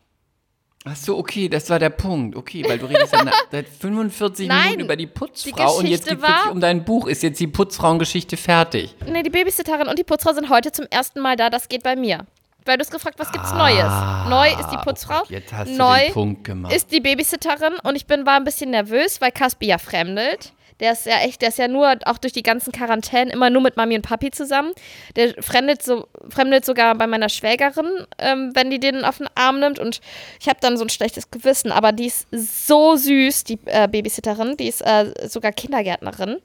Ach 0.87 0.97
so, 0.97 1.19
okay, 1.19 1.49
das 1.51 1.69
war 1.69 1.79
der 1.79 1.91
Punkt. 1.91 2.35
Okay, 2.37 2.65
weil 2.67 2.79
du 2.79 2.87
redest 2.87 3.13
ja 3.13 3.25
seit 3.53 3.69
45 3.69 4.49
Nein, 4.49 4.63
Minuten 4.63 4.81
über 4.85 4.97
die 4.97 5.07
die 5.07 5.13
Putzfrau 5.13 5.77
und 5.77 5.87
jetzt 5.87 6.09
geht 6.09 6.19
es 6.19 6.51
um 6.51 6.61
dein 6.61 6.85
Buch. 6.85 7.07
Ist 7.07 7.23
jetzt 7.23 7.39
die 7.39 7.47
Putzfrauengeschichte 7.49 8.37
fertig? 8.39 8.95
Nee, 9.07 9.23
die 9.23 9.29
Babysitterin 9.31 9.89
und 9.89 9.99
die 9.99 10.05
Putzfrau 10.05 10.33
sind 10.33 10.49
heute 10.49 10.73
zum 10.73 10.87
ersten 10.91 11.21
Mal 11.21 11.37
da. 11.37 11.51
Das 11.51 11.69
geht 11.69 11.83
bei 11.83 11.97
mir. 11.97 12.25
Weil 12.65 12.77
du 12.79 12.83
hast 12.85 12.91
gefragt, 12.91 13.19
was 13.19 13.31
gibt's 13.33 13.53
Neues? 13.53 13.91
Neu 14.29 14.49
ist 14.49 14.71
die 14.71 14.77
Ah, 14.77 14.83
Putzfrau. 14.85 15.21
Gott, 15.21 15.31
jetzt 15.31 15.53
hast 15.53 15.69
du 15.71 15.77
Neu 15.77 16.05
den 16.05 16.13
Punkt 16.13 16.45
gemacht. 16.45 16.73
ist 16.73 16.93
die 16.93 17.01
Babysitterin 17.01 17.75
und 17.83 17.97
ich 17.97 18.07
bin 18.07 18.25
war 18.27 18.37
ein 18.37 18.45
bisschen 18.45 18.71
nervös, 18.71 19.21
weil 19.21 19.33
Caspi 19.33 19.67
ja 19.67 19.79
fremdelt. 19.79 20.53
Der 20.81 20.93
ist 20.93 21.07
ja 21.07 21.19
echt, 21.21 21.43
der 21.43 21.51
ist 21.51 21.59
ja 21.59 21.69
nur, 21.69 21.95
auch 22.07 22.19
durch 22.19 22.33
die 22.33 22.43
ganzen 22.43 22.73
Quarantänen, 22.73 23.29
immer 23.29 23.51
nur 23.51 23.63
mit 23.63 23.77
Mami 23.77 23.97
und 23.97 24.03
Papi 24.03 24.31
zusammen. 24.31 24.73
Der 25.17 25.35
fremdelt, 25.43 25.83
so, 25.83 26.09
fremdelt 26.29 26.65
sogar 26.65 26.95
bei 26.95 27.07
meiner 27.07 27.29
Schwägerin, 27.29 28.07
ähm, 28.19 28.53
wenn 28.55 28.71
die 28.71 28.81
den 28.81 29.05
auf 29.05 29.19
den 29.19 29.29
Arm 29.35 29.61
nimmt. 29.61 29.79
Und 29.79 30.01
ich 30.41 30.49
habe 30.49 30.59
dann 30.61 30.77
so 30.77 30.85
ein 30.85 30.91
schlechtes 30.91 31.31
Gewissen. 31.31 31.71
Aber 31.71 31.93
die 31.93 32.07
ist 32.07 32.27
so 32.33 32.97
süß, 32.97 33.45
die 33.45 33.59
äh, 33.67 33.89
Babysitterin. 33.89 34.57
Die 34.57 34.69
ist 34.69 34.81
äh, 34.81 35.13
sogar 35.29 35.53
Kindergärtnerin. 35.53 36.39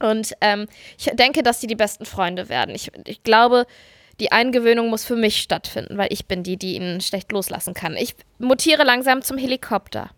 Und 0.00 0.34
ähm, 0.40 0.66
ich 0.96 1.06
denke, 1.14 1.42
dass 1.42 1.60
die 1.60 1.66
die 1.66 1.76
besten 1.76 2.06
Freunde 2.06 2.48
werden. 2.48 2.74
Ich, 2.74 2.90
ich 3.04 3.22
glaube, 3.22 3.66
die 4.20 4.32
Eingewöhnung 4.32 4.88
muss 4.88 5.04
für 5.04 5.16
mich 5.16 5.38
stattfinden, 5.38 5.96
weil 5.96 6.08
ich 6.10 6.26
bin 6.26 6.42
die, 6.42 6.56
die 6.56 6.74
ihn 6.74 7.00
schlecht 7.00 7.30
loslassen 7.32 7.74
kann. 7.74 7.96
Ich 7.96 8.14
mutiere 8.38 8.84
langsam 8.84 9.22
zum 9.22 9.38
Helikopter. 9.38 10.10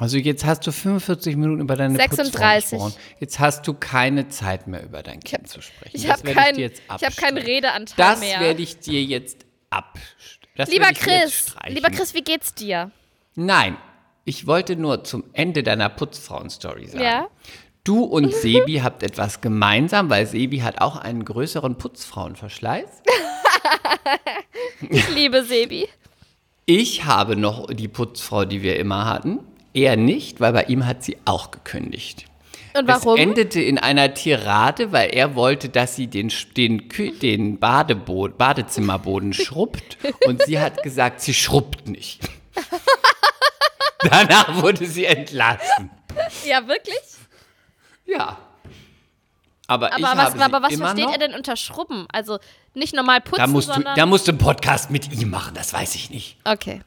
Also 0.00 0.16
jetzt 0.16 0.44
hast 0.44 0.66
du 0.66 0.72
45 0.72 1.36
Minuten 1.36 1.60
über 1.60 1.76
deine 1.76 1.94
36. 1.96 2.70
Putzfrau 2.70 2.86
gesprochen. 2.86 3.04
Jetzt 3.20 3.38
hast 3.38 3.68
du 3.68 3.74
keine 3.74 4.28
Zeit 4.28 4.66
mehr 4.66 4.82
über 4.82 5.02
dein 5.02 5.20
Kind 5.20 5.48
zu 5.48 5.60
sprechen. 5.60 5.90
Ich 5.94 6.02
Das 6.02 6.12
habe 6.18 6.24
werde 6.28 6.40
kein, 6.40 6.54
dir 6.56 6.60
jetzt 6.62 6.82
ich 6.98 7.04
hab 7.06 7.16
keinen. 7.16 7.36
Redeanteil 7.38 7.94
Das 7.96 8.20
mehr. 8.20 8.40
werde 8.40 8.62
ich 8.62 8.78
dir 8.80 9.02
jetzt 9.04 9.44
ab. 9.70 9.98
das 10.56 10.70
lieber 10.70 10.86
werde 10.86 10.98
ich 10.98 11.04
dir 11.04 11.12
jetzt 11.12 11.54
Chris, 11.56 11.74
lieber 11.74 11.90
Chris, 11.90 12.14
wie 12.14 12.22
geht's 12.22 12.54
dir? 12.54 12.90
Nein, 13.36 13.76
ich 14.24 14.46
wollte 14.46 14.74
nur 14.76 15.04
zum 15.04 15.24
Ende 15.34 15.62
deiner 15.62 15.88
Putzfrauen-Story 15.88 16.86
sagen. 16.86 17.04
Ja? 17.04 17.28
Du 17.84 18.02
und 18.04 18.34
Sebi 18.42 18.78
habt 18.82 19.02
etwas 19.02 19.40
gemeinsam, 19.40 20.08
weil 20.10 20.26
Sebi 20.26 20.58
hat 20.60 20.80
auch 20.80 20.96
einen 20.96 21.24
größeren 21.24 21.76
Putzfrauenverschleiß. 21.78 22.88
Ich 24.88 25.08
liebe 25.14 25.44
Sebi. 25.44 25.86
Ich 26.66 27.04
habe 27.04 27.36
noch 27.36 27.66
die 27.72 27.88
Putzfrau, 27.88 28.44
die 28.44 28.62
wir 28.62 28.78
immer 28.78 29.04
hatten. 29.06 29.40
Er 29.72 29.96
nicht, 29.96 30.40
weil 30.40 30.52
bei 30.52 30.64
ihm 30.64 30.86
hat 30.86 31.04
sie 31.04 31.16
auch 31.24 31.50
gekündigt. 31.50 32.26
Und 32.76 32.86
warum? 32.86 33.16
Es 33.16 33.22
endete 33.22 33.60
in 33.60 33.78
einer 33.78 34.14
Tirade, 34.14 34.92
weil 34.92 35.10
er 35.10 35.34
wollte, 35.34 35.68
dass 35.68 35.96
sie 35.96 36.06
den, 36.06 36.32
den, 36.56 36.88
den 37.20 37.58
Badeboden, 37.58 38.36
Badezimmerboden 38.36 39.32
schrubbt. 39.32 39.98
Und 40.26 40.42
sie 40.42 40.60
hat 40.60 40.82
gesagt, 40.82 41.20
sie 41.20 41.34
schrubbt 41.34 41.88
nicht. 41.88 42.20
Danach 44.02 44.62
wurde 44.62 44.86
sie 44.86 45.04
entlassen. 45.04 45.90
Ja, 46.46 46.66
wirklich? 46.66 46.96
Ja. 48.06 48.38
Aber, 49.66 49.92
Aber 49.92 50.16
was, 50.16 50.38
aber 50.40 50.62
was 50.62 50.74
versteht 50.74 51.04
noch. 51.04 51.12
er 51.12 51.18
denn 51.18 51.34
unter 51.34 51.54
Schrubben? 51.56 52.06
Also 52.12 52.38
nicht 52.74 52.94
normal 52.94 53.20
putzen, 53.20 53.38
Da 53.40 53.46
musst, 53.46 53.68
du, 53.68 53.74
sondern... 53.74 53.94
da 53.94 54.06
musst 54.06 54.26
du 54.26 54.32
einen 54.32 54.38
Podcast 54.38 54.90
mit 54.90 55.12
ihm 55.12 55.30
machen, 55.30 55.54
das 55.54 55.72
weiß 55.72 55.94
ich 55.94 56.10
nicht. 56.10 56.36
okay. 56.44 56.82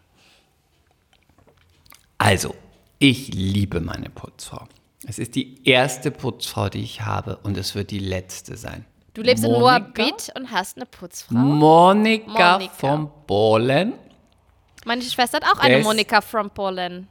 Also, 2.18 2.56
ich 3.04 3.34
liebe 3.34 3.82
meine 3.82 4.10
Putzfrau. 4.10 4.66
Es 5.06 5.20
ist 5.20 5.36
die 5.36 5.68
erste 5.68 6.10
Putzfrau, 6.10 6.70
die 6.70 6.82
ich 6.82 7.02
habe 7.02 7.38
und 7.44 7.58
es 7.58 7.76
wird 7.76 7.92
die 7.92 8.00
letzte 8.00 8.56
sein. 8.56 8.86
Du 9.14 9.22
lebst 9.22 9.44
in 9.44 9.52
Monika? 9.52 9.80
Moabit 9.80 10.32
und 10.38 10.52
hast 10.52 10.78
eine 10.78 10.86
Putzfrau. 10.86 11.36
Monika, 11.36 12.54
Monika. 12.54 12.74
von 12.74 13.10
Bohlen, 13.28 13.94
Meine 14.86 15.02
Schwester 15.02 15.38
hat 15.38 15.46
auch 15.46 15.60
eine 15.60 15.76
Best- 15.76 15.86
Monika 15.86 16.22
from 16.22 16.50
Polen. 16.50 17.08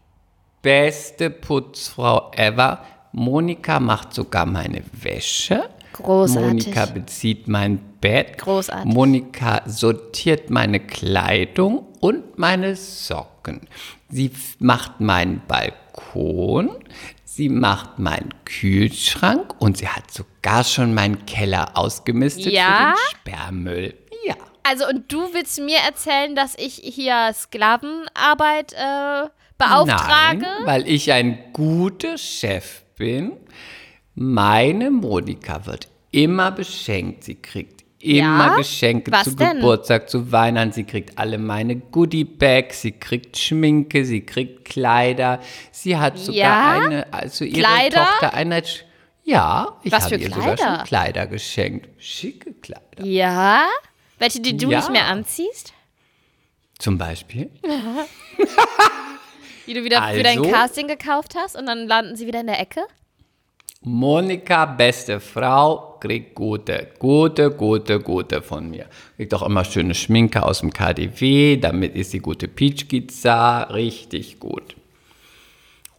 beste 0.62 1.28
Putzfrau 1.30 2.30
ever. 2.36 2.82
Monika 3.12 3.78
macht 3.78 4.14
sogar 4.14 4.47
meine 4.47 4.82
Wäsche. 4.93 5.68
Großartig. 5.93 6.49
Monika 6.66 6.86
bezieht 6.86 7.49
mein 7.49 7.78
Bett. 8.01 8.38
Großartig. 8.38 8.90
Monika 8.90 9.61
sortiert 9.66 10.49
meine 10.49 10.80
Kleidung 10.80 11.86
und 12.01 12.38
meine 12.38 12.74
Socken. 12.76 13.68
Sie 14.09 14.30
macht 14.59 15.01
meinen 15.01 15.43
Balkon. 15.47 15.78
Sie 17.24 17.49
macht 17.49 17.99
meinen 17.99 18.34
Kühlschrank 18.45 19.55
und 19.61 19.78
sie 19.78 19.88
hat 19.88 20.11
sogar 20.11 20.64
schon 20.64 20.95
meinen 20.95 21.24
Keller 21.26 21.76
ausgemistet 21.76 22.53
Ja? 22.53 22.95
für 22.95 23.30
den 23.30 23.34
Sperrmüll. 23.34 23.95
Ja. 24.24 24.34
Also 24.62 24.86
und 24.88 25.11
du 25.12 25.32
willst 25.32 25.59
mir 25.61 25.78
erzählen, 25.78 26.34
dass 26.36 26.55
ich 26.57 26.74
hier 26.76 27.32
Sklavenarbeit 27.34 28.72
äh, 28.74 29.28
beauftrage? 29.59 30.40
Nein, 30.40 30.66
weil 30.66 30.88
ich 30.88 31.11
ein 31.12 31.53
guter 31.53 32.18
Chef 32.18 32.82
bin. 32.97 33.32
Meine 34.14 34.90
Monika 34.90 35.66
wird 35.66 35.88
immer 36.11 36.51
beschenkt. 36.51 37.24
Sie 37.24 37.36
kriegt 37.36 37.82
immer 38.03 38.46
Ja? 38.48 38.57
Geschenke 38.57 39.11
Was 39.12 39.24
zu 39.24 39.36
denn? 39.36 39.57
Geburtstag, 39.57 40.09
zu 40.11 40.30
Weihnachten. 40.32 40.72
Sie 40.72 40.84
kriegt 40.84 41.18
alle 41.18 41.38
meine 41.38 41.76
Goodie-Bags. 41.76 42.82
Sie 42.82 42.92
kriegt 42.92 43.36
Schminke, 43.38 44.05
sie 44.05 44.20
kriegt 44.22 44.64
Kleider. 44.64 45.40
Sie 45.70 45.96
hat 45.96 46.18
sogar 46.18 46.34
Ja? 46.36 46.80
eine, 46.84 47.12
also 47.12 47.44
ihre 47.44 47.61
Kleider? 47.61 48.05
Tochter 48.07 48.34
eine. 48.34 48.62
Ja, 49.24 49.78
ich 49.84 49.92
Was 49.92 50.05
habe 50.07 50.16
ihr 50.16 50.28
sogar 50.30 50.57
Kleider? 50.57 50.76
schon 50.78 50.86
Kleider 50.86 51.26
geschenkt. 51.28 51.88
Schicke 52.03 52.53
Kleider. 52.55 53.05
Ja? 53.05 53.66
Welche, 54.18 54.40
die 54.40 54.57
du 54.57 54.70
Ja. 54.70 54.78
nicht 54.78 54.90
mehr 54.90 55.07
anziehst? 55.07 55.72
Zum 56.78 56.98
Beispiel. 56.98 57.50
Die 59.66 59.74
du 59.74 59.84
wieder 59.84 60.03
für 60.12 60.22
dein 60.24 60.38
Also? 60.38 60.50
Casting 60.50 60.88
gekauft 60.88 61.34
hast 61.36 61.57
und 61.57 61.66
dann 61.66 61.86
landen 61.86 62.16
sie 62.16 62.26
wieder 62.26 62.40
in 62.40 62.48
der 62.48 62.59
Ecke? 62.61 62.80
Monika, 63.85 64.64
beste 64.66 65.18
Frau, 65.18 65.97
kriegt 66.01 66.35
gute, 66.37 66.89
gute, 66.99 67.51
gute, 67.51 67.99
gute 67.99 68.41
von 68.41 68.70
mir. 68.70 68.87
Kriegt 69.16 69.35
auch 69.35 69.43
immer 69.43 69.64
schöne 69.64 69.95
Schminke 69.95 70.43
aus 70.45 70.61
dem 70.61 70.72
KDW, 70.72 71.57
damit 71.57 71.97
ist 71.97 72.12
sie 72.12 72.20
gute 72.20 72.47
Peachpizza, 72.49 73.64
richtig 73.64 74.39
gut. 74.39 74.76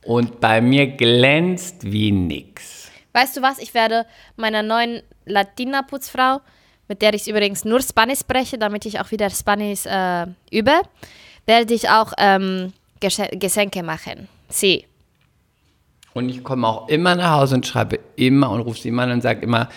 Und 0.05 0.39
bei 0.39 0.61
mir 0.61 0.87
glänzt 0.87 1.91
wie 1.91 2.11
nix. 2.11 2.89
Weißt 3.13 3.37
du 3.37 3.41
was? 3.41 3.59
Ich 3.59 3.73
werde 3.73 4.05
meiner 4.37 4.63
neuen 4.63 5.01
Latina-Putzfrau, 5.25 6.39
mit 6.87 7.01
der 7.01 7.13
ich 7.13 7.27
übrigens 7.27 7.63
nur 7.65 7.81
Spanisch 7.81 8.19
spreche, 8.19 8.57
damit 8.57 8.85
ich 8.85 8.99
auch 8.99 9.11
wieder 9.11 9.29
Spanisch 9.29 9.85
äh, 9.85 10.25
übe, 10.51 10.73
werde 11.45 11.73
ich 11.73 11.89
auch 11.89 12.13
ähm, 12.17 12.73
Gesche- 13.01 13.37
Geschenke 13.37 13.83
machen. 13.83 14.27
Sie. 14.49 14.85
Und 16.13 16.29
ich 16.29 16.43
komme 16.43 16.67
auch 16.67 16.87
immer 16.87 17.15
nach 17.15 17.39
Hause 17.39 17.55
und 17.55 17.65
schreibe 17.65 17.99
immer 18.15 18.51
und 18.51 18.61
rufe 18.61 18.79
sie 18.79 18.89
immer 18.89 19.03
an 19.03 19.11
und 19.11 19.21
sage 19.21 19.41
immer, 19.41 19.69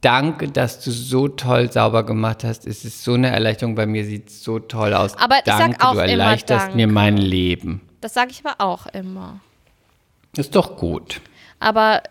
danke, 0.00 0.48
dass 0.48 0.80
du 0.80 0.90
so 0.90 1.28
toll 1.28 1.70
sauber 1.70 2.04
gemacht 2.04 2.44
hast. 2.44 2.66
Es 2.66 2.84
ist 2.84 3.04
so 3.04 3.14
eine 3.14 3.30
Erleichterung, 3.30 3.74
bei 3.74 3.86
mir 3.86 4.04
sieht 4.04 4.28
es 4.28 4.42
so 4.42 4.58
toll 4.58 4.94
aus. 4.94 5.16
Aber 5.18 5.38
ich 5.38 5.44
sag 5.44 5.58
danke, 5.58 5.86
auch 5.86 5.92
du 5.92 6.00
immer 6.00 6.08
erleichterst 6.08 6.66
danke. 6.66 6.76
mir 6.76 6.86
mein 6.88 7.16
Leben. 7.16 7.80
Das 8.00 8.14
sage 8.14 8.30
ich 8.30 8.44
aber 8.44 8.62
auch 8.64 8.86
immer. 8.86 9.40
Ist 10.36 10.56
doch 10.56 10.76
gut. 10.76 11.20
Aber 11.60 12.02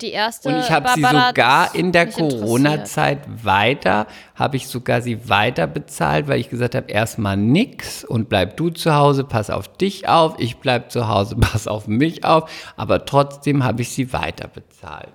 die 0.00 0.12
erste. 0.12 0.48
Und 0.48 0.58
ich 0.58 0.70
habe 0.70 0.88
sie 0.94 1.02
sogar 1.02 1.74
in 1.74 1.92
der. 1.92 2.06
Corona-Zeit 2.08 3.44
weiter, 3.44 4.06
habe 4.34 4.56
ich 4.56 4.68
sogar 4.68 5.02
sie 5.02 5.28
weiter 5.28 5.66
bezahlt, 5.66 6.28
weil 6.28 6.40
ich 6.40 6.48
gesagt 6.50 6.74
habe, 6.74 6.90
erstmal 6.90 7.36
nix 7.36 8.04
und 8.04 8.28
bleib 8.28 8.56
du 8.56 8.70
zu 8.70 8.94
Hause, 8.94 9.24
pass 9.24 9.50
auf 9.50 9.68
dich 9.76 10.08
auf, 10.08 10.36
ich 10.38 10.58
bleib 10.58 10.90
zu 10.90 11.08
Hause, 11.08 11.36
pass 11.40 11.66
auf 11.68 11.86
mich 11.86 12.24
auf, 12.24 12.50
aber 12.76 13.04
trotzdem 13.04 13.64
habe 13.64 13.82
ich 13.82 13.90
sie 13.90 14.12
weiter 14.12 14.48
bezahlt. 14.48 15.12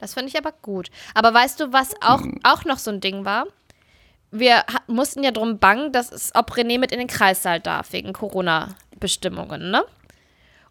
Das 0.00 0.14
finde 0.14 0.28
ich 0.28 0.36
aber 0.36 0.52
gut. 0.60 0.90
Aber 1.14 1.32
weißt 1.32 1.60
du, 1.60 1.72
was 1.72 1.94
auch, 2.02 2.20
Hm. 2.20 2.40
auch 2.42 2.64
noch 2.64 2.78
so 2.78 2.90
ein 2.90 3.00
Ding 3.00 3.24
war? 3.24 3.46
Wir 4.30 4.64
mussten 4.86 5.22
ja 5.22 5.30
drum 5.30 5.58
bangen, 5.58 5.92
dass 5.92 6.10
es, 6.12 6.32
ob 6.34 6.52
René 6.52 6.78
mit 6.78 6.92
in 6.92 6.98
den 6.98 7.06
Kreissaal 7.08 7.60
darf, 7.60 7.92
wegen 7.92 8.12
Corona-Bestimmungen, 8.12 9.70
ne? 9.70 9.84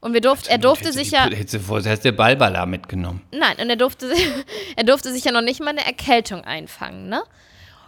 Und 0.03 0.13
wir 0.13 0.19
durften, 0.21 0.49
er 0.49 0.57
durfte 0.57 0.91
sich 0.91 1.11
ja. 1.11 1.29
Vorher 1.65 1.93
hast 1.93 2.03
du 2.03 2.11
Balbala 2.11 2.65
mitgenommen. 2.65 3.21
Nein, 3.31 3.55
und 3.61 3.69
er 3.69 3.77
durfte, 3.77 4.09
sich- 4.13 4.27
er 4.75 4.83
durfte 4.83 5.13
sich 5.13 5.23
ja 5.23 5.31
noch 5.31 5.41
nicht 5.41 5.61
mal 5.61 5.69
eine 5.69 5.85
Erkältung 5.85 6.43
einfangen, 6.43 7.07
ne? 7.07 7.23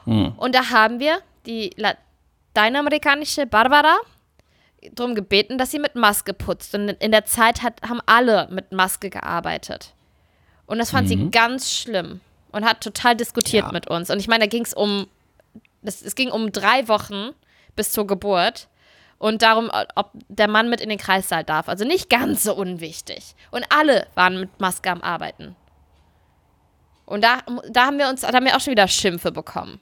Und 0.06 0.56
da 0.56 0.70
haben 0.70 1.00
wir 1.00 1.18
die 1.46 1.72
lateinamerikanische 2.56 3.46
Barbara 3.48 3.96
darum 4.94 5.16
gebeten, 5.16 5.58
dass 5.58 5.72
sie 5.72 5.80
mit 5.80 5.96
Maske 5.96 6.34
putzt. 6.34 6.76
Und 6.76 6.90
in 6.90 7.12
der 7.12 7.26
Zeit 7.26 7.64
hat, 7.64 7.82
haben 7.82 8.02
alle 8.06 8.48
mit 8.52 8.72
Maske 8.72 9.10
gearbeitet. 9.10 9.94
Und 10.68 10.78
das 10.78 10.92
fand 10.92 11.08
sie 11.08 11.30
ganz 11.32 11.72
schlimm 11.72 12.22
und 12.52 12.66
hat 12.66 12.82
total 12.82 13.16
diskutiert 13.16 13.66
Ja. 13.66 13.72
mit 13.72 13.88
uns. 13.90 14.10
Und 14.10 14.20
ich 14.20 14.28
meine, 14.28 14.44
da 14.46 14.48
ging 14.48 14.64
es 14.64 14.74
um, 14.74 15.08
das, 15.82 16.02
es 16.02 16.16
ging 16.16 16.30
um 16.32 16.52
drei 16.52 16.88
Wochen 16.88 17.32
bis 17.76 17.92
zur 17.92 18.08
Geburt 18.08 18.68
und 19.26 19.42
darum, 19.42 19.72
ob 19.96 20.12
der 20.30 20.48
Mann 20.48 20.70
mit 20.70 20.82
in 20.82 20.90
den 20.90 21.00
Kreissaal 21.00 21.44
darf. 21.44 21.68
Also 21.68 21.84
nicht 21.84 22.12
ganz 22.12 22.44
so 22.44 22.54
unwichtig. 22.56 23.34
Und 23.50 23.66
alle 23.70 24.06
waren 24.14 24.40
mit 24.40 24.60
Maske 24.60 24.92
am 24.92 25.02
Arbeiten. 25.02 25.56
Und 27.08 27.24
da, 27.24 27.40
da 27.72 27.88
haben 27.88 27.98
wir 27.98 28.08
uns, 28.08 28.22
da 28.22 28.32
haben 28.32 28.46
wir 28.46 28.56
auch 28.56 28.60
schon 28.60 28.70
wieder 28.70 28.88
Schimpfe 28.88 29.32
bekommen. 29.32 29.80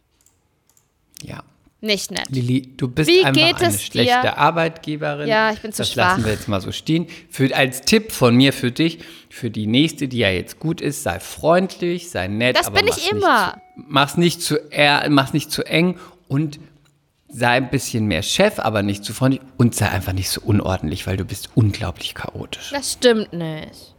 Ja. 1.21 1.43
Nicht 1.81 2.11
nett. 2.11 2.29
Lilly, 2.29 2.73
du 2.77 2.87
bist 2.87 3.09
Wie 3.09 3.25
einfach 3.25 3.59
eine 3.59 3.67
es 3.67 3.79
dir? 3.79 3.85
schlechte 3.91 4.37
Arbeitgeberin. 4.37 5.27
Ja, 5.27 5.51
ich 5.51 5.59
bin 5.59 5.73
zu 5.73 5.79
Das 5.79 5.91
schwach. 5.91 6.11
lassen 6.11 6.23
wir 6.23 6.31
jetzt 6.31 6.47
mal 6.47 6.61
so 6.61 6.71
stehen. 6.71 7.07
Für, 7.29 7.53
als 7.53 7.81
Tipp 7.81 8.13
von 8.13 8.37
mir 8.37 8.53
für 8.53 8.71
dich, 8.71 8.99
für 9.29 9.51
die 9.51 9.67
nächste, 9.67 10.07
die 10.07 10.19
ja 10.19 10.29
jetzt 10.29 10.59
gut 10.59 10.79
ist, 10.79 11.03
sei 11.03 11.19
freundlich, 11.19 12.09
sei 12.09 12.27
nett. 12.27 12.55
Das 12.57 12.71
bin 12.71 12.87
ich 12.87 13.11
immer. 13.11 13.47
Nicht 13.47 13.61
zu, 13.75 13.83
mach's, 13.89 14.15
nicht 14.15 14.41
zu, 14.41 14.57
mach's 15.09 15.33
nicht 15.33 15.51
zu 15.51 15.63
eng 15.63 15.99
und 16.29 16.59
sei 17.33 17.49
ein 17.49 17.69
bisschen 17.69 18.05
mehr 18.05 18.21
Chef, 18.21 18.59
aber 18.59 18.83
nicht 18.83 19.03
zu 19.03 19.13
freundlich 19.13 19.41
und 19.57 19.75
sei 19.75 19.89
einfach 19.89 20.13
nicht 20.13 20.29
so 20.29 20.41
unordentlich, 20.41 21.07
weil 21.07 21.17
du 21.17 21.25
bist 21.25 21.49
unglaublich 21.55 22.13
chaotisch. 22.13 22.69
Das 22.71 22.93
stimmt 22.93 23.33
nicht. 23.33 23.93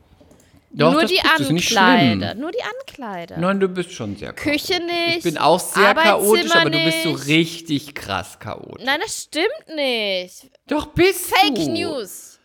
Doch, 0.76 0.92
nur 0.92 1.04
die 1.04 1.14
bist 1.14 1.38
du, 1.38 1.42
ist 1.44 1.50
nicht 1.52 1.68
schlimm. 1.68 1.82
Ankleide. 1.82 2.40
Nur 2.40 2.50
die 2.50 2.62
Ankleide. 2.62 3.40
Nein, 3.40 3.60
du 3.60 3.68
bist 3.68 3.92
schon 3.92 4.16
sehr 4.16 4.32
chaotisch. 4.32 4.66
Küche 4.66 4.82
nicht. 4.82 5.18
Ich 5.18 5.22
bin 5.22 5.38
auch 5.38 5.60
sehr 5.60 5.94
chaotisch, 5.94 6.50
aber 6.50 6.70
du 6.70 6.82
bist 6.84 7.02
so 7.04 7.12
richtig 7.12 7.94
krass 7.94 8.38
chaotisch. 8.40 8.84
Nein, 8.84 8.98
das 9.00 9.22
stimmt 9.22 9.76
nicht. 9.76 10.50
Doch 10.66 10.86
bist 10.86 11.32
Fake 11.32 11.54
du. 11.54 11.70
News. 11.70 12.40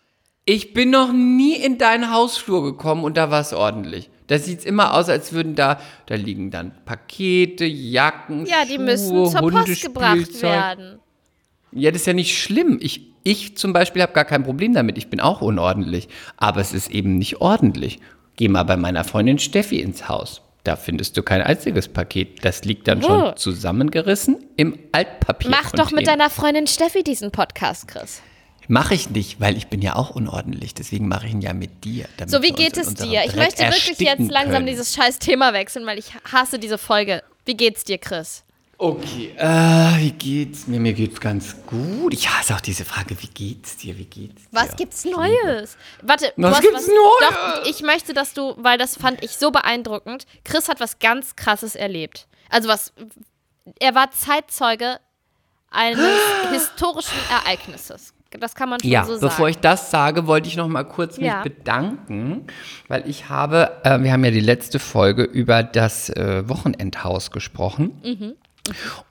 Ich 0.46 0.74
bin 0.74 0.92
noch 0.92 1.12
nie 1.12 1.56
in 1.56 1.78
deinen 1.78 2.12
Hausflur 2.12 2.64
gekommen 2.64 3.04
und 3.04 3.18
da 3.18 3.32
war 3.32 3.42
es 3.42 3.54
ordentlich. 3.54 4.10
Da 4.30 4.38
sieht 4.38 4.60
es 4.60 4.66
immer 4.66 4.94
aus, 4.94 5.10
als 5.10 5.34
würden 5.34 5.56
da, 5.56 5.82
da 6.06 6.14
liegen 6.14 6.52
dann 6.52 6.72
Pakete, 6.86 7.66
Jacken, 7.66 8.46
Ja, 8.46 8.64
die 8.64 8.76
Schuhe, 8.76 8.86
müssen 8.86 9.26
zur 9.26 9.50
Post 9.50 9.82
gebracht 9.82 10.42
werden. 10.44 11.00
Ja, 11.72 11.90
das 11.90 12.02
ist 12.02 12.08
ja 12.08 12.14
nicht 12.14 12.40
schlimm. 12.40 12.78
Ich, 12.80 13.12
ich 13.24 13.58
zum 13.58 13.74
Beispiel 13.74 14.04
habe 14.04 14.14
gar 14.14 14.26
kein 14.26 14.44
Problem 14.44 14.74
damit. 14.74 15.00
Ich 15.00 15.10
bin 15.10 15.20
auch 15.20 15.42
unordentlich. 15.42 16.10
Aber 16.38 16.62
es 16.62 16.74
ist 16.74 16.92
eben 16.92 17.18
nicht 17.18 17.42
ordentlich. 17.42 18.00
Geh 18.36 18.50
mal 18.50 18.64
bei 18.64 18.78
meiner 18.78 19.04
Freundin 19.04 19.40
Steffi 19.40 19.80
ins 19.80 20.08
Haus. 20.08 20.44
Da 20.64 20.76
findest 20.76 21.18
du 21.18 21.24
kein 21.24 21.42
einziges 21.42 21.88
Paket. 21.88 22.46
Das 22.46 22.66
liegt 22.66 22.88
dann 22.88 23.02
schon 23.02 23.36
zusammengerissen 23.36 24.46
im 24.58 24.78
Altpapier. 24.92 25.50
Mach 25.50 25.72
doch 25.72 25.92
mit 25.92 26.06
deiner 26.06 26.30
Freundin 26.30 26.68
Steffi 26.68 27.04
diesen 27.04 27.32
Podcast, 27.32 27.88
Chris. 27.88 28.22
Mache 28.72 28.94
ich 28.94 29.10
nicht, 29.10 29.42
weil 29.42 29.58
ich 29.58 29.68
bin 29.68 29.82
ja 29.82 29.96
auch 29.96 30.12
unordentlich. 30.12 30.76
Deswegen 30.76 31.08
mache 31.08 31.26
ich 31.26 31.34
ihn 31.34 31.42
ja 31.42 31.54
mit 31.54 31.84
dir. 31.84 32.06
damit 32.18 32.30
So, 32.30 32.44
wie 32.44 32.52
geht 32.52 32.78
es 32.78 32.94
dir? 32.94 33.24
Ich 33.26 33.36
möchte 33.36 33.64
wirklich 33.64 33.98
jetzt 33.98 34.30
langsam 34.30 34.58
können. 34.58 34.68
dieses 34.68 34.94
scheiß 34.94 35.18
Thema 35.18 35.54
wechseln, 35.54 35.88
weil 35.88 35.98
ich 35.98 36.14
hasse 36.32 36.60
diese 36.60 36.78
Folge. 36.78 37.24
Wie 37.46 37.58
geht's 37.58 37.84
dir, 37.84 37.98
Chris? 37.98 38.44
Okay, 38.78 39.34
äh, 39.38 39.98
wie 39.98 40.12
geht's 40.12 40.68
mir? 40.68 40.80
Mir 40.80 40.94
geht's 40.94 41.20
ganz 41.20 41.56
gut. 41.66 42.14
Ich 42.14 42.30
hasse 42.30 42.54
auch 42.54 42.62
diese 42.62 42.86
Frage, 42.86 43.20
wie 43.20 43.28
geht's 43.28 43.76
dir? 43.76 43.98
Wie 43.98 44.06
geht's 44.06 44.44
dir? 44.44 44.48
Was 44.52 44.76
gibt's 44.76 45.04
Neues? 45.04 45.76
Warte, 46.04 46.32
Was 46.38 46.58
hast 46.58 46.62
gibt's 46.62 46.88
Neues? 46.88 46.96
Doch, 47.28 47.66
ich 47.66 47.82
möchte, 47.82 48.14
dass 48.14 48.36
du, 48.36 48.54
weil 48.58 48.78
das 48.78 48.96
fand 48.96 49.24
ich 49.24 49.32
so 49.32 49.50
beeindruckend. 49.50 50.28
Chris 50.46 50.70
hat 50.70 50.80
was 50.80 51.00
ganz 51.00 51.36
Krasses 51.36 51.76
erlebt. 51.76 52.28
Also 52.50 52.70
was, 52.70 52.94
er 53.80 53.96
war 53.96 54.12
Zeitzeuge 54.12 55.00
eines 55.72 56.22
historischen 56.52 57.18
Ereignisses. 57.32 58.14
Das 58.38 58.54
kann 58.54 58.70
man 58.70 58.80
schon 58.80 58.90
Ja, 58.92 59.06
so 59.06 59.14
sagen. 59.14 59.22
bevor 59.22 59.50
ich 59.50 59.58
das 59.58 59.90
sage, 59.90 60.28
wollte 60.28 60.48
ich 60.48 60.56
noch 60.56 60.68
mal 60.68 60.84
kurz 60.84 61.18
mich 61.18 61.28
Ja. 61.28 61.42
bedanken, 61.42 62.46
weil 62.88 63.10
ich 63.10 63.28
habe, 63.30 63.72
äh, 63.84 64.00
wir 64.02 64.12
haben 64.12 64.24
ja 64.24 64.30
die 64.32 64.40
letzte 64.40 64.78
Folge 64.78 65.24
über 65.24 65.64
das 65.64 66.10
äh, 66.10 66.48
Wochenendhaus 66.48 67.32
gesprochen. 67.32 68.00
Mhm. 68.04 68.34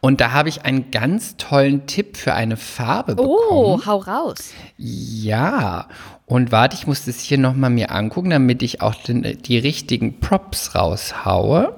Und 0.00 0.20
da 0.20 0.30
habe 0.32 0.48
ich 0.48 0.62
einen 0.64 0.92
ganz 0.92 1.36
tollen 1.36 1.86
Tipp 1.88 2.16
für 2.16 2.32
eine 2.34 2.56
Farbe 2.56 3.16
bekommen. 3.16 3.34
oh, 3.50 3.80
hau 3.86 3.96
raus. 3.96 4.52
Ja, 4.76 5.88
und 6.26 6.52
warte, 6.52 6.76
ich 6.76 6.86
muss 6.86 7.04
das 7.06 7.18
hier 7.18 7.38
nochmal 7.38 7.70
mir 7.70 7.90
angucken, 7.90 8.30
damit 8.30 8.62
ich 8.62 8.82
auch 8.82 8.94
den, 8.94 9.22
die 9.42 9.58
richtigen 9.58 10.20
Props 10.20 10.76
raushaue. 10.76 11.76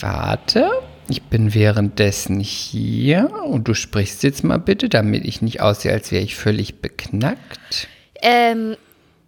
Warte, 0.00 0.70
ich 1.08 1.22
bin 1.22 1.54
währenddessen 1.54 2.40
hier 2.40 3.30
und 3.44 3.68
du 3.68 3.74
sprichst 3.74 4.22
jetzt 4.22 4.44
mal 4.44 4.58
bitte, 4.58 4.88
damit 4.88 5.24
ich 5.24 5.42
nicht 5.42 5.60
aussehe, 5.60 5.92
als 5.92 6.10
wäre 6.12 6.22
ich 6.22 6.36
völlig 6.36 6.80
beknackt. 6.80 7.88
Ähm, 8.22 8.76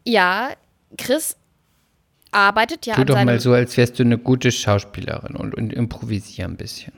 ja, 0.05 0.51
Chris 0.97 1.37
arbeitet 2.31 2.87
ja 2.87 2.95
Tu 2.95 3.01
an 3.03 3.07
doch 3.07 3.24
mal 3.24 3.41
so, 3.41 3.53
als 3.53 3.77
wärst 3.77 3.99
du 3.99 4.03
eine 4.03 4.18
gute 4.18 4.53
Schauspielerin 4.53 5.37
und, 5.37 5.55
und 5.55 5.72
improvisier 5.72 6.45
ein 6.47 6.57
bisschen. 6.57 6.93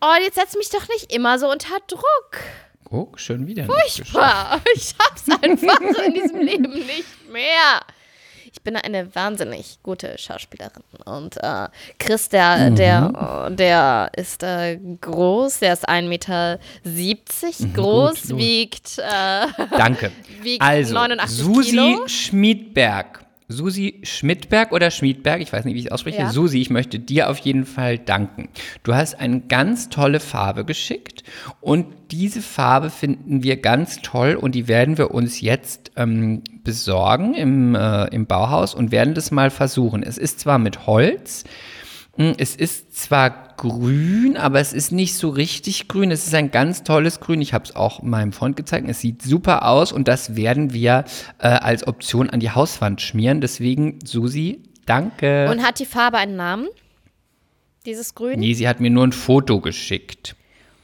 Oh, 0.00 0.14
jetzt 0.22 0.34
setz 0.34 0.54
mich 0.56 0.68
doch 0.70 0.86
nicht 0.88 1.12
immer 1.12 1.38
so 1.38 1.50
unter 1.50 1.76
Druck. 1.86 2.40
Oh, 2.90 3.08
schon 3.16 3.46
wieder. 3.46 3.64
Furchtbar. 3.66 4.60
Ich 4.74 4.94
hab's 4.98 5.24
einfach 5.42 5.80
in 6.06 6.14
diesem 6.14 6.40
Leben 6.40 6.72
nicht 6.72 7.30
mehr. 7.32 7.80
Ich 8.56 8.62
bin 8.62 8.76
eine 8.76 9.14
wahnsinnig 9.16 9.78
gute 9.82 10.16
Schauspielerin. 10.16 10.84
Und 11.04 11.36
äh, 11.42 11.66
Chris, 11.98 12.28
der, 12.28 12.70
Mhm. 12.70 12.76
der, 12.76 13.46
äh, 13.50 13.54
der 13.54 14.10
ist 14.16 14.42
äh, 14.44 14.78
groß, 15.00 15.58
der 15.58 15.72
ist 15.72 15.88
1,70 15.88 16.08
Meter 16.08 16.58
groß, 17.74 18.24
Mhm, 18.24 18.28
gut. 18.30 18.38
wiegt, 18.38 18.98
äh, 18.98 19.46
Danke. 19.76 20.12
wiegt 20.42 20.62
Also, 20.62 20.94
89 20.94 21.36
Susi 21.36 21.70
Kilo. 21.70 22.08
Schmidberg. 22.08 23.23
Susi 23.48 24.00
Schmidberg 24.04 24.72
oder 24.72 24.90
Schmidberg, 24.90 25.42
ich 25.42 25.52
weiß 25.52 25.66
nicht, 25.66 25.74
wie 25.74 25.80
ich 25.80 25.86
es 25.86 25.92
ausspreche. 25.92 26.18
Ja. 26.18 26.30
Susi, 26.30 26.60
ich 26.60 26.70
möchte 26.70 26.98
dir 26.98 27.28
auf 27.28 27.38
jeden 27.38 27.66
Fall 27.66 27.98
danken. 27.98 28.48
Du 28.82 28.94
hast 28.94 29.20
eine 29.20 29.40
ganz 29.40 29.90
tolle 29.90 30.18
Farbe 30.18 30.64
geschickt 30.64 31.24
und 31.60 31.86
diese 32.10 32.40
Farbe 32.40 32.88
finden 32.88 33.42
wir 33.42 33.58
ganz 33.58 34.00
toll 34.00 34.34
und 34.34 34.54
die 34.54 34.66
werden 34.66 34.96
wir 34.96 35.10
uns 35.10 35.42
jetzt 35.42 35.92
ähm, 35.96 36.42
besorgen 36.62 37.34
im, 37.34 37.74
äh, 37.74 38.06
im 38.06 38.26
Bauhaus 38.26 38.74
und 38.74 38.92
werden 38.92 39.14
das 39.14 39.30
mal 39.30 39.50
versuchen. 39.50 40.02
Es 40.02 40.16
ist 40.16 40.40
zwar 40.40 40.58
mit 40.58 40.86
Holz, 40.86 41.44
Es 42.16 42.54
ist 42.54 42.96
zwar 42.96 43.54
grün, 43.56 44.36
aber 44.36 44.60
es 44.60 44.72
ist 44.72 44.92
nicht 44.92 45.14
so 45.16 45.30
richtig 45.30 45.88
grün. 45.88 46.10
Es 46.12 46.26
ist 46.26 46.34
ein 46.34 46.50
ganz 46.52 46.84
tolles 46.84 47.18
Grün. 47.18 47.40
Ich 47.40 47.52
habe 47.52 47.64
es 47.64 47.74
auch 47.74 48.02
meinem 48.02 48.32
Freund 48.32 48.56
gezeigt. 48.56 48.88
Es 48.88 49.00
sieht 49.00 49.22
super 49.22 49.66
aus 49.66 49.90
und 49.90 50.06
das 50.06 50.36
werden 50.36 50.72
wir 50.72 51.04
äh, 51.38 51.48
als 51.48 51.86
Option 51.86 52.30
an 52.30 52.38
die 52.40 52.50
Hauswand 52.50 53.00
schmieren. 53.00 53.40
Deswegen, 53.40 53.98
Susi, 54.04 54.60
danke. 54.86 55.48
Und 55.50 55.62
hat 55.64 55.80
die 55.80 55.86
Farbe 55.86 56.18
einen 56.18 56.36
Namen? 56.36 56.68
Dieses 57.84 58.14
Grün? 58.14 58.38
nee, 58.40 58.54
sie 58.54 58.68
hat 58.68 58.80
mir 58.80 58.90
nur 58.90 59.06
ein 59.06 59.12
Foto 59.12 59.60
geschickt. 59.60 60.36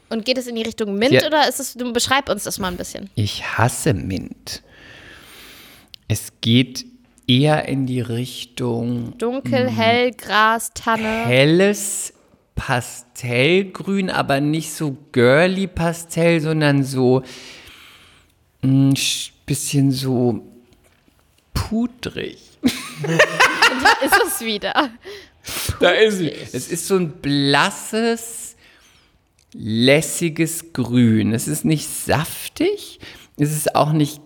Und 0.09 0.25
geht 0.25 0.37
es 0.37 0.47
in 0.47 0.55
die 0.55 0.61
Richtung 0.63 0.95
Mint 0.97 1.13
Ja. 1.13 1.25
oder 1.25 1.47
ist 1.47 1.59
es, 1.61 1.73
du 1.75 1.93
beschreib 1.93 2.29
uns 2.29 2.43
das 2.43 2.59
mal 2.59 2.67
ein 2.67 2.77
bisschen. 2.77 3.09
Ich 3.15 3.57
hasse 3.57 3.93
Mint. 3.93 4.61
Es 6.09 6.33
geht 6.41 6.85
eher 7.31 7.67
in 7.67 7.85
die 7.85 8.01
Richtung 8.01 9.17
Dunkel, 9.17 9.69
hell, 9.69 10.11
Gras, 10.11 10.71
Tanne. 10.73 11.25
helles 11.25 12.13
Pastellgrün, 12.55 14.09
aber 14.09 14.41
nicht 14.41 14.71
so 14.73 14.97
girly 15.11 15.67
Pastell, 15.67 16.41
sondern 16.41 16.83
so 16.83 17.23
ein 18.63 18.93
bisschen 19.45 19.91
so 19.91 20.41
pudrig. 21.53 22.37
ist 22.61 24.21
es 24.27 24.41
wieder. 24.41 24.91
Da 25.79 25.89
ist 25.91 26.17
sie. 26.17 26.31
Es 26.31 26.69
ist 26.69 26.85
so 26.85 26.97
ein 26.97 27.11
blasses, 27.13 28.55
lässiges 29.53 30.73
Grün. 30.73 31.33
Es 31.33 31.47
ist 31.47 31.65
nicht 31.65 31.87
saftig, 31.87 32.99
es 33.37 33.51
ist 33.51 33.73
auch 33.73 33.91
nicht, 33.91 34.21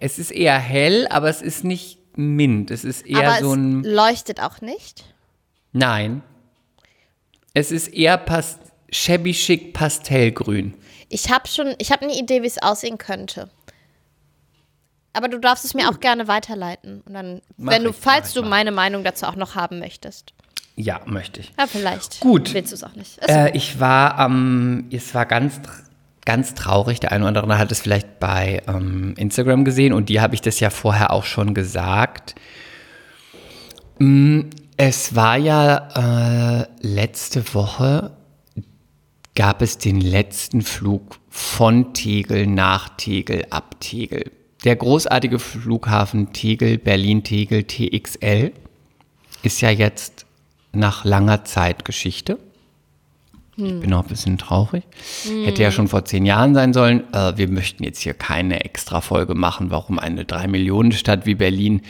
es 0.00 0.18
ist 0.18 0.30
eher 0.30 0.58
hell, 0.58 1.06
aber 1.10 1.28
es 1.28 1.42
ist 1.42 1.64
nicht 1.64 1.98
mint. 2.16 2.70
Es 2.70 2.84
ist 2.84 3.06
eher 3.06 3.28
Aber 3.28 3.40
so 3.40 3.50
es 3.52 3.56
ein, 3.56 3.82
leuchtet 3.84 4.40
auch 4.40 4.60
nicht. 4.60 5.04
nein. 5.72 6.22
Es 7.54 7.70
ist 7.72 7.88
eher 7.88 8.18
pas 8.18 8.58
shabby 8.90 9.32
chic 9.32 9.72
Pastellgrün. 9.72 10.74
Ich 11.08 11.30
habe 11.32 11.48
schon, 11.48 11.74
ich 11.78 11.90
habe 11.90 12.02
eine 12.02 12.14
Idee, 12.14 12.42
wie 12.42 12.46
es 12.46 12.62
aussehen 12.62 12.98
könnte. 12.98 13.48
Aber 15.14 15.28
du 15.28 15.38
darfst 15.38 15.64
es 15.64 15.72
mir 15.72 15.88
auch 15.88 16.00
gerne 16.00 16.28
weiterleiten. 16.28 17.00
Und 17.06 17.14
dann, 17.14 17.40
Mach 17.56 17.72
wenn 17.72 17.84
du, 17.84 17.90
ich, 17.90 17.96
falls 17.96 18.34
du 18.34 18.42
mach 18.42 18.50
meine 18.50 18.72
Meinung 18.72 19.04
dazu 19.04 19.24
auch 19.24 19.36
noch 19.36 19.54
haben 19.54 19.78
möchtest. 19.78 20.34
Ja, 20.74 21.00
möchte 21.06 21.40
ich. 21.40 21.52
Ja, 21.58 21.66
vielleicht. 21.66 22.20
Gut. 22.20 22.52
Willst 22.52 22.72
du 22.72 22.74
es 22.74 22.84
auch 22.84 22.94
nicht. 22.94 23.18
Äh, 23.26 23.56
ich 23.56 23.80
war 23.80 24.18
am, 24.18 24.88
es 24.92 25.14
war 25.14 25.24
ganz, 25.24 25.58
ganz 26.26 26.52
traurig. 26.54 27.00
Der 27.00 27.12
eine 27.12 27.26
oder 27.26 27.42
andere 27.42 27.58
hat 27.58 27.72
es 27.72 27.80
vielleicht 27.80 28.20
bei 28.20 28.62
ähm, 28.68 29.14
Instagram 29.16 29.64
gesehen 29.64 29.94
und 29.94 30.10
die 30.10 30.20
habe 30.20 30.34
ich 30.34 30.42
das 30.42 30.60
ja 30.60 30.68
vorher 30.68 31.10
auch 31.12 31.24
schon 31.24 31.54
gesagt. 31.54 32.34
Mm, 33.98 34.42
Es 34.76 35.14
war 35.14 35.38
ja 35.38 36.60
äh, 36.60 36.66
letzte 36.86 37.54
Woche 37.54 38.10
gab 39.34 39.62
es 39.62 39.78
den 39.78 40.00
letzten 40.00 40.62
Flug 40.62 41.18
von 41.30 41.94
Tegel 41.94 42.46
nach 42.46 42.90
Tegel 42.96 43.46
ab 43.50 43.80
Tegel. 43.80 44.32
Der 44.64 44.76
großartige 44.76 45.38
Flughafen 45.38 46.32
Tegel, 46.32 46.78
Berlin-Tegel 46.78 47.64
TXL, 47.64 48.52
ist 49.42 49.60
ja 49.60 49.70
jetzt 49.70 50.26
nach 50.72 51.04
langer 51.04 51.44
Zeit 51.44 51.84
Geschichte. 51.84 52.38
Ich 53.56 53.80
bin 53.80 53.92
auch 53.94 54.02
ein 54.02 54.08
bisschen 54.08 54.36
traurig. 54.38 54.84
Hätte 55.44 55.62
ja 55.62 55.70
schon 55.70 55.88
vor 55.88 56.04
zehn 56.04 56.26
Jahren 56.26 56.54
sein 56.54 56.72
sollen. 56.74 57.04
Äh, 57.14 57.36
wir 57.36 57.48
möchten 57.48 57.84
jetzt 57.84 58.00
hier 58.00 58.12
keine 58.14 58.64
extra 58.64 59.00
Folge 59.00 59.34
machen, 59.34 59.70
warum 59.70 59.98
eine 59.98 60.24
3-Millionen-Stadt 60.24 61.24
wie 61.26 61.34
Berlin 61.36 61.80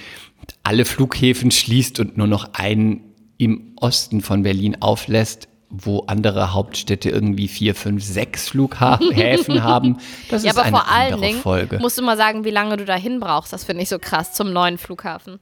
alle 0.62 0.84
Flughäfen 0.84 1.50
schließt 1.50 1.98
und 2.00 2.16
nur 2.16 2.26
noch 2.28 2.54
einen 2.54 3.00
im 3.38 3.72
Osten 3.80 4.20
von 4.20 4.42
Berlin 4.42 4.76
auflässt. 4.80 5.48
wo 5.68 6.04
andere 6.06 6.54
Hauptstädte 6.54 7.10
irgendwie 7.10 7.48
vier, 7.48 7.74
fünf, 7.74 8.04
sechs 8.04 8.48
Flughäfen 8.50 9.62
haben. 9.64 9.98
Das 10.30 10.44
Ja, 10.44 10.52
ist 10.52 10.56
aber 10.56 10.66
eine 10.68 10.76
vor 10.76 10.88
allen 10.88 11.12
andere 11.14 11.26
Dingen 11.28 11.40
Folge. 11.40 11.78
musst 11.80 11.98
du 11.98 12.02
mal 12.02 12.16
sagen, 12.16 12.44
wie 12.44 12.50
lange 12.50 12.76
du 12.76 12.84
dahin 12.84 13.18
brauchst. 13.18 13.52
Das 13.52 13.64
finde 13.64 13.82
ich 13.82 13.88
so 13.88 13.98
krass 13.98 14.32
zum 14.32 14.52
neuen 14.52 14.78
Flughafen. 14.78 15.40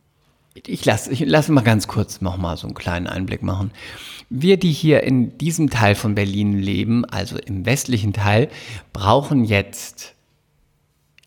Ich 0.55 0.85
lasse 0.85 1.11
ich 1.13 1.21
lass 1.27 1.49
mal 1.49 1.63
ganz 1.63 1.89
kurz 1.89 2.21
nochmal 2.21 2.57
so 2.57 2.67
einen 2.67 2.75
kleinen 2.75 3.07
Einblick 3.09 3.43
machen. 3.43 3.73
Wir, 4.31 4.57
die 4.57 4.73
hier 4.73 5.03
in 5.03 5.37
diesem 5.39 5.69
Teil 5.69 5.95
von 5.95 6.15
Berlin 6.15 6.59
leben, 6.59 7.05
also 7.05 7.37
im 7.37 7.67
westlichen 7.67 8.13
Teil, 8.13 8.49
brauchen 8.93 9.45
jetzt 9.45 10.15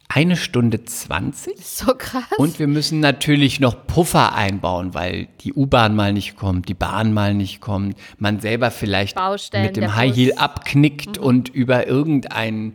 eine 0.10 0.38
Stunde 0.38 0.84
20 0.84 1.58
So 1.64 1.94
krass. 1.94 2.24
und 2.38 2.60
wir 2.60 2.68
müssen 2.68 3.02
natürlich 3.02 3.60
noch 3.60 3.86
Puffer 3.86 4.34
einbauen, 4.34 4.94
weil 4.94 5.28
die 5.42 5.54
U-Bahn 5.54 5.96
mal 5.96 6.14
nicht 6.14 6.38
kommt, 6.38 6.70
die 6.70 6.74
Bahn 6.74 7.14
mal 7.14 7.34
nicht 7.34 7.60
kommt, 7.60 7.98
man 8.18 8.40
selber 8.40 8.72
vielleicht 8.72 9.16
Baustellen, 9.16 9.66
mit 9.66 9.78
dem 9.78 9.96
High 9.96 10.16
Heel 10.16 10.30
Bus. 10.30 10.36
Mhm. 10.36 10.42
abknickt 10.42 11.18
und 11.18 11.50
über 11.50 11.88
irgendein 11.88 12.74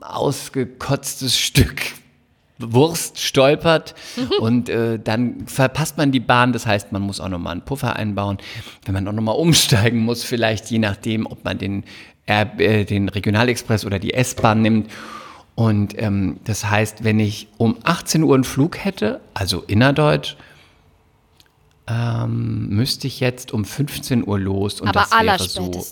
ausgekotztes 0.00 1.38
Stück 1.38 1.80
Wurst 2.72 3.20
stolpert 3.20 3.94
und 4.40 4.68
äh, 4.68 4.98
dann 4.98 5.46
verpasst 5.46 5.96
man 5.96 6.12
die 6.12 6.20
Bahn. 6.20 6.52
Das 6.52 6.66
heißt, 6.66 6.92
man 6.92 7.02
muss 7.02 7.20
auch 7.20 7.28
nochmal 7.28 7.52
einen 7.52 7.62
Puffer 7.62 7.96
einbauen. 7.96 8.38
Wenn 8.84 8.94
man 8.94 9.08
auch 9.08 9.12
nochmal 9.12 9.36
umsteigen 9.36 10.00
muss, 10.00 10.24
vielleicht 10.24 10.70
je 10.70 10.78
nachdem, 10.78 11.26
ob 11.26 11.44
man 11.44 11.58
den, 11.58 11.84
äh, 12.26 12.84
den 12.84 13.08
Regionalexpress 13.08 13.84
oder 13.84 13.98
die 13.98 14.14
S-Bahn 14.14 14.62
nimmt. 14.62 14.90
Und 15.54 16.00
ähm, 16.02 16.38
das 16.44 16.68
heißt, 16.68 17.04
wenn 17.04 17.20
ich 17.20 17.48
um 17.58 17.76
18 17.84 18.22
Uhr 18.22 18.34
einen 18.34 18.44
Flug 18.44 18.84
hätte, 18.84 19.20
also 19.34 19.62
innerdeutsch, 19.66 20.36
ähm, 21.86 22.68
müsste 22.70 23.06
ich 23.06 23.20
jetzt 23.20 23.52
um 23.52 23.64
15 23.64 24.26
Uhr 24.26 24.38
los. 24.38 24.80
Und 24.80 24.88
aber 24.88 25.06
das 25.10 25.56
wäre 25.56 25.70
so 25.72 25.84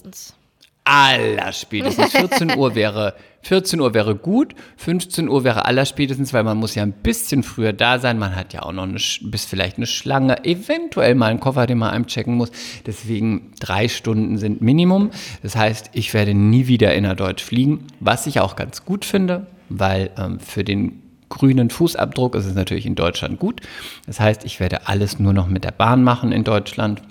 allerspätestens. 0.84 1.98
allerspätestens 1.98 2.12
14 2.12 2.58
Uhr 2.58 2.74
wäre 2.74 3.14
14 3.42 3.80
Uhr 3.80 3.92
wäre 3.92 4.14
gut, 4.14 4.54
15 4.76 5.28
Uhr 5.28 5.44
wäre 5.44 5.64
allerspätestens, 5.64 6.32
weil 6.32 6.44
man 6.44 6.58
muss 6.58 6.74
ja 6.74 6.84
ein 6.84 6.92
bisschen 6.92 7.42
früher 7.42 7.72
da 7.72 7.98
sein. 7.98 8.18
Man 8.18 8.36
hat 8.36 8.52
ja 8.52 8.62
auch 8.62 8.72
noch 8.72 8.84
eine, 8.84 8.98
bis 9.22 9.44
vielleicht 9.44 9.76
eine 9.76 9.86
Schlange, 9.86 10.44
eventuell 10.44 11.14
mal 11.14 11.26
einen 11.26 11.40
Koffer, 11.40 11.66
den 11.66 11.78
man 11.78 11.90
einchecken 11.90 12.34
muss. 12.34 12.52
Deswegen 12.86 13.52
drei 13.58 13.88
Stunden 13.88 14.38
sind 14.38 14.62
Minimum. 14.62 15.10
Das 15.42 15.56
heißt, 15.56 15.90
ich 15.92 16.14
werde 16.14 16.34
nie 16.34 16.68
wieder 16.68 16.94
innerdeutsch 16.94 17.42
fliegen, 17.42 17.88
was 17.98 18.26
ich 18.26 18.40
auch 18.40 18.54
ganz 18.54 18.84
gut 18.84 19.04
finde, 19.04 19.48
weil 19.68 20.10
ähm, 20.16 20.38
für 20.38 20.62
den 20.62 21.02
grünen 21.28 21.70
Fußabdruck 21.70 22.34
ist 22.34 22.46
es 22.46 22.54
natürlich 22.54 22.86
in 22.86 22.94
Deutschland 22.94 23.40
gut. 23.40 23.60
Das 24.06 24.20
heißt, 24.20 24.44
ich 24.44 24.60
werde 24.60 24.86
alles 24.86 25.18
nur 25.18 25.32
noch 25.32 25.48
mit 25.48 25.64
der 25.64 25.70
Bahn 25.72 26.04
machen 26.04 26.30
in 26.30 26.44
Deutschland 26.44 27.02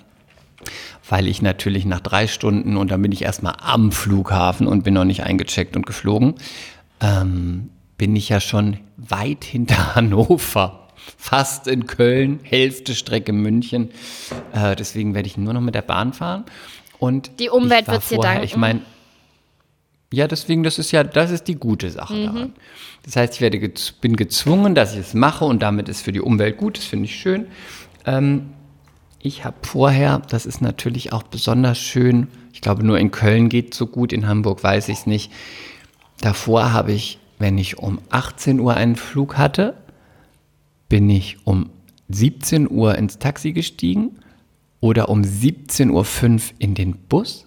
weil 1.12 1.28
ich 1.28 1.42
natürlich 1.42 1.84
nach 1.84 2.00
drei 2.00 2.26
Stunden 2.26 2.78
und 2.78 2.90
dann 2.90 3.02
bin 3.02 3.12
ich 3.12 3.20
erstmal 3.20 3.56
am 3.60 3.92
Flughafen 3.92 4.66
und 4.66 4.82
bin 4.82 4.94
noch 4.94 5.04
nicht 5.04 5.22
eingecheckt 5.24 5.76
und 5.76 5.84
geflogen, 5.84 6.36
ähm, 7.02 7.68
bin 7.98 8.16
ich 8.16 8.30
ja 8.30 8.40
schon 8.40 8.78
weit 8.96 9.44
hinter 9.44 9.94
Hannover. 9.94 10.88
Fast 11.18 11.66
in 11.66 11.86
Köln, 11.86 12.40
Hälfte 12.44 12.94
Strecke 12.94 13.34
München. 13.34 13.90
Äh, 14.54 14.74
deswegen 14.74 15.14
werde 15.14 15.26
ich 15.26 15.36
nur 15.36 15.52
noch 15.52 15.60
mit 15.60 15.74
der 15.74 15.82
Bahn 15.82 16.14
fahren. 16.14 16.44
Und 16.98 17.38
Die 17.40 17.50
Umwelt 17.50 17.88
wird's 17.88 18.08
dir 18.08 18.18
danken. 18.18 18.44
Ich 18.44 18.56
meine, 18.56 18.80
ja, 20.14 20.26
deswegen, 20.26 20.62
das 20.62 20.78
ist 20.78 20.92
ja, 20.92 21.04
das 21.04 21.30
ist 21.30 21.46
die 21.46 21.56
gute 21.56 21.90
Sache 21.90 22.14
Mhm. 22.14 22.24
daran. 22.24 22.52
Das 23.02 23.16
heißt, 23.16 23.34
ich 23.34 23.42
werde 23.42 23.60
bin 24.00 24.16
gezwungen, 24.16 24.74
dass 24.74 24.94
ich 24.94 25.00
es 25.00 25.12
mache 25.12 25.44
und 25.44 25.60
damit 25.60 25.90
ist 25.90 26.00
für 26.00 26.12
die 26.12 26.22
Umwelt 26.22 26.56
gut, 26.56 26.78
das 26.78 26.84
finde 26.86 27.04
ich 27.04 27.16
schön. 27.16 27.48
Ähm, 28.06 28.54
ich 29.22 29.44
habe 29.44 29.56
vorher, 29.62 30.18
das 30.28 30.46
ist 30.46 30.60
natürlich 30.60 31.12
auch 31.12 31.22
besonders 31.22 31.78
schön, 31.78 32.26
ich 32.52 32.60
glaube 32.60 32.84
nur 32.84 32.98
in 32.98 33.12
Köln 33.12 33.48
geht 33.48 33.72
es 33.72 33.78
so 33.78 33.86
gut, 33.86 34.12
in 34.12 34.26
Hamburg 34.26 34.62
weiß 34.62 34.88
ich 34.88 34.98
es 34.98 35.06
nicht. 35.06 35.32
Davor 36.20 36.72
habe 36.72 36.92
ich, 36.92 37.18
wenn 37.38 37.56
ich 37.56 37.78
um 37.78 38.00
18 38.10 38.58
Uhr 38.60 38.74
einen 38.74 38.96
Flug 38.96 39.38
hatte, 39.38 39.74
bin 40.88 41.08
ich 41.08 41.38
um 41.46 41.70
17 42.08 42.68
Uhr 42.70 42.96
ins 42.96 43.18
Taxi 43.18 43.52
gestiegen 43.52 44.18
oder 44.80 45.08
um 45.08 45.22
17.05 45.22 45.90
Uhr 45.92 46.40
in 46.58 46.74
den 46.74 46.96
Bus 47.08 47.46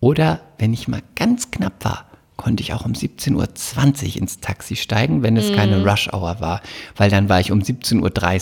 oder 0.00 0.40
wenn 0.58 0.72
ich 0.72 0.88
mal 0.88 1.02
ganz 1.14 1.52
knapp 1.52 1.84
war, 1.84 2.06
konnte 2.36 2.62
ich 2.62 2.74
auch 2.74 2.84
um 2.84 2.92
17.20 2.92 3.36
Uhr 3.36 4.16
ins 4.16 4.40
Taxi 4.40 4.74
steigen, 4.74 5.22
wenn 5.22 5.36
es 5.36 5.52
keine 5.52 5.88
Rush 5.88 6.12
Hour 6.12 6.40
war, 6.40 6.60
weil 6.96 7.08
dann 7.08 7.28
war 7.28 7.38
ich 7.38 7.52
um 7.52 7.60
17.30 7.60 8.00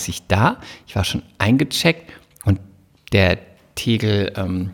Uhr 0.09 0.15
da, 0.27 0.57
ich 0.87 0.95
war 0.95 1.03
schon 1.03 1.21
eingecheckt 1.37 2.11
der 3.11 3.37
Tegel 3.75 4.33
ähm, 4.35 4.71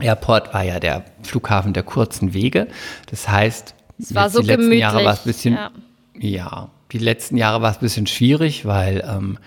Airport 0.00 0.54
war 0.54 0.64
ja 0.64 0.80
der 0.80 1.04
Flughafen 1.22 1.72
der 1.72 1.82
kurzen 1.82 2.32
Wege. 2.32 2.68
Das 3.10 3.28
heißt, 3.28 3.74
Es 3.98 4.14
war 4.14 4.30
so 4.30 4.40
die 4.40 4.46
letzten 4.46 4.72
Jahre 4.72 4.98
gemütlich, 4.98 5.06
war 5.06 5.12
es 5.14 5.20
ein 5.20 5.24
bisschen, 5.24 5.54
ja. 5.54 5.70
ja, 6.18 6.70
die 6.92 6.98
letzten 6.98 7.36
Jahre 7.36 7.62
war 7.62 7.70
es 7.70 7.76
ein 7.78 7.82
bisschen 7.82 8.06
schwierig, 8.06 8.64
weil 8.64 9.04
ähm, 9.06 9.38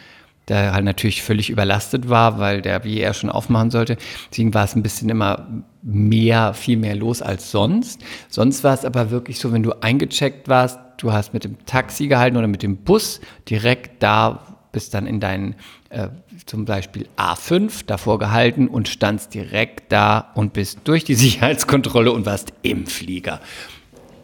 der 0.47 0.73
halt 0.73 0.86
natürlich 0.86 1.23
völlig 1.23 1.49
überlastet 1.49 2.09
war, 2.09 2.38
weil 2.39 2.61
der 2.61 2.79
BER 2.79 3.13
schon 3.13 3.29
aufmachen 3.29 3.71
sollte. 3.71 3.97
Deswegen 4.29 4.53
war 4.53 4.65
es 4.65 4.75
ein 4.75 4.84
bisschen 4.84 5.09
immer 5.09 5.47
mehr, 5.81 6.53
viel 6.53 6.77
mehr 6.77 6.95
los 6.95 7.21
als 7.21 7.51
sonst. 7.51 8.01
Sonst 8.29 8.63
war 8.63 8.73
es 8.73 8.84
aber 8.84 9.09
wirklich 9.09 9.39
so, 9.39 9.53
wenn 9.53 9.63
du 9.63 9.71
eingecheckt 9.81 10.49
warst, 10.49 10.79
du 10.97 11.13
hast 11.13 11.34
mit 11.34 11.45
dem 11.45 11.65
Taxi 11.65 12.07
gehalten 12.07 12.38
oder 12.38 12.47
mit 12.47 12.61
dem 12.61 12.77
Bus 12.77 13.21
direkt 13.49 14.03
da, 14.03 14.57
bist 14.71 14.93
dann 14.93 15.05
in 15.07 15.19
deinen, 15.19 15.55
äh, 15.89 16.09
zum 16.45 16.65
Beispiel 16.65 17.07
A5 17.17 17.85
davor 17.85 18.19
gehalten 18.19 18.67
und 18.67 18.89
standst 18.89 19.33
direkt 19.33 19.91
da 19.91 20.31
und 20.35 20.53
bist 20.53 20.79
durch 20.83 21.03
die 21.03 21.15
Sicherheitskontrolle 21.15 22.11
und 22.11 22.25
warst 22.25 22.53
im 22.61 22.85
Flieger. 22.85 23.39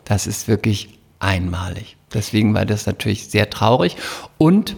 Das 0.06 0.28
ist 0.28 0.48
wirklich 0.48 1.00
einmalig. 1.20 1.98
Deswegen 2.14 2.54
war 2.54 2.66
das 2.66 2.86
natürlich 2.86 3.28
sehr 3.28 3.50
traurig. 3.50 3.96
Und 4.38 4.76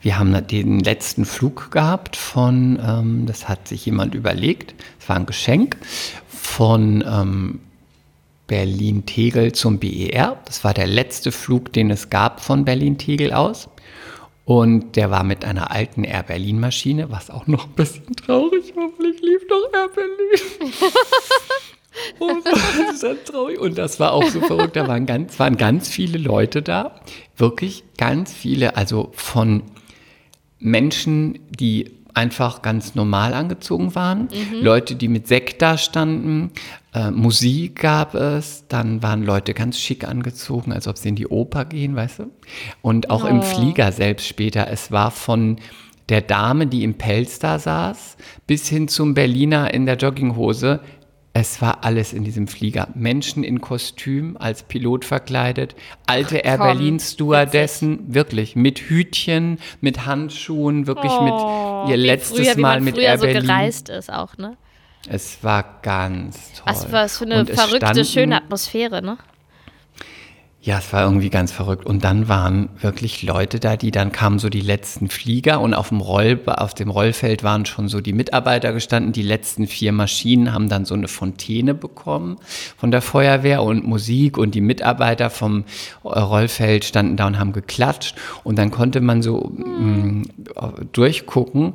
wir 0.00 0.18
haben 0.18 0.46
den 0.46 0.80
letzten 0.80 1.24
Flug 1.24 1.70
gehabt 1.70 2.16
von, 2.16 2.78
ähm, 2.82 3.26
das 3.26 3.48
hat 3.48 3.68
sich 3.68 3.84
jemand 3.84 4.14
überlegt, 4.14 4.74
es 5.00 5.08
war 5.08 5.16
ein 5.16 5.26
Geschenk, 5.26 5.76
von 6.28 7.04
ähm, 7.06 7.60
Berlin-Tegel 8.46 9.52
zum 9.52 9.78
BER. 9.78 10.38
Das 10.46 10.64
war 10.64 10.72
der 10.72 10.86
letzte 10.86 11.32
Flug, 11.32 11.72
den 11.72 11.90
es 11.90 12.10
gab 12.10 12.40
von 12.40 12.64
Berlin-Tegel 12.64 13.32
aus. 13.32 13.68
Und 14.48 14.96
der 14.96 15.10
war 15.10 15.24
mit 15.24 15.44
einer 15.44 15.72
alten 15.72 16.04
Air 16.04 16.22
Berlin-Maschine, 16.22 17.10
was 17.10 17.28
auch 17.28 17.46
noch 17.46 17.66
ein 17.66 17.74
bisschen 17.74 18.16
traurig 18.16 18.74
war, 18.74 18.88
weil 18.96 19.10
ich 19.10 19.20
lief 19.20 19.42
noch 19.50 19.78
Air 19.78 19.90
Berlin. 19.94 20.72
Und 22.18 22.46
das 22.46 22.94
ist 22.94 23.02
dann 23.02 23.18
traurig. 23.26 23.58
Und 23.58 23.76
das 23.76 24.00
war 24.00 24.12
auch 24.12 24.24
so 24.24 24.40
verrückt. 24.40 24.74
Da 24.74 24.88
waren 24.88 25.04
ganz, 25.04 25.38
waren 25.38 25.58
ganz 25.58 25.90
viele 25.90 26.16
Leute 26.16 26.62
da. 26.62 26.98
Wirklich 27.36 27.84
ganz 27.98 28.32
viele. 28.32 28.74
Also 28.74 29.10
von 29.12 29.64
Menschen, 30.58 31.40
die 31.50 31.97
einfach 32.18 32.62
ganz 32.62 32.94
normal 32.94 33.32
angezogen 33.32 33.94
waren. 33.94 34.28
Leute, 34.60 34.96
die 34.96 35.08
mit 35.08 35.28
Sekt 35.28 35.62
da 35.62 35.78
standen. 35.78 36.50
Äh, 36.92 37.10
Musik 37.10 37.80
gab 37.80 38.14
es. 38.14 38.64
Dann 38.68 39.02
waren 39.02 39.22
Leute 39.22 39.54
ganz 39.54 39.78
schick 39.78 40.06
angezogen, 40.06 40.72
als 40.72 40.88
ob 40.88 40.98
sie 40.98 41.10
in 41.10 41.14
die 41.14 41.28
Oper 41.28 41.64
gehen, 41.64 41.94
weißt 41.96 42.18
du? 42.18 42.30
Und 42.82 43.10
auch 43.10 43.24
im 43.24 43.42
Flieger 43.42 43.92
selbst 43.92 44.26
später. 44.26 44.68
Es 44.68 44.90
war 44.90 45.10
von 45.10 45.56
der 46.08 46.22
Dame, 46.22 46.66
die 46.66 46.84
im 46.84 46.94
Pelz 46.94 47.38
da 47.38 47.58
saß, 47.58 48.16
bis 48.46 48.68
hin 48.68 48.88
zum 48.88 49.14
Berliner 49.14 49.72
in 49.72 49.86
der 49.86 49.96
Jogginghose. 49.96 50.80
Es 51.34 51.60
war 51.62 51.84
alles 51.84 52.12
in 52.12 52.24
diesem 52.24 52.48
Flieger. 52.48 52.88
Menschen 52.94 53.44
in 53.44 53.60
Kostüm, 53.60 54.36
als 54.38 54.62
Pilot 54.64 55.04
verkleidet, 55.04 55.76
alte 56.06 56.38
Air 56.38 56.56
komm, 56.58 56.66
Berlin 56.66 57.00
Stewardessen, 57.00 58.12
wirklich 58.12 58.56
mit 58.56 58.78
Hütchen, 58.80 59.58
mit 59.80 60.04
Handschuhen, 60.06 60.86
wirklich 60.86 61.12
mit 61.20 61.90
ihr 61.90 61.96
letztes 61.96 62.40
Oh, 62.40 62.42
früher, 62.42 62.58
Mal 62.58 62.80
mit 62.80 62.98
Air 62.98 63.18
so 63.18 63.26
Berlin. 63.26 63.42
gereist 63.46 63.88
ist 63.88 64.12
auch, 64.12 64.36
ne? 64.36 64.56
Es 65.08 65.38
war 65.44 65.78
ganz 65.82 66.54
toll. 66.54 66.62
Was, 66.66 66.90
was 66.92 67.18
für 67.18 67.24
eine 67.24 67.40
Und 67.40 67.50
verrückte, 67.50 67.76
standen- 67.86 68.04
schöne 68.04 68.36
Atmosphäre, 68.36 69.00
ne? 69.00 69.16
Ja, 70.60 70.78
es 70.78 70.92
war 70.92 71.04
irgendwie 71.04 71.30
ganz 71.30 71.52
verrückt. 71.52 71.86
Und 71.86 72.02
dann 72.02 72.28
waren 72.28 72.68
wirklich 72.80 73.22
Leute 73.22 73.60
da, 73.60 73.76
die 73.76 73.92
dann 73.92 74.10
kamen 74.10 74.40
so 74.40 74.48
die 74.48 74.60
letzten 74.60 75.08
Flieger 75.08 75.60
und 75.60 75.72
auf 75.72 75.90
dem 75.90 76.00
Roll, 76.00 76.40
auf 76.46 76.74
dem 76.74 76.90
Rollfeld 76.90 77.44
waren 77.44 77.64
schon 77.64 77.88
so 77.88 78.00
die 78.00 78.12
Mitarbeiter 78.12 78.72
gestanden. 78.72 79.12
Die 79.12 79.22
letzten 79.22 79.68
vier 79.68 79.92
Maschinen 79.92 80.52
haben 80.52 80.68
dann 80.68 80.84
so 80.84 80.94
eine 80.94 81.06
Fontäne 81.06 81.74
bekommen 81.74 82.38
von 82.76 82.90
der 82.90 83.02
Feuerwehr 83.02 83.62
und 83.62 83.86
Musik 83.86 84.36
und 84.36 84.56
die 84.56 84.60
Mitarbeiter 84.60 85.30
vom 85.30 85.64
äh, 86.02 86.08
Rollfeld 86.18 86.84
standen 86.84 87.16
da 87.16 87.28
und 87.28 87.38
haben 87.38 87.52
geklatscht. 87.52 88.16
Und 88.42 88.58
dann 88.58 88.72
konnte 88.72 89.00
man 89.00 89.22
so 89.22 89.52
mh, 89.56 90.24
durchgucken 90.92 91.74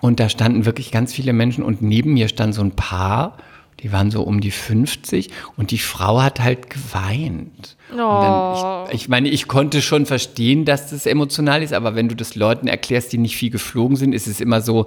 und 0.00 0.18
da 0.18 0.28
standen 0.28 0.66
wirklich 0.66 0.90
ganz 0.90 1.14
viele 1.14 1.32
Menschen 1.32 1.62
und 1.62 1.80
neben 1.80 2.14
mir 2.14 2.26
stand 2.26 2.54
so 2.54 2.62
ein 2.62 2.72
Paar. 2.72 3.38
Die 3.86 3.92
waren 3.92 4.10
so 4.10 4.22
um 4.22 4.40
die 4.40 4.50
50 4.50 5.30
und 5.56 5.70
die 5.70 5.78
Frau 5.78 6.20
hat 6.20 6.40
halt 6.40 6.70
geweint. 6.70 7.76
Dann, 7.96 8.86
ich, 8.88 8.94
ich 9.02 9.08
meine, 9.08 9.28
ich 9.28 9.46
konnte 9.46 9.80
schon 9.80 10.06
verstehen, 10.06 10.64
dass 10.64 10.90
das 10.90 11.06
emotional 11.06 11.62
ist, 11.62 11.72
aber 11.72 11.94
wenn 11.94 12.08
du 12.08 12.16
das 12.16 12.34
Leuten 12.34 12.66
erklärst, 12.66 13.12
die 13.12 13.18
nicht 13.18 13.36
viel 13.36 13.50
geflogen 13.50 13.96
sind, 13.96 14.12
ist 14.12 14.26
es 14.26 14.40
immer 14.40 14.60
so, 14.60 14.86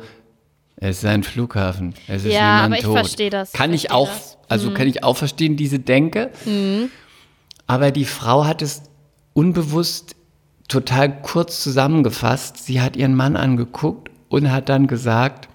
Es 0.76 0.98
ist 0.98 1.06
ein 1.06 1.24
Flughafen. 1.24 1.94
Es 2.10 2.26
ist 2.26 2.34
Ja, 2.34 2.56
niemand 2.56 2.66
aber 2.66 2.76
ich 2.76 2.82
tot. 2.84 2.94
verstehe 2.98 3.30
das, 3.30 3.54
Kann 3.54 3.74
ich 3.74 3.90
auch, 3.92 4.10
das. 4.10 4.38
Also 4.50 4.72
kann 4.74 4.88
ich 4.88 5.02
auch 5.04 5.16
verstehen, 5.16 5.56
diese 5.56 5.80
Denke. 5.80 6.30
Aber 7.68 7.92
die 7.92 8.06
Frau 8.06 8.46
hat 8.46 8.62
es 8.62 8.84
unbewusst 9.34 10.16
total 10.68 11.22
kurz 11.22 11.62
zusammengefasst. 11.64 12.58
Sie 12.66 12.82
hat 12.82 12.96
ihren 12.98 13.16
Mann 13.16 13.36
angeguckt 13.38 14.10
und 14.28 14.52
hat 14.52 14.70
dann 14.70 14.88
gesagt, 14.88 15.48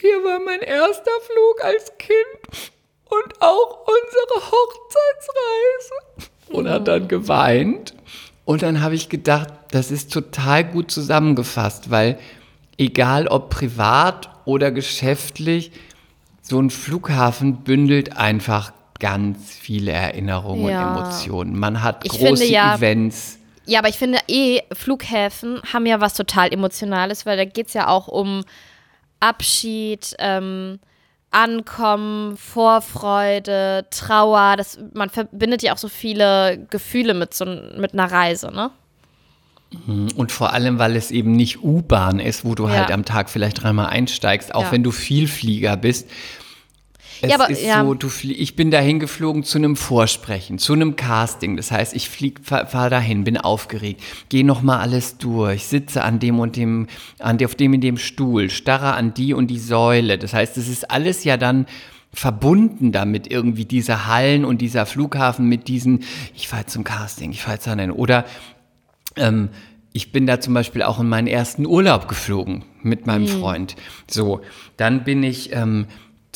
hier 0.00 0.16
war 0.24 0.40
mein 0.40 0.60
erster 0.60 1.10
Flug 1.22 1.64
als 1.64 1.92
Kind 1.98 2.70
und 3.10 3.40
auch 3.42 3.80
unsere 3.86 4.50
Hochzeitsreise. 4.50 6.28
Und 6.50 6.68
hat 6.68 6.88
dann 6.88 7.08
geweint. 7.08 7.94
Und 8.44 8.62
dann 8.62 8.80
habe 8.82 8.94
ich 8.94 9.08
gedacht, 9.08 9.48
das 9.70 9.90
ist 9.90 10.12
total 10.12 10.64
gut 10.64 10.90
zusammengefasst, 10.90 11.90
weil 11.90 12.18
egal 12.78 13.28
ob 13.28 13.50
privat 13.50 14.30
oder 14.46 14.70
geschäftlich, 14.70 15.70
so 16.40 16.58
ein 16.58 16.70
Flughafen 16.70 17.58
bündelt 17.64 18.16
einfach 18.16 18.72
ganz 19.00 19.52
viele 19.52 19.92
Erinnerungen 19.92 20.68
Ja. 20.70 20.90
und 20.94 20.98
Emotionen. 20.98 21.58
Man 21.58 21.82
hat 21.82 22.04
Ich 22.04 22.12
große 22.12 22.26
finde 22.38 22.44
ja- 22.46 22.74
Events. 22.76 23.38
Ja, 23.66 23.80
aber 23.80 23.90
ich 23.90 23.98
finde 23.98 24.18
eh, 24.28 24.62
Flughäfen 24.72 25.60
haben 25.74 25.84
ja 25.84 26.00
was 26.00 26.14
total 26.14 26.50
Emotionales, 26.54 27.26
weil 27.26 27.36
da 27.36 27.44
geht 27.44 27.66
es 27.68 27.74
ja 27.74 27.88
auch 27.88 28.08
um 28.08 28.42
Abschied, 29.20 30.14
ähm, 30.18 30.78
Ankommen, 31.30 32.36
Vorfreude, 32.38 33.86
Trauer. 33.90 34.54
Das, 34.56 34.78
man 34.94 35.10
verbindet 35.10 35.62
ja 35.62 35.74
auch 35.74 35.78
so 35.78 35.88
viele 35.88 36.66
Gefühle 36.70 37.12
mit, 37.14 37.34
so, 37.34 37.44
mit 37.44 37.92
einer 37.92 38.10
Reise, 38.10 38.50
ne? 38.50 38.70
Und 40.16 40.32
vor 40.32 40.54
allem, 40.54 40.78
weil 40.78 40.96
es 40.96 41.10
eben 41.10 41.32
nicht 41.32 41.62
U-Bahn 41.62 42.20
ist, 42.20 42.42
wo 42.46 42.54
du 42.54 42.66
Ja. 42.68 42.74
halt 42.74 42.90
am 42.90 43.04
Tag 43.04 43.28
vielleicht 43.28 43.62
dreimal 43.62 43.86
einsteigst, 43.86 44.54
auch 44.54 44.62
Ja. 44.64 44.72
wenn 44.72 44.82
du 44.82 44.90
Vielflieger 44.90 45.76
bist. 45.76 46.08
Es 47.20 47.30
Ja, 47.30 47.36
aber- 47.40 47.50
ist 47.50 47.62
ja. 47.64 47.82
so, 47.84 47.94
du 47.94 48.08
flie 48.08 48.34
ich 48.34 48.54
bin 48.56 48.70
dahin 48.70 48.98
geflogen 49.00 49.42
zu 49.42 49.58
einem 49.58 49.76
Vorsprechen, 49.76 50.58
zu 50.58 50.72
einem 50.72 50.96
Casting. 50.96 51.56
Das 51.56 51.70
heißt, 51.70 51.94
ich 51.96 52.08
flieg, 52.08 52.40
fahr, 52.42 52.66
fahr 52.66 52.90
dahin, 52.90 53.24
bin 53.24 53.36
aufgeregt, 53.36 54.02
gehe 54.28 54.44
nochmal 54.44 54.80
alles 54.80 55.18
durch, 55.18 55.66
sitze 55.66 56.02
an 56.04 56.18
dem 56.18 56.38
und 56.38 56.56
dem, 56.56 56.86
an 57.18 57.38
auf 57.44 57.54
dem 57.54 57.74
in 57.74 57.80
dem 57.80 57.96
Stuhl, 57.98 58.50
starre 58.50 58.94
an 58.94 59.14
die 59.14 59.34
und 59.34 59.48
die 59.48 59.58
Säule. 59.58 60.18
Das 60.18 60.32
heißt, 60.34 60.56
es 60.58 60.68
ist 60.68 60.90
alles 60.90 61.24
ja 61.24 61.36
dann 61.36 61.66
verbunden 62.12 62.90
damit 62.90 63.30
irgendwie 63.30 63.64
diese 63.66 64.06
Hallen 64.06 64.44
und 64.44 64.60
dieser 64.62 64.86
Flughafen 64.86 65.46
mit 65.48 65.68
diesen, 65.68 66.04
ich 66.34 66.48
fahre 66.48 66.66
zum 66.66 66.82
Casting, 66.84 67.30
ich 67.32 67.42
fahre 67.42 67.56
jetzt 67.56 67.66
dahin. 67.66 67.90
Oder 67.90 68.24
ähm, 69.16 69.50
ich 69.92 70.12
bin 70.12 70.26
da 70.26 70.40
zum 70.40 70.54
Beispiel 70.54 70.82
auch 70.82 71.00
in 71.00 71.08
meinen 71.08 71.26
ersten 71.26 71.66
Urlaub 71.66 72.08
geflogen 72.08 72.64
mit 72.82 73.06
meinem 73.06 73.26
Freund. 73.26 73.76
So, 74.10 74.40
dann 74.76 75.04
bin 75.04 75.22
ich 75.22 75.52
ähm, 75.52 75.86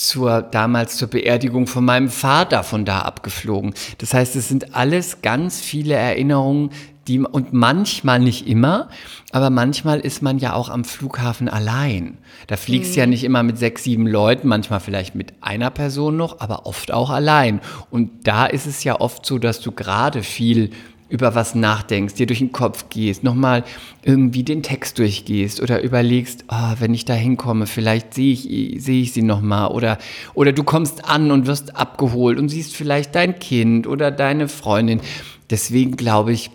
zur, 0.09 0.42
damals 0.42 0.96
zur 0.96 1.09
Beerdigung 1.09 1.66
von 1.66 1.84
meinem 1.84 2.09
Vater 2.09 2.62
von 2.64 2.84
da 2.84 3.00
abgeflogen. 3.00 3.74
Das 3.98 4.14
heißt, 4.14 4.36
es 4.36 4.48
sind 4.48 4.74
alles 4.74 5.22
ganz 5.22 5.61
viele 5.61 5.94
Erinnerungen, 5.94 6.70
die, 7.09 7.18
und 7.18 7.53
manchmal 7.53 8.20
nicht 8.20 8.46
immer, 8.46 8.88
aber 9.32 9.50
manchmal 9.50 10.00
ist 10.00 10.22
man 10.22 10.38
ja 10.38 10.53
auch 10.53 10.68
am 10.68 10.84
Flughafen 10.84 11.48
allein. 11.48 12.18
Da 12.46 12.57
fliegst 12.57 12.94
du 12.94 13.00
ja 13.00 13.07
nicht 13.07 13.24
immer 13.24 13.42
mit 13.42 13.59
sechs, 13.59 13.82
sieben 13.82 14.07
Leuten, 14.07 14.46
manchmal 14.46 14.78
vielleicht 14.78 15.14
mit 15.14 15.32
einer 15.40 15.70
Person 15.70 16.16
noch, 16.16 16.40
aber 16.40 16.66
oft 16.66 16.92
auch 16.92 17.11
allein. 17.11 17.61
Und 17.90 18.28
da 18.28 18.46
ist 18.46 18.66
es 18.66 18.84
ja 18.84 19.00
oft 19.00 19.26
so, 19.26 19.38
dass 19.38 19.61
du 19.61 19.72
gerade 19.72 20.22
viel 20.22 20.70
über 21.13 21.35
was 21.35 21.55
nachdenkst, 21.55 22.15
dir 22.15 22.27
durch 22.27 22.39
den 22.39 22.53
Kopf 22.53 22.87
gehst, 22.89 23.23
nochmal 23.23 23.65
irgendwie 24.03 24.43
den 24.43 24.63
Text 24.63 24.99
durchgehst 24.99 25.61
oder 25.61 25.83
überlegst, 25.83 26.45
ah, 26.49 26.77
wenn 26.79 26.95
ich 26.95 27.05
da 27.05 27.13
hinkomme, 27.13 27.67
vielleicht 27.67 28.15
sehe 28.15 28.33
ich, 28.33 28.83
sehe 28.83 29.03
ich 29.03 29.13
sie 29.13 29.21
nochmal 29.21 29.69
oder, 29.69 29.99
oder 30.33 30.53
du 30.53 30.65
kommst 30.65 31.05
an 31.05 31.31
und 31.31 31.47
wirst 31.47 31.77
abgeholt 31.77 32.39
und 32.39 32.49
siehst 32.49 32.75
vielleicht 32.75 33.15
dein 33.15 33.39
Kind 33.39 33.87
oder 33.87 34.11
deine 34.11 34.49
Freundin. 34.49 35.03
Deswegen 35.51 35.97
glaube 35.97 36.33
ich, 36.33 36.51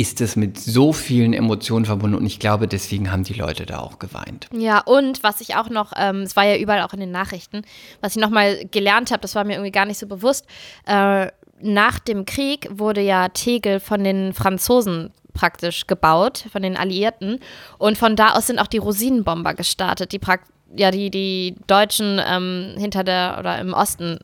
ist 0.00 0.22
es 0.22 0.34
mit 0.34 0.58
so 0.58 0.94
vielen 0.94 1.34
Emotionen 1.34 1.84
verbunden 1.84 2.16
und 2.16 2.24
ich 2.24 2.38
glaube, 2.38 2.66
deswegen 2.66 3.12
haben 3.12 3.22
die 3.22 3.34
Leute 3.34 3.66
da 3.66 3.80
auch 3.80 3.98
geweint. 3.98 4.48
Ja, 4.50 4.80
und 4.80 5.22
was 5.22 5.42
ich 5.42 5.56
auch 5.56 5.68
noch, 5.68 5.92
ähm, 5.94 6.22
es 6.22 6.36
war 6.36 6.44
ja 6.44 6.56
überall 6.56 6.80
auch 6.80 6.94
in 6.94 7.00
den 7.00 7.10
Nachrichten, 7.10 7.62
was 8.00 8.16
ich 8.16 8.22
nochmal 8.22 8.64
gelernt 8.70 9.10
habe, 9.10 9.20
das 9.20 9.34
war 9.34 9.44
mir 9.44 9.52
irgendwie 9.52 9.70
gar 9.70 9.84
nicht 9.84 9.98
so 9.98 10.06
bewusst, 10.06 10.46
äh, 10.86 11.28
nach 11.62 11.98
dem 11.98 12.24
Krieg 12.24 12.68
wurde 12.70 13.00
ja 13.00 13.28
Tegel 13.28 13.80
von 13.80 14.02
den 14.04 14.32
Franzosen 14.32 15.12
praktisch 15.32 15.86
gebaut, 15.86 16.44
von 16.52 16.62
den 16.62 16.76
Alliierten. 16.76 17.40
Und 17.78 17.98
von 17.98 18.16
da 18.16 18.32
aus 18.32 18.46
sind 18.46 18.58
auch 18.58 18.66
die 18.66 18.78
Rosinenbomber 18.78 19.54
gestartet, 19.54 20.12
die 20.12 20.18
prakt 20.18 20.50
ja 20.74 20.90
die, 20.90 21.10
die 21.10 21.56
Deutschen 21.66 22.20
ähm, 22.24 22.74
hinter 22.76 23.04
der 23.04 23.36
oder 23.38 23.58
im 23.58 23.72
Osten 23.72 24.18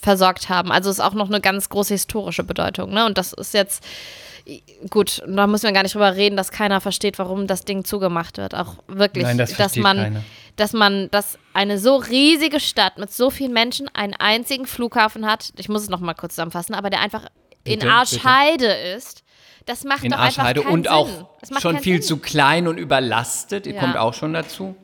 versorgt 0.00 0.48
haben. 0.48 0.72
Also 0.72 0.90
ist 0.90 1.00
auch 1.00 1.14
noch 1.14 1.28
eine 1.28 1.40
ganz 1.40 1.68
große 1.68 1.94
historische 1.94 2.42
Bedeutung. 2.42 2.92
Ne? 2.92 3.04
Und 3.04 3.18
das 3.18 3.32
ist 3.32 3.52
jetzt 3.52 3.84
gut, 4.88 5.22
da 5.26 5.46
müssen 5.46 5.64
wir 5.64 5.72
gar 5.72 5.82
nicht 5.82 5.94
drüber 5.94 6.16
reden, 6.16 6.36
dass 6.36 6.50
keiner 6.50 6.80
versteht, 6.80 7.18
warum 7.18 7.46
das 7.46 7.64
Ding 7.64 7.84
zugemacht 7.84 8.38
wird. 8.38 8.54
Auch 8.54 8.76
wirklich, 8.86 9.24
Nein, 9.24 9.38
das 9.38 9.54
dass 9.56 9.76
man, 9.76 9.96
keiner. 9.96 10.22
Dass 10.60 10.74
man, 10.74 11.10
dass 11.10 11.38
eine 11.54 11.78
so 11.78 11.96
riesige 11.96 12.60
Stadt 12.60 12.98
mit 12.98 13.10
so 13.10 13.30
vielen 13.30 13.52
Menschen 13.54 13.88
einen 13.94 14.12
einzigen 14.12 14.66
Flughafen 14.66 15.24
hat. 15.24 15.54
Ich 15.56 15.70
muss 15.70 15.82
es 15.82 15.88
noch 15.88 16.00
mal 16.00 16.12
kurz 16.12 16.34
zusammenfassen, 16.34 16.74
aber 16.74 16.90
der 16.90 17.00
einfach 17.00 17.24
in 17.64 17.78
Bitte, 17.80 17.90
Arschheide 17.90 18.66
ist. 18.66 19.24
Das 19.64 19.84
macht 19.84 20.04
In 20.04 20.10
doch 20.10 20.18
einfach 20.18 20.38
Arschheide 20.42 20.60
keinen 20.62 20.72
und 20.72 20.82
Sinn. 20.86 20.92
auch 20.92 21.08
schon 21.60 21.78
viel 21.78 22.02
Sinn. 22.02 22.08
zu 22.08 22.16
klein 22.18 22.68
und 22.68 22.76
überlastet, 22.76 23.66
Ja. 23.66 23.80
kommt 23.80 23.96
auch 23.96 24.12
schon 24.12 24.34
dazu. 24.34 24.76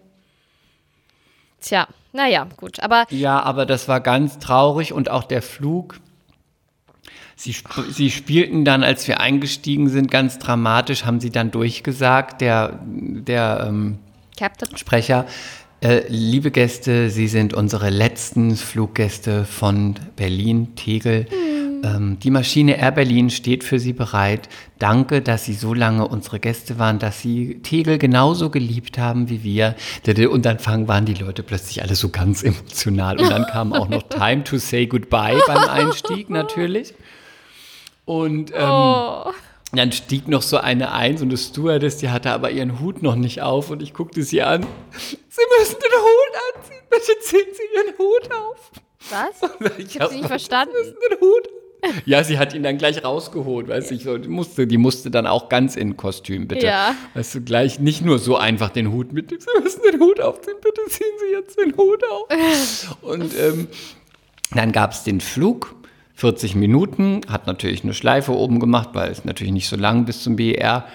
Tja, 1.61 1.89
naja, 2.13 2.47
gut. 2.57 2.81
Aber 2.81 3.05
Ja, 3.11 3.43
aber 3.43 3.67
das 3.67 3.87
war 3.87 4.01
ganz 4.01 4.39
traurig 4.39 4.95
und 4.95 5.11
auch 5.11 5.25
der 5.25 5.43
Flug. 5.43 6.01
Sie, 7.35 7.51
sp 7.53 7.85
sie 7.91 8.11
spielten 8.11 8.65
dann, 8.65 8.83
als 8.83 9.07
wir 9.09 9.21
eingestiegen 9.21 9.91
sind, 9.91 10.11
ganz 10.11 10.39
dramatisch, 10.39 11.05
haben 11.05 11.21
sie 11.21 11.31
dann 11.31 11.51
durchgesagt, 11.51 12.41
der, 12.41 12.79
der 12.83 13.67
ähm, 13.69 13.99
Sprecher, 14.75 15.27
liebe 16.09 16.51
Gäste, 16.51 17.11
Sie 17.11 17.29
sind 17.29 17.55
unsere 17.55 17.91
letzten 17.91 18.57
Fluggäste 18.57 19.45
von 19.45 19.95
Berlin, 20.17 20.75
Tegel. 20.75 21.27
Ähm, 21.85 22.19
die 22.23 22.31
Maschine 22.31 22.79
Air 22.79 22.93
Berlin 22.93 23.31
steht 23.31 23.63
für 23.63 23.79
Sie 23.79 23.93
bereit. 23.93 24.49
Danke, 24.79 25.21
dass 25.21 25.45
Sie 25.45 25.53
so 25.53 25.75
lange 25.75 26.09
unsere 26.09 26.41
Gäste 26.41 26.79
waren, 26.79 26.99
dass 26.99 27.21
Sie 27.21 27.61
Tegel 27.63 27.99
genauso 27.99 28.51
geliebt 28.51 28.99
haben 28.99 29.29
wie 29.29 29.43
wir. 29.43 29.75
Und 30.31 30.47
dann 30.47 30.59
fangen, 30.59 30.89
waren 30.89 31.05
die 31.05 31.15
Leute 31.15 31.43
plötzlich 31.43 31.83
alle 31.83 31.95
so 31.95 32.09
ganz 32.09 32.43
emotional. 32.43 33.21
Und 33.21 33.31
dann 33.31 33.47
kam 33.47 33.73
auch 33.73 33.89
noch 33.89 34.03
Time 34.05 34.45
to 34.45 34.57
Say 34.59 34.87
Goodbye 34.87 35.39
beim 35.47 35.69
Einstieg 35.69 36.31
natürlich. 36.31 36.95
Und 38.07 38.51
ähm, 38.53 38.69
Oh. 38.69 39.31
Dann 39.73 39.93
stieg 39.93 40.29
noch 40.29 40.43
so 40.43 40.59
eine 40.59 40.93
ein, 40.93 41.19
so 41.19 41.25
eine 41.25 41.37
Stewardess, 41.37 41.99
die 41.99 42.11
hatte 42.11 42.31
aber 42.31 42.51
ihren 42.51 42.81
Hut 42.81 43.03
noch 43.03 43.17
nicht 43.17 43.43
auf 43.43 43.71
und 43.71 43.83
ich 43.83 43.93
guckte 43.95 44.23
sie 44.23 44.43
an. 44.43 44.65
Sie 44.97 45.43
müssen 45.59 45.77
den 45.77 46.01
Hut 46.01 46.57
anziehen, 46.57 46.83
bitte 46.91 47.19
ziehen 47.21 47.47
Sie 47.53 47.63
Ihren 47.77 47.99
Hut 47.99 48.31
auf. 48.33 48.71
was? 49.11 49.51
Ich 49.79 50.01
habe 50.01 50.11
sie 50.11 50.19
nicht 50.19 50.29
verstanden. 50.29 50.73
Sie 50.83 50.91
müssen 50.91 51.01
den 51.11 51.21
Hut. 51.21 51.49
Ja, 52.05 52.25
sie 52.25 52.39
hat 52.39 52.55
ihn 52.55 52.63
dann 52.63 52.79
gleich 52.79 53.05
rausgeholt, 53.05 53.69
weißt 53.69 53.91
du, 53.91 53.95
ich 53.95 54.03
so, 54.03 54.19
die 54.19 54.29
musste, 54.29 54.67
die 54.67 54.79
musste 54.79 55.11
dann 55.11 55.27
auch 55.27 55.49
ganz 55.49 55.77
in 55.77 55.97
Kostüm, 55.97 56.49
bitte. 56.49 56.67
Ja. 56.67 56.97
Weißt 57.15 57.35
du, 57.37 57.41
gleich 57.43 57.79
nicht 57.79 58.03
nur 58.03 58.19
so 58.19 58.37
einfach 58.37 58.71
den 58.71 58.91
Hut 58.93 59.13
mit, 59.13 59.31
Sie 59.31 59.63
müssen 59.63 59.83
den 59.83 60.01
Hut 60.01 60.21
aufziehen, 60.21 60.57
bitte 60.63 60.81
ziehen 60.89 61.07
Sie 61.21 61.33
jetzt 61.33 61.59
den 61.61 61.77
Hut 61.77 62.03
auf. 62.11 62.97
Und 63.03 63.39
ähm, 63.39 63.69
dann 64.53 64.73
gab 64.73 64.93
es 64.93 65.05
den 65.05 65.21
Flug, 65.21 65.77
40 66.17 66.55
Minuten, 66.55 67.21
hat 67.29 67.47
natürlich 67.47 67.85
eine 67.85 67.93
Schleife 67.93 68.33
oben 68.33 68.59
gemacht, 68.59 68.91
weil 68.95 69.11
es 69.11 69.25
natürlich 69.25 69.53
nicht 69.53 69.69
so 69.69 69.77
lang 69.77 70.07
bis 70.07 70.23
zum 70.23 70.37
BER. 70.37 70.87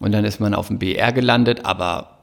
Und 0.00 0.12
dann 0.12 0.24
ist 0.24 0.38
man 0.38 0.54
auf 0.54 0.68
dem 0.68 0.78
BER 0.78 1.12
gelandet, 1.12 1.64
aber 1.64 2.18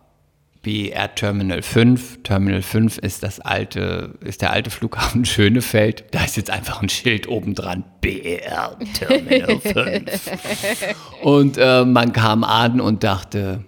BER 0.62 1.14
Terminal 1.14 1.62
5. 1.62 2.24
Terminal 2.24 2.62
5 2.62 2.97
ist 2.99 3.24
das 3.24 3.41
alte, 3.41 4.16
ist 4.22 4.41
der 4.41 4.51
alte 4.51 4.70
Flughafen 4.70 5.26
Schönefeld. 5.26 6.06
Da 6.12 6.24
ist 6.24 6.38
jetzt 6.38 6.49
einfach 6.49 6.82
ein 6.82 6.88
Schild 6.88 7.28
oben 7.28 7.56
dran. 7.56 7.84
BER 7.99 8.78
Terminal 8.93 9.60
5. 9.60 10.95
Und 11.22 11.58
äh, 11.58 11.84
man 11.84 12.14
kam 12.14 12.45
an 12.45 12.80
und 12.80 13.03
dachte, 13.03 13.66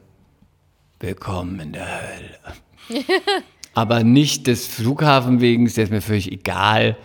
willkommen 1.02 1.60
in 1.60 1.74
der 1.74 1.88
Hölle. 1.88 3.04
Aber 3.74 4.06
nicht 4.06 4.48
des 4.48 4.66
Flughafen 4.66 5.42
wegen, 5.42 5.66
ist 5.66 5.76
jetzt 5.76 5.92
mir 5.92 6.02
völlig 6.02 6.32
egal. 6.32 6.96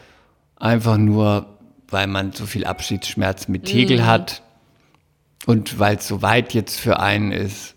Einfach 0.56 0.96
nur, 0.96 1.58
weil 1.92 2.06
man 2.06 2.32
so 2.32 2.46
viel 2.46 2.64
Abschiedsschmerz 2.64 3.48
mit 3.48 3.64
Tegel 3.66 4.06
hat 4.06 4.42
und 5.46 5.78
weil 5.78 5.96
es 5.96 6.08
so 6.08 6.22
weit 6.22 6.54
jetzt 6.54 6.78
für 6.80 7.00
einen 7.00 7.32
ist. 7.32 7.74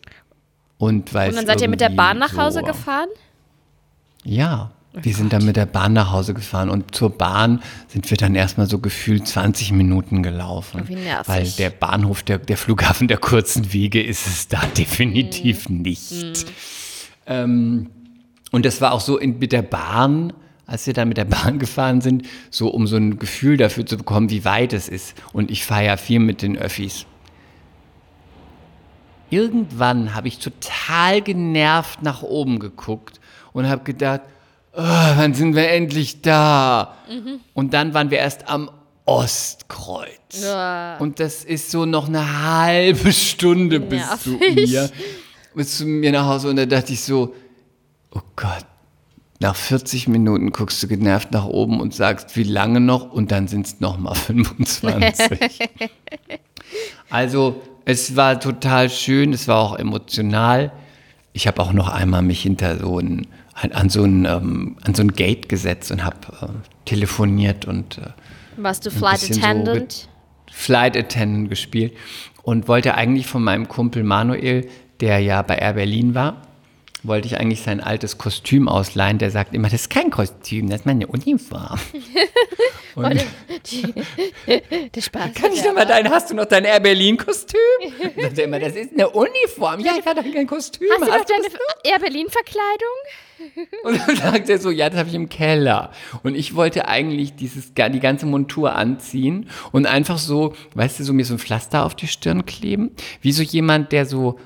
Und, 0.78 1.14
weil 1.14 1.30
Und 1.30 1.36
dann 1.38 1.46
seid 1.48 1.62
ihr 1.62 1.70
mit 1.70 1.82
der 1.82 1.90
Bahn 1.90 2.18
nach 2.18 2.36
Hause 2.36 2.60
so, 2.60 2.66
gefahren? 2.66 3.08
Ja, 4.24 4.72
wir 4.94 5.14
sind 5.14 5.34
dann 5.34 5.46
mit 5.46 5.56
der 5.58 5.66
Bahn 5.66 5.94
nach 5.94 6.12
Hause 6.12 6.34
gefahren 6.34 6.70
und 6.70 6.96
zur 6.96 7.10
Bahn 7.18 7.62
sind 7.88 8.10
wir 8.10 8.18
dann 8.18 8.34
erstmal 8.34 8.68
so 8.68 8.80
gefühlt 8.80 9.28
20 9.28 9.72
Minuten 9.74 10.24
gelaufen. 10.24 10.82
Oh, 10.84 10.88
wie 10.88 10.96
nervig. 10.96 11.28
Weil 11.28 11.48
der 11.50 11.70
Bahnhof, 11.70 12.24
der, 12.24 12.38
der 12.38 12.58
Flughafen 12.58 13.08
der 13.10 13.18
kurzen 13.18 13.74
Wege 13.74 14.02
ist 14.02 14.26
es 14.28 14.48
da 14.48 14.62
definitiv 14.78 15.68
Mhm. 15.70 15.82
nicht. 15.82 16.46
Ähm, 17.26 17.90
Und 18.52 18.66
das 18.66 18.80
war 18.80 18.94
auch 18.94 19.02
so 19.02 19.18
in, 19.18 19.40
mit 19.40 19.52
der 19.52 19.64
Bahn, 19.64 20.32
als 20.68 20.88
wir 20.88 20.94
dann 20.94 21.08
mit 21.08 21.18
der 21.18 21.26
Bahn 21.26 21.60
gefahren 21.60 22.02
sind, 22.02 22.26
so 22.50 22.70
um 22.70 22.88
so 22.88 22.96
ein 22.98 23.20
Gefühl 23.20 23.58
dafür 23.58 23.86
zu 23.86 23.98
bekommen, 23.98 24.30
wie 24.30 24.46
weit 24.46 24.74
es 24.74 24.90
ist. 24.90 25.16
Und 25.34 25.52
ich 25.52 25.66
fahre 25.66 25.86
ja 25.86 25.98
viel 25.98 26.20
mit 26.20 26.42
den 26.42 26.58
Öffis. 26.58 27.06
Irgendwann 29.30 30.14
habe 30.14 30.28
ich 30.28 30.40
total 30.40 31.22
genervt 31.22 32.02
nach 32.02 32.22
oben 32.22 32.60
geguckt 32.60 33.20
und 33.54 33.68
habe 33.68 33.84
gedacht, 33.84 34.22
oh, 34.74 34.82
wann 34.82 35.34
sind 35.34 35.56
wir 35.56 35.70
endlich 35.70 36.22
da? 36.22 36.96
Und 37.54 37.74
dann 37.74 37.94
waren 37.94 38.12
wir 38.12 38.20
erst 38.20 38.48
am 38.48 38.70
Ostkreuz. 39.06 40.42
Ja. 40.42 40.98
Und 40.98 41.20
das 41.20 41.44
ist 41.44 41.70
so 41.72 41.86
noch 41.86 42.08
eine 42.08 42.44
halbe 42.44 43.12
Stunde 43.14 43.80
bis 43.80 44.04
zu 44.22 44.32
Nervig. 44.32 44.72
mir. 44.72 44.90
Bis 45.54 45.78
zu 45.78 45.86
mir 45.86 46.12
nach 46.12 46.26
Hause. 46.26 46.50
Und 46.50 46.58
da 46.58 46.66
dachte 46.66 46.94
ich 46.94 47.02
so, 47.02 47.34
oh 48.12 48.22
Gott, 48.36 48.66
nach 49.46 49.56
40 49.56 50.08
Minuten 50.08 50.52
guckst 50.52 50.82
du 50.82 50.88
genervt 50.88 51.32
nach 51.32 51.46
oben 51.46 51.80
und 51.80 51.94
sagst, 51.94 52.36
wie 52.36 52.42
lange 52.42 52.80
noch? 52.80 53.12
Und 53.12 53.32
dann 53.32 53.48
sind 53.48 53.68
es 53.68 53.80
nochmal 53.80 54.16
25. 54.16 55.70
also, 57.12 57.62
es 57.86 58.16
war 58.16 58.40
total 58.40 58.90
schön, 58.90 59.34
es 59.34 59.48
war 59.48 59.60
auch 59.60 59.78
emotional. 59.78 60.72
Ich 61.32 61.46
habe 61.46 61.62
auch 61.62 61.74
noch 61.74 61.90
einmal 61.90 62.24
mich 62.24 62.42
hinter 62.42 62.80
so 62.80 62.98
ein, 62.98 63.28
an 63.54 63.90
so 63.90 64.04
ein, 64.04 64.26
ähm, 64.26 64.78
an 64.84 64.96
so 64.96 65.04
ein 65.04 65.12
Gate 65.12 65.48
gesetzt 65.48 65.92
und 65.92 66.04
habe 66.04 66.18
äh, 66.42 66.48
telefoniert 66.86 67.66
und 67.66 68.00
äh, 68.00 68.10
Warst 68.58 68.88
du 68.88 68.90
Flight 68.90 69.20
bisschen 69.20 69.36
so 69.36 69.42
Attendant? 69.42 70.10
Flight 70.50 70.98
Attendant 70.98 71.50
gespielt 71.52 71.94
und 72.42 72.68
wollte 72.68 72.96
eigentlich 72.96 73.28
von 73.28 73.44
meinem 73.44 73.68
Kumpel 73.68 74.04
Manuel, 74.04 74.68
der 75.02 75.20
ja 75.20 75.44
bei 75.44 75.58
Air 75.58 75.74
Berlin 75.74 76.16
war, 76.16 76.42
wollte 77.08 77.28
ich 77.28 77.38
eigentlich 77.38 77.62
sein 77.62 77.82
altes 77.82 78.18
Kostüm 78.18 78.68
ausleihen. 78.68 79.18
Der 79.18 79.32
sagt 79.32 79.54
immer, 79.54 79.70
das 79.70 79.82
ist 79.82 79.90
kein 79.90 80.10
Kostüm, 80.10 80.70
das 80.70 80.82
ist 80.82 80.86
meine 80.86 81.08
Uniform. 81.08 81.80
Und 82.96 83.26
Der 84.94 85.02
Spaß. 85.02 85.34
kann 85.34 85.52
ich 85.52 85.64
noch 85.64 85.74
mal 85.74 85.86
dein, 85.86 86.10
hast 86.10 86.30
du 86.30 86.36
noch 86.36 86.46
dein 86.46 86.64
Air 86.64 86.80
Berlin 86.80 87.18
Kostüm? 87.18 87.60
Sagt 88.22 88.38
er 88.38 88.46
immer, 88.46 88.60
das 88.60 88.76
ist 88.76 88.94
eine 88.94 89.10
Uniform. 89.10 89.80
Ja, 89.82 89.94
ich 90.00 90.06
hatte 90.06 90.24
kein 90.24 90.48
Kostüm. 90.48 90.88
Hast 90.92 91.02
du 91.02 91.06
noch 91.12 91.26
deine 91.26 91.48
Air 91.84 92.00
Berlin 92.00 92.28
Verkleidung? 92.30 92.96
Und 93.84 94.00
dann 94.00 94.16
sagt 94.16 94.50
er 94.50 94.60
so, 94.60 94.72
ja, 94.72 94.90
das 94.90 95.00
habe 95.00 95.10
ich 95.10 95.16
im 95.16 95.28
Keller. 95.30 95.92
Und 96.24 96.36
ich 96.36 96.56
wollte 96.56 96.88
eigentlich 96.88 97.36
dieses, 97.36 97.74
die 97.74 98.00
ganze 98.00 98.26
Montur 98.26 98.76
anziehen 98.76 99.50
und 99.74 99.86
einfach 99.86 100.18
so, 100.18 100.54
weißt 100.74 101.00
du, 101.00 101.04
so 101.04 101.14
mir 101.14 101.26
so 101.26 101.34
ein 101.34 101.40
Pflaster 101.40 101.86
auf 101.86 101.96
die 101.96 102.08
Stirn 102.08 102.46
kleben. 102.46 102.92
Wie 103.22 103.34
so 103.34 103.44
jemand, 103.44 103.92
der 103.92 104.06
so 104.06 104.40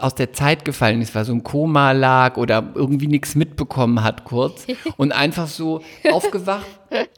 aus 0.00 0.14
der 0.14 0.32
Zeit 0.32 0.64
gefallen 0.64 1.00
ist, 1.00 1.14
weil 1.14 1.24
so 1.24 1.32
im 1.32 1.42
Koma 1.42 1.92
lag 1.92 2.36
oder 2.36 2.72
irgendwie 2.74 3.06
nichts 3.06 3.34
mitbekommen 3.34 4.02
hat 4.02 4.24
kurz 4.24 4.66
und 4.96 5.12
einfach 5.12 5.46
so 5.46 5.82
aufgewacht, 6.10 6.66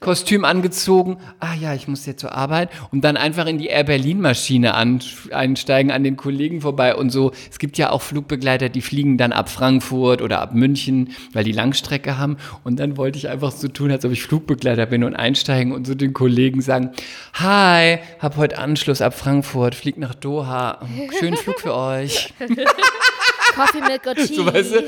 Kostüm 0.01 0.45
angezogen, 0.45 1.19
ah 1.41 1.55
ja, 1.55 1.75
ich 1.75 1.89
muss 1.89 2.07
jetzt 2.07 2.21
zur 2.21 2.33
Arbeit 2.33 2.71
und 2.93 3.03
dann 3.03 3.17
einfach 3.17 3.47
in 3.47 3.59
die 3.59 3.67
Air 3.67 3.85
Berlin 3.85 4.21
Maschine 4.21 4.75
an, 4.75 5.01
einsteigen, 5.33 5.91
an 5.91 6.05
den 6.05 6.17
Kollegen 6.17 6.61
vorbei 6.61 6.95
und 6.95 7.11
so. 7.11 7.33
Es 7.51 7.59
gibt 7.59 7.79
ja 7.79 7.91
auch 7.91 8.03
Flugbegleiter, 8.03 8.69
die 8.69 8.81
fliegen 8.81 9.19
dann 9.19 9.33
ab 9.33 9.49
Frankfurt 9.49 10.23
oder 10.23 10.41
ab 10.41 10.55
München, 10.55 11.11
weil 11.33 11.45
die 11.45 11.53
Langstrecke 11.53 12.19
haben 12.19 12.37
und 12.65 12.81
dann 12.81 12.97
wollte 12.97 13.19
ich 13.19 13.29
einfach 13.29 13.53
so 13.53 13.69
tun, 13.69 13.91
als 13.91 14.05
ob 14.05 14.13
ich 14.13 14.23
Flugbegleiter 14.23 14.87
bin 14.87 15.05
und 15.05 15.15
einsteigen 15.15 15.73
und 15.73 15.87
so 15.87 15.95
den 15.95 16.13
Kollegen 16.13 16.61
sagen, 16.61 16.93
hi, 17.35 17.99
hab 18.19 18.37
heute 18.37 18.59
Anschluss 18.59 19.01
ab 19.01 19.15
Frankfurt, 19.15 19.75
flieg 19.75 19.99
nach 19.99 20.15
Doha, 20.15 20.81
schönen 21.19 21.37
Flug 21.37 21.61
für 21.61 21.75
euch. 21.75 22.33
Coffee 23.55 23.81
Milk 23.81 24.07
or 24.07 24.15
Tea. 24.15 24.35
So, 24.35 24.47
weißt 24.47 24.75
du? 24.75 24.85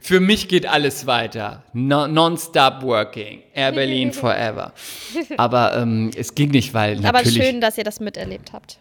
Für 0.00 0.20
mich 0.20 0.48
geht 0.48 0.66
alles 0.66 1.06
weiter. 1.06 1.62
No, 1.72 2.06
Non-stop 2.08 2.82
working. 2.82 3.42
Air 3.54 3.72
Berlin 3.72 4.12
forever. 4.12 4.72
Aber 5.36 5.76
ähm, 5.76 6.10
es 6.16 6.34
ging 6.34 6.50
nicht, 6.50 6.74
weil 6.74 6.98
Aber 6.98 7.18
natürlich. 7.18 7.34
schön, 7.42 7.60
dass 7.60 7.78
ihr 7.78 7.84
das 7.84 8.00
miterlebt 8.00 8.52
habt. 8.52 8.78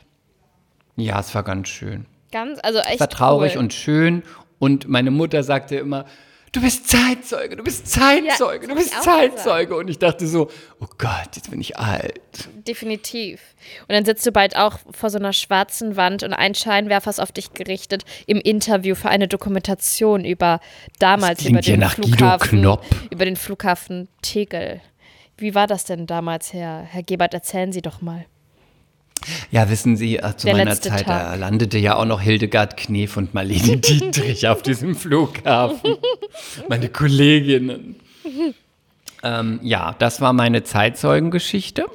Ja, 0.95 1.19
es 1.19 1.33
war 1.35 1.43
ganz 1.43 1.69
schön. 1.69 2.05
Ganz, 2.31 2.59
also 2.63 2.79
echt 2.79 2.95
Es 2.95 2.99
war 2.99 3.09
traurig 3.09 3.53
cool. 3.53 3.59
und 3.59 3.73
schön. 3.73 4.23
Und 4.57 4.87
meine 4.87 5.11
Mutter 5.11 5.43
sagte 5.43 5.75
immer, 5.75 6.05
du 6.55 6.61
bist 6.61 6.89
Zeitzeuge, 6.89 7.55
du 7.57 7.63
bist 7.63 7.87
Zeitzeuge, 7.87 8.67
Ja, 8.67 8.73
du 8.73 8.75
bist 8.75 9.03
Zeitzeuge. 9.03 9.75
Und 9.75 9.89
ich 9.89 9.99
dachte 9.99 10.27
so, 10.27 10.49
oh 10.79 10.87
Gott, 10.97 11.35
jetzt 11.35 11.49
bin 11.51 11.59
ich 11.59 11.77
alt. 11.77 12.21
Definitiv. 12.67 13.41
Und 13.81 13.89
dann 13.89 14.05
sitzt 14.05 14.25
du 14.25 14.31
bald 14.31 14.55
auch 14.55 14.79
vor 14.91 15.09
so 15.09 15.17
einer 15.17 15.33
schwarzen 15.33 15.97
Wand 15.97 16.23
und 16.23 16.33
ein 16.33 16.55
Scheinwerfer 16.55 17.09
ist 17.09 17.19
auf 17.19 17.31
dich 17.31 17.53
gerichtet 17.53 18.03
im 18.27 18.39
Interview 18.39 18.95
für 18.95 19.09
eine 19.09 19.27
Dokumentation 19.27 20.23
über 20.23 20.59
damals 20.99 21.45
über 21.45 21.61
den 21.61 21.81
Flughafen, 21.83 22.77
über 23.09 23.25
den 23.25 23.35
Flughafen 23.35 24.07
Tegel. 24.21 24.81
Wie 25.37 25.53
war 25.53 25.67
das 25.67 25.83
denn 25.83 26.07
damals, 26.07 26.53
Herr, 26.53 26.81
Herr 26.81 27.03
Gebert? 27.03 27.33
Erzählen 27.33 27.71
Sie 27.73 27.81
doch 27.81 28.01
mal. 28.01 28.25
Ja, 29.51 29.69
wissen 29.69 29.97
Sie, 29.97 30.17
äh, 30.17 30.35
zu 30.37 30.45
Der 30.47 30.55
meiner 30.55 30.79
Zeit, 30.79 31.05
Tag. 31.05 31.39
landete 31.39 31.77
ja 31.79 31.95
auch 31.95 32.05
noch 32.05 32.21
Hildegard 32.21 32.77
Knef 32.77 33.17
und 33.17 33.33
Marlene 33.33 33.77
Dietrich 33.77 34.47
auf 34.47 34.61
diesem 34.61 34.95
Flughafen. 34.95 35.97
Meine 36.69 36.89
Kolleginnen. 36.89 37.95
ähm, 39.23 39.59
ja, 39.63 39.95
das 39.97 40.21
war 40.21 40.33
meine 40.33 40.63
Zeitzeugengeschichte. 40.63 41.85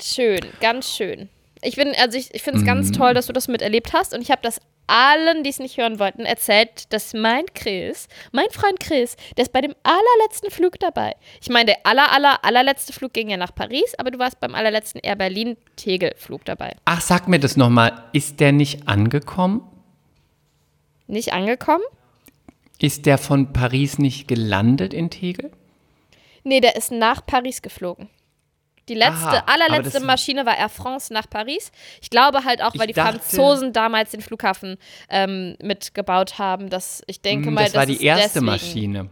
Schön, 0.00 0.40
ganz 0.60 0.94
schön. 0.94 1.28
Ich 1.62 1.74
bin, 1.74 1.92
also 2.00 2.16
ich, 2.16 2.32
ich 2.34 2.42
finde 2.42 2.58
es 2.58 2.62
Mhm. 2.62 2.66
ganz 2.68 2.92
toll, 2.92 3.14
dass 3.14 3.26
du 3.26 3.32
das 3.32 3.48
miterlebt 3.48 3.92
hast 3.92 4.14
und 4.14 4.22
ich 4.22 4.30
habe 4.30 4.40
das 4.42 4.60
allen, 4.88 5.44
die 5.44 5.50
es 5.50 5.58
nicht 5.58 5.78
hören 5.78 5.98
wollten, 5.98 6.24
erzählt, 6.24 6.92
dass 6.92 7.14
mein 7.14 7.46
Chris, 7.54 8.08
mein 8.32 8.50
Freund 8.50 8.80
Chris, 8.80 9.16
der 9.36 9.44
ist 9.44 9.52
bei 9.52 9.60
dem 9.60 9.74
allerletzten 9.82 10.50
Flug 10.50 10.78
dabei. 10.80 11.14
Ich 11.40 11.48
meine, 11.48 11.66
der 11.66 11.76
aller, 11.84 12.12
aller, 12.12 12.44
allerletzte 12.44 12.92
Flug 12.92 13.12
ging 13.12 13.28
ja 13.28 13.36
nach 13.36 13.54
Paris, 13.54 13.94
aber 13.98 14.10
du 14.10 14.18
warst 14.18 14.40
beim 14.40 14.54
allerletzten 14.54 15.00
Air 15.00 15.16
Berlin 15.16 15.56
Tegel-Flug 15.76 16.44
dabei. 16.44 16.74
Ach, 16.84 17.00
sag 17.00 17.28
mir 17.28 17.38
das 17.38 17.56
nochmal. 17.56 18.04
Ist 18.12 18.40
der 18.40 18.52
nicht 18.52 18.88
angekommen? 18.88 19.62
Nicht 21.06 21.32
angekommen? 21.32 21.84
Ist 22.80 23.06
der 23.06 23.18
von 23.18 23.52
Paris 23.52 23.98
nicht 23.98 24.28
gelandet 24.28 24.94
in 24.94 25.10
Tegel? 25.10 25.50
Nee, 26.44 26.60
der 26.60 26.76
ist 26.76 26.92
nach 26.92 27.24
Paris 27.26 27.62
geflogen. 27.62 28.08
Die 28.88 28.94
letzte, 28.94 29.26
Aha, 29.28 29.44
allerletzte 29.46 30.00
Maschine 30.00 30.46
war 30.46 30.56
Air 30.56 30.68
France 30.68 31.12
nach 31.12 31.28
Paris. 31.28 31.70
Ich 32.00 32.10
glaube 32.10 32.44
halt 32.44 32.62
auch, 32.62 32.72
weil 32.76 32.86
die 32.86 32.92
dachte- 32.94 33.18
Franzosen 33.20 33.72
damals 33.72 34.10
den 34.10 34.20
Flughafen 34.20 34.76
ähm, 35.08 35.56
mitgebaut 35.62 36.38
haben. 36.38 36.70
Dass 36.70 37.02
ich 37.06 37.20
denke 37.20 37.46
Hm, 37.48 37.54
mal, 37.54 37.64
das 37.64 37.74
war 37.74 37.86
die 37.86 38.02
erste 38.04 38.40
deswegen. 38.40 38.94
Zwar 38.94 39.10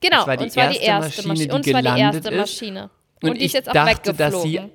Genau, 0.00 0.16
Das 0.18 0.26
war 0.26 0.36
die 0.36 0.44
und 0.44 0.50
zwar 0.52 0.68
die 0.70 0.76
erste 0.78 1.28
Maschine, 1.28 1.28
Maschine. 1.28 1.48
die 1.48 1.54
Und 1.54 1.64
zwar 1.64 1.82
die 1.82 2.00
erste 2.00 2.28
ist. 2.28 2.36
Maschine. 2.36 2.90
Und, 3.22 3.34
die 3.34 3.38
ich 3.40 3.44
ist 3.46 3.52
jetzt 3.54 3.68
auch 3.70 3.72
dachte, 3.72 4.12
dass 4.14 4.42
sie. 4.42 4.54
weggeflogen. 4.54 4.70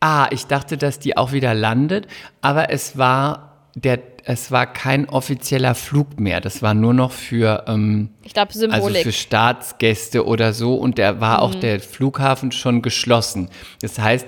Ah, 0.00 0.28
ich 0.30 0.46
dachte, 0.46 0.76
dass 0.76 0.98
die 1.00 1.16
auch 1.16 1.32
wieder 1.32 1.54
landet, 1.54 2.06
aber 2.40 2.70
es 2.70 2.96
war 2.96 3.47
der, 3.80 4.00
es 4.24 4.50
war 4.50 4.66
kein 4.72 5.08
offizieller 5.08 5.74
Flug 5.74 6.18
mehr. 6.20 6.40
Das 6.40 6.62
war 6.62 6.74
nur 6.74 6.94
noch 6.94 7.12
für, 7.12 7.64
ähm, 7.66 8.10
Ich 8.22 8.34
glaube, 8.34 8.48
also 8.54 8.60
Symbolik. 8.60 9.02
für 9.02 9.12
Staatsgäste 9.12 10.24
oder 10.26 10.52
so 10.52 10.74
und 10.76 10.98
da 10.98 11.20
war 11.20 11.38
Mhm. 11.38 11.42
auch 11.44 11.54
der 11.54 11.80
Flughafen 11.80 12.52
schon 12.52 12.82
geschlossen. 12.82 13.50
Das 13.80 13.98
heißt, 13.98 14.26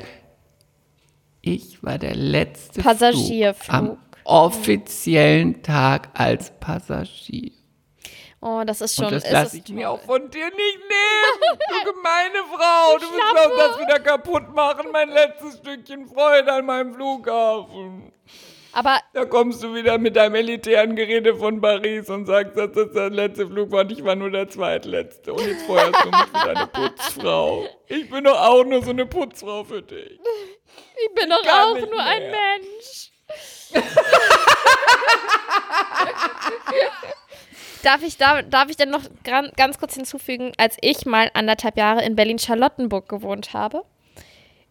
ich 1.42 1.82
war 1.82 1.98
der 1.98 2.14
letzte 2.14 2.82
Passagierflug. 2.82 3.64
Flug 3.64 3.74
am 3.74 3.98
offiziellen 4.24 5.62
Tag 5.62 6.10
als 6.14 6.52
Passagier. 6.60 7.52
oh, 8.42 8.62
das 8.66 8.80
ist 8.80 8.96
schon. 8.96 9.06
Und 9.06 9.12
das 9.14 9.30
lasse 9.30 9.56
ich 9.58 9.68
mir 9.70 9.86
toll. 9.86 9.96
auch 9.96 10.00
von 10.02 10.30
dir 10.30 10.46
nicht 10.46 10.56
nehmen. 10.56 11.58
Du 11.84 11.90
gemeine 11.92 12.44
Frau. 12.54 12.98
Du 12.98 13.06
willst 13.06 13.32
mir 13.34 13.40
auch 13.40 13.56
das 13.68 13.78
wieder 13.80 14.00
kaputt 14.00 14.54
machen. 14.54 14.86
Mein 14.92 15.08
letztes 15.10 15.58
Stückchen 15.58 16.06
Freude 16.06 16.52
an 16.52 16.66
meinem 16.66 16.94
Flughafen. 16.94 18.12
Aber 18.72 19.00
Da 19.12 19.24
kommst 19.24 19.62
du 19.62 19.74
wieder 19.74 19.98
mit 19.98 20.16
deinem 20.16 20.36
elitären 20.36 20.94
Gerede 20.96 21.34
von 21.34 21.60
Paris 21.60 22.08
und 22.08 22.26
sagst, 22.26 22.56
dass 22.56 22.72
das 22.72 22.92
der 22.92 23.10
letzte 23.10 23.46
Flug 23.46 23.70
war 23.72 23.80
und 23.80 23.92
ich 23.92 24.04
war 24.04 24.14
nur 24.14 24.30
der 24.30 24.48
zweitletzte. 24.48 25.32
Und 25.32 25.46
jetzt 25.46 25.66
feuerst 25.66 26.04
du 26.04 26.10
mich 26.10 26.28
wieder 26.28 26.56
eine 26.56 26.66
Putzfrau. 26.68 27.66
Ich 27.88 28.08
bin 28.10 28.24
doch 28.24 28.40
auch 28.40 28.64
nur 28.64 28.82
so 28.82 28.90
eine 28.90 29.06
Putzfrau 29.06 29.64
für 29.64 29.82
dich. 29.82 30.20
ich 31.04 31.14
bin 31.14 31.28
doch 31.30 31.44
auch 31.46 31.78
nur 31.78 32.00
ein 32.00 32.22
mehr. 32.22 32.30
Mensch. 32.30 33.10
darf, 37.82 38.02
ich, 38.02 38.16
darf, 38.16 38.42
darf 38.48 38.70
ich 38.70 38.76
denn 38.76 38.90
noch 38.90 39.02
ganz 39.56 39.78
kurz 39.78 39.94
hinzufügen, 39.94 40.52
als 40.58 40.76
ich 40.80 41.06
mal 41.06 41.30
anderthalb 41.34 41.76
Jahre 41.76 42.04
in 42.04 42.16
Berlin-Charlottenburg 42.16 43.08
gewohnt 43.08 43.52
habe, 43.52 43.84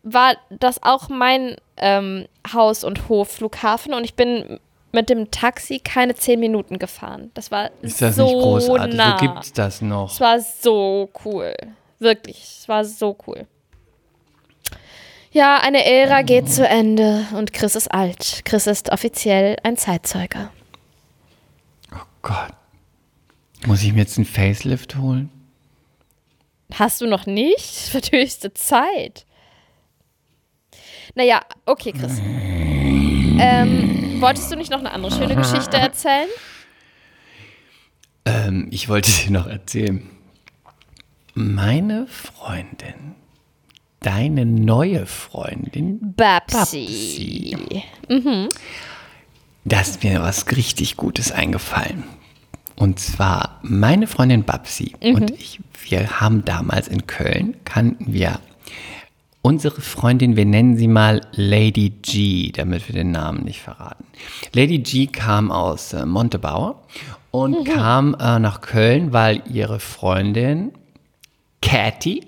war 0.03 0.35
das 0.49 0.81
auch 0.83 1.09
mein 1.09 1.57
ähm, 1.77 2.27
Haus- 2.53 2.83
und 2.83 3.09
Hofflughafen 3.09 3.93
und 3.93 4.03
ich 4.03 4.15
bin 4.15 4.59
mit 4.91 5.09
dem 5.09 5.29
Taxi 5.31 5.79
keine 5.79 6.15
zehn 6.15 6.39
Minuten 6.39 6.79
gefahren. 6.79 7.29
Das 7.35 7.51
war 7.51 7.69
Ist 7.81 8.01
das 8.01 8.15
so 8.15 8.25
nicht 8.25 8.33
großartig? 8.67 8.95
nah. 8.95 9.15
Wo 9.21 9.25
gibt's 9.27 9.53
das 9.53 9.81
noch? 9.81 10.11
Es 10.11 10.19
war 10.19 10.39
so 10.39 11.09
cool. 11.25 11.53
Wirklich, 11.99 12.41
es 12.61 12.67
war 12.67 12.83
so 12.85 13.15
cool. 13.27 13.45
Ja, 15.31 15.57
eine 15.59 15.85
Ära 15.85 16.23
geht 16.23 16.49
zu 16.49 16.67
Ende 16.67 17.27
und 17.35 17.53
Chris 17.53 17.75
ist 17.75 17.91
alt. 17.93 18.41
Chris 18.45 18.65
ist 18.65 18.91
offiziell 18.91 19.57
ein 19.63 19.77
Zeitzeuge. 19.77 20.49
Oh 21.93 21.97
Gott. 22.23 22.53
Muss 23.67 23.83
ich 23.83 23.93
mir 23.93 23.99
jetzt 23.99 24.17
einen 24.17 24.25
Facelift 24.25 24.95
holen? 24.95 25.29
Hast 26.73 27.01
du 27.01 27.05
noch 27.07 27.25
nicht? 27.27 27.93
Wird 27.93 28.11
höchste 28.11 28.53
Zeit. 28.55 29.25
Naja, 31.15 31.41
okay, 31.65 31.91
Chris. 31.91 32.19
Ähm, 33.41 34.21
wolltest 34.21 34.51
du 34.51 34.55
nicht 34.55 34.71
noch 34.71 34.79
eine 34.79 34.91
andere 34.91 35.11
schöne 35.11 35.35
Geschichte 35.35 35.77
erzählen? 35.77 36.27
Ähm, 38.25 38.67
ich 38.71 38.89
wollte 38.89 39.11
dir 39.11 39.31
noch 39.31 39.47
erzählen. 39.47 40.07
Meine 41.33 42.05
Freundin, 42.07 43.15
deine 44.01 44.45
neue 44.45 45.05
Freundin, 45.05 46.13
Babsi. 46.15 47.55
da 49.63 49.81
ist 49.81 50.03
mir 50.03 50.21
was 50.21 50.51
richtig 50.51 50.97
Gutes 50.97 51.31
eingefallen. 51.31 52.03
Und 52.75 52.99
zwar 52.99 53.59
meine 53.61 54.07
Freundin 54.07 54.43
Babsi 54.43 54.95
und 55.01 55.31
ich, 55.31 55.59
wir 55.83 56.21
haben 56.21 56.45
damals 56.45 56.87
in 56.87 57.07
Köln, 57.07 57.57
kannten 57.65 58.13
wir 58.13 58.39
unsere 59.41 59.81
Freundin, 59.81 60.35
wir 60.35 60.45
nennen 60.45 60.77
sie 60.77 60.87
mal 60.87 61.21
Lady 61.31 61.89
G, 62.01 62.51
damit 62.51 62.87
wir 62.87 62.95
den 62.95 63.11
Namen 63.11 63.43
nicht 63.43 63.61
verraten. 63.61 64.05
Lady 64.53 64.79
G 64.79 65.07
kam 65.07 65.51
aus 65.51 65.93
äh, 65.93 66.05
Montebauer 66.05 66.83
und 67.31 67.65
kam 67.65 68.15
äh, 68.19 68.39
nach 68.39 68.61
Köln, 68.61 69.13
weil 69.13 69.41
ihre 69.49 69.79
Freundin 69.79 70.71
Cathy 71.61 72.25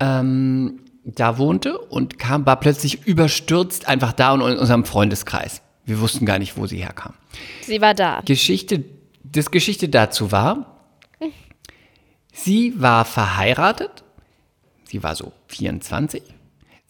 ähm, 0.00 0.80
da 1.04 1.38
wohnte 1.38 1.78
und 1.78 2.18
kam, 2.18 2.46
war 2.46 2.58
plötzlich 2.60 3.06
überstürzt 3.06 3.88
einfach 3.88 4.12
da 4.12 4.32
und 4.32 4.40
in 4.42 4.58
unserem 4.58 4.84
Freundeskreis. 4.84 5.62
Wir 5.84 6.00
wussten 6.00 6.26
gar 6.26 6.38
nicht, 6.38 6.56
wo 6.56 6.66
sie 6.66 6.78
herkam. 6.78 7.14
Sie 7.62 7.80
war 7.80 7.94
da. 7.94 8.20
Geschichte, 8.24 8.84
das 9.24 9.50
Geschichte 9.50 9.88
dazu 9.88 10.30
war, 10.30 10.78
sie 12.32 12.74
war 12.80 13.04
verheiratet. 13.04 14.04
Sie 14.84 15.02
war 15.02 15.16
so 15.16 15.32
24. 15.48 16.22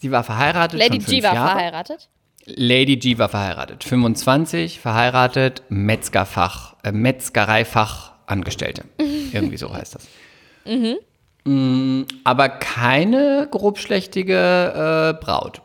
Sie 0.03 0.11
war 0.11 0.25
verheiratet. 0.25 0.77
Lady 0.77 0.97
G 0.97 1.23
war 1.23 1.33
Jahre. 1.33 1.51
verheiratet. 1.51 2.09
Lady 2.45 2.97
G 2.97 3.17
war 3.19 3.29
verheiratet. 3.29 3.85
25, 3.85 4.81
verheiratet, 4.81 5.63
Metzgerfach, 5.69 6.75
äh, 6.83 6.91
Metzgereifachangestellte. 6.91 8.83
Irgendwie 9.31 9.55
so 9.55 9.73
heißt 9.73 9.95
das. 9.95 10.09
Mm, 11.45 12.01
aber 12.25 12.49
keine 12.49 13.47
grobschlächtige 13.49 15.13
äh, 15.17 15.23
Braut. 15.23 15.61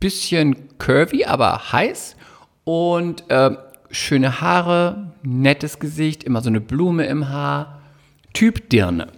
Bisschen 0.00 0.78
curvy, 0.78 1.26
aber 1.26 1.72
heiß. 1.72 2.16
Und 2.64 3.30
äh, 3.30 3.50
schöne 3.90 4.40
Haare, 4.40 5.12
nettes 5.22 5.80
Gesicht, 5.80 6.24
immer 6.24 6.40
so 6.40 6.48
eine 6.48 6.62
Blume 6.62 7.04
im 7.04 7.28
Haar. 7.28 7.82
Typ 8.32 8.70
Dirne. 8.70 9.08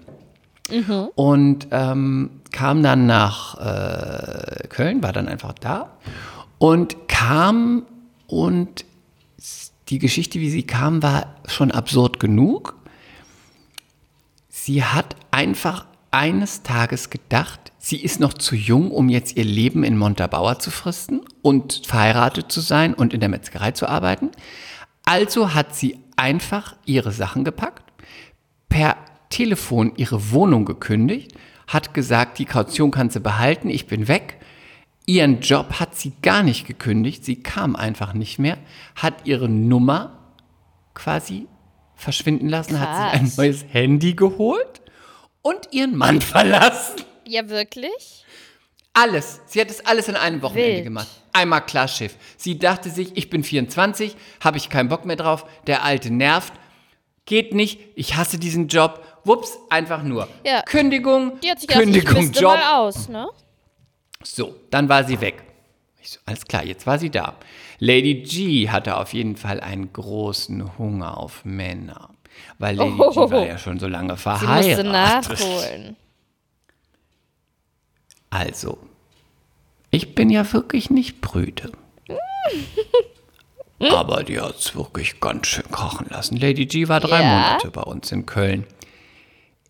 Und 1.15 1.69
ähm, 1.71 2.41
kam 2.55 2.85
dann 2.85 3.07
nach 3.07 3.59
äh, 3.59 4.69
Köln, 4.69 5.03
war 5.03 5.13
dann 5.13 5.27
einfach 5.27 5.55
da 5.55 5.91
und 6.59 7.09
kam 7.09 7.85
und 8.29 8.85
die 9.89 9.99
Geschichte, 9.99 10.39
wie 10.39 10.49
sie 10.49 10.63
kam, 10.63 11.03
war 11.03 11.35
schon 11.47 11.73
absurd 11.73 12.21
genug. 12.21 12.77
Sie 14.49 14.85
hat 14.85 15.17
einfach 15.33 15.85
eines 16.13 16.63
Tages 16.63 17.11
gedacht, 17.11 17.73
sie 17.79 18.01
ist 18.01 18.21
noch 18.21 18.33
zu 18.33 18.55
jung, 18.55 18.93
um 18.93 19.09
jetzt 19.09 19.37
ihr 19.37 19.45
Leben 19.45 19.83
in 19.83 19.99
Montabaur 19.99 20.61
zu 20.61 20.71
fristen 20.71 21.23
und 21.43 21.83
verheiratet 21.85 22.53
zu 22.53 22.61
sein 22.61 22.95
und 22.95 23.13
in 23.13 23.19
der 23.19 23.29
Metzgerei 23.29 23.73
zu 23.73 23.89
arbeiten. 23.89 24.31
Also 25.05 25.55
hat 25.55 25.75
sie 25.75 25.99
einfach 26.17 26.77
ihre 26.87 27.11
Sachen 27.11 27.43
gepackt, 27.43 27.83
per 28.69 28.97
Telefon 29.29 29.93
ihre 29.97 30.31
Wohnung 30.31 30.65
gekündigt, 30.65 31.33
hat 31.67 31.95
gesagt, 31.95 32.39
die 32.39 32.45
Kaution 32.45 32.91
kannst 32.91 33.17
du 33.17 33.21
behalten, 33.21 33.71
ich 33.71 33.87
bin 33.87 34.09
weg. 34.09 34.39
Ihren 35.07 35.41
Job 35.41 35.81
hat 35.81 35.95
sie 35.97 36.13
gar 36.23 36.43
nicht 36.43 36.67
gekündigt, 36.67 37.25
sie 37.25 37.43
kam 37.43 37.77
einfach 37.77 38.15
nicht 38.15 38.39
mehr, 38.39 38.57
hat 38.97 39.27
ihre 39.27 39.49
Nummer 39.49 40.19
quasi 40.95 41.47
verschwinden 41.95 42.49
lassen, 42.49 42.81
hat 42.81 42.97
sich 42.97 43.21
ein 43.21 43.27
Krass. 43.27 43.37
neues 43.37 43.65
Handy 43.71 44.15
geholt 44.15 44.81
und 45.43 45.69
ihren 45.73 45.97
Mann 45.97 46.21
verlassen. 46.23 47.03
Ja, 47.27 47.49
wirklich? 47.49 48.25
Alles. 48.93 49.41
Sie 49.47 49.61
hat 49.61 49.71
das 49.71 49.85
alles 49.85 50.09
in 50.09 50.17
einem 50.17 50.41
Wochenende 50.43 50.75
Wild. 50.77 50.85
gemacht. 50.85 51.09
Einmal 51.33 51.67
Klarschiff. 51.67 52.17
Sie 52.37 52.59
dachte 52.59 52.91
sich, 52.91 53.17
ich 53.17 53.29
bin 53.29 53.43
24, 53.43 54.15
habe 54.41 54.57
ich 54.57 54.69
keinen 54.71 54.89
Bock 54.89 55.05
mehr 55.05 55.17
drauf, 55.17 55.45
der 55.67 55.83
Alte 55.83 56.13
nervt, 56.13 56.53
geht 57.27 57.55
nicht, 57.55 57.81
ich 57.97 58.17
hasse 58.17 58.39
diesen 58.39 58.69
Job. 58.69 59.03
Wups, 59.25 59.59
einfach 59.71 60.03
nur. 60.03 60.29
Ja. 60.45 60.63
Kündigung, 60.63 61.41
Die 61.41 61.51
hat 61.51 61.61
sich 61.61 61.69
gedacht, 61.69 61.87
ich 61.87 62.05
Kündigung, 62.05 62.33
Job. 62.33 62.55
mal 62.57 62.75
aus, 62.81 63.09
ne? 63.09 63.29
So, 64.23 64.55
dann 64.71 64.89
war 64.89 65.05
sie 65.05 65.21
weg. 65.21 65.43
So, 66.03 66.19
alles 66.27 66.45
klar, 66.45 66.65
jetzt 66.65 66.87
war 66.87 66.99
sie 66.99 67.11
da. 67.11 67.35
Lady 67.79 68.23
G 68.23 68.69
hatte 68.71 68.97
auf 68.99 69.13
jeden 69.15 69.37
Fall 69.37 69.61
einen 69.61 69.93
großen 69.93 70.77
Hunger 70.79 71.17
auf 71.19 71.45
Männer. 71.45 72.11
Weil 72.59 72.77
Lady 72.77 72.95
Oh. 72.99 73.11
G 73.27 73.33
war 73.33 73.47
ja 73.47 73.59
schon 73.59 73.79
so 73.79 73.87
lange 73.89 74.17
Sie 74.17 74.23
verheiratet. 74.23 74.85
musste 74.85 74.85
nachholen. 74.85 75.97
Also, 78.31 78.79
ich 79.91 80.15
bin 80.15 80.29
ja 80.31 80.51
wirklich 80.53 80.91
nicht 80.91 81.21
brüde. 81.21 81.73
Aber 83.81 84.23
die 84.23 84.41
hat 84.41 84.57
es 84.59 84.75
wirklich 84.75 85.21
ganz 85.21 85.47
schön 85.47 85.71
kochen 85.71 86.07
lassen. 86.11 86.37
Lady 86.37 86.67
G 86.67 86.89
war 86.89 87.01
drei 87.01 87.21
Ja. 87.23 87.29
Monate 87.29 87.71
bei 87.71 87.83
uns 87.83 88.11
in 88.13 88.25
Köln. 88.27 88.67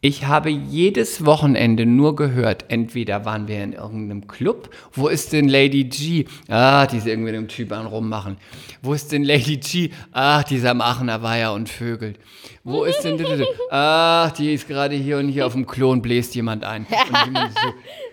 Ich 0.07 0.27
habe 0.27 0.51
jedes 0.51 1.25
Wochenende 1.25 1.87
nur 1.87 2.15
gehört, 2.15 2.67
entweder 2.69 3.25
waren 3.25 3.49
wir 3.49 3.65
in 3.65 3.73
irgendeinem 3.73 4.27
Club, 4.27 4.69
wo 4.93 5.09
ist 5.09 5.33
denn 5.33 5.49
Lady 5.49 5.85
G? 5.85 6.27
Ah, 6.47 6.87
die 6.87 6.99
ist 6.99 7.07
irgendwie 7.07 7.31
mit 7.31 7.39
einem 7.39 7.49
Typ 7.49 7.73
an 7.73 7.87
rummachen. 7.87 8.37
Wo 8.83 8.93
ist 8.93 9.13
denn 9.13 9.25
Lady 9.25 9.57
G? 9.57 9.93
Ah, 10.13 10.43
dieser 10.43 10.79
Aachener 10.79 11.23
Weiher 11.23 11.55
und 11.55 11.71
Vögelt. 11.71 12.19
Wo 12.65 12.85
ist 12.85 13.01
denn, 13.01 13.19
ah, 13.71 14.31
die 14.37 14.53
ist 14.53 14.69
gerade 14.69 14.95
hier 14.95 15.17
und 15.17 15.31
hier 15.31 15.47
auf 15.47 15.55
dem 15.55 15.67
Klo 15.67 15.93
und 15.93 16.03
bläst 16.03 16.35
jemand 16.35 16.65
ein. 16.65 16.87
Und 16.87 17.39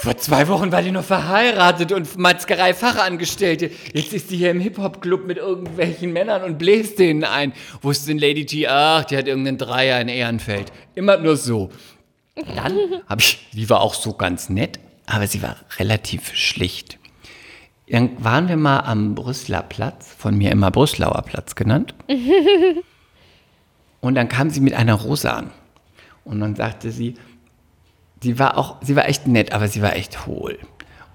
vor 0.00 0.16
zwei 0.16 0.48
Wochen 0.48 0.72
war 0.72 0.82
die 0.82 0.90
noch 0.90 1.04
verheiratet 1.04 1.92
und 1.92 2.18
Metzgerei-Fachangestellte. 2.18 3.70
Jetzt 3.92 4.12
ist 4.12 4.30
die 4.30 4.36
hier 4.36 4.50
im 4.50 4.60
Hip-Hop-Club 4.60 5.26
mit 5.26 5.38
irgendwelchen 5.38 6.12
Männern 6.12 6.42
und 6.42 6.58
bläst 6.58 6.98
denen 6.98 7.24
ein. 7.24 7.52
Wo 7.80 7.90
ist 7.90 8.08
denn 8.08 8.18
Lady 8.18 8.44
G? 8.44 8.66
Ach, 8.66 9.04
die 9.04 9.16
hat 9.16 9.26
irgendeinen 9.26 9.58
Dreier 9.58 10.00
in 10.00 10.08
Ehrenfeld. 10.08 10.72
Immer 10.94 11.18
nur 11.18 11.36
so. 11.36 11.70
Dann 12.34 12.76
habe 13.06 13.20
ich, 13.20 13.46
die 13.52 13.70
war 13.70 13.80
auch 13.80 13.94
so 13.94 14.14
ganz 14.14 14.48
nett, 14.48 14.80
aber 15.06 15.26
sie 15.26 15.42
war 15.42 15.56
relativ 15.78 16.34
schlicht. 16.34 16.98
Dann 17.88 18.22
waren 18.24 18.48
wir 18.48 18.56
mal 18.56 18.80
am 18.80 19.14
Brüsseler 19.14 19.62
Platz, 19.62 20.12
von 20.16 20.36
mir 20.36 20.50
immer 20.50 20.70
Brüsselauer 20.70 21.22
Platz 21.22 21.54
genannt. 21.54 21.94
Und 24.00 24.16
dann 24.16 24.28
kam 24.28 24.50
sie 24.50 24.60
mit 24.60 24.74
einer 24.74 24.94
Rose 24.94 25.32
an. 25.32 25.50
Und 26.24 26.40
dann 26.40 26.56
sagte 26.56 26.90
sie, 26.90 27.14
sie 28.24 28.38
war 28.38 28.56
auch, 28.56 28.76
sie 28.80 28.96
war 28.96 29.06
echt 29.06 29.26
nett, 29.26 29.52
aber 29.52 29.68
sie 29.68 29.82
war 29.82 29.94
echt 29.94 30.26
hohl. 30.26 30.58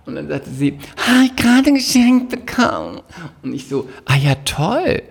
Und 0.06 0.16
dann 0.16 0.28
sagte 0.28 0.52
sie, 0.52 0.78
habe 0.98 1.26
ich 1.26 1.36
gerade 1.36 1.74
geschenkt 1.74 2.30
bekommen. 2.30 3.02
Und 3.42 3.54
ich 3.54 3.68
so, 3.68 3.90
ah 4.06 4.16
ja, 4.16 4.36
toll. 4.46 5.02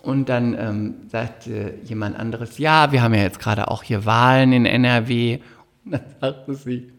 Und 0.00 0.28
dann 0.28 0.56
ähm, 0.56 0.94
sagte 1.08 1.74
jemand 1.82 2.16
anderes, 2.16 2.58
ja, 2.58 2.92
wir 2.92 3.02
haben 3.02 3.12
ja 3.14 3.22
jetzt 3.22 3.40
gerade 3.40 3.68
auch 3.68 3.82
hier 3.82 4.06
Wahlen 4.06 4.52
in 4.52 4.66
NRW. 4.66 5.40
Und 5.84 5.92
dann 5.92 6.04
sagte 6.20 6.54
sie, 6.54 6.92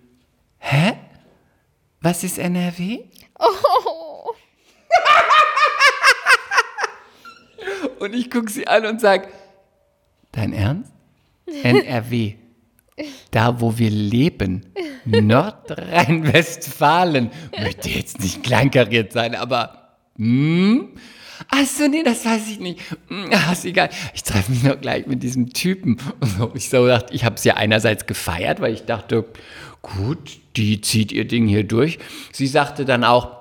hä? 0.57 0.93
Was 2.01 2.23
ist 2.23 2.37
NRW? 2.37 2.99
Oh. 3.39 4.33
Und 7.99 8.13
ich 8.13 8.29
gucke 8.29 8.49
sie 8.49 8.67
an 8.67 8.85
und 8.85 9.01
sage, 9.01 9.27
dein 10.31 10.53
Ernst? 10.53 10.93
NRW. 11.63 12.35
Da, 13.31 13.61
wo 13.61 13.77
wir 13.77 13.89
leben. 13.89 14.65
Nordrhein-Westfalen. 15.05 17.31
Möchte 17.59 17.89
jetzt 17.89 18.19
nicht 18.21 18.43
kleinkariert 18.43 19.13
sein, 19.13 19.35
aber. 19.35 19.95
Hm? 20.17 20.89
Achso, 21.47 21.87
nee, 21.87 22.03
das 22.03 22.25
weiß 22.25 22.49
ich 22.49 22.59
nicht. 22.59 22.81
Hm, 23.07 23.29
ach, 23.33 23.53
ist 23.53 23.65
egal. 23.65 23.89
Ich 24.13 24.23
treffe 24.23 24.51
mich 24.51 24.63
noch 24.63 24.79
gleich 24.79 25.07
mit 25.07 25.23
diesem 25.23 25.53
Typen. 25.53 25.97
Und 26.39 26.55
ich 26.55 26.69
so 26.69 26.85
dachte, 26.85 27.13
ich 27.13 27.23
habe 27.23 27.35
es 27.35 27.43
ja 27.43 27.55
einerseits 27.55 28.05
gefeiert, 28.05 28.61
weil 28.61 28.73
ich 28.73 28.85
dachte, 28.85 29.25
gut, 29.81 30.39
die 30.55 30.81
zieht 30.81 31.11
ihr 31.11 31.25
Ding 31.25 31.47
hier 31.47 31.63
durch. 31.63 31.99
Sie 32.31 32.47
sagte 32.47 32.85
dann 32.85 33.03
auch, 33.03 33.38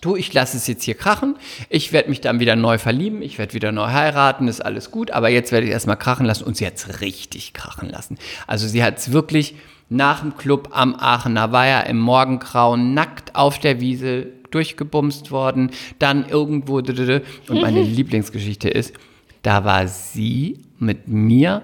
Du, 0.00 0.16
ich 0.16 0.32
lasse 0.32 0.56
es 0.56 0.66
jetzt 0.66 0.84
hier 0.84 0.94
krachen. 0.94 1.36
Ich 1.68 1.92
werde 1.92 2.08
mich 2.08 2.20
dann 2.20 2.40
wieder 2.40 2.56
neu 2.56 2.78
verlieben. 2.78 3.22
Ich 3.22 3.38
werde 3.38 3.54
wieder 3.54 3.72
neu 3.72 3.88
heiraten. 3.88 4.48
Ist 4.48 4.60
alles 4.60 4.90
gut. 4.90 5.10
Aber 5.10 5.28
jetzt 5.28 5.52
werde 5.52 5.66
ich 5.66 5.72
erstmal 5.72 5.96
krachen 5.96 6.26
lassen. 6.26 6.44
Und 6.44 6.56
sie 6.56 6.66
hat 6.66 6.76
es 6.76 7.00
richtig 7.00 7.52
krachen 7.52 7.88
lassen. 7.88 8.18
Also 8.46 8.68
sie 8.68 8.82
hat 8.82 8.98
es 8.98 9.12
wirklich 9.12 9.56
nach 9.88 10.20
dem 10.20 10.36
Club 10.36 10.70
am 10.72 10.94
Aachener 10.94 11.52
Weiher 11.52 11.86
im 11.86 11.98
Morgengrauen 11.98 12.94
nackt 12.94 13.34
auf 13.34 13.58
der 13.58 13.80
Wiese 13.80 14.26
durchgebumst 14.50 15.30
worden. 15.30 15.70
Dann 15.98 16.28
irgendwo. 16.28 16.76
Und 16.76 17.60
meine 17.60 17.82
Lieblingsgeschichte 17.82 18.68
ist, 18.68 18.94
da 19.42 19.64
war 19.64 19.88
sie 19.88 20.58
mit 20.78 21.08
mir 21.08 21.62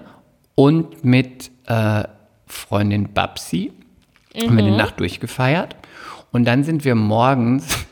und 0.55 1.03
mit 1.03 1.51
äh, 1.67 2.03
Freundin 2.47 3.13
Babsi. 3.13 3.71
Haben 4.35 4.57
wir 4.57 4.63
die 4.63 4.71
Nacht 4.71 4.99
durchgefeiert. 4.99 5.75
Und 6.31 6.45
dann 6.45 6.65
sind 6.65 6.83
wir 6.83 6.95
morgens, 6.95 7.85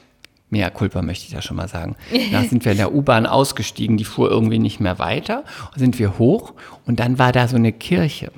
mehr 0.54 0.72
Culpa 0.72 1.02
möchte 1.02 1.26
ich 1.26 1.34
da 1.34 1.42
schon 1.42 1.58
mal 1.58 1.68
sagen, 1.68 1.98
da 2.32 2.44
sind 2.44 2.64
wir 2.64 2.72
in 2.72 2.78
der 2.78 2.94
U-Bahn 2.94 3.26
ausgestiegen, 3.26 3.98
die 3.98 4.06
fuhr 4.06 4.30
irgendwie 4.32 4.60
nicht 4.60 4.80
mehr 4.80 5.00
weiter. 5.00 5.44
Sind 5.76 6.00
wir 6.00 6.18
hoch 6.18 6.54
und 6.86 7.00
dann 7.00 7.20
war 7.20 7.32
da 7.32 7.48
so 7.48 7.58
eine 7.58 7.74
Kirche. 7.74 8.32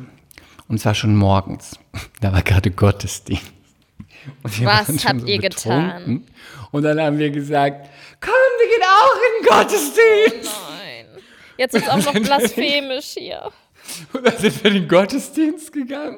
Und 0.67 0.79
zwar 0.79 0.95
schon 0.95 1.15
morgens. 1.15 1.77
Da 2.21 2.33
war 2.33 2.41
gerade 2.41 2.71
Gottesdienst. 2.71 3.53
Was 4.43 5.05
habt 5.05 5.27
ihr 5.27 5.37
getan? 5.37 5.99
betrunken. 5.99 6.27
Und 6.71 6.83
dann 6.83 6.99
haben 6.99 7.19
wir 7.19 7.29
gesagt, 7.29 7.87
komm, 8.19 8.33
wir 8.59 8.67
gehen 8.67 8.83
auch 8.83 9.15
in 9.15 9.33
den 9.37 9.51
Gottesdienst. 9.51 10.59
Nein. 10.69 11.23
Jetzt 11.57 11.75
ist 11.75 11.89
auch 11.89 11.97
noch 11.97 12.13
blasphemisch 12.23 13.13
hier. 13.17 13.51
Und 14.13 14.25
dann 14.25 14.37
sind 14.37 14.63
wir 14.63 14.71
in 14.71 14.81
den 14.81 14.87
Gottesdienst 14.87 15.71
gegangen 15.71 16.17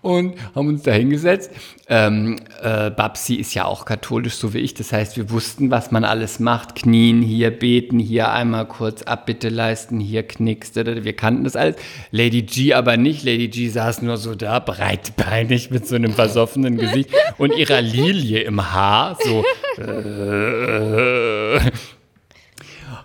und 0.00 0.34
haben 0.54 0.68
uns 0.68 0.82
da 0.82 0.92
hingesetzt. 0.92 1.50
Ähm, 1.88 2.40
äh, 2.62 2.90
Babsi 2.90 3.34
ist 3.34 3.54
ja 3.54 3.64
auch 3.64 3.84
katholisch, 3.84 4.34
so 4.34 4.54
wie 4.54 4.58
ich. 4.58 4.74
Das 4.74 4.92
heißt, 4.92 5.16
wir 5.16 5.30
wussten, 5.30 5.70
was 5.70 5.90
man 5.90 6.04
alles 6.04 6.40
macht. 6.40 6.74
Knien 6.74 7.22
hier, 7.22 7.50
beten 7.50 7.98
hier, 7.98 8.30
einmal 8.32 8.66
kurz 8.66 9.02
Abbitte 9.02 9.48
leisten, 9.48 10.00
hier 10.00 10.22
knickst. 10.22 10.76
Wir 10.76 11.16
kannten 11.16 11.44
das 11.44 11.56
alles. 11.56 11.76
Lady 12.10 12.42
G 12.42 12.74
aber 12.74 12.96
nicht. 12.96 13.24
Lady 13.24 13.48
G 13.48 13.68
saß 13.68 14.02
nur 14.02 14.16
so 14.16 14.34
da, 14.34 14.58
breitbeinig 14.58 15.70
mit 15.70 15.86
so 15.86 15.96
einem 15.96 16.12
versoffenen 16.12 16.78
Gesicht 16.78 17.10
und 17.38 17.54
ihrer 17.56 17.80
Lilie 17.80 18.40
im 18.40 18.72
Haar. 18.72 19.18
So, 19.22 19.44
äh, 19.82 21.60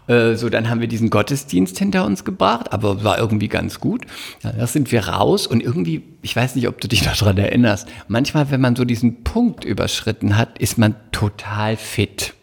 äh, 0.07 0.35
so, 0.35 0.49
dann 0.49 0.69
haben 0.69 0.79
wir 0.81 0.87
diesen 0.87 1.09
Gottesdienst 1.09 1.77
hinter 1.77 2.05
uns 2.05 2.23
gebracht, 2.25 2.71
aber 2.73 3.03
war 3.03 3.17
irgendwie 3.17 3.47
ganz 3.47 3.79
gut. 3.79 4.05
Ja, 4.43 4.51
da 4.53 4.67
sind 4.67 4.91
wir 4.91 5.07
raus 5.07 5.47
und 5.47 5.61
irgendwie, 5.61 6.03
ich 6.21 6.35
weiß 6.35 6.55
nicht, 6.55 6.67
ob 6.67 6.79
du 6.81 6.87
dich 6.87 7.01
daran 7.03 7.37
erinnerst, 7.37 7.87
manchmal, 8.07 8.49
wenn 8.51 8.61
man 8.61 8.75
so 8.75 8.85
diesen 8.85 9.23
Punkt 9.23 9.65
überschritten 9.65 10.37
hat, 10.37 10.57
ist 10.59 10.77
man 10.77 10.95
total 11.11 11.75
fit. 11.77 12.33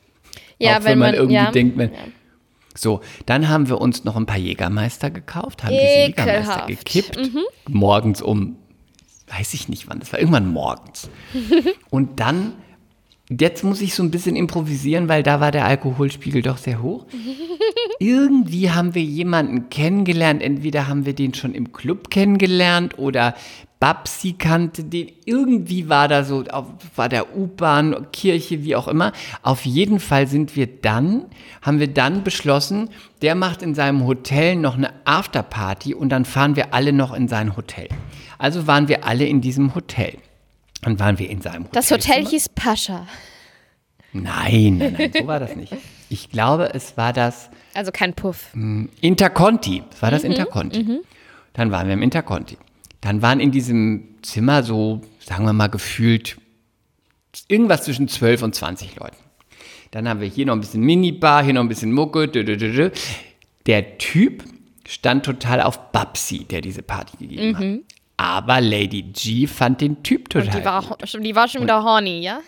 Ja, 0.59 0.79
Auch 0.79 0.85
wenn, 0.85 0.99
man, 0.99 1.09
man- 1.09 1.15
irgendwie 1.15 1.35
ja. 1.35 1.51
denkt, 1.51 1.77
man, 1.77 1.91
so, 2.77 3.01
dann 3.27 3.49
haben 3.49 3.69
wir 3.69 3.81
uns 3.81 4.05
noch 4.05 4.17
ein 4.17 4.27
paar 4.27 4.37
Jägermeister 4.39 5.11
gekauft, 5.11 5.63
haben 5.63 5.71
diese 5.71 5.83
Jägermeister 5.85 6.69
Ekelhaft. 6.69 6.69
Mhm. 6.69 6.75
gekippt, 6.77 7.19
morgens 7.69 8.21
um, 8.21 8.57
weiß 9.29 9.55
ich 9.55 9.69
nicht 9.69 9.89
wann, 9.89 10.01
das 10.01 10.13
war 10.13 10.19
irgendwann 10.19 10.49
morgens. 10.53 11.09
Und 11.91 12.19
dann, 12.21 12.53
jetzt 13.41 13.65
muss 13.65 13.81
ich 13.81 13.95
so 13.95 14.03
ein 14.03 14.11
bisschen 14.11 14.37
improvisieren, 14.37 15.09
weil 15.09 15.23
da 15.23 15.41
war 15.41 15.51
der 15.51 15.67
Alkoholspiegel 15.67 16.43
doch 16.43 16.59
sehr 16.59 16.83
hoch. 16.83 17.07
Irgendwie 17.99 18.71
haben 18.71 18.95
wir 18.95 19.03
jemanden 19.03 19.71
kennengelernt, 19.71 20.43
entweder 20.43 20.89
haben 20.89 21.07
wir 21.07 21.15
den 21.15 21.35
schon 21.35 21.55
im 21.55 21.73
Club 21.73 22.11
kennengelernt 22.11 22.99
oder 22.99 23.35
Babsi 23.85 24.33
kannte 24.33 24.83
den. 24.83 25.13
Irgendwie 25.27 25.89
war 25.89 26.09
da 26.09 26.25
so, 26.25 26.45
war 26.97 27.09
der 27.09 27.37
U-Bahn, 27.37 28.07
Kirche, 28.13 28.65
wie 28.65 28.77
auch 28.77 28.89
immer. 28.89 29.13
Auf 29.43 29.65
jeden 29.67 30.01
Fall 30.01 30.27
sind 30.27 30.57
wir 30.57 30.67
dann, 30.67 31.27
haben 31.63 31.81
wir 31.81 31.89
dann 31.89 32.25
beschlossen, 32.25 32.89
der 33.23 33.35
macht 33.35 33.63
in 33.63 33.75
seinem 33.75 34.07
Hotel 34.07 34.57
noch 34.57 34.77
eine 34.77 34.91
Afterparty 35.05 35.95
und 35.95 36.09
dann 36.09 36.25
fahren 36.25 36.57
wir 36.57 36.73
alle 36.73 36.93
noch 36.93 37.13
in 37.13 37.29
sein 37.29 37.57
Hotel. 37.57 37.89
Also 38.39 38.67
waren 38.67 38.89
wir 38.89 39.05
alle 39.05 39.27
in 39.27 39.41
diesem 39.41 39.75
Hotel. 39.75 40.17
Dann 40.85 40.99
waren 40.99 41.19
wir 41.19 41.31
in 41.31 41.41
seinem 41.41 41.65
Hotel. 41.65 41.73
Das 41.73 41.91
Hotel 41.91 42.27
hieß 42.27 42.51
Pascha. 42.51 43.07
Nein, 44.13 44.79
nein, 44.79 44.95
nein, 44.99 45.13
so 45.19 45.27
war 45.27 45.41
das 45.41 45.57
nicht. 45.57 45.73
Ich 46.11 46.31
glaube, 46.31 46.73
es 46.75 46.97
war 46.97 47.13
das 47.13 47.49
Also 47.73 47.91
kein 47.91 48.15
Puff. 48.15 48.53
Interconti. 49.01 49.83
Es 49.91 50.03
war 50.03 50.11
das 50.11 50.23
Interconti. 50.25 51.01
Dann 51.55 51.71
waren 51.71 51.87
wir 51.87 51.95
im 51.95 52.03
Interconti. 52.03 52.59
Dann 53.01 53.23
waren 53.23 53.41
in 53.41 53.51
diesem 53.51 54.17
Zimmer 54.23 54.63
so, 54.63 55.01
sagen 55.19 55.45
wir 55.45 55.53
mal, 55.53 55.69
gefühlt 55.69 56.37
irgendwas 57.49 57.85
zwischen 57.85 58.07
12 58.07 58.43
und 58.43 58.55
20 58.55 58.97
Leuten. 58.97 59.17
Dann 59.91 60.09
haben 60.09 60.21
wir 60.21 60.29
hier 60.29 60.47
noch 60.47 60.55
ein 60.55 60.61
bisschen 60.61 60.83
Minibar, 60.83 61.43
hier 61.43 61.55
noch 61.55 61.63
ein 61.63 61.69
bisschen 61.69 61.93
Mucke. 61.93 62.29
Der 63.67 63.99
Typ 63.99 64.45
stand 64.87 65.25
total 65.25 65.63
auf 65.63 65.93
Babsi, 65.93 66.45
der 66.45 66.61
diese 66.61 66.83
Party 66.83 67.17
gegeben 67.17 67.57
hat. 67.57 67.65
Aber 68.17 68.61
Lady 68.61 69.03
G 69.03 69.47
fand 69.47 69.81
den 69.81 70.03
Typ 70.03 70.31
total 70.31 70.49
Die 70.61 70.65
war, 70.65 70.83
gut. 70.83 71.09
schon- 71.09 71.23
die 71.23 71.35
war 71.35 71.49
schon 71.49 71.63
wieder 71.63 71.83
horny, 71.83 72.21
ja? 72.21 72.41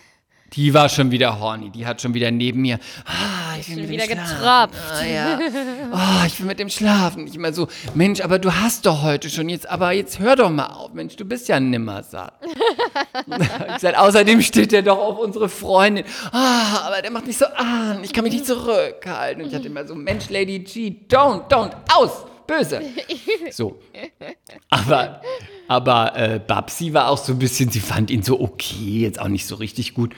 Die 0.53 0.73
war 0.73 0.87
schon 0.87 1.11
wieder 1.11 1.39
horny. 1.39 1.69
Die 1.71 1.85
hat 1.85 2.01
schon 2.01 2.13
wieder 2.13 2.31
neben 2.31 2.61
mir. 2.61 2.79
Ah, 3.05 3.57
ich 3.59 3.65
Schon 3.67 3.75
mit 3.75 3.89
wieder 3.89 4.07
getropft. 4.07 4.79
Ah, 4.93 5.03
ja. 5.05 5.39
Oh, 5.91 6.25
ich 6.25 6.39
will 6.39 6.47
mit 6.47 6.59
dem 6.59 6.69
schlafen. 6.69 7.27
Ich 7.27 7.35
immer 7.35 7.51
so, 7.51 7.67
Mensch, 7.95 8.21
aber 8.21 8.39
du 8.39 8.53
hast 8.53 8.85
doch 8.85 9.01
heute 9.03 9.29
schon 9.29 9.49
jetzt, 9.49 9.69
aber 9.69 9.91
jetzt 9.91 10.19
hör 10.19 10.37
doch 10.37 10.49
mal 10.49 10.67
auf, 10.67 10.93
Mensch, 10.93 11.17
du 11.17 11.25
bist 11.25 11.49
ja 11.49 11.59
nimmer 11.59 12.01
satt. 12.01 12.33
ich 13.81 13.97
außerdem 13.97 14.41
steht 14.41 14.71
der 14.71 14.83
doch 14.83 14.97
auf 14.99 15.19
unsere 15.19 15.49
Freundin. 15.49 16.05
Ah, 16.31 16.87
aber 16.87 17.01
der 17.01 17.11
macht 17.11 17.27
mich 17.27 17.37
so 17.37 17.45
an. 17.45 18.01
Ich 18.03 18.13
kann 18.13 18.23
mich 18.23 18.31
nicht 18.33 18.45
zurückhalten. 18.45 19.43
Und 19.43 19.49
ich 19.49 19.55
hatte 19.55 19.67
immer 19.67 19.85
so, 19.85 19.95
Mensch, 19.95 20.29
Lady 20.29 20.59
G, 20.59 20.95
don't, 21.09 21.49
don't, 21.49 21.71
aus, 21.93 22.25
böse. 22.47 22.81
So. 23.51 23.79
Aber, 24.69 25.21
aber 25.67 26.15
äh, 26.15 26.39
Babsi 26.45 26.93
war 26.93 27.09
auch 27.09 27.17
so 27.17 27.33
ein 27.33 27.39
bisschen, 27.39 27.69
sie 27.69 27.79
fand 27.79 28.11
ihn 28.11 28.23
so 28.23 28.39
okay, 28.39 28.99
jetzt 29.01 29.19
auch 29.19 29.27
nicht 29.27 29.45
so 29.45 29.55
richtig 29.55 29.93
gut. 29.93 30.13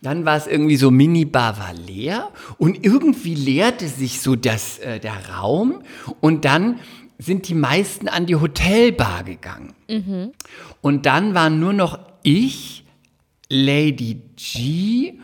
Dann 0.00 0.24
war 0.24 0.36
es 0.36 0.46
irgendwie 0.46 0.76
so, 0.76 0.90
Minibar 0.90 1.58
war 1.58 1.74
leer 1.74 2.30
und 2.58 2.84
irgendwie 2.84 3.34
leerte 3.34 3.86
sich 3.86 4.20
so 4.20 4.34
das, 4.34 4.78
äh, 4.78 4.98
der 4.98 5.30
Raum 5.30 5.82
und 6.20 6.44
dann 6.44 6.80
sind 7.18 7.48
die 7.48 7.54
meisten 7.54 8.08
an 8.08 8.26
die 8.26 8.36
Hotelbar 8.36 9.22
gegangen. 9.22 9.74
Und 10.80 11.06
dann 11.06 11.34
waren 11.34 11.60
nur 11.60 11.72
noch 11.72 11.98
ich, 12.22 12.84
Lady 13.48 14.20
G, 14.36 15.14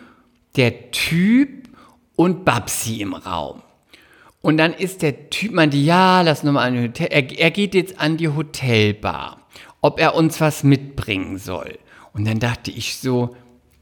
der 0.56 0.90
Typ 0.90 1.68
und 2.14 2.44
Babsi 2.44 3.00
im 3.00 3.14
Raum. 3.14 3.62
Und 4.40 4.56
dann 4.58 4.72
ist 4.72 5.02
der 5.02 5.30
Typ, 5.30 5.52
meinte, 5.52 5.76
ja, 5.76 6.22
lass 6.22 6.44
nur 6.44 6.52
mal 6.52 6.66
an 6.66 6.74
die 6.74 6.82
Hotel. 6.82 7.08
Er, 7.10 7.38
er 7.38 7.50
geht 7.50 7.74
jetzt 7.74 7.98
an 7.98 8.16
die 8.16 8.28
Hotelbar, 8.28 9.37
ob 9.80 10.00
er 10.00 10.14
uns 10.14 10.40
was 10.40 10.64
mitbringen 10.64 11.38
soll. 11.38 11.78
Und 12.12 12.26
dann 12.26 12.38
dachte 12.38 12.70
ich 12.70 12.98
so, 12.98 13.36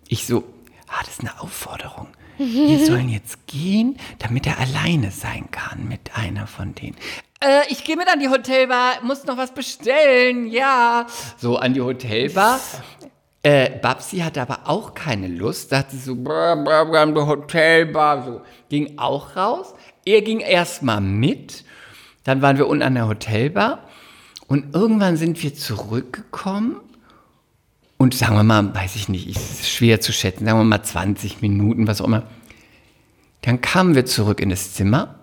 ich 0.09 0.27
so, 0.27 0.45
ah, 0.89 1.01
das 1.01 1.15
ist 1.15 1.20
eine 1.20 1.41
Aufforderung. 1.41 2.09
Wir 2.39 2.79
sollen 2.87 3.09
jetzt 3.09 3.47
gehen, 3.47 3.97
damit 4.19 4.47
er 4.47 4.59
alleine 4.59 5.11
sein 5.11 5.51
kann 5.51 5.89
mit 5.89 6.11
einer 6.15 6.47
von 6.47 6.75
denen. 6.75 6.97
Äh, 7.41 7.62
ich 7.69 7.85
gehe 7.85 7.97
mit 7.97 8.09
an 8.09 8.20
die 8.20 8.29
Hotelbar, 8.29 9.03
muss 9.03 9.25
noch 9.25 9.37
was 9.37 9.53
bestellen, 9.53 10.47
ja. 10.47 11.07
So 11.39 11.57
an 11.57 11.75
die 11.75 11.81
Hotelbar. 11.81 12.61
Äh, 13.43 13.79
Babsi 13.79 14.19
hatte 14.19 14.43
aber 14.43 14.61
auch 14.65 14.95
keine 14.95 15.29
Lust, 15.29 15.70
dachte 15.73 15.97
so, 15.97 16.15
brr, 16.15 16.57
brr, 16.57 16.85
brr, 16.85 17.07
die 17.07 17.20
Hotelbar, 17.20 18.25
so. 18.25 18.41
Ging 18.69 18.99
auch 18.99 19.37
raus. 19.37 19.75
Er 20.05 20.23
ging 20.23 20.41
erstmal 20.41 21.01
mit. 21.01 21.65
Dann 22.25 22.43
waren 22.43 22.59
wir 22.59 22.66
unten 22.66 22.83
an 22.83 22.95
der 22.95 23.09
Hotelbar. 23.09 23.85
Und 24.48 24.74
irgendwann 24.74 25.16
sind 25.16 25.43
wir 25.43 25.55
zurückgekommen. 25.55 26.77
Und 27.98 28.14
sagen 28.14 28.36
wir 28.36 28.43
mal, 28.43 28.74
weiß 28.74 28.97
ich 28.97 29.09
nicht, 29.09 29.28
ist 29.28 29.68
schwer 29.68 30.01
zu 30.01 30.12
schätzen, 30.12 30.44
sagen 30.44 30.59
wir 30.59 30.64
mal 30.64 30.82
20 30.82 31.40
Minuten, 31.40 31.86
was 31.86 32.01
auch 32.01 32.06
immer. 32.06 32.24
Dann 33.43 33.60
kamen 33.60 33.94
wir 33.94 34.05
zurück 34.05 34.40
in 34.40 34.51
das 34.51 34.74
Zimmer. 34.74 35.14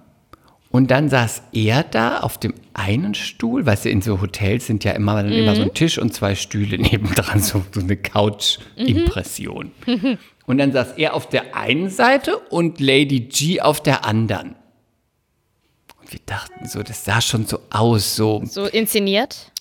Und 0.71 0.89
dann 0.89 1.07
saß 1.07 1.43
er 1.51 1.83
da 1.83 2.21
auf 2.21 2.39
dem 2.39 2.55
einen 2.73 3.13
Stuhl, 3.13 3.63
weißt 3.63 3.85
du, 3.85 3.89
in 3.89 4.01
so 4.01 4.21
Hotels 4.21 4.65
sind 4.65 4.83
ja 4.83 4.93
immer, 4.93 5.21
dann 5.21 5.31
immer 5.31 5.55
so 5.55 5.61
ein 5.61 5.75
Tisch 5.75 5.99
und 5.99 6.15
zwei 6.15 6.33
Stühle 6.33 6.77
nebendran, 6.81 7.41
so, 7.41 7.63
so 7.71 7.81
eine 7.81 7.95
Couch-Impression. 7.95 9.71
Und 10.45 10.57
dann 10.57 10.73
saß 10.73 10.93
er 10.97 11.13
auf 11.13 11.29
der 11.29 11.55
einen 11.55 11.89
Seite 11.89 12.37
und 12.37 12.81
Lady 12.81 13.21
G 13.21 13.61
auf 13.61 13.81
der 13.81 14.03
anderen. 14.03 14.55
Wir 16.13 16.19
dachten 16.27 16.67
so, 16.67 16.83
das 16.83 17.03
sah 17.05 17.21
schon 17.21 17.47
so 17.47 17.59
aus, 17.71 18.15
so, 18.15 18.43
So 18.45 18.65
inszeniert. 18.67 19.51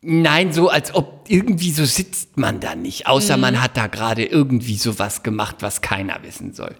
nein, 0.00 0.52
so 0.52 0.68
als 0.68 0.94
ob 0.94 1.24
irgendwie 1.28 1.72
so 1.72 1.84
sitzt 1.84 2.36
man 2.36 2.60
da 2.60 2.76
nicht, 2.76 3.08
außer 3.08 3.36
man 3.36 3.60
hat 3.60 3.76
da 3.76 3.88
gerade 3.88 4.24
irgendwie 4.24 4.76
so 4.76 5.00
was 5.00 5.24
gemacht, 5.24 5.56
was 5.58 5.80
keiner 5.80 6.22
wissen 6.22 6.52
soll. 6.54 6.76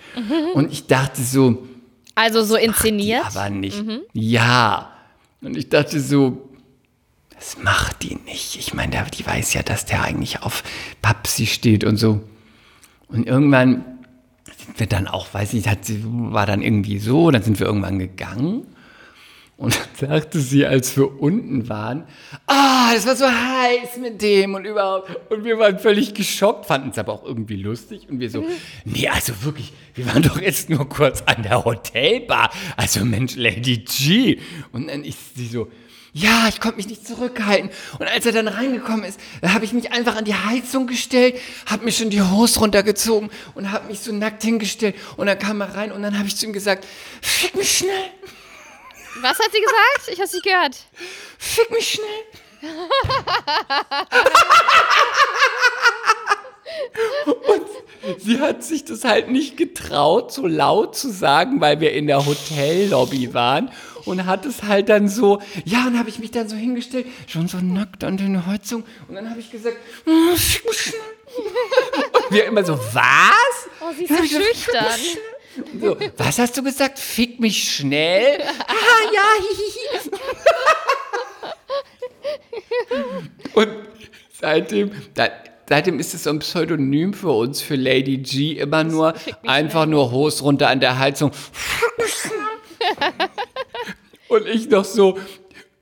Und 0.54 0.70
ich 0.70 0.86
dachte 0.86 1.20
so, 1.20 1.66
Also 2.14 2.44
so 2.44 2.54
inszeniert. 2.54 3.24
aber 3.26 3.50
nicht. 3.50 3.82
Ja. 4.12 4.92
Und 5.40 5.56
ich 5.56 5.68
dachte 5.68 5.98
so, 5.98 6.48
das 7.34 7.58
macht 7.60 8.04
die 8.04 8.14
nicht. 8.24 8.54
Ich 8.56 8.72
meine, 8.72 9.04
die 9.18 9.26
weiß 9.26 9.54
ja, 9.54 9.64
dass 9.64 9.84
der 9.84 10.02
eigentlich 10.02 10.42
auf 10.42 10.62
Papsi 11.02 11.46
steht 11.46 11.82
und 11.82 11.96
so. 11.96 12.20
Und 13.08 13.26
irgendwann 13.26 13.84
sind 14.64 14.78
wir 14.78 14.86
dann 14.86 15.08
auch, 15.08 15.34
weiß 15.34 15.54
ich, 15.54 15.66
hat 15.66 15.80
war 16.04 16.46
dann 16.46 16.62
irgendwie 16.62 17.00
so, 17.00 17.32
dann 17.32 17.42
sind 17.42 17.58
wir 17.58 17.66
irgendwann 17.66 17.98
gegangen. 17.98 18.68
Und 19.62 19.78
dann 20.00 20.10
sagte 20.10 20.40
sie, 20.40 20.66
als 20.66 20.96
wir 20.96 21.22
unten 21.22 21.68
waren, 21.68 22.04
ah, 22.48 22.92
das 22.92 23.06
war 23.06 23.14
so 23.14 23.26
heiß 23.26 23.96
mit 24.00 24.20
dem 24.20 24.54
und 24.54 24.64
überhaupt. 24.64 25.30
Und 25.30 25.44
wir 25.44 25.56
waren 25.56 25.78
völlig 25.78 26.14
geschockt, 26.14 26.66
fanden 26.66 26.90
es 26.90 26.98
aber 26.98 27.12
auch 27.12 27.24
irgendwie 27.24 27.56
lustig. 27.56 28.08
Und 28.10 28.18
wir 28.18 28.28
so, 28.28 28.44
nee, 28.84 29.08
also 29.08 29.32
wirklich, 29.44 29.72
wir 29.94 30.06
waren 30.06 30.22
doch 30.22 30.40
jetzt 30.40 30.68
nur 30.68 30.88
kurz 30.88 31.22
an 31.26 31.44
der 31.44 31.64
Hotelbar. 31.64 32.50
Also 32.76 33.04
Mensch, 33.04 33.36
Lady 33.36 33.78
G. 33.78 34.40
Und 34.72 34.88
dann 34.88 35.04
ist 35.04 35.36
sie 35.36 35.46
so, 35.46 35.68
Ja, 36.12 36.46
ich 36.48 36.60
konnte 36.60 36.78
mich 36.78 36.88
nicht 36.88 37.06
zurückhalten. 37.06 37.70
Und 38.00 38.06
als 38.06 38.26
er 38.26 38.32
dann 38.32 38.48
reingekommen 38.48 39.04
ist, 39.04 39.20
habe 39.46 39.64
ich 39.64 39.72
mich 39.72 39.92
einfach 39.92 40.16
an 40.16 40.24
die 40.24 40.34
Heizung 40.34 40.88
gestellt, 40.88 41.36
habe 41.66 41.84
mir 41.84 41.92
schon 41.92 42.10
die 42.10 42.20
Hose 42.20 42.58
runtergezogen 42.58 43.30
und 43.54 43.70
habe 43.70 43.86
mich 43.86 44.00
so 44.00 44.12
nackt 44.12 44.42
hingestellt. 44.42 44.96
Und 45.16 45.28
dann 45.28 45.38
kam 45.38 45.60
er 45.60 45.74
rein 45.74 45.92
und 45.92 46.02
dann 46.02 46.18
habe 46.18 46.26
ich 46.26 46.36
zu 46.36 46.46
ihm 46.46 46.52
gesagt, 46.52 46.84
fick 47.20 47.54
mich 47.56 47.78
schnell, 47.78 48.10
Was 49.20 49.38
hat 49.38 49.52
sie 49.52 49.60
gesagt? 49.60 50.08
Ich 50.12 50.20
hab's 50.20 50.32
nicht 50.32 50.44
gehört. 50.44 50.76
fick 51.38 51.70
mich 51.70 51.90
schnell. 51.90 52.06
und 57.24 58.20
sie 58.20 58.40
hat 58.40 58.64
sich 58.64 58.84
das 58.84 59.04
halt 59.04 59.28
nicht 59.28 59.56
getraut, 59.56 60.32
so 60.32 60.46
laut 60.46 60.96
zu 60.96 61.10
sagen, 61.10 61.60
weil 61.60 61.80
wir 61.80 61.92
in 61.92 62.06
der 62.06 62.24
Hotellobby 62.24 63.34
waren. 63.34 63.70
Und 64.04 64.26
hat 64.26 64.46
es 64.46 64.64
halt 64.64 64.88
dann 64.88 65.08
so, 65.08 65.40
ja, 65.64 65.86
und 65.86 65.96
habe 65.96 66.08
ich 66.08 66.18
mich 66.18 66.32
dann 66.32 66.48
so 66.48 66.56
hingestellt, 66.56 67.06
schon 67.28 67.46
so 67.46 67.58
nackt 67.58 68.02
an 68.02 68.16
der 68.16 68.46
Heizung. 68.46 68.82
Und 69.06 69.14
dann 69.14 69.30
habe 69.30 69.38
ich 69.38 69.48
gesagt, 69.48 69.76
"Oh, 70.06 70.34
fick 70.34 70.64
mich 70.64 70.80
schnell. 70.80 71.00
Und 72.12 72.30
wir 72.34 72.46
immer 72.46 72.64
so, 72.64 72.76
was? 72.92 73.68
Oh, 73.80 73.92
sie 73.96 74.04
ist 74.04 74.16
so 74.16 74.24
ich 74.24 74.30
gesagt, 74.32 74.44
schüchtern. 74.44 75.00
So, 75.80 75.96
was 76.16 76.38
hast 76.38 76.56
du 76.56 76.62
gesagt? 76.62 76.98
Fick 76.98 77.40
mich 77.40 77.70
schnell? 77.74 78.40
ah, 78.42 78.74
ja, 79.12 79.22
hihihi. 79.38 80.10
Und 83.54 83.68
seitdem, 84.40 84.90
da, 85.14 85.28
seitdem 85.68 85.98
ist 85.98 86.14
es 86.14 86.24
so 86.24 86.30
ein 86.30 86.38
Pseudonym 86.38 87.12
für 87.12 87.30
uns, 87.30 87.60
für 87.60 87.76
Lady 87.76 88.18
G, 88.18 88.52
immer 88.52 88.84
nur 88.84 89.14
einfach 89.46 89.86
nur 89.86 90.10
Hose 90.10 90.42
runter 90.42 90.68
an 90.68 90.80
der 90.80 90.98
Heizung. 90.98 91.32
Und 94.28 94.46
ich 94.46 94.70
noch 94.70 94.84
so, 94.84 95.18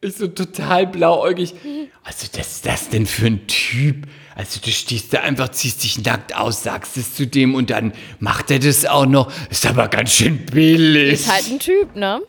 ich 0.01 0.17
so 0.17 0.27
total 0.27 0.87
blauäugig. 0.89 1.55
Also, 2.03 2.27
was 2.33 2.49
ist 2.49 2.67
das 2.67 2.89
denn 2.89 3.07
für 3.07 3.27
ein 3.27 3.47
Typ? 3.47 4.07
Also, 4.41 4.59
du 4.65 4.71
stehst 4.71 5.13
da 5.13 5.21
einfach, 5.21 5.51
ziehst 5.51 5.85
dich 5.85 6.03
nackt 6.03 6.35
aus, 6.35 6.63
sagst 6.63 6.97
es 6.97 7.15
zu 7.15 7.27
dem 7.27 7.55
und 7.55 7.69
dann 7.69 7.93
macht 8.21 8.51
er 8.51 8.59
das 8.59 8.87
auch 8.87 9.05
noch. 9.05 9.31
Ist 9.51 9.67
aber 9.67 9.89
ganz 9.89 10.13
schön 10.15 10.47
billig. 10.47 11.13
Ist 11.13 11.31
halt 11.31 11.51
ein 11.51 11.59
Typ, 11.59 11.95
ne? 11.95 12.23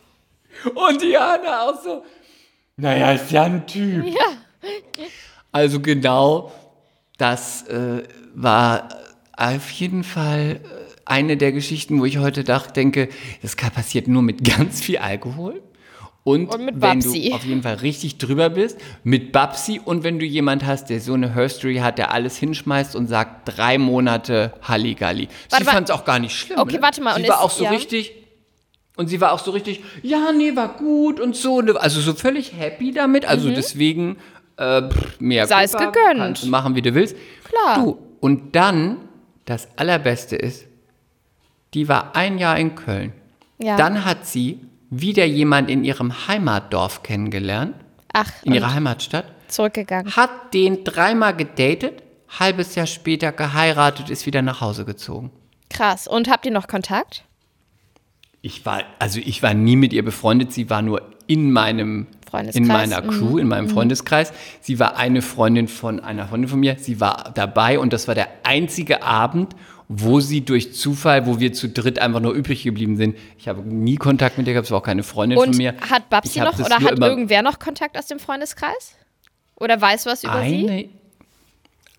Und 0.74 1.00
Diana 1.00 1.62
auch 1.62 1.82
so, 1.82 2.04
naja, 2.76 3.12
ist 3.12 3.30
ja 3.32 3.44
ein 3.44 3.66
Typ. 3.66 4.04
Ja. 4.06 4.68
Also 5.52 5.80
genau, 5.80 6.52
das 7.16 7.62
äh, 7.68 8.02
war 8.34 8.90
auf 9.34 9.70
jeden 9.70 10.04
Fall 10.04 10.60
äh, 10.62 11.00
eine 11.06 11.38
der 11.38 11.52
Geschichten, 11.52 11.98
wo 11.98 12.04
ich 12.04 12.18
heute 12.18 12.44
dach, 12.44 12.70
denke, 12.70 13.08
das 13.40 13.56
kann- 13.56 13.70
passiert 13.70 14.06
nur 14.06 14.20
mit 14.20 14.44
ganz 14.44 14.82
viel 14.82 14.98
Alkohol. 14.98 15.62
Und, 16.24 16.46
Und 16.54 16.64
mit 16.64 16.74
wenn 16.76 17.00
Babsi. 17.00 17.30
du 17.30 17.34
auf 17.34 17.44
jeden 17.44 17.62
Fall 17.64 17.74
richtig 17.76 18.18
drüber 18.18 18.48
bist, 18.48 18.78
mit 19.02 19.32
Babsi 19.32 19.80
und 19.84 20.04
wenn 20.04 20.20
du 20.20 20.24
jemand 20.24 20.64
hast, 20.64 20.88
der 20.88 21.00
so 21.00 21.14
eine 21.14 21.34
Herstory 21.34 21.78
hat, 21.78 21.98
der 21.98 22.12
alles 22.12 22.36
hinschmeißt 22.36 22.94
und 22.94 23.08
sagt, 23.08 23.56
drei 23.56 23.76
Monate 23.76 24.52
Halligalli. 24.62 25.28
Warte, 25.50 25.64
sie 25.64 25.70
fand 25.70 25.88
es 25.88 25.94
auch 25.94 26.04
gar 26.04 26.20
nicht 26.20 26.36
schlimm. 26.38 26.60
Okay, 26.60 26.76
ne? 26.76 26.82
warte 26.82 27.02
mal, 27.02 27.16
Sie 27.16 27.22
und 27.22 27.28
war 27.28 27.38
ist- 27.38 27.42
auch 27.42 27.50
so 27.50 27.64
ja. 27.64 27.70
richtig, 27.70 28.12
und 28.96 29.08
sie 29.08 29.20
war 29.20 29.32
auch 29.32 29.40
so 29.40 29.50
richtig, 29.50 29.82
ja, 30.02 30.30
nee, 30.30 30.54
war 30.54 30.68
gut 30.76 31.18
und 31.18 31.34
so. 31.34 31.60
ne, 31.60 31.74
Also 31.80 32.00
so 32.00 32.12
völlig 32.14 32.52
happy 32.56 32.92
damit. 32.92 33.24
Also 33.24 33.50
deswegen 33.50 34.16
äh, 34.58 34.82
pff, 34.88 35.18
mehr 35.18 35.44
Mhm. 35.44 35.48
Sei 35.48 35.64
es 35.64 35.72
gegönnt. 35.72 36.18
Kannst 36.18 36.44
du 36.44 36.48
machen, 36.48 36.76
wie 36.76 36.82
du 36.82 36.94
willst. 36.94 37.16
Klar. 37.42 37.82
Du, 37.82 37.98
und 38.20 38.54
dann, 38.54 38.98
das 39.44 39.66
Allerbeste 39.76 40.36
ist, 40.36 40.66
die 41.74 41.88
war 41.88 42.14
ein 42.14 42.38
Jahr 42.38 42.56
in 42.58 42.76
Köln. 42.76 43.12
Ja. 43.58 43.76
Dann 43.76 44.04
hat 44.04 44.26
sie 44.26 44.60
wieder 44.92 45.24
jemand 45.24 45.70
in 45.70 45.84
ihrem 45.84 46.28
Heimatdorf 46.28 47.02
kennengelernt, 47.02 47.74
Ach, 48.12 48.30
in 48.44 48.52
ihrer 48.52 48.74
Heimatstadt, 48.74 49.24
zurückgegangen. 49.48 50.14
hat 50.14 50.52
den 50.52 50.84
dreimal 50.84 51.34
gedatet, 51.34 52.02
halbes 52.38 52.74
Jahr 52.74 52.86
später 52.86 53.32
geheiratet, 53.32 54.10
ist 54.10 54.26
wieder 54.26 54.42
nach 54.42 54.60
Hause 54.60 54.84
gezogen. 54.84 55.30
Krass. 55.70 56.06
Und 56.06 56.28
habt 56.28 56.44
ihr 56.44 56.52
noch 56.52 56.68
Kontakt? 56.68 57.24
Ich 58.42 58.66
war, 58.66 58.82
also 58.98 59.18
ich 59.18 59.42
war 59.42 59.54
nie 59.54 59.76
mit 59.76 59.94
ihr 59.94 60.04
befreundet, 60.04 60.52
sie 60.52 60.68
war 60.68 60.82
nur 60.82 61.10
in 61.26 61.52
meinem 61.52 62.08
Freundeskreis, 62.28 62.56
in 62.56 62.66
meiner 62.66 63.02
mhm. 63.02 63.08
Crew, 63.10 63.38
in 63.38 63.48
meinem 63.48 63.68
Freundeskreis. 63.68 64.32
Sie 64.60 64.78
war 64.78 64.96
eine 64.96 65.22
Freundin 65.22 65.68
von 65.68 66.00
einer 66.00 66.28
Freundin 66.28 66.48
von 66.48 66.60
mir. 66.60 66.76
Sie 66.78 67.00
war 67.00 67.30
dabei 67.34 67.78
und 67.78 67.94
das 67.94 68.08
war 68.08 68.14
der 68.14 68.28
einzige 68.42 69.02
Abend, 69.02 69.54
wo 69.88 70.20
sie 70.20 70.42
durch 70.42 70.74
Zufall, 70.74 71.26
wo 71.26 71.40
wir 71.40 71.52
zu 71.52 71.68
dritt 71.68 71.98
einfach 71.98 72.20
nur 72.20 72.32
übrig 72.32 72.62
geblieben 72.62 72.96
sind. 72.96 73.16
Ich 73.38 73.48
habe 73.48 73.62
nie 73.62 73.96
Kontakt 73.96 74.38
mit 74.38 74.46
ihr 74.46 74.54
gehabt, 74.54 74.66
es 74.66 74.70
war 74.70 74.78
auch 74.78 74.84
keine 74.84 75.02
Freundin 75.02 75.38
Und 75.38 75.46
von 75.48 75.56
mir. 75.56 75.74
hat 75.90 76.08
Babsi 76.10 76.40
noch 76.40 76.58
oder 76.58 76.80
hat 76.80 76.98
irgendwer 76.98 77.42
noch 77.42 77.58
Kontakt 77.58 77.98
aus 77.98 78.06
dem 78.06 78.18
Freundeskreis? 78.18 78.96
Oder 79.56 79.80
weiß 79.80 80.06
was 80.06 80.24
über 80.24 80.42
sie? 80.44 80.68
eine, 80.68 80.88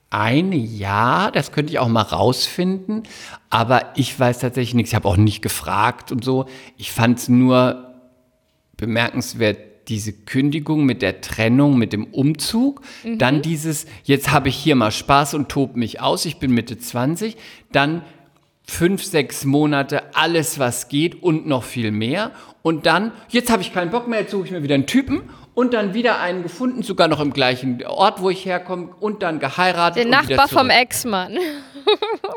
eine 0.10 0.56
ja, 0.56 1.32
das 1.32 1.52
könnte 1.52 1.72
ich 1.72 1.80
auch 1.80 1.88
mal 1.88 2.02
rausfinden, 2.02 3.04
aber 3.50 3.94
ich 3.96 4.20
weiß 4.20 4.40
tatsächlich 4.40 4.74
nichts. 4.74 4.92
Ich 4.92 4.96
habe 4.96 5.08
auch 5.08 5.18
nicht 5.18 5.42
gefragt 5.42 6.12
und 6.12 6.24
so. 6.24 6.46
Ich 6.78 6.92
fand 6.92 7.20
es 7.20 7.30
nur 7.30 7.94
bemerkenswert, 8.78 9.58
diese 9.88 10.14
Kündigung 10.14 10.86
mit 10.86 11.02
der 11.02 11.22
Trennung, 11.22 11.78
mit 11.78 11.94
dem 11.94 12.06
Umzug, 12.06 12.82
dann 13.18 13.42
dieses, 13.42 13.86
jetzt 14.04 14.32
habe 14.32 14.50
ich 14.50 14.56
hier 14.56 14.76
mal 14.76 14.92
Spaß 14.92 15.34
und 15.34 15.50
tob 15.50 15.76
mich 15.76 16.02
aus, 16.02 16.26
ich 16.26 16.38
bin 16.38 16.52
Mitte 16.52 16.78
20, 16.78 17.36
dann 17.72 18.04
fünf, 18.66 19.04
sechs 19.04 19.46
Monate 19.46 20.16
alles, 20.16 20.58
was 20.60 20.88
geht 20.88 21.22
und 21.22 21.48
noch 21.48 21.64
viel 21.64 21.92
mehr. 21.92 22.32
Und 22.62 22.86
dann, 22.86 23.12
jetzt 23.30 23.52
habe 23.52 23.62
ich 23.62 23.74
keinen 23.74 23.92
Bock 23.92 24.08
mehr, 24.08 24.22
jetzt 24.22 24.32
suche 24.32 24.46
ich 24.46 24.52
mir 24.52 24.64
wieder 24.64 24.76
einen 24.76 24.88
Typen 24.88 25.24
und 25.56 25.74
dann 25.74 25.94
wieder 25.94 26.20
einen 26.20 26.44
gefunden, 26.44 26.84
sogar 26.84 27.08
noch 27.08 27.20
im 27.20 27.34
gleichen 27.34 27.84
Ort, 27.86 28.22
wo 28.22 28.30
ich 28.30 28.46
herkomme 28.46 28.90
und 29.00 29.22
dann 29.22 29.40
geheiratet. 29.40 30.06
Wieder 30.06 30.10
Nachbar 30.10 30.48
vom. 30.48 30.70
Ex-Mann. 30.70 31.38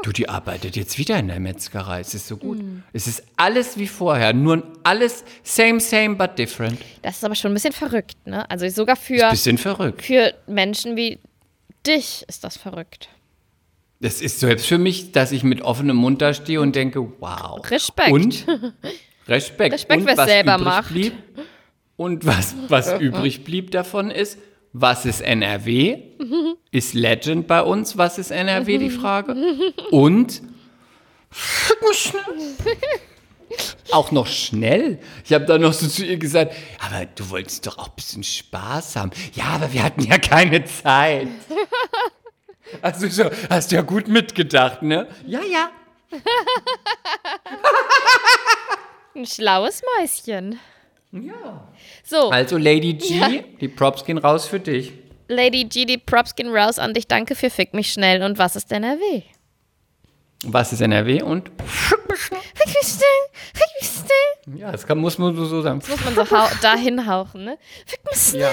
Du, 0.03 0.13
die 0.13 0.29
arbeitet 0.29 0.77
jetzt 0.77 0.99
wieder 0.99 1.19
in 1.19 1.29
der 1.29 1.39
Metzgerei. 1.41 2.01
Es 2.01 2.15
ist 2.15 2.27
so 2.27 2.37
gut. 2.37 2.61
Es 2.93 3.07
ist 3.07 3.23
alles 3.37 3.79
wie 3.79 3.87
vorher, 3.87 4.33
nur 4.33 4.63
alles 4.83 5.25
same, 5.45 5.79
same, 5.81 6.17
but 6.17 6.37
different. 6.37 6.81
Das 7.03 7.17
ist 7.17 7.25
aber 7.25 7.35
schon 7.37 7.53
ein 7.53 7.55
bisschen 7.55 7.73
verrückt, 7.73 8.17
ne? 8.27 8.49
Also 8.51 8.69
sogar 8.69 8.97
für, 8.97 9.31
Bisschen 9.31 9.57
verrückt. 9.57 10.03
für 10.03 10.35
Menschen 10.47 10.97
wie 10.97 11.19
dich 11.87 12.25
ist 12.29 12.45
das 12.45 12.57
verrückt. 12.57 13.09
Das 14.01 14.21
ist 14.21 14.41
selbst 14.41 14.67
für 14.67 14.79
mich, 14.79 15.13
dass 15.13 15.33
ich 15.33 15.43
mit 15.43 15.63
offenem 15.63 15.97
Mund 15.97 16.21
da 16.21 16.35
stehe 16.35 16.61
und 16.61 16.77
denke, 16.77 17.01
wow. 17.21 17.69
Respekt. 17.71 18.11
Und 18.11 18.47
Respekt. 19.29 19.75
Respekt, 19.75 20.07
wer's 20.07 20.19
was 20.19 20.29
selber 20.29 20.59
macht. 20.59 20.93
Blieb, 20.93 21.15
und 21.97 22.27
was, 22.27 22.55
was 22.69 22.93
übrig 23.01 23.45
blieb 23.45 23.71
davon 23.71 24.11
ist, 24.11 24.39
was 24.73 25.07
ist 25.07 25.23
NRW? 25.23 26.03
Ist 26.71 26.95
Legend 26.95 27.47
bei 27.47 27.63
uns, 27.63 27.97
was 27.97 28.19
ist 28.19 28.31
NRW, 28.31 28.79
die 28.79 28.91
Frage? 28.91 29.35
Und 29.91 30.43
auch 33.91 34.11
noch 34.11 34.27
schnell. 34.27 34.99
Ich 35.25 35.33
habe 35.33 35.47
dann 35.47 35.63
noch 35.63 35.73
so 35.73 35.87
zu 35.87 36.05
ihr 36.05 36.19
gesagt, 36.19 36.55
aber 36.85 37.07
du 37.07 37.31
wolltest 37.31 37.67
doch 37.67 37.79
auch 37.79 37.89
ein 37.89 37.95
bisschen 37.97 38.23
Spaß 38.23 38.97
haben. 38.97 39.11
Ja, 39.35 39.45
aber 39.45 39.73
wir 39.73 39.83
hatten 39.83 40.03
ja 40.03 40.19
keine 40.19 40.65
Zeit. 40.65 41.29
Also 42.83 43.09
so, 43.09 43.31
hast 43.49 43.73
ja 43.73 43.83
gut 43.83 44.09
mitgedacht, 44.09 44.83
ne? 44.83 45.09
Ja, 45.27 45.41
ja. 45.43 45.71
Ein 49.15 49.27
schlaues 49.27 49.83
Mäuschen. 49.99 50.59
Ja. 51.23 51.69
So, 52.05 52.31
Also 52.31 52.57
Lady 52.59 52.95
G, 52.95 53.15
Ja. 53.19 53.29
die 53.61 53.69
Props 53.69 54.05
gehen 54.05 54.19
raus 54.19 54.47
für 54.47 54.61
dich. 54.61 54.93
Lady 55.29 55.65
G, 55.65 55.85
die 55.85 55.99
Props 55.99 56.35
gehen 56.37 56.55
raus 56.55 56.79
an 56.79 56.95
dich. 56.95 57.07
Danke 57.09 57.35
für 57.35 57.51
Fick 57.51 57.75
mich 57.75 57.93
schnell. 57.93 58.23
Und 58.23 58.39
was 58.39 58.57
ist 58.57 58.71
NRW? 58.73 59.23
Was 60.45 60.73
ist 60.73 60.81
NRW 60.81 61.23
und 61.23 61.51
Fick 61.65 62.09
mich 62.09 62.21
schnell, 62.21 62.39
fick 63.55 63.67
mich 63.81 63.91
schnell. 63.91 64.59
ja, 64.61 64.71
das 64.71 64.87
kann, 64.87 64.99
muss 64.99 65.19
man 65.19 65.35
so 65.35 65.63
sagen. 65.63 65.83
Muss 65.89 66.05
man 66.05 66.15
so 66.15 66.31
hau 66.31 66.47
dahin 66.63 67.07
hauchen, 67.07 67.45
ne? 67.45 67.59
Fick 67.87 68.01
mich 68.05 68.21
schnell. 68.21 68.41
Ja. 68.43 68.51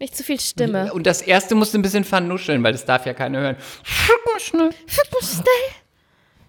Nicht 0.00 0.16
zu 0.16 0.24
viel 0.24 0.40
Stimme. 0.40 0.92
Und 0.94 1.06
das 1.06 1.20
erste 1.20 1.54
musst 1.54 1.74
du 1.74 1.78
ein 1.78 1.82
bisschen 1.82 2.04
vernuscheln, 2.04 2.62
weil 2.64 2.72
das 2.72 2.86
darf 2.86 3.04
ja 3.04 3.12
keiner 3.12 3.38
hören. 3.40 3.56
Fick 3.84 4.16
mich 4.34 4.44
schnell. 4.46 4.70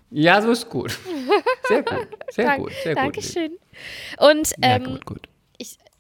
Ja, 0.10 0.42
so 0.42 0.52
ist 0.52 0.68
gut. 0.70 0.98
Sehr 1.68 1.84
gut, 1.84 2.08
sehr 2.32 2.46
Dank- 2.46 2.64
gut, 2.64 2.72
sehr 2.84 2.96
gut. 2.96 3.04
Dankeschön. 3.04 3.58
Und 4.18 4.50
Ja, 4.62 4.76
ähm, 4.76 4.84
gut, 4.86 5.06
gut. 5.06 5.28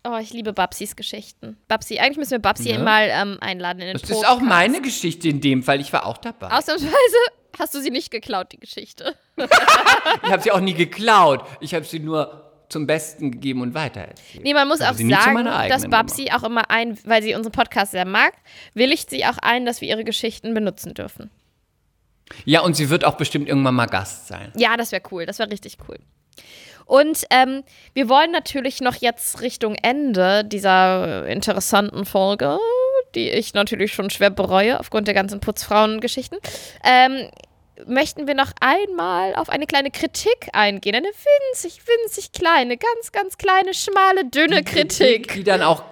Oh, 0.03 0.17
ich 0.21 0.31
liebe 0.33 0.53
Babsis 0.53 0.95
Geschichten. 0.95 1.57
Babsi, 1.67 1.99
eigentlich 1.99 2.17
müssen 2.17 2.31
wir 2.31 2.39
Babsi 2.39 2.69
Ja. 2.71 2.79
mal 2.79 3.07
ähm, 3.11 3.37
einladen 3.41 3.79
in 3.81 3.87
den 3.87 3.97
Das 3.97 4.09
ist 4.09 4.17
auch 4.25 4.39
Podcast. 4.39 4.49
meine 4.49 4.81
Geschichte 4.81 5.29
in 5.29 5.41
dem 5.41 5.63
Fall. 5.63 5.79
Ich 5.81 5.91
war 5.93 6.05
auch 6.05 6.17
dabei. 6.17 6.47
Ausnahmsweise 6.51 6.91
hast 7.59 7.73
du 7.75 7.81
sie 7.81 7.91
nicht 7.91 8.11
geklaut, 8.11 8.51
die 8.51 8.59
Geschichte. 8.59 9.15
Ich 9.37 10.31
habe 10.31 10.41
sie 10.41 10.51
auch 10.51 10.59
nie 10.59 10.73
geklaut. 10.73 11.45
Ich 11.59 11.73
habe 11.73 11.85
sie 11.85 11.99
nur 11.99 12.47
zum 12.69 12.87
Besten 12.87 13.31
gegeben 13.31 13.61
und 13.61 13.73
weitererzählt. 13.73 14.43
Nee, 14.43 14.53
man 14.53 14.67
muss 14.67 14.79
auch 14.81 14.93
sagen, 14.93 15.45
dass 15.69 15.89
Babsi 15.89 16.29
auch 16.33 16.43
immer 16.43 16.69
ein, 16.71 16.97
weil 17.03 17.21
sie 17.21 17.35
unseren 17.35 17.51
Podcast 17.51 17.91
sehr 17.91 18.05
mag, 18.05 18.31
willigt 18.73 19.09
sie 19.09 19.25
auch 19.25 19.37
ein, 19.39 19.65
dass 19.65 19.81
wir 19.81 19.89
ihre 19.89 20.05
Geschichten 20.05 20.53
benutzen 20.53 20.93
dürfen. 20.93 21.29
Ja, 22.45 22.61
und 22.61 22.75
sie 22.77 22.89
wird 22.89 23.03
auch 23.03 23.15
bestimmt 23.15 23.49
irgendwann 23.49 23.75
mal 23.75 23.87
Gast 23.87 24.27
sein. 24.27 24.53
Ja, 24.55 24.77
das 24.77 24.93
wäre 24.93 25.01
cool. 25.11 25.25
Das 25.25 25.37
wäre 25.39 25.51
richtig 25.51 25.77
cool. 25.89 25.99
Und 26.85 27.25
ähm, 27.29 27.63
wir 27.93 28.09
wollen 28.09 28.31
natürlich 28.31 28.81
noch 28.81 28.95
jetzt 28.95 29.41
Richtung 29.41 29.75
Ende 29.75 30.43
dieser 30.43 31.25
interessanten 31.27 32.05
Folge, 32.05 32.57
die 33.15 33.29
ich 33.29 33.53
natürlich 33.53 33.93
schon 33.93 34.09
schwer 34.09 34.29
bereue 34.29 34.79
aufgrund 34.79 35.07
der 35.07 35.13
ganzen 35.13 35.39
Putzfrauen-Geschichten, 35.39 36.37
ähm, 36.83 37.29
möchten 37.87 38.27
wir 38.27 38.35
noch 38.35 38.51
einmal 38.59 39.35
auf 39.35 39.49
eine 39.49 39.65
kleine 39.65 39.91
Kritik 39.91 40.49
eingehen. 40.53 40.95
Eine 40.95 41.07
winzig, 41.07 41.81
winzig 41.85 42.31
kleine, 42.31 42.77
ganz, 42.77 43.11
ganz 43.11 43.37
kleine, 43.37 43.73
schmale, 43.73 44.25
dünne 44.25 44.63
Kritik. 44.63 45.33
Die 45.33 45.43
dann 45.43 45.61
auch 45.61 45.83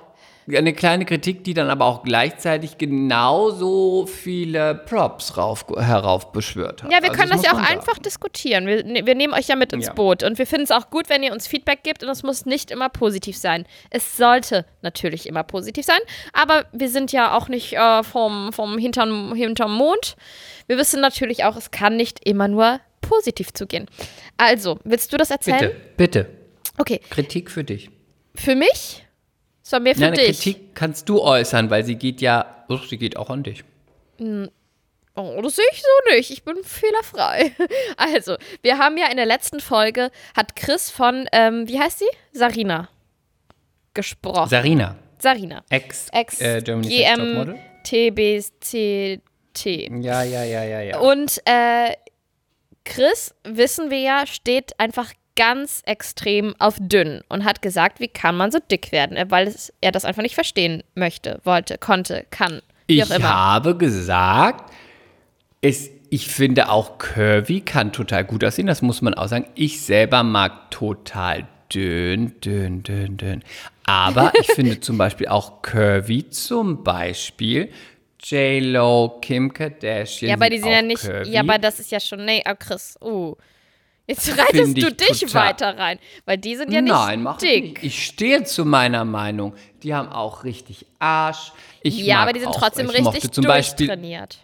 eine 0.57 0.73
kleine 0.73 1.05
Kritik, 1.05 1.43
die 1.43 1.53
dann 1.53 1.69
aber 1.69 1.85
auch 1.85 2.03
gleichzeitig 2.03 2.77
genauso 2.77 4.05
viele 4.07 4.75
Props 4.75 5.37
rauf, 5.37 5.65
heraufbeschwört 5.77 6.83
hat. 6.83 6.91
Ja, 6.91 6.99
wir 7.01 7.09
Also 7.09 7.17
können 7.19 7.29
das 7.29 7.37
muss 7.37 7.45
ja 7.45 7.51
auch 7.53 7.61
sagen. 7.63 7.77
einfach 7.79 7.97
diskutieren. 7.99 8.65
Wir, 8.67 8.83
ne- 8.83 9.05
wir 9.05 9.15
nehmen 9.15 9.33
euch 9.33 9.47
ja 9.47 9.55
mit 9.55 9.73
ins 9.73 9.87
Ja. 9.87 9.93
Boot. 9.93 10.23
Und 10.23 10.37
wir 10.37 10.47
finden 10.47 10.63
es 10.63 10.71
auch 10.71 10.89
gut, 10.89 11.09
wenn 11.09 11.23
ihr 11.23 11.31
uns 11.33 11.47
Feedback 11.47 11.83
gebt. 11.83 12.03
Und 12.03 12.09
es 12.09 12.23
muss 12.23 12.45
nicht 12.45 12.71
immer 12.71 12.89
positiv 12.89 13.37
sein. 13.37 13.65
Es 13.89 14.17
sollte 14.17 14.65
natürlich 14.81 15.27
immer 15.27 15.43
positiv 15.43 15.85
sein. 15.85 15.99
Aber 16.33 16.65
wir 16.71 16.89
sind 16.89 17.11
ja 17.11 17.37
auch 17.37 17.47
nicht 17.49 17.73
äh, 17.73 18.03
vom, 18.03 18.51
vom 18.53 18.77
hintern, 18.77 19.35
hinterm 19.35 19.73
Mond. 19.73 20.15
Wir 20.67 20.77
wissen 20.77 21.01
natürlich 21.01 21.43
auch, 21.45 21.55
es 21.57 21.71
kann 21.71 21.95
nicht 21.95 22.27
immer 22.27 22.47
nur 22.47 22.79
positiv 23.01 23.53
zugehen. 23.53 23.87
Also, 24.37 24.79
willst 24.83 25.11
du 25.13 25.17
das 25.17 25.31
erzählen? 25.31 25.71
Bitte, 25.97 26.25
bitte. 26.25 26.29
Okay, 26.77 27.01
Kritik 27.09 27.49
für 27.51 27.63
dich. 27.63 27.89
für 28.35 28.55
mich? 28.55 29.05
Soll 29.69 29.81
mir 29.81 29.93
für 29.93 30.01
Ja, 30.01 30.07
eine 30.07 30.15
dich? 30.15 30.41
Kritik 30.41 30.73
kannst 30.73 31.07
du 31.09 31.21
äußern, 31.21 31.69
weil 31.69 31.83
sie 31.83 31.93
geht 31.95 32.21
ja, 32.21 32.65
oh, 32.69 32.77
sie 32.77 32.97
geht 32.97 33.15
auch 33.17 33.29
an 33.29 33.43
dich. 33.43 33.63
Oh, 34.19 35.39
das 35.43 35.55
sehe 35.57 35.65
ich 35.71 35.83
so 35.83 36.15
nicht. 36.15 36.31
Ich 36.31 36.43
bin 36.43 36.55
fehlerfrei. 36.63 37.51
Also, 37.97 38.35
wir 38.63 38.79
haben 38.79 38.97
ja 38.97 39.11
in 39.11 39.17
der 39.17 39.27
letzten 39.27 39.59
Folge, 39.59 40.09
hat 40.35 40.55
Chris 40.55 40.89
von, 40.89 41.27
ähm, 41.33 41.67
wie 41.67 41.79
heißt 41.79 41.99
sie? 41.99 42.07
Sarina 42.31 42.89
gesprochen. 43.93 44.49
Sarina, 44.49 44.95
Sarina. 45.19 45.63
Ex, 45.69 46.07
Ex 46.13 46.41
äh, 46.41 46.61
Germany's 46.63 46.89
GM. 46.89 47.55
TBCT. 47.83 49.21
Ja, 50.01 50.23
ja, 50.23 50.43
ja, 50.45 50.63
ja, 50.63 50.81
ja. 50.81 50.97
Und 50.99 51.41
äh, 51.45 51.93
Chris, 52.85 53.35
wissen 53.43 53.91
wir 53.91 53.99
ja, 53.99 54.25
steht 54.25 54.79
einfach 54.79 55.13
ganz 55.39 55.81
extrem 55.85 56.53
auf 56.59 56.75
dünn 56.79 57.21
und 57.29 57.45
hat 57.45 57.61
gesagt, 57.61 58.01
wie 58.01 58.09
kann 58.09 58.35
man 58.35 58.51
so 58.51 58.59
dick 58.69 58.91
werden, 58.91 59.17
weil 59.31 59.47
es, 59.47 59.71
er 59.79 59.93
das 59.93 60.03
einfach 60.03 60.21
nicht 60.21 60.35
verstehen 60.35 60.83
möchte, 60.95 61.39
wollte, 61.45 61.77
konnte, 61.77 62.25
kann. 62.29 62.61
Wie 62.87 62.99
Ich 62.99 63.23
habe 63.23 63.77
gesagt, 63.77 64.73
es, 65.61 65.89
ich 66.09 66.27
finde 66.27 66.69
auch 66.69 66.97
Curvy 66.97 67.61
kann 67.61 67.93
total 67.93 68.25
gut 68.25 68.43
aussehen, 68.43 68.67
das 68.67 68.81
muss 68.81 69.01
man 69.01 69.13
auch 69.13 69.29
sagen. 69.29 69.45
Ich 69.55 69.79
selber 69.79 70.23
mag 70.23 70.71
total 70.71 71.47
dünn, 71.73 72.33
dünn, 72.41 72.83
dünn, 72.83 73.15
dünn. 73.15 73.43
Aber 73.85 74.33
ich 74.41 74.47
finde 74.55 74.81
zum 74.81 74.97
Beispiel 74.97 75.29
auch 75.29 75.61
Curvy, 75.61 76.29
zum 76.29 76.83
Beispiel 76.83 77.71
J-Lo, 78.21 79.19
Kim 79.21 79.53
Kardashian. 79.53 80.31
Ja, 80.31 80.35
aber 80.35 80.49
die 80.49 80.59
sind 80.59 80.71
ja 80.71 80.81
nicht. 80.81 81.01
Curvy. 81.01 81.31
Ja, 81.31 81.39
aber 81.39 81.59
das 81.59 81.79
ist 81.79 81.91
ja 81.91 82.01
schon. 82.01 82.25
Nee, 82.25 82.43
oh 82.45 82.55
Chris. 82.59 82.97
Uh. 83.01 83.35
Jetzt 84.09 84.37
reitest 84.37 84.75
du 84.75 84.87
ich 84.87 84.95
dich 84.97 85.19
total. 85.21 85.49
weiter 85.49 85.77
rein. 85.77 85.99
Weil 86.25 86.39
die 86.39 86.55
sind 86.55 86.73
ja 86.73 86.81
nicht 86.81 86.91
Nein, 86.91 87.21
mach 87.21 87.41
ich 87.41 87.49
dick. 87.49 87.63
nicht. 87.75 87.83
Ich 87.83 88.05
stehe 88.05 88.43
zu 88.43 88.65
meiner 88.65 89.05
Meinung. 89.05 89.53
Die 89.83 89.93
haben 89.93 90.09
auch 90.09 90.43
richtig 90.43 90.87
Arsch. 90.97 91.51
Ich 91.83 91.97
Ja, 91.99 92.23
aber 92.23 92.33
die 92.33 92.39
sind 92.39 92.49
auch, 92.49 92.59
trotzdem 92.59 92.89
ich 92.89 93.01
mochte 93.01 93.17
richtig 93.17 93.31
zum 93.31 93.45
Beispiel 93.45 93.87
durchtrainiert. 93.87 94.39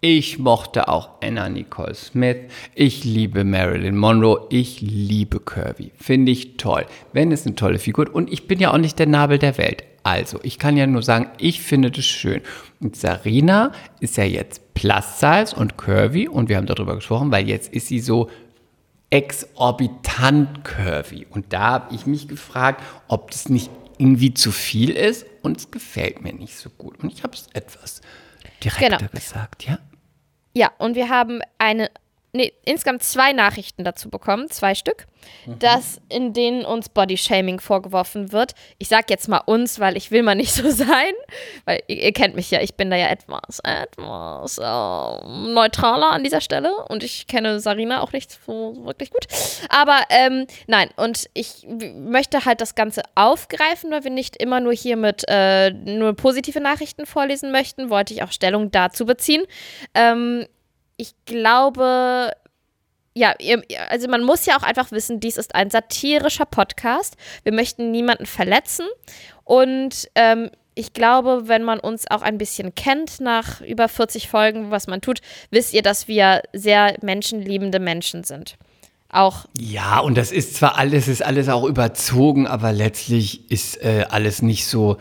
Ich 0.00 0.38
mochte 0.38 0.88
auch 0.88 1.10
Anna 1.22 1.48
Nicole 1.48 1.94
Smith. 1.94 2.36
Ich 2.74 3.04
liebe 3.04 3.44
Marilyn 3.44 3.96
Monroe. 3.96 4.46
Ich 4.50 4.80
liebe 4.82 5.38
Curvy. 5.40 5.92
Finde 5.96 6.32
ich 6.32 6.56
toll. 6.56 6.84
Wenn 7.14 7.32
es 7.32 7.46
eine 7.46 7.54
tolle 7.54 7.78
Figur. 7.78 8.12
Und 8.12 8.30
ich 8.30 8.46
bin 8.46 8.58
ja 8.58 8.72
auch 8.74 8.78
nicht 8.78 8.98
der 8.98 9.06
Nabel 9.06 9.38
der 9.38 9.56
Welt. 9.56 9.84
Also, 10.02 10.38
ich 10.42 10.58
kann 10.58 10.76
ja 10.76 10.86
nur 10.86 11.02
sagen, 11.02 11.28
ich 11.38 11.62
finde 11.62 11.90
das 11.90 12.04
schön. 12.04 12.42
Und 12.80 12.96
Sarina 12.96 13.72
ist 14.00 14.18
ja 14.18 14.24
jetzt 14.24 14.74
Plus 14.74 15.20
Size 15.20 15.56
und 15.56 15.78
Curvy. 15.78 16.28
Und 16.28 16.50
wir 16.50 16.58
haben 16.58 16.66
darüber 16.66 16.96
gesprochen, 16.96 17.32
weil 17.32 17.48
jetzt 17.48 17.72
ist 17.72 17.86
sie 17.88 18.00
so 18.00 18.28
exorbitant 19.14 20.64
curvy. 20.64 21.26
Und 21.30 21.52
da 21.52 21.60
habe 21.72 21.94
ich 21.94 22.06
mich 22.06 22.26
gefragt, 22.26 22.82
ob 23.08 23.30
das 23.30 23.48
nicht 23.48 23.70
irgendwie 23.98 24.34
zu 24.34 24.50
viel 24.50 24.90
ist. 24.90 25.24
Und 25.42 25.58
es 25.58 25.70
gefällt 25.70 26.20
mir 26.22 26.32
nicht 26.32 26.56
so 26.56 26.68
gut. 26.70 26.98
Und 27.02 27.12
ich 27.12 27.22
habe 27.22 27.34
es 27.34 27.46
etwas 27.52 28.00
direkter 28.62 28.98
Genau. 28.98 29.10
gesagt, 29.12 29.64
ja? 29.66 29.78
Ja, 30.56 30.72
und 30.78 30.94
wir 30.96 31.08
haben 31.08 31.40
eine, 31.58 31.90
nee, 32.34 32.52
insgesamt 32.64 33.02
zwei 33.02 33.32
Nachrichten 33.32 33.84
dazu 33.84 34.10
bekommen, 34.10 34.50
zwei 34.50 34.74
Stück, 34.74 35.06
dass 35.46 36.00
in 36.08 36.32
denen 36.32 36.64
uns 36.64 36.88
Bodyshaming 36.88 37.60
vorgeworfen 37.60 38.32
wird. 38.32 38.54
Ich 38.78 38.88
sag 38.88 39.08
jetzt 39.08 39.28
mal 39.28 39.40
uns, 39.46 39.78
weil 39.78 39.96
ich 39.96 40.10
will 40.10 40.22
mal 40.22 40.34
nicht 40.34 40.52
so 40.54 40.68
sein, 40.68 41.12
weil 41.64 41.80
ihr, 41.86 42.02
ihr 42.02 42.12
kennt 42.12 42.34
mich 42.34 42.50
ja, 42.50 42.60
ich 42.60 42.74
bin 42.74 42.90
da 42.90 42.96
ja 42.96 43.08
etwas, 43.08 43.60
etwas 43.60 44.58
äh, 44.58 45.28
neutraler 45.52 46.10
an 46.10 46.24
dieser 46.24 46.40
Stelle 46.40 46.84
und 46.88 47.04
ich 47.04 47.28
kenne 47.28 47.60
Sarina 47.60 48.02
auch 48.02 48.12
nicht 48.12 48.38
so 48.44 48.74
wirklich 48.84 49.10
gut. 49.10 49.26
Aber 49.68 50.00
ähm, 50.10 50.46
nein, 50.66 50.90
und 50.96 51.30
ich 51.34 51.66
möchte 51.94 52.44
halt 52.44 52.60
das 52.60 52.74
Ganze 52.74 53.02
aufgreifen, 53.14 53.92
weil 53.92 54.04
wir 54.04 54.10
nicht 54.10 54.36
immer 54.42 54.58
nur 54.58 54.72
hier 54.72 54.96
mit 54.96 55.24
äh, 55.28 55.70
nur 55.70 56.14
positive 56.14 56.60
Nachrichten 56.60 57.06
vorlesen 57.06 57.52
möchten, 57.52 57.90
wollte 57.90 58.12
ich 58.12 58.24
auch 58.24 58.32
Stellung 58.32 58.72
dazu 58.72 59.06
beziehen. 59.06 59.44
Ähm, 59.94 60.46
ich 60.96 61.14
glaube, 61.24 62.32
ja, 63.14 63.34
also 63.88 64.08
man 64.08 64.24
muss 64.24 64.46
ja 64.46 64.56
auch 64.56 64.62
einfach 64.62 64.90
wissen, 64.90 65.20
dies 65.20 65.36
ist 65.36 65.54
ein 65.54 65.70
satirischer 65.70 66.46
Podcast. 66.46 67.16
Wir 67.44 67.52
möchten 67.52 67.90
niemanden 67.90 68.26
verletzen. 68.26 68.86
Und 69.44 70.08
ähm, 70.14 70.50
ich 70.74 70.92
glaube, 70.92 71.42
wenn 71.46 71.62
man 71.62 71.78
uns 71.78 72.10
auch 72.10 72.22
ein 72.22 72.38
bisschen 72.38 72.74
kennt 72.74 73.20
nach 73.20 73.60
über 73.60 73.88
40 73.88 74.28
Folgen, 74.28 74.70
was 74.70 74.88
man 74.88 75.00
tut, 75.00 75.20
wisst 75.50 75.72
ihr, 75.74 75.82
dass 75.82 76.08
wir 76.08 76.42
sehr 76.52 76.96
menschenliebende 77.02 77.78
Menschen 77.78 78.24
sind. 78.24 78.56
Auch 79.08 79.44
Ja, 79.56 80.00
und 80.00 80.18
das 80.18 80.32
ist 80.32 80.56
zwar 80.56 80.76
alles, 80.76 81.06
ist 81.06 81.22
alles 81.22 81.48
auch 81.48 81.64
überzogen, 81.64 82.48
aber 82.48 82.72
letztlich 82.72 83.48
ist 83.48 83.80
äh, 83.80 84.06
alles 84.08 84.42
nicht 84.42 84.66
so 84.66 84.96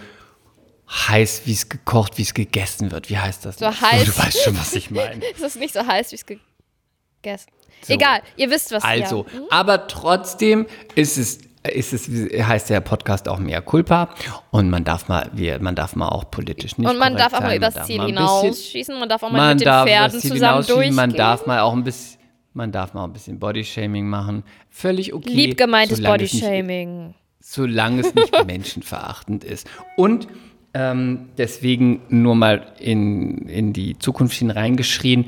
heiß, 0.90 1.44
wie 1.46 1.54
es 1.54 1.70
gekocht, 1.70 2.18
wie 2.18 2.22
es 2.24 2.34
gegessen 2.34 2.92
wird. 2.92 3.10
Wie 3.10 3.18
heißt 3.18 3.46
das? 3.46 3.58
So 3.58 3.66
noch? 3.66 3.82
heiß. 3.82 4.06
Du 4.06 4.18
weißt 4.18 4.44
schon, 4.44 4.58
was 4.58 4.74
ich 4.74 4.92
meine. 4.92 5.22
es 5.36 5.42
ist 5.42 5.56
nicht 5.60 5.74
so 5.74 5.86
heiß, 5.86 6.12
wie 6.12 6.16
es 6.16 6.26
gegessen. 6.26 7.50
So. 7.82 7.94
Egal, 7.94 8.22
ihr 8.38 8.50
wisst, 8.50 8.72
was 8.72 8.84
Also, 8.84 9.26
ja. 9.28 9.40
Hm? 9.40 9.46
aber 9.50 9.88
trotzdem 9.88 10.68
ist 10.96 11.18
es, 11.18 11.40
ist 11.70 11.94
es, 11.94 12.08
heißt 12.08 12.70
der 12.70 12.80
Podcast 12.82 13.28
auch 13.28 13.40
mehr 13.40 13.62
Culpa 13.62 14.10
und 14.52 14.70
man 14.70 14.84
darf 14.86 15.08
mal, 15.10 15.30
wir, 15.34 15.60
man 15.62 15.76
darf 15.76 15.96
mal 15.96 16.08
auch 16.10 16.30
politisch 16.32 16.78
nicht 16.78 16.90
Und 16.90 16.98
man 16.98 17.16
darf 17.18 17.34
auch 17.34 17.42
mal 17.42 17.56
übers 17.58 17.74
Ziel 17.86 18.02
hinausschießen, 18.06 18.98
man 19.00 19.10
darf 19.10 19.24
auch 19.24 19.32
mal 19.32 19.38
Man 19.38 19.58
mit 19.58 19.66
den 19.66 19.86
Pferden 19.86 20.20
zusammen 20.22 20.66
durchgehen. 20.66 20.96
man 20.96 21.12
darf 21.14 21.46
mal 21.46 21.60
auch 21.62 21.74
ein 21.74 21.84
bisschen, 21.84 22.20
man 22.54 22.72
darf 22.72 22.94
mal 22.94 23.04
ein 23.06 23.12
bisschen 23.14 23.40
Bodyshaming 23.40 24.08
machen. 24.08 24.44
Völlig 24.70 25.14
okay. 25.14 25.30
Lieb 25.30 25.58
gemeintes 25.58 26.00
nicht- 26.00 26.08
Bodyshaming. 26.08 27.16
solange 27.42 28.02
es 28.02 28.14
nicht 28.16 28.46
menschenverachtend 28.46 29.44
ist. 29.44 29.68
Und 29.98 30.28
ähm, 30.74 31.30
deswegen 31.38 32.02
nur 32.10 32.36
mal 32.36 32.66
in, 32.80 33.48
in 33.48 33.74
die 33.74 33.98
Zukunft 34.00 34.36
hineingeschrien, 34.36 35.26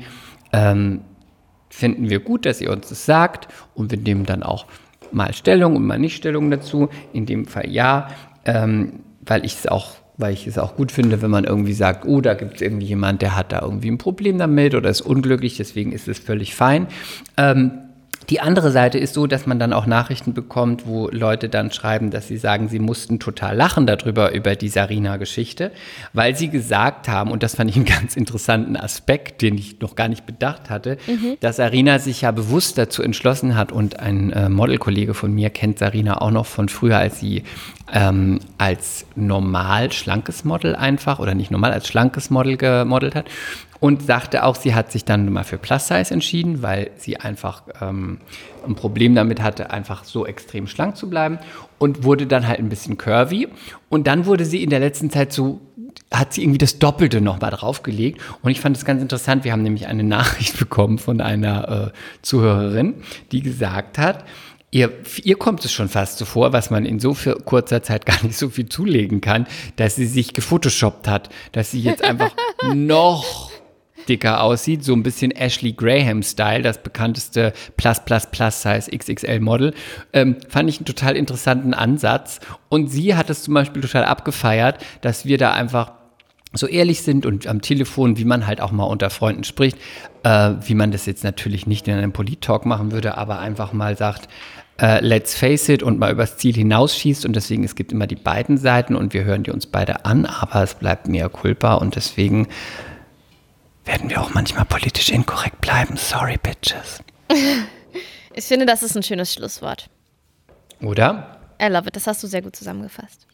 ähm, 0.52 1.00
finden 1.70 2.08
wir 2.08 2.20
gut, 2.20 2.46
dass 2.46 2.60
ihr 2.60 2.70
uns 2.70 2.88
das 2.88 3.06
sagt 3.06 3.48
und 3.74 3.90
wir 3.90 3.98
nehmen 3.98 4.24
dann 4.24 4.42
auch 4.42 4.66
mal 5.12 5.32
Stellung 5.32 5.76
und 5.76 5.86
mal 5.86 5.98
nicht 5.98 6.16
Stellung 6.16 6.50
dazu. 6.50 6.88
In 7.12 7.26
dem 7.26 7.46
Fall 7.46 7.68
ja, 7.68 8.08
ähm, 8.44 9.00
weil 9.20 9.44
ich 9.44 9.54
es 9.54 9.66
auch 9.66 9.96
weil 10.18 10.32
ich 10.32 10.46
es 10.46 10.56
auch 10.56 10.76
gut 10.76 10.92
finde, 10.92 11.20
wenn 11.20 11.30
man 11.30 11.44
irgendwie 11.44 11.74
sagt, 11.74 12.06
oh, 12.06 12.22
da 12.22 12.32
gibt 12.34 12.54
es 12.54 12.62
irgendwie 12.62 12.86
jemand, 12.86 13.20
der 13.20 13.36
hat 13.36 13.52
da 13.52 13.60
irgendwie 13.60 13.90
ein 13.90 13.98
Problem 13.98 14.38
damit 14.38 14.74
oder 14.74 14.88
ist 14.88 15.02
unglücklich, 15.02 15.58
deswegen 15.58 15.92
ist 15.92 16.08
es 16.08 16.18
völlig 16.18 16.54
fein. 16.54 16.86
Ähm, 17.36 17.72
die 18.30 18.40
andere 18.40 18.72
Seite 18.72 18.98
ist 18.98 19.14
so, 19.14 19.26
dass 19.26 19.46
man 19.46 19.58
dann 19.58 19.72
auch 19.72 19.86
Nachrichten 19.86 20.34
bekommt, 20.34 20.86
wo 20.86 21.08
Leute 21.08 21.48
dann 21.48 21.70
schreiben, 21.70 22.10
dass 22.10 22.26
sie 22.26 22.38
sagen, 22.38 22.68
sie 22.68 22.80
mussten 22.80 23.20
total 23.20 23.56
lachen 23.56 23.86
darüber, 23.86 24.32
über 24.32 24.56
die 24.56 24.68
Sarina-Geschichte, 24.68 25.70
weil 26.12 26.34
sie 26.34 26.48
gesagt 26.48 27.08
haben, 27.08 27.30
und 27.30 27.42
das 27.42 27.54
fand 27.54 27.70
ich 27.70 27.76
einen 27.76 27.84
ganz 27.84 28.16
interessanten 28.16 28.76
Aspekt, 28.76 29.42
den 29.42 29.56
ich 29.56 29.80
noch 29.80 29.94
gar 29.94 30.08
nicht 30.08 30.26
bedacht 30.26 30.70
hatte, 30.70 30.98
dass 31.40 31.56
Sarina 31.56 31.98
sich 31.98 32.22
ja 32.22 32.32
bewusst 32.32 32.78
dazu 32.78 33.02
entschlossen 33.02 33.56
hat 33.56 33.70
und 33.70 34.00
ein 34.00 34.32
äh, 34.32 34.48
Modelkollege 34.48 35.14
von 35.14 35.32
mir 35.32 35.50
kennt 35.50 35.78
Sarina 35.78 36.20
auch 36.20 36.30
noch 36.30 36.46
von 36.46 36.68
früher, 36.68 36.98
als 36.98 37.20
sie 37.20 37.44
ähm, 37.92 38.40
als 38.58 39.06
normal 39.14 39.92
schlankes 39.92 40.44
Model 40.44 40.74
einfach 40.74 41.20
oder 41.20 41.34
nicht 41.34 41.50
normal 41.50 41.72
als 41.72 41.86
schlankes 41.86 42.30
Model 42.30 42.56
gemodelt 42.56 43.14
hat 43.14 43.26
und 43.86 44.02
sagte 44.02 44.42
auch, 44.42 44.56
sie 44.56 44.74
hat 44.74 44.90
sich 44.90 45.04
dann 45.04 45.32
mal 45.32 45.44
für 45.44 45.58
Plus 45.58 45.86
Size 45.86 46.12
entschieden, 46.12 46.60
weil 46.60 46.90
sie 46.96 47.18
einfach 47.18 47.62
ähm, 47.80 48.18
ein 48.66 48.74
Problem 48.74 49.14
damit 49.14 49.40
hatte, 49.40 49.70
einfach 49.70 50.02
so 50.02 50.26
extrem 50.26 50.66
schlank 50.66 50.96
zu 50.96 51.08
bleiben 51.08 51.38
und 51.78 52.02
wurde 52.02 52.26
dann 52.26 52.48
halt 52.48 52.58
ein 52.58 52.68
bisschen 52.68 52.98
curvy 52.98 53.46
und 53.88 54.08
dann 54.08 54.26
wurde 54.26 54.44
sie 54.44 54.64
in 54.64 54.70
der 54.70 54.80
letzten 54.80 55.08
Zeit 55.08 55.32
so 55.32 55.60
hat 56.12 56.32
sie 56.32 56.42
irgendwie 56.42 56.58
das 56.58 56.80
Doppelte 56.80 57.20
nochmal 57.20 57.50
draufgelegt. 57.50 58.20
Und 58.42 58.50
ich 58.50 58.60
fand 58.60 58.76
es 58.76 58.84
ganz 58.84 59.02
interessant. 59.02 59.44
Wir 59.44 59.52
haben 59.52 59.62
nämlich 59.62 59.86
eine 59.86 60.04
Nachricht 60.04 60.58
bekommen 60.58 60.98
von 60.98 61.20
einer 61.20 61.86
äh, 61.86 61.90
Zuhörerin, 62.22 62.94
die 63.32 63.42
gesagt 63.42 63.98
hat, 63.98 64.24
Ihr, 64.72 64.92
ihr 65.22 65.36
kommt 65.36 65.64
es 65.64 65.72
schon 65.72 65.88
fast 65.88 66.18
so 66.18 66.24
vor, 66.24 66.52
was 66.52 66.70
man 66.70 66.84
in 66.84 66.98
so 66.98 67.16
kurzer 67.44 67.82
Zeit 67.82 68.04
gar 68.04 68.22
nicht 68.24 68.36
so 68.36 68.50
viel 68.50 68.68
zulegen 68.68 69.20
kann, 69.20 69.46
dass 69.76 69.94
sie 69.94 70.06
sich 70.06 70.34
gefotoshoppt 70.34 71.08
hat, 71.08 71.30
dass 71.52 71.70
sie 71.70 71.80
jetzt 71.80 72.02
einfach 72.02 72.32
noch 72.74 73.52
dicker 74.08 74.42
aussieht, 74.42 74.84
so 74.84 74.92
ein 74.92 75.02
bisschen 75.02 75.30
Ashley 75.30 75.72
Graham-Style, 75.72 76.62
das 76.62 76.82
bekannteste 76.82 77.52
Plus 77.76 78.00
Plus 78.04 78.26
Plus 78.26 78.62
Size 78.62 78.90
XXL 78.90 79.40
Model, 79.40 79.74
ähm, 80.12 80.36
fand 80.48 80.68
ich 80.68 80.78
einen 80.78 80.86
total 80.86 81.16
interessanten 81.16 81.74
Ansatz. 81.74 82.40
Und 82.68 82.88
sie 82.88 83.14
hat 83.14 83.30
es 83.30 83.42
zum 83.42 83.54
Beispiel 83.54 83.82
total 83.82 84.04
abgefeiert, 84.04 84.84
dass 85.00 85.26
wir 85.26 85.38
da 85.38 85.52
einfach 85.52 85.92
so 86.54 86.66
ehrlich 86.66 87.02
sind 87.02 87.26
und 87.26 87.46
am 87.46 87.60
Telefon, 87.60 88.16
wie 88.16 88.24
man 88.24 88.46
halt 88.46 88.60
auch 88.60 88.72
mal 88.72 88.84
unter 88.84 89.10
Freunden 89.10 89.44
spricht, 89.44 89.76
äh, 90.22 90.54
wie 90.62 90.74
man 90.74 90.90
das 90.90 91.06
jetzt 91.06 91.24
natürlich 91.24 91.66
nicht 91.66 91.86
in 91.88 91.94
einem 91.94 92.12
Polit-Talk 92.12 92.66
machen 92.66 92.92
würde, 92.92 93.18
aber 93.18 93.40
einfach 93.40 93.72
mal 93.72 93.96
sagt, 93.96 94.28
äh, 94.80 95.00
let's 95.00 95.34
face 95.34 95.68
it 95.68 95.82
und 95.82 95.98
mal 95.98 96.12
übers 96.12 96.36
Ziel 96.36 96.54
hinausschießt. 96.54 97.24
Und 97.24 97.36
deswegen, 97.36 97.64
es 97.64 97.74
gibt 97.74 97.92
immer 97.92 98.06
die 98.06 98.16
beiden 98.16 98.58
Seiten 98.58 98.94
und 98.94 99.14
wir 99.14 99.24
hören 99.24 99.42
die 99.42 99.50
uns 99.50 99.66
beide 99.66 100.04
an, 100.04 100.26
aber 100.26 100.62
es 100.62 100.74
bleibt 100.74 101.08
mehr 101.08 101.28
culpa. 101.28 101.74
Und 101.74 101.96
deswegen 101.96 102.48
werden 103.86 104.10
wir 104.10 104.20
auch 104.20 104.34
manchmal 104.34 104.64
politisch 104.64 105.10
inkorrekt 105.10 105.60
bleiben. 105.60 105.96
Sorry, 105.96 106.36
Bitches. 106.42 107.02
Ich 108.38 108.44
finde, 108.44 108.66
das 108.66 108.82
ist 108.82 108.94
ein 108.94 109.02
schönes 109.02 109.32
Schlusswort. 109.32 109.88
Oder? 110.82 111.38
I 111.58 111.68
love 111.68 111.88
it. 111.88 111.96
Das 111.96 112.06
hast 112.06 112.22
du 112.22 112.26
sehr 112.26 112.42
gut 112.42 112.54
zusammengefasst. 112.54 113.26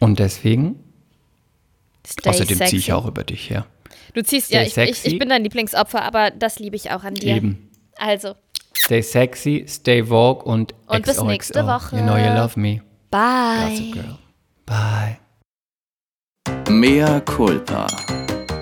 Und 0.00 0.18
deswegen, 0.18 0.82
Stay 2.04 2.28
außerdem 2.28 2.58
ziehe 2.66 2.80
ich 2.80 2.92
auch 2.92 3.06
über 3.06 3.22
dich 3.22 3.48
her. 3.48 3.64
Du 4.14 4.24
ziehst, 4.24 4.48
Stay 4.48 4.56
ja, 4.56 4.62
ich, 4.62 4.68
ich, 4.68 4.74
sexy. 4.74 5.06
ich 5.06 5.18
bin 5.20 5.28
dein 5.28 5.44
Lieblingsopfer, 5.44 6.02
aber 6.02 6.32
das 6.32 6.58
liebe 6.58 6.74
ich 6.74 6.90
auch 6.90 7.04
an 7.04 7.14
dir. 7.14 7.36
Eben. 7.36 7.70
Also, 7.96 8.34
Stay 8.76 9.02
sexy, 9.02 9.64
stay 9.68 10.02
vogue 10.02 10.42
und 10.44 10.74
Und 10.88 11.04
bis 11.04 11.12
XOXO. 11.14 11.24
nächste 11.26 11.66
Woche. 11.68 11.96
You 11.96 12.02
know 12.02 12.16
you 12.16 12.32
love 12.34 12.58
me. 12.58 12.82
bye. 13.12 13.68
Gossip 13.70 13.92
Girl. 13.92 14.18
Bye. 14.66 15.18
Mea 16.68 17.20
culpa. 17.20 17.86